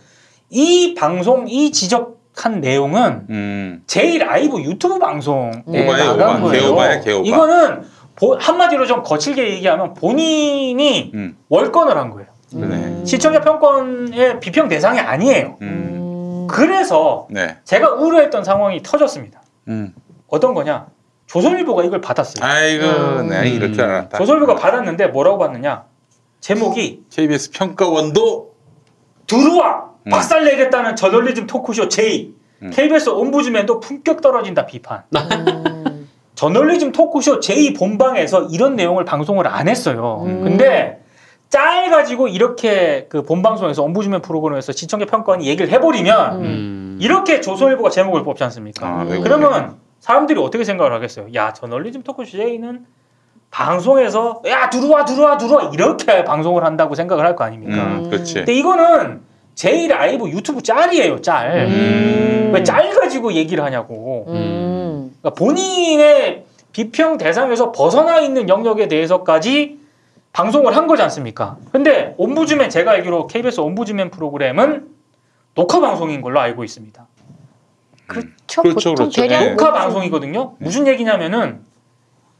이 0.50 0.94
방송 0.94 1.46
이 1.48 1.72
지적한 1.72 2.60
내용은 2.60 3.26
음. 3.30 3.82
제2 3.86 4.18
라이브 4.18 4.60
유튜브 4.60 4.98
방송에 4.98 5.52
오바예요, 5.66 6.16
나간 6.16 6.36
오바. 6.36 6.48
거예요. 6.48 6.62
개오바야, 6.66 7.00
개오바. 7.00 7.26
이거는 7.28 7.82
보- 8.16 8.36
한마디로 8.38 8.86
좀 8.86 9.02
거칠게 9.02 9.48
얘기하면 9.54 9.94
본인이 9.94 11.10
음. 11.14 11.36
월권을 11.48 11.96
한 11.96 12.10
거예요. 12.10 12.28
시청자 13.04 13.40
평가원의 13.40 14.38
비평 14.40 14.68
대상이 14.68 15.00
아니에요. 15.00 15.56
그래서 16.54 17.26
네. 17.30 17.56
제가 17.64 17.94
우려했던 17.94 18.44
상황이 18.44 18.80
터졌습니다. 18.80 19.42
음. 19.66 19.92
어떤 20.28 20.54
거냐? 20.54 20.86
조선일보가 21.26 21.82
이걸 21.82 22.00
받았어요. 22.00 22.44
아이고, 22.48 22.86
음. 22.86 23.28
네, 23.28 23.48
이럴 23.48 23.72
줄 23.72 23.82
알았다. 23.82 24.18
조선일보가 24.18 24.54
받았는데 24.54 25.08
뭐라고 25.08 25.38
받느냐? 25.38 25.84
제목이 26.38 27.04
KBS 27.10 27.50
평가원도 27.50 28.54
들어와 29.26 29.90
음. 30.06 30.10
박살 30.10 30.44
내겠다는 30.44 30.94
저널리즘 30.94 31.48
토크쇼 31.48 31.88
J 31.88 32.34
음. 32.62 32.70
KBS 32.72 33.08
ombudsman도 33.08 33.80
품격 33.80 34.20
떨어진다 34.20 34.66
비판. 34.66 35.02
음. 35.16 36.08
저널리즘 36.36 36.92
토크쇼 36.92 37.40
J 37.40 37.72
본방에서 37.72 38.44
이런 38.44 38.76
내용을 38.76 39.04
방송을 39.04 39.48
안 39.48 39.68
했어요. 39.68 40.22
음. 40.26 40.44
근데 40.44 41.03
짤 41.54 41.88
가지고 41.88 42.26
이렇게 42.26 43.06
그 43.08 43.22
본방송에서 43.22 43.80
ombudsman 43.84 44.22
프로그램에서 44.22 44.72
시청자 44.72 45.06
평가원이 45.06 45.46
얘기를 45.46 45.70
해버리면 45.70 46.42
음. 46.42 46.98
이렇게 47.00 47.40
조선일보가 47.40 47.90
제목을 47.90 48.24
뽑지 48.24 48.42
않습니까? 48.42 48.84
아, 48.88 49.04
네, 49.04 49.20
그러면 49.20 49.76
사람들이 50.00 50.40
어떻게 50.40 50.64
생각을 50.64 50.92
하겠어요? 50.92 51.26
야, 51.36 51.52
저널리즘 51.52 52.02
토크쇼 52.02 52.38
J는 52.38 52.86
방송에서 53.52 54.42
야 54.48 54.68
들어와 54.68 55.04
들어와 55.04 55.36
들어와 55.36 55.70
이렇게 55.72 56.24
방송을 56.24 56.64
한다고 56.64 56.96
생각을 56.96 57.24
할 57.24 57.36
거 57.36 57.44
아닙니까? 57.44 57.84
음, 57.84 58.10
그렇지. 58.10 58.34
근데 58.34 58.52
이거는 58.52 59.20
제1 59.54 59.90
라이브 59.90 60.28
유튜브 60.30 60.60
짤이에요, 60.60 61.20
짤. 61.22 61.66
음. 61.68 62.50
왜짤 62.52 62.90
가지고 62.90 63.32
얘기를 63.32 63.62
하냐고. 63.62 64.24
음. 64.26 65.14
그러니까 65.20 65.30
본인의 65.38 66.46
비평 66.72 67.16
대상에서 67.16 67.70
벗어나 67.70 68.18
있는 68.18 68.48
영역에 68.48 68.88
대해서까지 68.88 69.83
방송을 70.34 70.76
한 70.76 70.88
거지 70.88 71.00
않습니까? 71.02 71.56
근데 71.70 72.14
옴부즈맨 72.18 72.68
제가 72.68 72.90
알기로 72.90 73.28
KBS 73.28 73.60
옴부즈맨 73.60 74.10
프로그램은 74.10 74.88
녹화 75.54 75.80
방송인 75.80 76.20
걸로 76.20 76.40
알고 76.40 76.64
있습니다. 76.64 77.06
그렇죠. 78.08 78.62
그렇죠, 78.62 78.74
보통 78.74 78.94
그렇죠. 78.96 79.22
대략 79.22 79.40
네. 79.40 79.50
녹화 79.50 79.72
방송이거든요. 79.72 80.56
무슨 80.58 80.88
얘기냐면은 80.88 81.62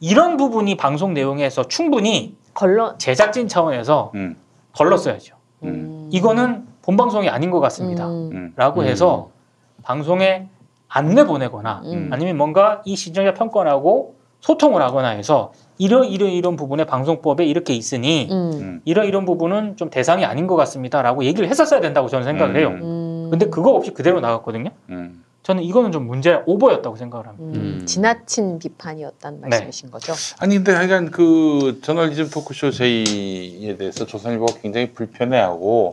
이런 0.01 0.37
부분이 0.37 0.77
방송 0.77 1.15
내용에서 1.15 1.69
충분히 1.69 2.37
걸러. 2.53 2.99
제작진 2.99 3.47
차원에서 3.47 4.11
음. 4.17 4.37
걸렀어야죠. 4.73 5.37
음. 5.63 6.11
이거는 6.13 6.67
본 6.83 6.97
방송이 6.97 7.29
아닌 7.29 7.53
것 7.53 7.61
같습니다. 7.61 8.09
음. 8.09 8.31
음. 8.33 8.53
라고 8.57 8.81
음. 8.81 8.87
해서 8.87 9.31
방송에 9.85 10.49
안내 10.89 11.25
보내거나 11.25 11.83
음. 11.85 12.11
아니면 12.13 12.37
뭔가 12.37 12.83
이 12.85 12.97
시청자 12.97 13.35
평가하고 13.35 14.17
소통을 14.41 14.83
하거나 14.83 15.11
해서 15.11 15.53
이런 15.79 16.05
이런 16.07 16.31
이런 16.31 16.57
부분에 16.57 16.85
방송법에 16.85 17.45
이렇게 17.45 17.75
있으니 17.75 18.29
음. 18.31 18.51
음. 18.55 18.81
이런 18.85 19.07
이런 19.07 19.25
부분은 19.25 19.77
좀 19.77 19.91
대상이 19.91 20.25
아닌 20.25 20.47
것 20.47 20.57
같습니다라고 20.57 21.25
얘기를 21.25 21.49
했었어야 21.49 21.81
된다고 21.81 22.09
저는 22.09 22.25
생각을 22.25 22.57
해요. 22.57 22.69
음. 22.69 22.83
음. 22.83 23.29
근데 23.31 23.47
그거 23.47 23.71
없이 23.71 23.93
그대로 23.93 24.21
나갔거든요. 24.21 24.71
음. 24.91 25.25
저는 25.43 25.63
이거는 25.63 25.93
좀 25.93 26.07
문제 26.07 26.41
오버였다고 26.47 26.97
생각을 26.97 27.27
합니다. 27.27 27.59
음. 27.59 27.79
음. 27.81 27.87
지나친 27.87 28.59
비판이었다는 28.59 29.41
네. 29.43 29.49
말씀이신 29.49 29.91
거죠. 29.91 30.15
아니 30.39 30.57
근데 30.57 30.73
하여간 30.73 31.11
그 31.11 31.81
저널리즘 31.83 32.31
토크쇼 32.31 32.71
제이에 32.71 33.77
대해서 33.77 34.07
조선일보가 34.07 34.61
굉장히 34.63 34.93
불편해하고 34.93 35.91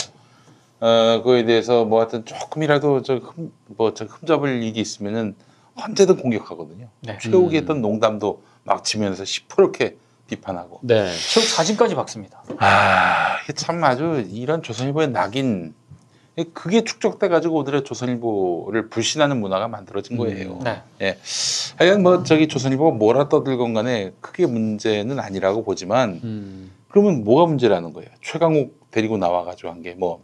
어 0.80 1.18
그거에 1.18 1.44
대해서 1.46 1.86
뭐 1.86 2.00
하여튼 2.00 2.24
조금이라도 2.24 3.02
저흠뭐저 3.02 4.06
흠잡을 4.06 4.64
일이 4.64 4.80
있으면은 4.80 5.36
언제든 5.76 6.18
공격하거든요. 6.18 6.88
네. 7.02 7.18
최욱이 7.20 7.58
음. 7.58 7.62
했던 7.62 7.82
농담도 7.82 8.42
막 8.64 8.84
지면서 8.84 9.26
시퍼렇게 9.26 9.98
비판하고. 10.28 10.80
네. 10.84 11.12
최욱 11.34 11.46
사진까지 11.46 11.96
박습니다. 11.96 12.44
아 12.58 13.38
참 13.56 13.84
아주 13.84 14.26
이런 14.30 14.62
조선일보의 14.64 15.10
낙인 15.10 15.74
그게 16.54 16.84
축적돼 16.84 17.28
가지고 17.28 17.58
오늘의 17.60 17.84
조선일보를 17.84 18.88
불신하는 18.90 19.40
문화가 19.42 19.68
만들어진 19.68 20.16
거예요. 20.18 20.60
네. 20.64 21.18
하여간 21.78 22.02
뭐 22.04 22.24
저기 22.24 22.48
조선일보가 22.48 22.96
뭐라 22.98 23.28
떠들건 23.30 23.74
간에 23.74 24.12
크게 24.22 24.46
문제는 24.46 25.20
아니라고 25.20 25.64
보지만 25.64 26.22
음. 26.24 26.72
그러면 26.90 27.24
뭐가 27.24 27.46
문제라는 27.48 27.92
거예요? 27.94 28.10
최강욱 28.22 28.80
데리고 28.92 29.18
나와 29.18 29.44
가지고 29.44 29.70
한 29.72 29.82
게 29.82 29.96
뭐 29.98 30.24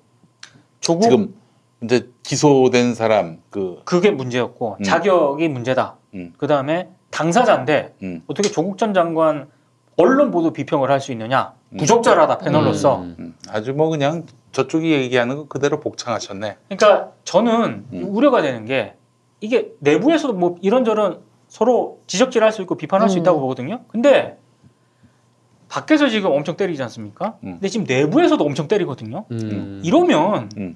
지금 0.80 1.36
이제 1.84 2.10
기소된 2.24 2.96
사람 2.96 3.40
그 3.50 3.82
그게 3.84 4.10
문제였고 4.12 4.78
음. 4.80 4.84
자격이 4.84 5.50
문제다. 5.50 5.98
음. 6.14 6.34
그 6.38 6.48
다음에 6.48 6.90
당사자인데 7.22 7.96
음, 8.04 8.22
어떻게 8.28 8.50
조국 8.50 8.78
전 8.78 8.94
장관 8.94 9.48
언론 9.96 10.30
보도 10.30 10.54
비평을 10.54 10.92
할 10.92 11.00
수 11.02 11.12
있느냐? 11.12 11.54
부적절하다 11.78 12.38
패널로서. 12.38 13.00
음. 13.02 13.16
음, 13.20 13.36
아주 13.50 13.74
뭐 13.74 13.90
그냥 13.90 14.26
저쪽이 14.52 14.92
얘기하는 14.92 15.36
거 15.36 15.48
그대로 15.48 15.80
복창하셨네. 15.80 16.58
그러니까 16.70 17.12
저는 17.24 17.86
음. 17.92 18.06
우려가 18.08 18.42
되는 18.44 18.66
게 18.66 18.94
이게 19.42 19.72
내부에서도 19.80 20.34
뭐 20.34 20.56
이런저런 20.62 21.22
서로 21.48 22.00
지적질할 22.08 22.52
수 22.52 22.62
있고 22.62 22.76
비판할 22.76 23.10
수 23.10 23.18
음. 23.18 23.22
있다고 23.22 23.40
보거든요. 23.42 23.82
근데 23.88 24.38
밖에서 25.68 26.08
지금 26.10 26.32
엄청 26.32 26.56
때리지 26.56 26.82
않습니까? 26.84 27.38
음. 27.44 27.54
근데 27.54 27.68
지금 27.68 27.86
내부에서도 27.88 28.42
엄청 28.44 28.68
때리거든요. 28.68 29.26
음. 29.32 29.82
이러면 29.84 30.50
음. 30.58 30.76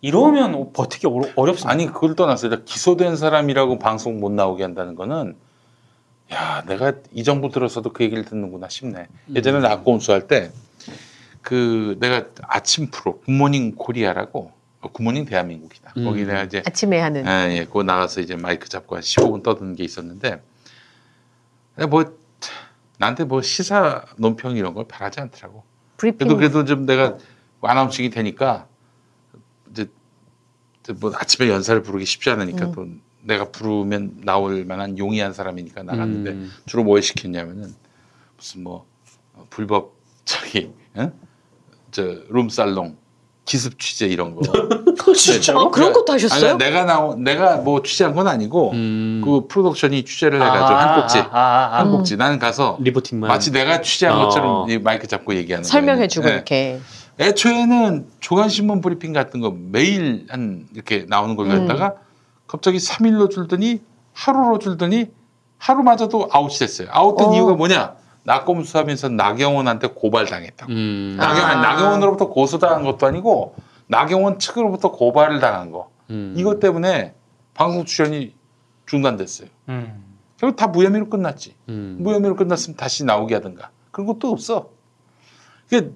이러면 0.00 0.72
버티기 0.72 1.06
어려, 1.06 1.28
어렵습니다. 1.36 1.70
아니 1.70 1.86
그걸 1.86 2.14
떠나서 2.14 2.46
일단 2.46 2.64
기소된 2.64 3.16
사람이라고 3.16 3.78
방송 3.78 4.20
못 4.20 4.32
나오게 4.32 4.62
한다는 4.62 4.94
거는 4.94 5.36
야 6.32 6.62
내가 6.66 6.92
이 7.12 7.24
정부 7.24 7.50
들어서도 7.50 7.92
그 7.92 8.04
얘기를 8.04 8.24
듣는구나 8.24 8.68
싶네. 8.68 9.06
예전에 9.34 9.58
음. 9.58 9.62
나꼼수 9.62 10.12
할 10.12 10.26
때 10.26 10.50
그 11.42 11.96
내가 12.00 12.26
아침 12.42 12.88
프로 12.90 13.20
굿모닝 13.20 13.74
코리아라고 13.76 14.52
어, 14.82 14.88
굿모닝 14.92 15.24
대한민국이다. 15.24 15.94
음. 15.96 16.04
거기 16.04 16.24
내가 16.24 16.42
이제 16.44 16.62
아침에 16.66 16.98
하는. 17.00 17.26
예, 17.26 17.56
예, 17.56 17.64
그거 17.64 17.82
나가서 17.82 18.20
이제 18.20 18.36
마이크 18.36 18.68
잡고 18.68 18.96
한 18.96 19.02
15분 19.02 19.42
떠드는 19.42 19.74
게 19.74 19.84
있었는데, 19.84 20.42
뭐, 21.88 22.04
나한테 22.98 23.24
뭐 23.24 23.42
시사 23.42 24.04
논평 24.16 24.56
이런 24.56 24.72
걸 24.74 24.86
바라지 24.86 25.20
않더라고. 25.20 25.64
브리핑. 25.98 26.18
그래도, 26.28 26.36
그래도 26.36 26.64
좀 26.64 26.86
내가 26.86 27.16
announcing이 27.60 28.08
되니까, 28.10 28.66
뭐 30.98 31.12
아침에 31.14 31.48
연사를 31.48 31.82
부르기 31.82 32.04
쉽지 32.04 32.30
않으니까 32.30 32.66
음. 32.66 32.72
또 32.72 32.86
내가 33.22 33.50
부르면 33.50 34.22
나올 34.24 34.64
만한 34.64 34.98
용이한 34.98 35.32
사람이니까 35.32 35.82
나갔는데, 35.82 36.30
음. 36.30 36.50
주로 36.66 36.84
뭘 36.84 37.02
시켰냐면은, 37.02 37.74
무슨 38.36 38.62
뭐, 38.62 38.86
어, 39.34 39.46
불법, 39.50 39.94
저기, 40.24 40.70
응? 40.96 41.12
저, 41.90 42.02
룸살롱, 42.28 42.96
기습 43.44 43.78
취재 43.78 44.06
이런 44.06 44.34
거. 44.36 44.42
어, 45.56 45.70
그런 45.70 45.92
것도 45.92 46.12
하셨어요? 46.12 46.50
아니, 46.50 46.58
내가 46.58 46.84
나오, 46.84 47.16
내가 47.16 47.56
뭐 47.56 47.82
취재한 47.82 48.14
건 48.14 48.28
아니고 48.28 48.70
음. 48.72 49.22
그 49.24 49.48
프로덕션이 49.48 50.04
취재를 50.04 50.40
해가지고 50.40 50.78
한 50.78 51.00
꼭지, 51.00 51.18
아, 51.18 51.28
아, 51.32 51.38
아, 51.38 51.76
아. 51.76 51.78
한 51.80 51.90
꼭지. 51.90 52.16
나는 52.16 52.38
가서 52.38 52.78
reporting만. 52.80 53.26
마치 53.26 53.50
내가 53.50 53.80
취재한 53.80 54.18
어. 54.18 54.24
것처럼 54.24 54.70
이 54.70 54.78
마이크 54.78 55.08
잡고 55.08 55.34
얘기하는 55.34 55.64
설명해주고 55.64 56.22
거예요. 56.22 56.36
이렇게. 56.36 56.80
네. 57.20 57.26
애초에는 57.26 58.08
조간신문 58.20 58.80
브리핑 58.80 59.12
같은 59.12 59.40
거 59.40 59.54
매일 59.54 60.26
한 60.30 60.66
이렇게 60.72 61.04
나오는 61.06 61.36
걸로 61.36 61.50
음. 61.50 61.60
했다가 61.60 61.96
갑자기 62.46 62.78
3일로 62.78 63.30
줄더니 63.30 63.82
하루로 64.14 64.58
줄더니 64.58 65.10
하루마저도 65.58 66.30
아웃이 66.32 66.58
됐어요. 66.58 66.88
아웃된 66.90 67.28
어. 67.28 67.34
이유가 67.34 67.54
뭐냐? 67.54 67.94
낙검 68.24 68.64
수 68.64 68.78
하면서 68.78 69.08
나경원한테 69.10 69.88
고발당했다고. 69.88 70.72
음. 70.72 71.16
나경, 71.18 71.44
아. 71.44 71.54
나경원으로부터 71.56 72.28
고소당한 72.28 72.84
것도 72.84 73.06
아니고 73.06 73.54
나경원 73.86 74.38
측으로부터 74.38 74.90
고발을 74.90 75.40
당한 75.40 75.70
거. 75.70 75.90
음. 76.08 76.34
이것 76.36 76.58
때문에 76.58 77.14
방송 77.52 77.84
출연이 77.84 78.34
중단됐어요. 78.86 79.48
음. 79.68 80.04
결국 80.38 80.56
다 80.56 80.68
무혐의로 80.68 81.10
끝났지. 81.10 81.54
음. 81.68 81.98
무혐의로 82.00 82.34
끝났으면 82.36 82.78
다시 82.78 83.04
나오게 83.04 83.34
하든가. 83.34 83.70
그런 83.90 84.06
것도 84.06 84.30
없어. 84.30 84.70
이게 85.66 85.90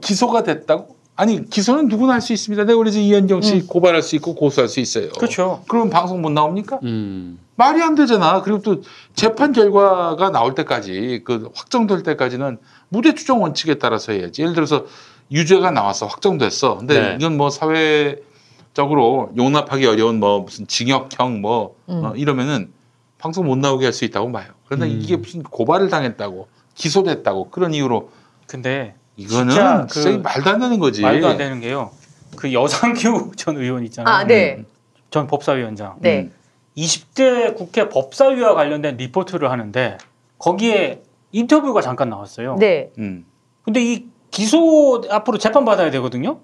기소가 0.00 0.42
됐다고 0.42 0.96
아니 1.16 1.48
기소는 1.48 1.88
누구나 1.88 2.14
할 2.14 2.20
수 2.20 2.32
있습니다. 2.32 2.64
내가 2.64 2.76
그래서 2.78 2.98
이현정 2.98 3.40
씨 3.42 3.66
고발할 3.66 4.02
수 4.02 4.16
있고 4.16 4.34
고소할 4.34 4.68
수 4.68 4.80
있어요. 4.80 5.10
그렇죠. 5.10 5.62
그러면 5.68 5.90
방송 5.90 6.20
못 6.22 6.30
나옵니까? 6.30 6.80
음. 6.82 7.38
말이 7.56 7.80
안 7.82 7.94
되잖아. 7.94 8.42
그리고 8.42 8.60
또 8.62 8.82
재판 9.14 9.52
결과가 9.52 10.30
나올 10.30 10.56
때까지 10.56 11.22
그 11.24 11.50
확정될 11.54 12.02
때까지는 12.02 12.58
무죄 12.88 13.14
추정 13.14 13.42
원칙에 13.42 13.74
따라서 13.74 14.10
해야지. 14.12 14.42
예를 14.42 14.54
들어서 14.54 14.86
유죄가 15.30 15.70
나와서 15.70 16.06
확정됐어. 16.06 16.78
근데 16.78 17.00
네. 17.00 17.16
이건 17.20 17.36
뭐 17.36 17.48
사회적으로 17.50 19.30
용납하기 19.36 19.86
어려운 19.86 20.18
뭐 20.18 20.40
무슨 20.40 20.66
징역형 20.66 21.40
뭐 21.40 21.76
음. 21.88 22.04
어, 22.04 22.12
이러면은 22.16 22.72
방송 23.18 23.46
못 23.46 23.56
나오게 23.56 23.86
할 23.86 23.92
수 23.92 24.04
있다고 24.04 24.32
봐요. 24.32 24.46
그런데 24.66 24.86
음. 24.86 24.98
이게 25.00 25.16
무슨 25.16 25.42
고발을 25.44 25.88
당했다고 25.90 26.48
기소됐다고 26.74 27.50
그런 27.50 27.72
이유로 27.72 28.10
근데 28.48 28.94
이거는 29.16 29.50
진짜 29.50 29.86
진짜, 29.88 30.10
그 30.10 30.16
말도 30.16 30.50
안 30.50 30.60
되는 30.60 30.78
거지. 30.78 31.02
말도 31.02 31.28
안 31.28 31.36
되는 31.36 31.60
게요. 31.60 31.90
그 32.36 32.52
여상규 32.52 33.32
전 33.36 33.56
의원 33.56 33.84
있잖아요. 33.84 34.14
아, 34.14 34.24
네. 34.24 34.64
전 35.10 35.26
법사위원장. 35.26 35.96
네. 36.00 36.30
20대 36.76 37.56
국회 37.56 37.88
법사위와 37.88 38.54
관련된 38.54 38.96
리포트를 38.96 39.50
하는데 39.50 39.98
거기에 40.38 41.02
인터뷰가 41.30 41.80
잠깐 41.80 42.10
나왔어요. 42.10 42.56
네. 42.58 42.90
음. 42.98 43.24
근데 43.62 43.80
이 43.80 44.06
기소 44.30 45.02
앞으로 45.08 45.38
재판 45.38 45.64
받아야 45.64 45.90
되거든요. 45.92 46.40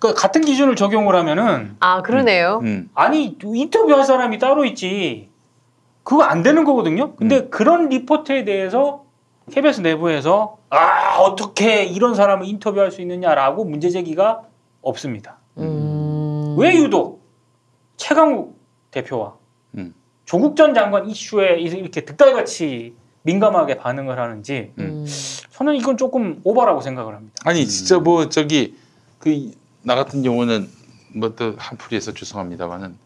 그러니까 0.00 0.20
같은 0.20 0.42
기준을 0.42 0.74
적용을 0.76 1.14
하면은 1.14 1.76
아, 1.78 2.02
그러네요. 2.02 2.60
음. 2.62 2.90
아니 2.94 3.36
인터뷰할 3.42 4.04
사람이 4.04 4.38
따로 4.38 4.64
있지. 4.64 5.28
그거 6.02 6.22
안 6.22 6.42
되는 6.42 6.64
거거든요. 6.64 7.14
근데 7.14 7.38
음. 7.40 7.50
그런 7.50 7.88
리포트에 7.88 8.44
대해서 8.44 9.04
KBS 9.48 9.80
내부에서 9.80 10.58
아 10.70 11.18
어떻게 11.18 11.84
이런 11.84 12.14
사람을 12.14 12.46
인터뷰할 12.46 12.90
수 12.90 13.00
있느냐라고 13.02 13.64
문제 13.64 13.90
제기가 13.90 14.42
없습니다. 14.82 15.38
음. 15.58 16.56
왜 16.58 16.74
유독 16.76 17.26
최강욱 17.96 18.58
대표와 18.90 19.34
음. 19.76 19.94
조국 20.24 20.56
전 20.56 20.74
장관 20.74 21.08
이슈에 21.08 21.58
이렇게 21.60 22.04
득달같이 22.04 22.94
민감하게 23.22 23.76
반응을 23.78 24.18
하는지 24.18 24.72
음. 24.78 25.04
저는 25.50 25.74
이건 25.74 25.96
조금 25.96 26.40
오바라고 26.44 26.80
생각을 26.80 27.14
합니다. 27.14 27.34
아니 27.44 27.66
진짜 27.66 27.98
뭐 27.98 28.28
저기 28.28 28.76
그 29.18 29.50
나 29.82 29.94
같은 29.94 30.22
경우는 30.22 30.68
뭐 31.14 31.34
또 31.34 31.54
한풀이해서 31.56 32.12
죄송합니다만은 32.12 32.96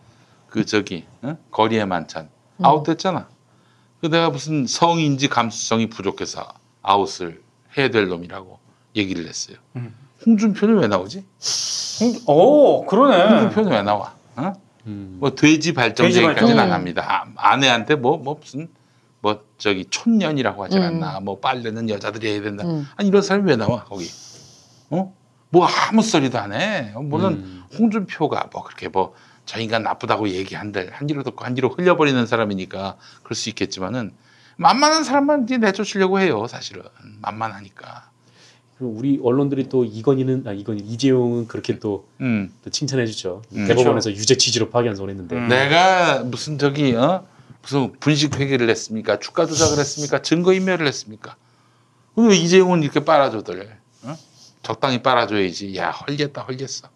그 0.48 0.64
저기 0.66 1.04
어? 1.22 1.36
거리의 1.50 1.86
만찬 1.86 2.28
음. 2.58 2.64
아웃됐잖아. 2.64 3.28
그 4.02 4.08
내가 4.10 4.30
무슨 4.30 4.66
성인지 4.66 5.28
감수성이 5.28 5.88
부족해서 5.88 6.52
아웃을 6.82 7.40
해야 7.78 7.88
될 7.88 8.08
놈이라고 8.08 8.58
얘기를 8.96 9.26
했어요. 9.28 9.56
음. 9.76 9.94
홍준표는 10.26 10.78
왜 10.78 10.88
나오지? 10.88 11.24
오 12.26 12.84
그러네. 12.84 13.28
홍준표는 13.28 13.70
왜 13.70 13.82
나와? 13.82 14.12
어? 14.34 14.52
음. 14.86 15.18
뭐 15.20 15.30
돼지 15.36 15.72
발정 15.72 16.06
돼지 16.06 16.18
얘기까지는 16.18 16.56
발정. 16.56 16.64
안 16.64 16.72
합니다. 16.72 17.06
아, 17.36 17.52
아내한테 17.52 17.94
뭐 17.94 18.16
뭐 18.18 18.38
무슨 18.40 18.68
뭐 19.20 19.44
저기 19.56 19.84
촌년이라고 19.88 20.64
하지 20.64 20.78
음. 20.78 20.82
않나? 20.82 21.20
뭐 21.20 21.38
빨래는 21.38 21.88
여자들이 21.88 22.28
해야 22.32 22.42
된다. 22.42 22.64
음. 22.66 22.88
아니 22.96 23.08
이런 23.08 23.22
사람이 23.22 23.48
왜 23.48 23.54
나와 23.54 23.84
거기? 23.84 24.10
어? 24.90 25.14
뭐 25.50 25.64
아무 25.66 26.02
소리도 26.02 26.38
안 26.40 26.52
해. 26.52 26.92
물론 26.96 27.34
음. 27.34 27.62
홍준표가 27.78 28.48
뭐 28.52 28.64
그렇게 28.64 28.88
뭐 28.88 29.14
저 29.52 29.60
인간 29.60 29.82
나쁘다고 29.82 30.30
얘기한들 30.30 30.90
한뒤로 30.94 31.22
듣고 31.24 31.44
한뒤로 31.44 31.68
흘려버리는 31.68 32.24
사람이니까 32.24 32.96
그럴 33.22 33.36
수 33.36 33.50
있겠지만은 33.50 34.12
만만한 34.56 35.04
사람만 35.04 35.44
이제 35.44 35.58
내쫓으려고 35.58 36.20
해요 36.20 36.46
사실은 36.46 36.82
만만하니까. 37.20 38.10
그리고 38.78 38.94
우리 38.94 39.20
언론들이 39.22 39.68
또 39.68 39.84
이건희는 39.84 40.44
아 40.46 40.52
이건희 40.52 40.82
이재용은 40.82 41.48
그렇게 41.48 41.78
또, 41.78 42.08
음. 42.22 42.50
또 42.64 42.70
칭찬해주죠. 42.70 43.42
음. 43.52 43.66
대법원에서 43.68 44.12
유죄 44.12 44.38
취지로 44.38 44.70
파기환송했는데. 44.70 45.36
음. 45.36 45.48
내가 45.48 46.22
무슨 46.24 46.56
저기 46.56 46.94
어 46.94 47.26
무슨 47.60 47.92
분식 48.00 48.40
회계를 48.40 48.70
했습니까? 48.70 49.18
주가 49.18 49.44
조작을 49.44 49.78
했습니까? 49.78 50.22
증거 50.22 50.54
인멸을 50.54 50.86
했습니까? 50.86 51.36
왜 52.16 52.34
이재용은 52.36 52.82
이렇게 52.82 53.04
빨아줘들? 53.04 53.76
어? 54.04 54.16
적당히 54.62 55.02
빨아줘야지. 55.02 55.76
야 55.76 55.90
헐겠다 55.90 56.42
헐겠어. 56.42 56.88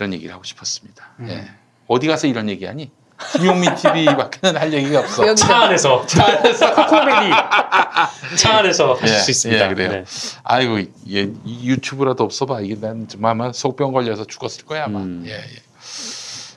예. 0.00 0.10
그런 0.10 0.14
얘기를 0.14 0.32
하고 0.32 0.44
싶었습니다. 0.44 1.04
예. 1.28 1.50
어디 1.86 2.06
가서 2.06 2.26
이런 2.26 2.48
얘기하니? 2.48 2.90
김용민 3.32 3.74
TV밖에는 3.74 4.58
할 4.58 4.72
얘기가 4.72 5.00
없어. 5.00 5.26
여기서. 5.26 5.46
차 5.46 5.56
안에서 5.64 6.06
차 6.06 6.24
안에서 6.26 6.74
코미디 6.88 8.38
차 8.38 8.58
안에서 8.58 8.94
하실 8.94 9.14
예, 9.14 9.18
수 9.18 9.30
있습니다. 9.30 9.64
예, 9.66 9.68
그래요. 9.74 9.92
네. 9.92 10.04
아이고 10.42 10.80
예, 10.80 11.30
이 11.44 11.68
유튜브라도 11.68 12.24
없어봐. 12.24 12.62
이게 12.62 12.76
난 12.80 13.06
정말 13.08 13.32
아마 13.32 13.52
속병 13.52 13.92
걸려서 13.92 14.24
죽었을 14.24 14.64
거야 14.64 14.84
아마. 14.84 15.00
음. 15.00 15.24
예, 15.26 15.32
예. 15.32 15.62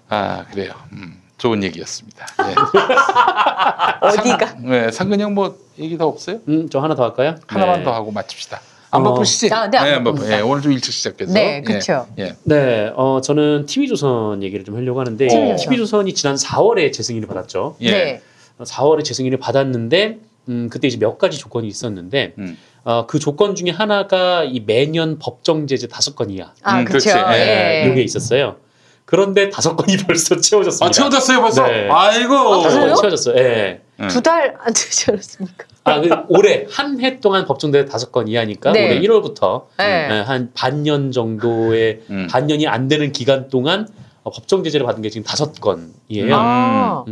아 0.07 0.45
그래요. 0.51 0.73
음, 0.93 1.21
좋은 1.37 1.61
얘기였습니다. 1.63 2.25
예. 2.47 2.55
어디가? 4.07 4.55
네, 4.59 4.89
상근형 4.91 5.33
뭐 5.33 5.57
얘기 5.77 5.97
더 5.97 6.07
없어요? 6.07 6.39
음, 6.47 6.69
저 6.69 6.79
하나 6.79 6.95
더 6.95 7.03
할까요? 7.03 7.35
하나만 7.45 7.79
네. 7.79 7.83
더 7.83 7.93
하고 7.93 8.11
마칩시다. 8.11 8.61
안 8.93 9.01
어. 9.01 9.13
바쁘시지? 9.13 9.51
아, 9.51 9.67
네, 9.69 9.77
안안 9.79 10.03
바쁘- 10.03 10.13
바쁩니다. 10.13 10.37
예, 10.37 10.41
오늘 10.41 10.61
좀 10.61 10.71
일찍 10.71 10.93
시작해서. 10.93 11.33
네, 11.33 11.57
예, 11.57 11.61
그쵸. 11.61 12.07
예. 12.19 12.35
네, 12.43 12.91
어, 12.95 13.21
저는 13.21 13.65
TV조선 13.65 14.43
얘기를 14.43 14.63
좀 14.63 14.75
하려고 14.75 14.99
하는데 14.99 15.27
TV조선. 15.27 15.55
TV조선이 15.57 16.13
지난 16.13 16.35
4월에 16.35 16.93
재승인을 16.93 17.27
받았죠. 17.27 17.75
예. 17.81 17.91
네. 17.91 18.21
4월에 18.61 19.03
재승인을 19.03 19.39
받았는데 19.39 20.19
음, 20.49 20.69
그때 20.71 20.87
이제 20.87 20.97
몇 20.99 21.17
가지 21.17 21.39
조건이 21.39 21.67
있었는데 21.67 22.33
음. 22.37 22.55
어, 22.83 23.07
그 23.07 23.17
조건 23.17 23.55
중에 23.55 23.71
하나가 23.71 24.43
이 24.43 24.59
매년 24.59 25.17
법정 25.17 25.65
제재 25.65 25.87
다섯 25.87 26.15
건 26.15 26.29
이하 26.29 26.51
아, 26.61 26.79
음, 26.79 26.85
그렇죠. 26.85 27.09
예. 27.31 27.85
요게 27.87 28.03
있었어요. 28.03 28.57
그런데 29.05 29.49
다섯 29.49 29.75
건이 29.75 29.97
벌써 30.05 30.39
채워졌습니다. 30.39 30.85
아, 30.85 30.91
채워졌어요 30.91 31.41
벌써? 31.41 31.65
네. 31.67 31.87
아이고. 31.89 32.61
다섯 32.61 32.79
그래요? 32.79 32.93
건 32.93 33.01
채워졌어요. 33.01 33.35
예. 33.37 33.81
음. 34.01 34.07
두달안 34.07 34.73
되셨습니까? 34.73 35.65
아, 35.85 35.99
그 35.99 36.09
올해 36.29 36.65
한 36.69 36.99
해 36.99 37.19
동안 37.19 37.45
법정대 37.45 37.85
다섯 37.85 38.11
건 38.11 38.27
이하니까 38.27 38.71
네. 38.71 38.85
올해 38.85 39.01
1월부터 39.01 39.65
네. 39.77 40.21
한 40.21 40.51
반년 40.53 41.11
정도의 41.11 42.01
음. 42.09 42.27
반년이 42.29 42.67
안 42.67 42.87
되는 42.87 43.11
기간 43.11 43.49
동안 43.49 43.87
어, 44.23 44.31
법정 44.31 44.63
제재를 44.63 44.85
받은 44.85 45.01
게 45.01 45.09
지금 45.09 45.25
다섯 45.25 45.59
건이에요. 45.59 46.33
아. 46.33 47.05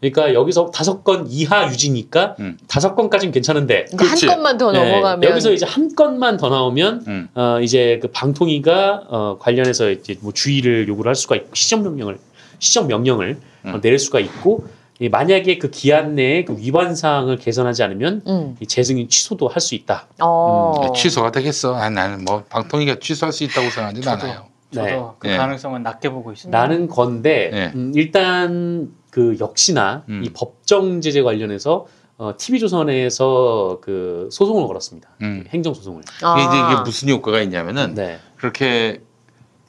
그러니까 0.00 0.34
여기서 0.34 0.70
다섯 0.72 1.04
건 1.04 1.26
이하 1.28 1.68
유지니까 1.70 2.36
음. 2.40 2.58
다섯 2.68 2.94
건까지는 2.94 3.32
괜찮은데 3.32 3.86
그러니까 3.90 4.06
한. 4.06 4.34
건만 4.36 4.58
더 4.58 4.72
네, 4.72 4.84
넘어가면 4.84 5.30
여기서 5.30 5.52
이제 5.52 5.64
한 5.64 5.94
건만 5.94 6.36
더 6.36 6.48
나오면 6.48 7.04
음. 7.06 7.28
어, 7.34 7.60
이제 7.62 7.98
그 8.02 8.08
방통위가 8.08 9.04
어, 9.08 9.38
관련해서 9.40 9.90
이제 9.90 10.16
뭐 10.20 10.32
주의를 10.32 10.88
요구를 10.88 11.08
할 11.08 11.14
수가 11.14 11.36
있고 11.36 11.50
시정 11.54 11.82
명령을 11.82 12.18
시정 12.58 12.88
명령을 12.88 13.38
어, 13.64 13.70
음. 13.70 13.80
내릴 13.80 13.98
수가 13.98 14.20
있고 14.20 14.66
이 14.66 14.75
만약에 15.10 15.58
그 15.58 15.70
기한 15.70 16.14
내에 16.14 16.44
그 16.44 16.56
위반 16.58 16.94
사항을 16.94 17.36
개선하지 17.36 17.82
않으면 17.82 18.22
음. 18.26 18.56
이 18.60 18.66
재승인 18.66 19.08
취소도 19.08 19.48
할 19.48 19.60
수 19.60 19.74
있다. 19.74 20.06
어. 20.22 20.72
예, 20.84 20.92
취소가 20.98 21.32
되겠어. 21.32 21.74
아, 21.74 21.90
나는 21.90 22.24
뭐 22.24 22.44
방통위가 22.48 22.96
취소할 23.00 23.32
수 23.32 23.44
있다고 23.44 23.68
생각하지 23.70 24.00
저도. 24.00 24.24
않아요. 24.26 24.46
저도 24.72 24.86
네. 24.86 25.02
그 25.18 25.28
예. 25.28 25.36
가능성은 25.36 25.82
낮게 25.82 26.08
보고 26.10 26.32
있습니다. 26.32 26.58
라는 26.58 26.88
건데 26.88 27.50
네. 27.52 27.72
음, 27.74 27.92
일단 27.94 28.90
그 29.10 29.36
역시나 29.38 30.04
음. 30.08 30.22
이 30.24 30.30
법정 30.30 31.00
제재 31.00 31.22
관련해서 31.22 31.86
어, 32.18 32.32
TV조선에서 32.38 33.80
그 33.82 34.28
소송을 34.32 34.66
걸었습니다. 34.66 35.08
음. 35.22 35.44
행정 35.50 35.74
소송을. 35.74 36.02
아. 36.22 36.36
이게 36.38 36.72
이게 36.74 36.82
무슨 36.82 37.08
효과가 37.10 37.40
있냐면은 37.42 37.94
네. 37.94 38.18
그렇게 38.36 39.02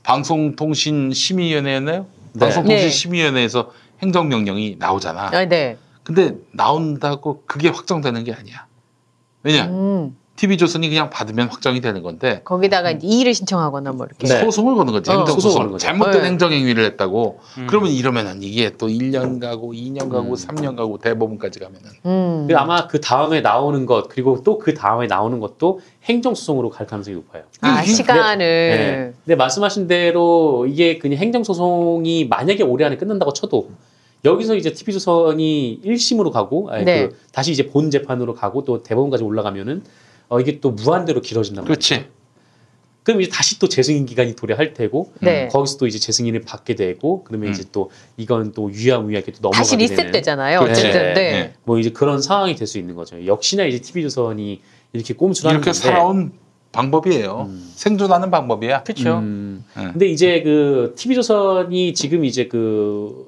방송통신심의위원회였나요? 0.04 2.06
네. 2.34 2.40
방송통신심의위원회에서 2.40 3.72
행정명령이 4.02 4.78
나오잖아. 4.80 5.30
아, 5.34 5.46
네. 5.46 5.78
근데 6.04 6.36
나온다고 6.54 7.44
그게 7.46 7.70
확정되는 7.70 8.24
게 8.24 8.34
아니야. 8.34 8.66
왜냐? 9.44 9.66
음. 9.66 10.16
TV조선이 10.38 10.88
그냥 10.90 11.10
받으면 11.10 11.48
확정이 11.50 11.82
되는 11.82 12.04
건데 12.04 12.42
거기다가 12.46 12.92
이제 12.92 13.08
이의를 13.08 13.34
신청하거나 13.34 13.92
뭐 13.94 14.06
이렇게. 14.06 14.28
네. 14.28 14.40
소송을 14.44 14.76
거는 14.76 14.94
거지. 14.94 15.10
어. 15.10 15.14
소송을 15.14 15.20
행정 15.26 15.40
소송. 15.42 15.60
거는 15.62 15.72
거죠. 15.72 15.88
잘못된 15.88 16.22
네. 16.22 16.28
행정행위를 16.28 16.86
했다고. 16.86 17.40
음. 17.58 17.66
그러면 17.68 17.90
이러면은 17.92 18.44
이게 18.44 18.70
또 18.78 18.88
1년 18.88 19.42
가고 19.42 19.74
2년 19.74 20.10
가고 20.12 20.30
음. 20.30 20.34
3년 20.36 20.76
가고 20.78 21.00
대법원까지 21.00 21.60
가면은 21.60 21.90
음. 22.06 22.36
근데 22.42 22.54
아마 22.54 22.86
그 22.86 23.02
다음에 23.02 23.42
나오는 23.42 23.84
것 23.88 24.10
그리고 24.10 24.44
또 24.44 24.60
그 24.60 24.76
다음에 24.76 25.08
나오는 25.08 25.40
것도 25.40 25.80
행정 26.04 26.36
소송으로 26.36 26.70
갈 26.70 26.86
가능성이 26.86 27.16
높아요. 27.18 27.42
아, 27.62 27.82
이게- 27.82 27.94
시간을. 27.94 28.38
네. 28.46 29.14
근데 29.26 29.36
말씀하신 29.36 29.88
대로 29.88 30.68
이게 30.70 31.00
그냥 31.00 31.18
행정 31.18 31.44
소송이 31.44 32.28
만약에 32.28 32.62
올해 32.62 32.86
안에 32.86 32.98
끝난다고 32.98 33.34
쳐도 33.34 33.72
여기서 34.26 34.56
이제 34.56 34.72
TV조선이 34.74 35.82
1심으로 35.86 36.32
가고 36.32 36.70
아니, 36.72 36.86
네. 36.86 37.08
그 37.08 37.18
다시 37.32 37.52
이제 37.52 37.68
본 37.68 37.92
재판으로 37.92 38.34
가고 38.34 38.64
또 38.64 38.84
대법원까지 38.84 39.24
올라가면은 39.24 39.84
어, 40.30 40.40
이게 40.40 40.60
또 40.60 40.72
무한대로 40.72 41.22
길어진단 41.22 41.64
말이죠. 41.66 41.96
그렇지. 41.96 42.08
그럼 43.04 43.22
이제 43.22 43.32
다시 43.32 43.58
또 43.58 43.70
재승인 43.70 44.06
기간이 44.06 44.36
도래할 44.36 44.74
테고 44.74 45.14
네. 45.22 45.48
거기서 45.48 45.78
또 45.78 45.88
이제 45.88 45.98
재승인을 45.98 46.42
받게 46.42 46.76
되고 46.76 47.24
그러면 47.24 47.48
음. 47.48 47.54
이제 47.54 47.64
또 47.72 47.90
이건 48.18 48.52
또 48.52 48.70
유야무야하게 48.70 49.32
또 49.32 49.38
넘어가게 49.44 49.58
다시 49.60 49.78
리셋되잖아요. 49.78 50.60
어쨌든. 50.60 50.92
네. 50.92 51.14
네. 51.14 51.32
네. 51.32 51.54
뭐 51.64 51.80
이제 51.80 51.92
그런 51.92 52.22
상황이 52.22 52.56
될 52.56 52.68
수 52.68 52.78
있는 52.78 52.96
거죠. 52.96 53.26
역시나 53.26 53.64
이제 53.64 53.80
TV조선이 53.80 54.60
이렇게 54.92 55.14
꼼수를 55.14 55.50
하는 55.52 55.62
이렇게 55.62 55.72
건데 55.72 55.88
살아온 55.88 56.34
방법이에요. 56.74 57.46
음. 57.50 57.72
생존하는 57.76 58.30
방법이야. 58.30 58.84
그렇죠. 58.84 59.20
음. 59.20 59.64
응. 59.78 59.92
근데 59.94 60.08
이제 60.08 60.42
그 60.44 60.94
TV조선이 60.98 61.94
지금 61.94 62.26
이제 62.26 62.50
그, 62.50 63.26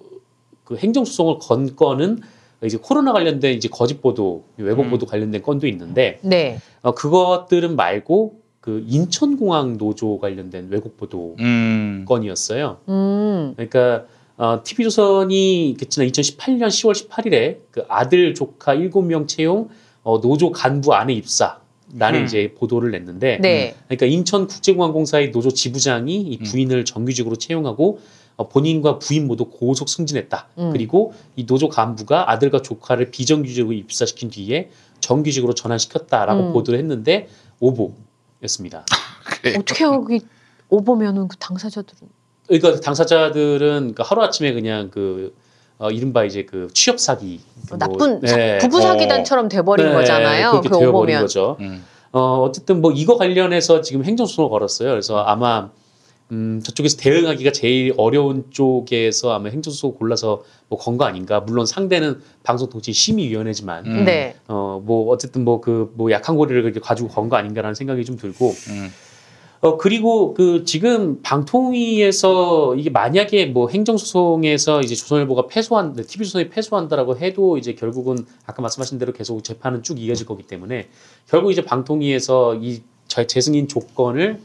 그 0.69 0.77
행정소송을 0.77 1.39
건 1.39 1.75
건은 1.75 2.21
이제 2.63 2.77
코로나 2.79 3.11
관련된 3.11 3.55
이제 3.55 3.67
거짓 3.69 4.01
보도, 4.01 4.43
왜곡 4.57 4.85
음. 4.85 4.91
보도 4.91 5.07
관련된 5.07 5.41
건도 5.41 5.65
있는데 5.65 6.19
네. 6.21 6.59
어, 6.83 6.93
그것들은 6.93 7.75
말고 7.75 8.39
그 8.61 8.85
인천공항 8.87 9.77
노조 9.77 10.19
관련된 10.19 10.67
왜곡 10.69 10.95
보도 10.97 11.35
음. 11.39 12.05
건이었어요. 12.07 12.77
음. 12.87 13.53
그러니까 13.55 14.05
어, 14.37 14.61
TV조선이 14.63 15.75
그 15.79 15.89
지난 15.89 16.07
2018년 16.07 16.67
10월 16.67 16.93
18일에 16.93 17.57
그 17.71 17.83
아들 17.87 18.35
조카 18.35 18.75
7명 18.75 19.27
채용 19.27 19.69
어, 20.03 20.21
노조 20.21 20.51
간부 20.51 20.93
아내 20.93 21.13
입사 21.13 21.59
라는 21.97 22.19
음. 22.19 22.25
이제 22.25 22.53
보도를 22.55 22.91
냈는데 22.91 23.39
네. 23.41 23.75
그러니까 23.87 24.05
인천국제공항공사의 24.05 25.31
노조 25.31 25.49
지부장이 25.49 26.21
이 26.21 26.37
음. 26.39 26.43
부인을 26.43 26.85
정규직으로 26.85 27.37
채용하고 27.37 27.97
어, 27.97 28.18
본인과 28.47 28.99
부인 28.99 29.27
모두 29.27 29.45
고속 29.45 29.89
승진했다. 29.89 30.47
음. 30.59 30.69
그리고 30.71 31.13
이 31.35 31.45
노조 31.45 31.67
간부가 31.67 32.31
아들과 32.31 32.61
조카를 32.61 33.11
비정규직으로 33.11 33.73
입사시킨 33.73 34.29
뒤에 34.29 34.69
정규직으로 35.01 35.53
전환시켰다라고 35.55 36.47
음. 36.47 36.53
보도를 36.53 36.79
했는데 36.79 37.27
오보였습니다. 37.59 38.85
어떻게 39.57 39.83
여기 39.83 40.21
오보면은 40.69 41.27
그 41.27 41.37
당사자들은 41.37 42.09
그러니까 42.47 42.79
당사자들은 42.81 43.93
그 43.95 44.03
하루 44.05 44.23
아침에 44.23 44.53
그냥 44.53 44.89
그 44.89 45.35
어, 45.77 45.89
이른바 45.91 46.25
이제 46.25 46.43
그 46.45 46.67
취업 46.73 46.99
사기 46.99 47.39
어, 47.71 47.77
나쁜 47.77 48.25
사- 48.25 48.35
네. 48.35 48.57
부부 48.57 48.81
사기단처럼 48.81 49.49
돼버린 49.49 49.87
네, 49.87 49.93
거잖아요. 49.93 50.51
그렇게 50.51 50.69
그 50.69 50.79
되어버린 50.79 50.93
오보면. 51.15 51.21
거죠. 51.21 51.57
음. 51.59 51.85
어, 52.11 52.41
어쨌든 52.41 52.81
뭐 52.81 52.91
이거 52.91 53.17
관련해서 53.17 53.81
지금 53.81 54.03
행정소송을 54.03 54.49
걸었어요. 54.49 54.89
그래서 54.89 55.19
아마 55.19 55.69
음, 56.31 56.61
저쪽에서 56.64 56.97
대응하기가 56.97 57.51
제일 57.51 57.93
어려운 57.97 58.45
쪽에서 58.51 59.31
아마 59.34 59.49
행정소송 59.49 59.95
골라서 59.95 60.43
뭐 60.69 60.77
건 60.80 60.97
거 60.97 61.06
아닌가. 61.06 61.39
물론 61.39 61.65
상대는 61.65 62.19
방송통신심의위원회지만 62.43 63.85
음. 63.88 64.06
네. 64.06 64.35
어, 64.47 64.81
뭐 64.85 65.10
어쨌든 65.11 65.43
뭐 65.43 65.60
그 65.61 65.91
뭐 65.95 66.11
약한 66.11 66.35
고리를 66.35 66.61
그렇게 66.61 66.80
가지고 66.80 67.10
건 67.10 67.30
거 67.30 67.35
아닌가라는 67.38 67.73
생각이 67.76 68.06
좀 68.06 68.15
들고 68.18 68.49
음. 68.69 68.89
어 69.61 69.77
그리고 69.77 70.34
그 70.35 70.64
지금 70.64 71.19
방통위에서 71.22 72.76
이게 72.76 72.89
만약에 72.89 73.47
뭐 73.47 73.68
행정소송에서 73.68 74.81
이제 74.81 74.95
조선일보가 74.95 75.47
패소한 75.47 75.93
TV조선이 75.95 76.49
패소한다라고 76.49 77.18
해도 77.18 77.57
이제 77.57 77.73
결국은 77.73 78.26
아까 78.45 78.61
말씀하신 78.61 78.99
대로 78.99 79.11
계속 79.11 79.43
재판은 79.43 79.84
쭉 79.84 79.99
이어질 79.99 80.26
거기 80.26 80.43
때문에 80.43 80.88
결국 81.27 81.51
이제 81.51 81.61
방통위에서 81.64 82.56
이 82.56 82.81
재- 83.07 83.27
재승인 83.27 83.68
조건을 83.68 84.39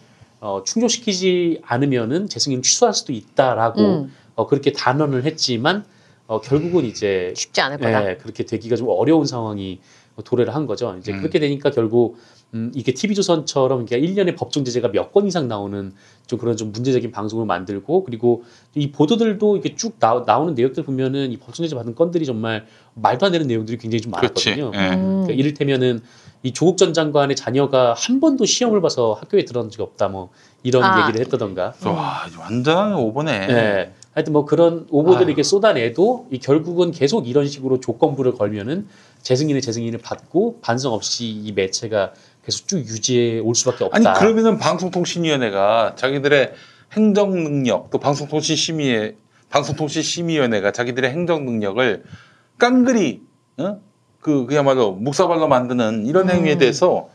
어, 0.44 0.62
충족시키지 0.62 1.60
않으면은 1.62 2.28
재승인 2.28 2.60
취소할 2.60 2.92
수도 2.92 3.14
있다라고 3.14 3.80
음. 3.80 4.12
어, 4.34 4.46
그렇게 4.46 4.72
단언을 4.72 5.24
했지만 5.24 5.86
어, 6.26 6.42
결국은 6.42 6.84
이제 6.84 7.32
쉽지 7.34 7.62
않을 7.62 7.78
거다. 7.78 8.10
예, 8.10 8.16
그렇게 8.16 8.44
되기가 8.44 8.76
좀 8.76 8.88
어려운 8.90 9.24
상황이 9.24 9.80
도래를 10.22 10.54
한 10.54 10.66
거죠. 10.66 10.94
이제 10.98 11.12
음. 11.12 11.20
그렇게 11.20 11.38
되니까 11.38 11.70
결국 11.70 12.18
음, 12.52 12.70
이게 12.74 12.92
TV조선처럼 12.92 13.86
그러니까 13.86 13.96
1년에 14.06 14.36
법정 14.36 14.64
제재가 14.66 14.88
몇 14.88 15.12
건 15.12 15.26
이상 15.26 15.48
나오는 15.48 15.94
좀 16.26 16.38
그런 16.38 16.58
좀 16.58 16.72
문제적인 16.72 17.10
방송을 17.10 17.46
만들고 17.46 18.04
그리고 18.04 18.44
이 18.74 18.90
보도들도 18.92 19.56
이렇게 19.56 19.74
쭉 19.76 19.98
나, 19.98 20.22
나오는 20.26 20.54
내용들 20.54 20.84
보면은 20.84 21.32
이 21.32 21.38
법정 21.38 21.64
제재 21.64 21.74
받은 21.74 21.94
건들이 21.94 22.26
정말 22.26 22.66
말도 22.94 23.24
안 23.26 23.32
되는 23.32 23.46
내용들이 23.46 23.78
굉장히 23.78 24.02
좀. 24.02 24.12
많았거든요. 24.12 24.72
예. 24.74 24.78
음. 24.90 25.22
그러니까 25.22 25.32
이를테면은 25.32 26.00
이 26.44 26.52
조국 26.52 26.76
전 26.76 26.92
장관의 26.92 27.36
자녀가 27.36 27.94
한 27.96 28.20
번도 28.20 28.44
시험을 28.44 28.82
봐서 28.82 29.16
학교에 29.18 29.46
들어간 29.46 29.70
적이 29.70 29.82
없다 29.82 30.08
뭐 30.08 30.28
이런 30.62 30.84
아. 30.84 31.00
얘기를 31.00 31.24
했다던가 31.24 31.74
와, 31.86 32.26
완전 32.38 32.94
오버네. 32.94 33.46
예. 33.50 33.92
하여튼 34.12 34.34
뭐 34.34 34.44
그런 34.44 34.86
오보들을 34.90 35.22
아유. 35.22 35.26
이렇게 35.28 35.42
쏟아내도 35.42 36.28
이 36.30 36.38
결국은 36.38 36.92
계속 36.92 37.26
이런 37.26 37.48
식으로 37.48 37.80
조건부를 37.80 38.34
걸면은 38.34 38.86
재승인의 39.22 39.62
재승인을 39.62 39.98
받고 40.00 40.60
반성 40.60 40.92
없이 40.92 41.26
이 41.26 41.50
매체가 41.52 42.12
계속 42.44 42.68
쭉 42.68 42.78
유지해 42.78 43.40
올 43.40 43.54
수밖에 43.54 43.84
없다. 43.84 43.96
아니 43.96 44.18
그러면은 44.18 44.58
방송통신위원회가 44.58 45.94
자기들의 45.96 46.52
행정 46.92 47.30
능력 47.30 47.90
또 47.90 47.98
방송통신심의회 47.98 49.16
방송통신심의위원회가 49.48 50.72
자기들의 50.72 51.10
행정 51.10 51.46
능력을 51.46 52.04
깡그리 52.58 53.22
어? 53.56 53.80
그 54.24 54.46
그야말로 54.46 54.92
묵사발로 54.92 55.48
만드는 55.48 56.06
이런 56.06 56.30
음. 56.30 56.34
행위에 56.34 56.56
대해서 56.56 57.10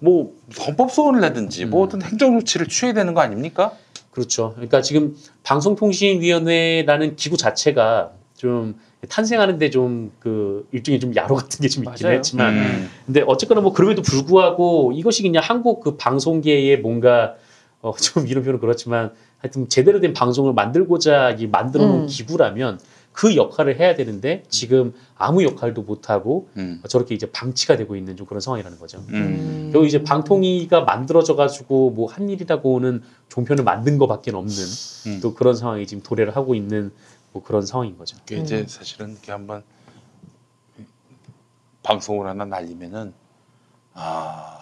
뭐 0.00 0.34
헌법 0.66 0.92
소원을 0.92 1.22
내든지 1.22 1.64
뭐 1.64 1.80
음. 1.80 1.86
어떤 1.86 2.02
행정 2.02 2.38
조치를 2.38 2.68
취해야 2.68 2.92
되는 2.92 3.14
거 3.14 3.22
아닙니까? 3.22 3.72
그렇죠. 4.10 4.52
그러니까 4.56 4.82
지금 4.82 5.16
방송통신위원회라는 5.44 7.16
기구 7.16 7.38
자체가 7.38 8.10
좀 8.36 8.78
탄생하는데 9.08 9.70
좀 9.70 10.12
그 10.20 10.68
일종의 10.72 11.00
좀 11.00 11.16
야로 11.16 11.36
같은 11.36 11.60
게 11.62 11.68
좀 11.68 11.84
있긴 11.84 12.06
맞아요. 12.06 12.16
했지만 12.18 12.54
음. 12.54 12.90
근데 13.06 13.24
어쨌거나 13.26 13.62
뭐 13.62 13.72
그럼에도 13.72 14.02
불구하고 14.02 14.92
이것이 14.94 15.22
그냥 15.22 15.42
한국 15.42 15.80
그 15.80 15.96
방송계의 15.96 16.80
뭔가 16.80 17.34
어 17.80 17.92
좀 17.98 18.26
이런 18.28 18.44
표현은 18.44 18.60
그렇지만 18.60 19.10
하여튼 19.38 19.68
제대로 19.70 20.00
된 20.00 20.12
방송을 20.12 20.52
만들고자 20.52 21.30
이 21.38 21.46
만들어 21.46 21.86
놓은 21.86 22.00
음. 22.02 22.06
기구라면 22.06 22.78
그 23.12 23.36
역할을 23.36 23.78
해야 23.78 23.94
되는데 23.94 24.42
지금 24.48 24.94
아무 25.16 25.44
역할도 25.44 25.82
못 25.82 26.08
하고 26.10 26.48
음. 26.56 26.82
저렇게 26.88 27.14
이제 27.14 27.30
방치가 27.30 27.76
되고 27.76 27.94
있는 27.96 28.16
좀 28.16 28.26
그런 28.26 28.40
상황이라는 28.40 28.78
거죠. 28.78 29.04
음. 29.10 29.70
결국 29.72 29.86
이제 29.86 30.02
방통위가 30.02 30.82
만들어져 30.82 31.36
가지고 31.36 31.90
뭐 31.90 32.06
한 32.12 32.28
일이라고는 32.28 33.02
종편을 33.28 33.64
만든 33.64 33.98
것밖에 33.98 34.30
없는 34.30 34.54
음. 35.06 35.20
또 35.22 35.34
그런 35.34 35.54
상황이 35.56 35.86
지금 35.86 36.02
도래를 36.02 36.36
하고 36.36 36.54
있는 36.54 36.92
뭐 37.32 37.42
그런 37.42 37.64
상황인 37.64 37.96
거죠. 37.96 38.16
그게 38.26 38.38
이제 38.38 38.66
사실은 38.68 39.12
이렇게 39.12 39.32
한번 39.32 39.62
방송을 41.82 42.26
하나 42.28 42.44
날리면은 42.44 43.12
아 43.94 44.58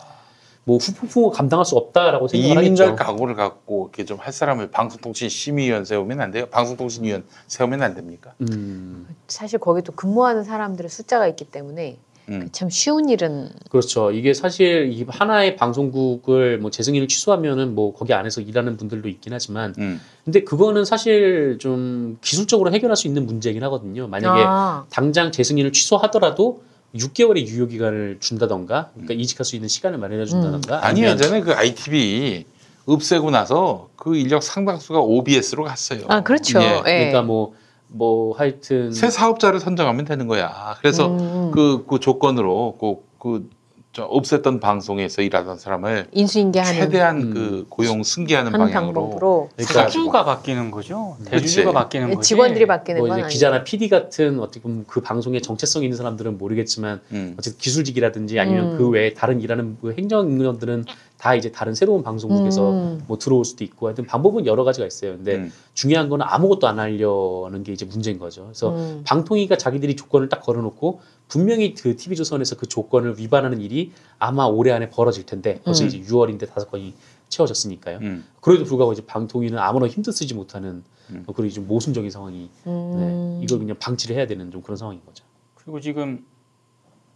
뭐 0.70 0.78
후폭풍을 0.78 1.30
감당할 1.32 1.64
수 1.66 1.74
없다라고 1.76 2.28
생각을 2.28 2.62
이민갈 2.64 2.86
하겠죠. 2.90 3.04
각오를 3.04 3.34
갖고 3.34 3.90
이렇게 3.92 4.04
좀 4.04 4.20
할 4.20 4.32
사람을 4.32 4.70
방송통신 4.70 5.28
심의위원 5.28 5.84
세우면 5.84 6.20
안 6.20 6.30
돼요? 6.30 6.46
방송통신위원 6.50 7.24
세우면 7.48 7.82
안 7.82 7.94
됩니까? 7.94 8.34
음, 8.42 9.08
사실 9.26 9.58
거기도 9.58 9.92
근무하는 9.92 10.44
사람들의 10.44 10.88
숫자가 10.90 11.26
있기 11.28 11.46
때문에 11.46 11.96
음. 12.28 12.48
참 12.52 12.68
쉬운 12.70 13.08
일은 13.08 13.48
그렇죠. 13.70 14.12
이게 14.12 14.32
사실 14.34 14.92
이 14.92 15.04
하나의 15.08 15.56
방송국을 15.56 16.58
뭐 16.58 16.70
재승인을 16.70 17.08
취소하면은 17.08 17.74
뭐 17.74 17.92
거기 17.94 18.12
안에서 18.14 18.40
일하는 18.42 18.76
분들도 18.76 19.08
있긴 19.08 19.32
하지만 19.32 19.74
음. 19.78 20.00
근데 20.24 20.44
그거는 20.44 20.84
사실 20.84 21.56
좀 21.58 22.18
기술적으로 22.20 22.70
해결할 22.72 22.94
수 22.96 23.08
있는 23.08 23.26
문제이긴 23.26 23.64
하거든요. 23.64 24.06
만약에 24.06 24.42
아, 24.46 24.84
당장 24.90 25.32
재승인을 25.32 25.72
취소하더라도 25.72 26.62
6개월의 26.94 27.46
유효 27.46 27.66
기간을 27.66 28.18
준다던가, 28.20 28.90
그러니까 28.94 29.14
이직할 29.14 29.44
수 29.44 29.54
있는 29.54 29.68
시간을 29.68 29.98
마련해 29.98 30.24
준다던가. 30.24 30.76
음. 30.76 30.80
아니 30.82 31.06
아니면 31.06 31.12
예전에 31.14 31.40
그 31.40 31.52
ITV 31.52 32.44
없애고 32.86 33.30
나서 33.30 33.88
그 33.96 34.16
인력 34.16 34.42
상당수가 34.42 35.00
OBS로 35.00 35.64
갔어요. 35.64 36.02
아 36.08 36.22
그렇죠. 36.22 36.60
예. 36.60 36.82
예. 36.86 37.10
그러니까 37.10 37.22
뭐뭐 37.22 38.36
하여튼 38.36 38.92
새 38.92 39.10
사업자를 39.10 39.60
선정하면 39.60 40.04
되는 40.04 40.26
거야. 40.26 40.76
그래서 40.80 41.08
음, 41.08 41.50
그, 41.52 41.84
그 41.86 42.00
조건으로 42.00 42.76
그, 42.80 42.96
그, 43.18 43.50
저 43.50 43.59
없앴던 43.92 44.60
방송에서 44.60 45.20
일하던 45.20 45.58
사람을 45.58 46.06
인수인계하는 46.12 46.72
최대한 46.80 47.22
음. 47.22 47.34
그 47.34 47.66
고용 47.68 48.04
승계하는 48.04 48.54
하는 48.54 48.66
방향으로 48.66 49.00
방법으로 49.00 49.48
그러니까 49.56 49.82
사주가 49.82 50.24
바뀌는 50.24 50.70
거죠. 50.70 51.16
대주주가 51.24 51.72
바뀌는 51.72 52.14
거지. 52.14 52.28
직원들이 52.28 52.66
바뀌는 52.66 53.06
뭐. 53.06 53.26
기자나 53.26 53.64
PD 53.64 53.88
같은 53.88 54.38
어떻게 54.38 54.60
보면 54.60 54.84
그 54.86 55.00
방송에 55.00 55.40
정체성 55.40 55.82
있는 55.82 55.96
사람들은 55.96 56.38
모르겠지만 56.38 57.00
음. 57.10 57.34
어쨌든 57.36 57.58
기술직이라든지 57.58 58.38
아니면 58.38 58.72
음. 58.72 58.78
그 58.78 58.88
외에 58.88 59.12
다른 59.12 59.40
일하는 59.40 59.76
그 59.80 59.92
행정 59.98 60.30
인원들은 60.30 60.84
다 61.18 61.34
이제 61.34 61.50
다른 61.52 61.74
새로운 61.74 62.02
방송국에서 62.02 62.70
음. 62.70 63.02
뭐 63.06 63.18
들어올 63.18 63.44
수도 63.44 63.62
있고 63.64 63.88
하여튼 63.88 64.06
방법은 64.06 64.46
여러 64.46 64.64
가지가 64.64 64.86
있어요. 64.86 65.16
근데 65.16 65.36
음. 65.36 65.52
중요한 65.74 66.08
거는 66.08 66.24
아무것도 66.26 66.66
안 66.66 66.78
하려는 66.78 67.62
게 67.64 67.72
이제 67.72 67.84
문제인 67.84 68.18
거죠. 68.18 68.44
그래서 68.44 68.74
음. 68.74 69.02
방통위가 69.04 69.56
자기들이 69.58 69.96
조건을 69.96 70.28
딱 70.28 70.40
걸어놓고 70.42 71.00
분명히 71.30 71.74
그 71.74 71.96
TV조선에서 71.96 72.56
그 72.56 72.66
조건을 72.66 73.18
위반하는 73.18 73.60
일이 73.60 73.92
아마 74.18 74.44
올해 74.44 74.72
안에 74.72 74.90
벌어질 74.90 75.24
텐데 75.24 75.60
벌써 75.64 75.84
음. 75.84 75.86
이제 75.86 76.00
6월인데 76.00 76.52
다섯 76.52 76.70
건이 76.70 76.94
채워졌으니까요. 77.28 77.98
음. 77.98 78.26
그래도 78.40 78.64
불구하고 78.64 78.92
이제 78.92 79.06
방통위는 79.06 79.56
아무나 79.56 79.86
힘도 79.86 80.10
쓰지 80.10 80.34
못하는 80.34 80.82
음. 81.10 81.24
어, 81.26 81.32
그리고 81.32 81.54
좀 81.54 81.68
모순적인 81.68 82.10
상황이 82.10 82.50
음. 82.66 83.38
네, 83.38 83.44
이걸 83.44 83.60
그냥 83.60 83.76
방치를 83.78 84.16
해야 84.16 84.26
되는 84.26 84.50
좀 84.50 84.60
그런 84.60 84.76
상황인 84.76 85.00
거죠. 85.06 85.24
그리고 85.54 85.80
지금 85.80 86.26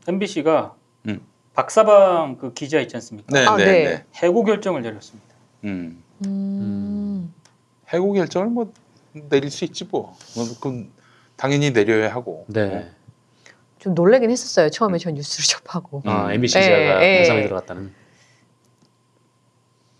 MBC가 0.06 0.76
음. 1.08 1.20
박사방 1.54 2.38
그 2.38 2.54
기자 2.54 2.80
있지 2.80 2.96
않습니까? 2.96 3.32
네, 3.32 3.44
아, 3.44 3.56
네, 3.56 3.64
네. 3.64 3.84
네. 3.84 4.04
해고 4.22 4.44
결정을 4.44 4.82
내렸습니다. 4.82 5.34
음. 5.64 6.02
음. 6.24 7.34
해고 7.92 8.12
결정을 8.12 8.48
뭐 8.48 8.72
내릴 9.28 9.50
수 9.50 9.64
있지 9.64 9.84
뭐. 9.84 10.16
뭐 10.36 10.44
그건 10.54 10.90
당연히 11.34 11.72
내려야 11.72 12.14
하고. 12.14 12.44
네. 12.48 12.90
좀 13.84 13.94
놀라긴 13.94 14.30
했었어요. 14.30 14.70
처음에 14.70 14.96
전 14.96 15.12
뉴스를 15.12 15.44
접하고. 15.44 16.00
아, 16.06 16.28
음. 16.28 16.30
MBC 16.32 16.56
예, 16.56 16.62
기자가 16.62 17.04
예. 17.04 17.18
영상에 17.18 17.42
들어갔다는. 17.42 17.92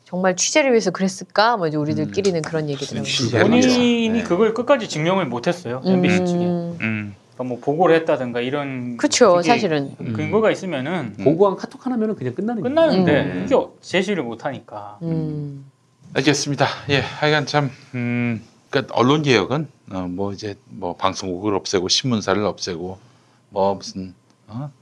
정말 0.05 0.37
취재를 0.37 0.71
위해서 0.71 0.91
그랬을까? 0.91 1.59
뭐 1.59 1.67
이제 1.67 1.77
우리들끼리는 1.77 2.41
그런 2.41 2.71
얘기들 2.71 2.97
하고. 2.97 3.47
본인이 3.47 4.09
네. 4.09 4.23
그걸 4.23 4.55
끝까지 4.55 4.89
증명을 4.89 5.27
못했어요. 5.27 5.83
음. 5.85 5.93
MBC 5.93 6.17
측에. 6.25 6.45
음. 6.45 7.15
그러니까 7.35 7.45
뭐 7.45 7.59
보고를 7.61 7.97
했다든가 7.97 8.41
이런 8.41 8.97
그쵸, 8.97 9.35
그게 9.35 9.49
사실은. 9.49 9.95
근거가 9.97 10.51
있으면은 10.51 11.17
보고한 11.23 11.57
카톡 11.57 11.85
하나면은 11.85 12.15
그냥 12.15 12.35
끝나는 12.35 12.63
거예요. 12.63 12.75
끝나는데 12.75 13.23
음. 13.23 13.47
그게 13.47 13.67
제시를 13.83 14.23
못하니까 14.23 14.99
음. 15.03 15.71
알겠습니다. 16.15 16.67
예, 16.89 17.01
하여간 17.01 17.45
참, 17.45 17.71
음, 17.95 18.43
그러니까 18.71 18.95
언론 18.95 19.23
개혁은 19.23 19.69
어, 19.91 20.07
뭐 20.09 20.33
이제 20.33 20.55
뭐 20.71 20.97
방송국을 20.97 21.55
없애고 21.55 21.89
신문사를 21.89 22.43
없애고 22.43 23.13
뭐 23.55 23.75
무슨 23.77 24.15
어? 24.49 24.73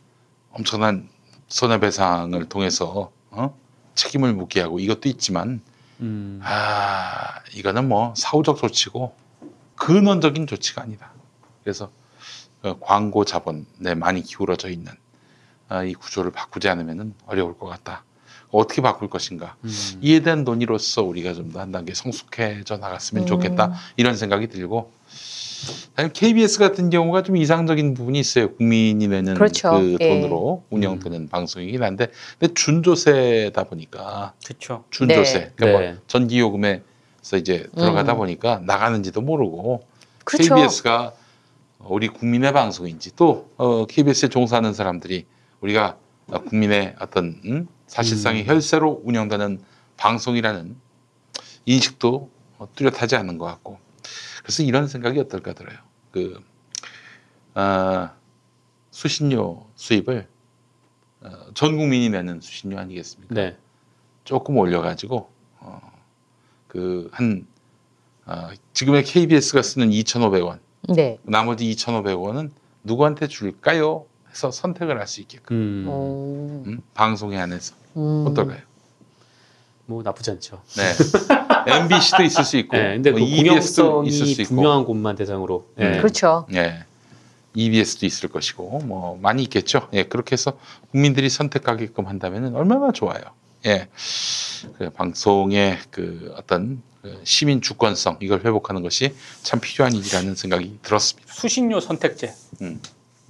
엄청난 0.51 1.11
손해배상을 1.49 2.43
통해서 2.49 3.13
어? 3.31 3.55
책임을 3.95 4.33
묻게 4.33 4.63
하고 4.63 4.81
이것도 4.81 5.11
있지만 5.11 5.61
음. 6.01 6.41
아 6.43 7.35
이거는 7.55 7.87
뭐 7.87 8.15
사후적 8.17 8.57
조치고 8.57 9.15
근원적인 9.77 10.47
조치가 10.47 10.81
아니다. 10.81 11.13
그래서 11.63 11.91
어, 12.63 12.79
광고 12.81 13.27
자본에 13.27 13.95
많이 13.95 14.23
기울어져 14.23 14.71
있는 14.71 14.91
아, 15.69 15.85
이 15.85 15.93
구조를 15.93 16.31
바꾸지 16.31 16.69
않으면 16.71 17.15
어려울 17.27 17.59
것 17.59 17.67
같다. 17.67 18.05
어떻게 18.51 18.81
바꿀 18.81 19.11
것인가? 19.11 19.57
음. 19.65 19.71
이에 20.01 20.21
대한 20.21 20.45
논의로서 20.45 21.03
우리가 21.03 21.35
좀 21.35 21.53
더 21.53 21.61
한 21.61 21.73
단계 21.73 21.93
성숙해져 21.93 22.79
나갔으면 22.79 23.25
음. 23.25 23.27
좋겠다 23.27 23.75
이런 23.97 24.17
생각이 24.17 24.47
들고 24.49 24.93
사실 25.97 26.13
KBS 26.13 26.59
같은 26.59 26.91
경우가 26.91 27.23
좀 27.23 27.37
이상적인 27.37 27.95
부분이 27.95 28.19
있어요. 28.19 28.55
국민이 28.55 29.09
내는 29.09 29.35
그렇죠. 29.35 29.71
그 29.73 29.97
예. 30.01 30.09
돈으로 30.09 30.65
운영되는 30.71 31.29
방송이긴 31.29 31.83
한데 31.83 32.09
근데 32.39 32.55
준조세다 32.55 33.65
보니까 33.65 34.35
그렇죠. 34.45 34.85
준조세 34.91 35.39
네. 35.39 35.53
그러니까 35.57 35.81
네. 35.81 35.93
뭐 35.93 36.01
전기요금에서 36.07 37.37
이제 37.39 37.67
들어가다 37.77 38.15
음. 38.15 38.19
보니까 38.19 38.61
나가는지도 38.65 39.21
모르고 39.21 39.83
그렇죠. 40.25 40.55
KBS가 40.55 41.13
우리 41.81 42.09
국민의 42.09 42.53
방송인지 42.53 43.17
또 43.17 43.51
어, 43.57 43.87
KBS에 43.87 44.29
종사하는 44.29 44.73
사람들이 44.73 45.27
우리가 45.61 45.97
어, 46.29 46.41
국민의 46.43 46.97
어떤 47.01 47.41
음? 47.45 47.69
사실상의 47.87 48.43
음. 48.43 48.49
혈세로 48.49 49.03
운영되는 49.05 49.61
방송이라는 49.97 50.77
인식도 51.67 52.31
어, 52.59 52.69
뚜렷하지 52.75 53.17
않은 53.17 53.39
것 53.39 53.45
같고 53.47 53.79
그래서 54.43 54.63
이런 54.63 54.89
생각이 54.89 55.19
어떨까 55.21 55.53
들어요. 55.53 55.77
그 56.11 56.41
아, 57.55 58.15
수신료 58.91 59.67
수입을 59.77 60.29
어, 61.23 61.31
전 61.55 61.77
국민이 61.77 62.09
내는 62.11 62.41
수신료 62.41 62.79
아니겠습니까? 62.79 63.35
네. 63.35 63.57
조금 64.25 64.57
올려가지고 64.57 65.31
어, 65.61 65.93
그 66.69 67.09
한 67.13 67.47
어, 68.27 68.49
지금의 68.73 69.05
KBS가 69.05 69.63
쓰는 69.63 69.91
2,500원 69.91 70.59
네. 70.95 71.19
나머지 71.23 71.69
2,500원은 71.71 72.51
누구한테 72.85 73.27
줄까요? 73.29 74.07
해서 74.31 74.51
선택을 74.51 74.99
할 74.99 75.07
수 75.07 75.21
있게끔 75.21 75.57
음. 75.57 75.85
어. 75.89 76.63
음, 76.67 76.81
방송에 76.95 77.37
안에서 77.39 77.75
음. 77.97 78.25
어떨까요? 78.27 78.61
뭐 79.93 80.03
나쁘지 80.03 80.31
않죠. 80.31 80.61
네. 80.77 80.95
MBC도 81.67 82.23
있을 82.23 82.45
수 82.45 82.57
있고, 82.57 82.77
네, 82.77 82.95
근데 82.95 83.13
그뭐 83.13 83.27
EBS도 83.27 84.05
있을 84.05 84.19
공영성이 84.19 84.35
수 84.35 84.43
있고, 84.43 84.55
분명한 84.55 84.85
곳만 84.85 85.17
대상으로. 85.17 85.67
예. 85.79 85.85
음. 85.85 85.99
그렇죠. 85.99 86.47
예. 86.55 86.85
EBS도 87.55 88.07
있을 88.07 88.31
것이고, 88.31 88.81
뭐 88.85 89.19
많이 89.21 89.43
있겠죠. 89.45 89.89
예, 89.93 90.05
그렇게 90.05 90.33
해서 90.33 90.59
국민들이 90.91 91.29
선택하게끔 91.29 92.07
한다면 92.07 92.57
얼마나 92.57 92.91
좋아요. 92.93 93.21
예, 93.67 93.89
그 94.79 94.91
방송의 94.91 95.79
그 95.91 96.35
어떤 96.37 96.83
그 97.03 97.21
시민 97.25 97.61
주권성 97.61 98.19
이걸 98.21 98.41
회복하는 98.45 98.83
것이 98.83 99.15
참 99.43 99.61
필요한 99.61 99.93
일이라는 99.93 100.35
생각이 100.35 100.79
들었습니다. 100.83 101.33
수신료 101.33 101.81
선택제. 101.81 102.35
음. 102.63 102.81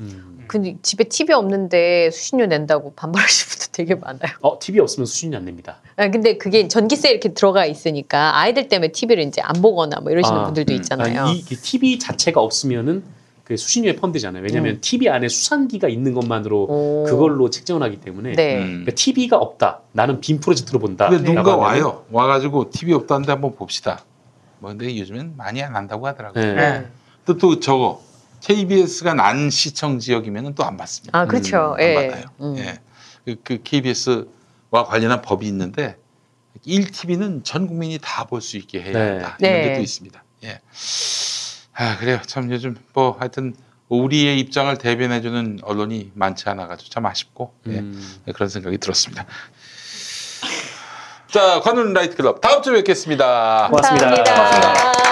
음. 0.03 0.33
근데 0.47 0.77
집에 0.83 1.05
TV 1.05 1.35
없는데 1.35 2.11
수신료 2.11 2.47
낸다고 2.47 2.93
반발하시는 2.95 3.49
분들 3.51 3.69
되게 3.73 3.95
많아요. 3.95 4.33
어, 4.43 4.59
TV 4.59 4.81
없으면 4.81 5.07
수준이 5.07 5.35
안 5.35 5.47
냅니다. 5.47 5.79
아, 5.97 6.11
근데 6.11 6.37
그게 6.37 6.69
전기세 6.69 7.11
이렇게 7.11 7.33
들어가 7.33 7.65
있으니까 7.65 8.39
아이들 8.39 8.69
때문에 8.69 8.93
TV를 8.93 9.24
이제 9.24 9.41
안 9.41 9.62
보거나 9.62 10.01
뭐 10.01 10.12
이러시는 10.12 10.41
아, 10.41 10.45
분들도 10.45 10.73
음. 10.73 10.77
있잖아요. 10.77 11.23
아, 11.23 11.31
이, 11.31 11.39
이 11.39 11.45
TV 11.45 11.99
자체가 11.99 12.41
없으면은 12.41 13.03
그 13.45 13.57
수신료에 13.57 13.97
포함되잖아요. 13.97 14.43
왜냐하면 14.43 14.74
음. 14.74 14.79
TV 14.81 15.09
안에 15.09 15.29
수산기가 15.29 15.89
있는 15.89 16.15
것만으로 16.15 16.66
오. 16.69 17.05
그걸로 17.09 17.51
책정을 17.51 17.83
하기 17.83 18.01
때문에 18.01 18.33
네. 18.33 18.59
음. 18.59 18.66
그러니까 18.66 18.93
TV가 18.95 19.37
없다. 19.37 19.81
나는 19.93 20.20
빈 20.20 20.39
프로젝트로 20.39 20.79
본다. 20.79 21.09
근데 21.09 21.24
누군가 21.24 21.57
와요. 21.57 22.05
와가지고 22.11 22.70
TV 22.70 22.95
없다는데 22.95 23.33
한번 23.33 23.55
봅시다. 23.55 24.05
뭐 24.59 24.70
근데 24.70 24.97
요즘엔 24.97 25.35
많이 25.37 25.62
안 25.62 25.74
한다고 25.74 26.07
하더라고요. 26.07 26.45
네. 26.45 26.55
네. 26.55 26.87
또, 27.24 27.37
또 27.37 27.59
저거 27.59 28.01
KBS가 28.43 29.14
난 29.14 29.51
시청 29.51 29.98
지역이면 29.98 30.55
또 30.55 30.64
안 30.64 30.77
받습니다. 30.77 31.19
아 31.19 31.27
그렇죠. 31.27 31.74
안 31.78 31.81
예. 31.81 31.94
받아요. 31.94 32.24
음. 32.40 32.56
예. 32.59 32.78
그, 33.24 33.36
그 33.44 33.62
KBS와 33.62 34.85
관련한 34.86 35.23
법이 35.23 35.47
있는데 35.47 35.97
1TV는 36.66 37.44
전 37.44 37.66
국민이 37.66 37.98
다 38.01 38.24
볼 38.24 38.40
수 38.40 38.56
있게 38.56 38.82
해야 38.82 38.93
네. 38.93 39.09
한다. 39.10 39.36
이런 39.40 39.52
네. 39.52 39.69
게또 39.70 39.81
있습니다. 39.82 40.24
예. 40.44 40.60
아 41.74 41.97
그래요. 41.98 42.20
참 42.27 42.51
요즘 42.52 42.77
뭐 42.93 43.16
하여튼 43.19 43.55
우리의 43.89 44.39
입장을 44.40 44.77
대변해주는 44.78 45.60
언론이 45.62 46.12
많지 46.14 46.48
않아가지고 46.48 46.90
참 46.90 47.06
아쉽고 47.06 47.55
예. 47.69 47.78
음. 47.78 48.16
그런 48.35 48.48
생각이 48.48 48.78
들었습니다. 48.78 49.27
자, 51.28 51.60
관훈 51.60 51.93
라이트 51.94 52.16
클럽 52.16 52.40
다음 52.40 52.62
주에 52.62 52.74
뵙겠습니다. 52.74 53.69
고맙습니다. 53.70 54.23
감사합니다. 54.24 55.11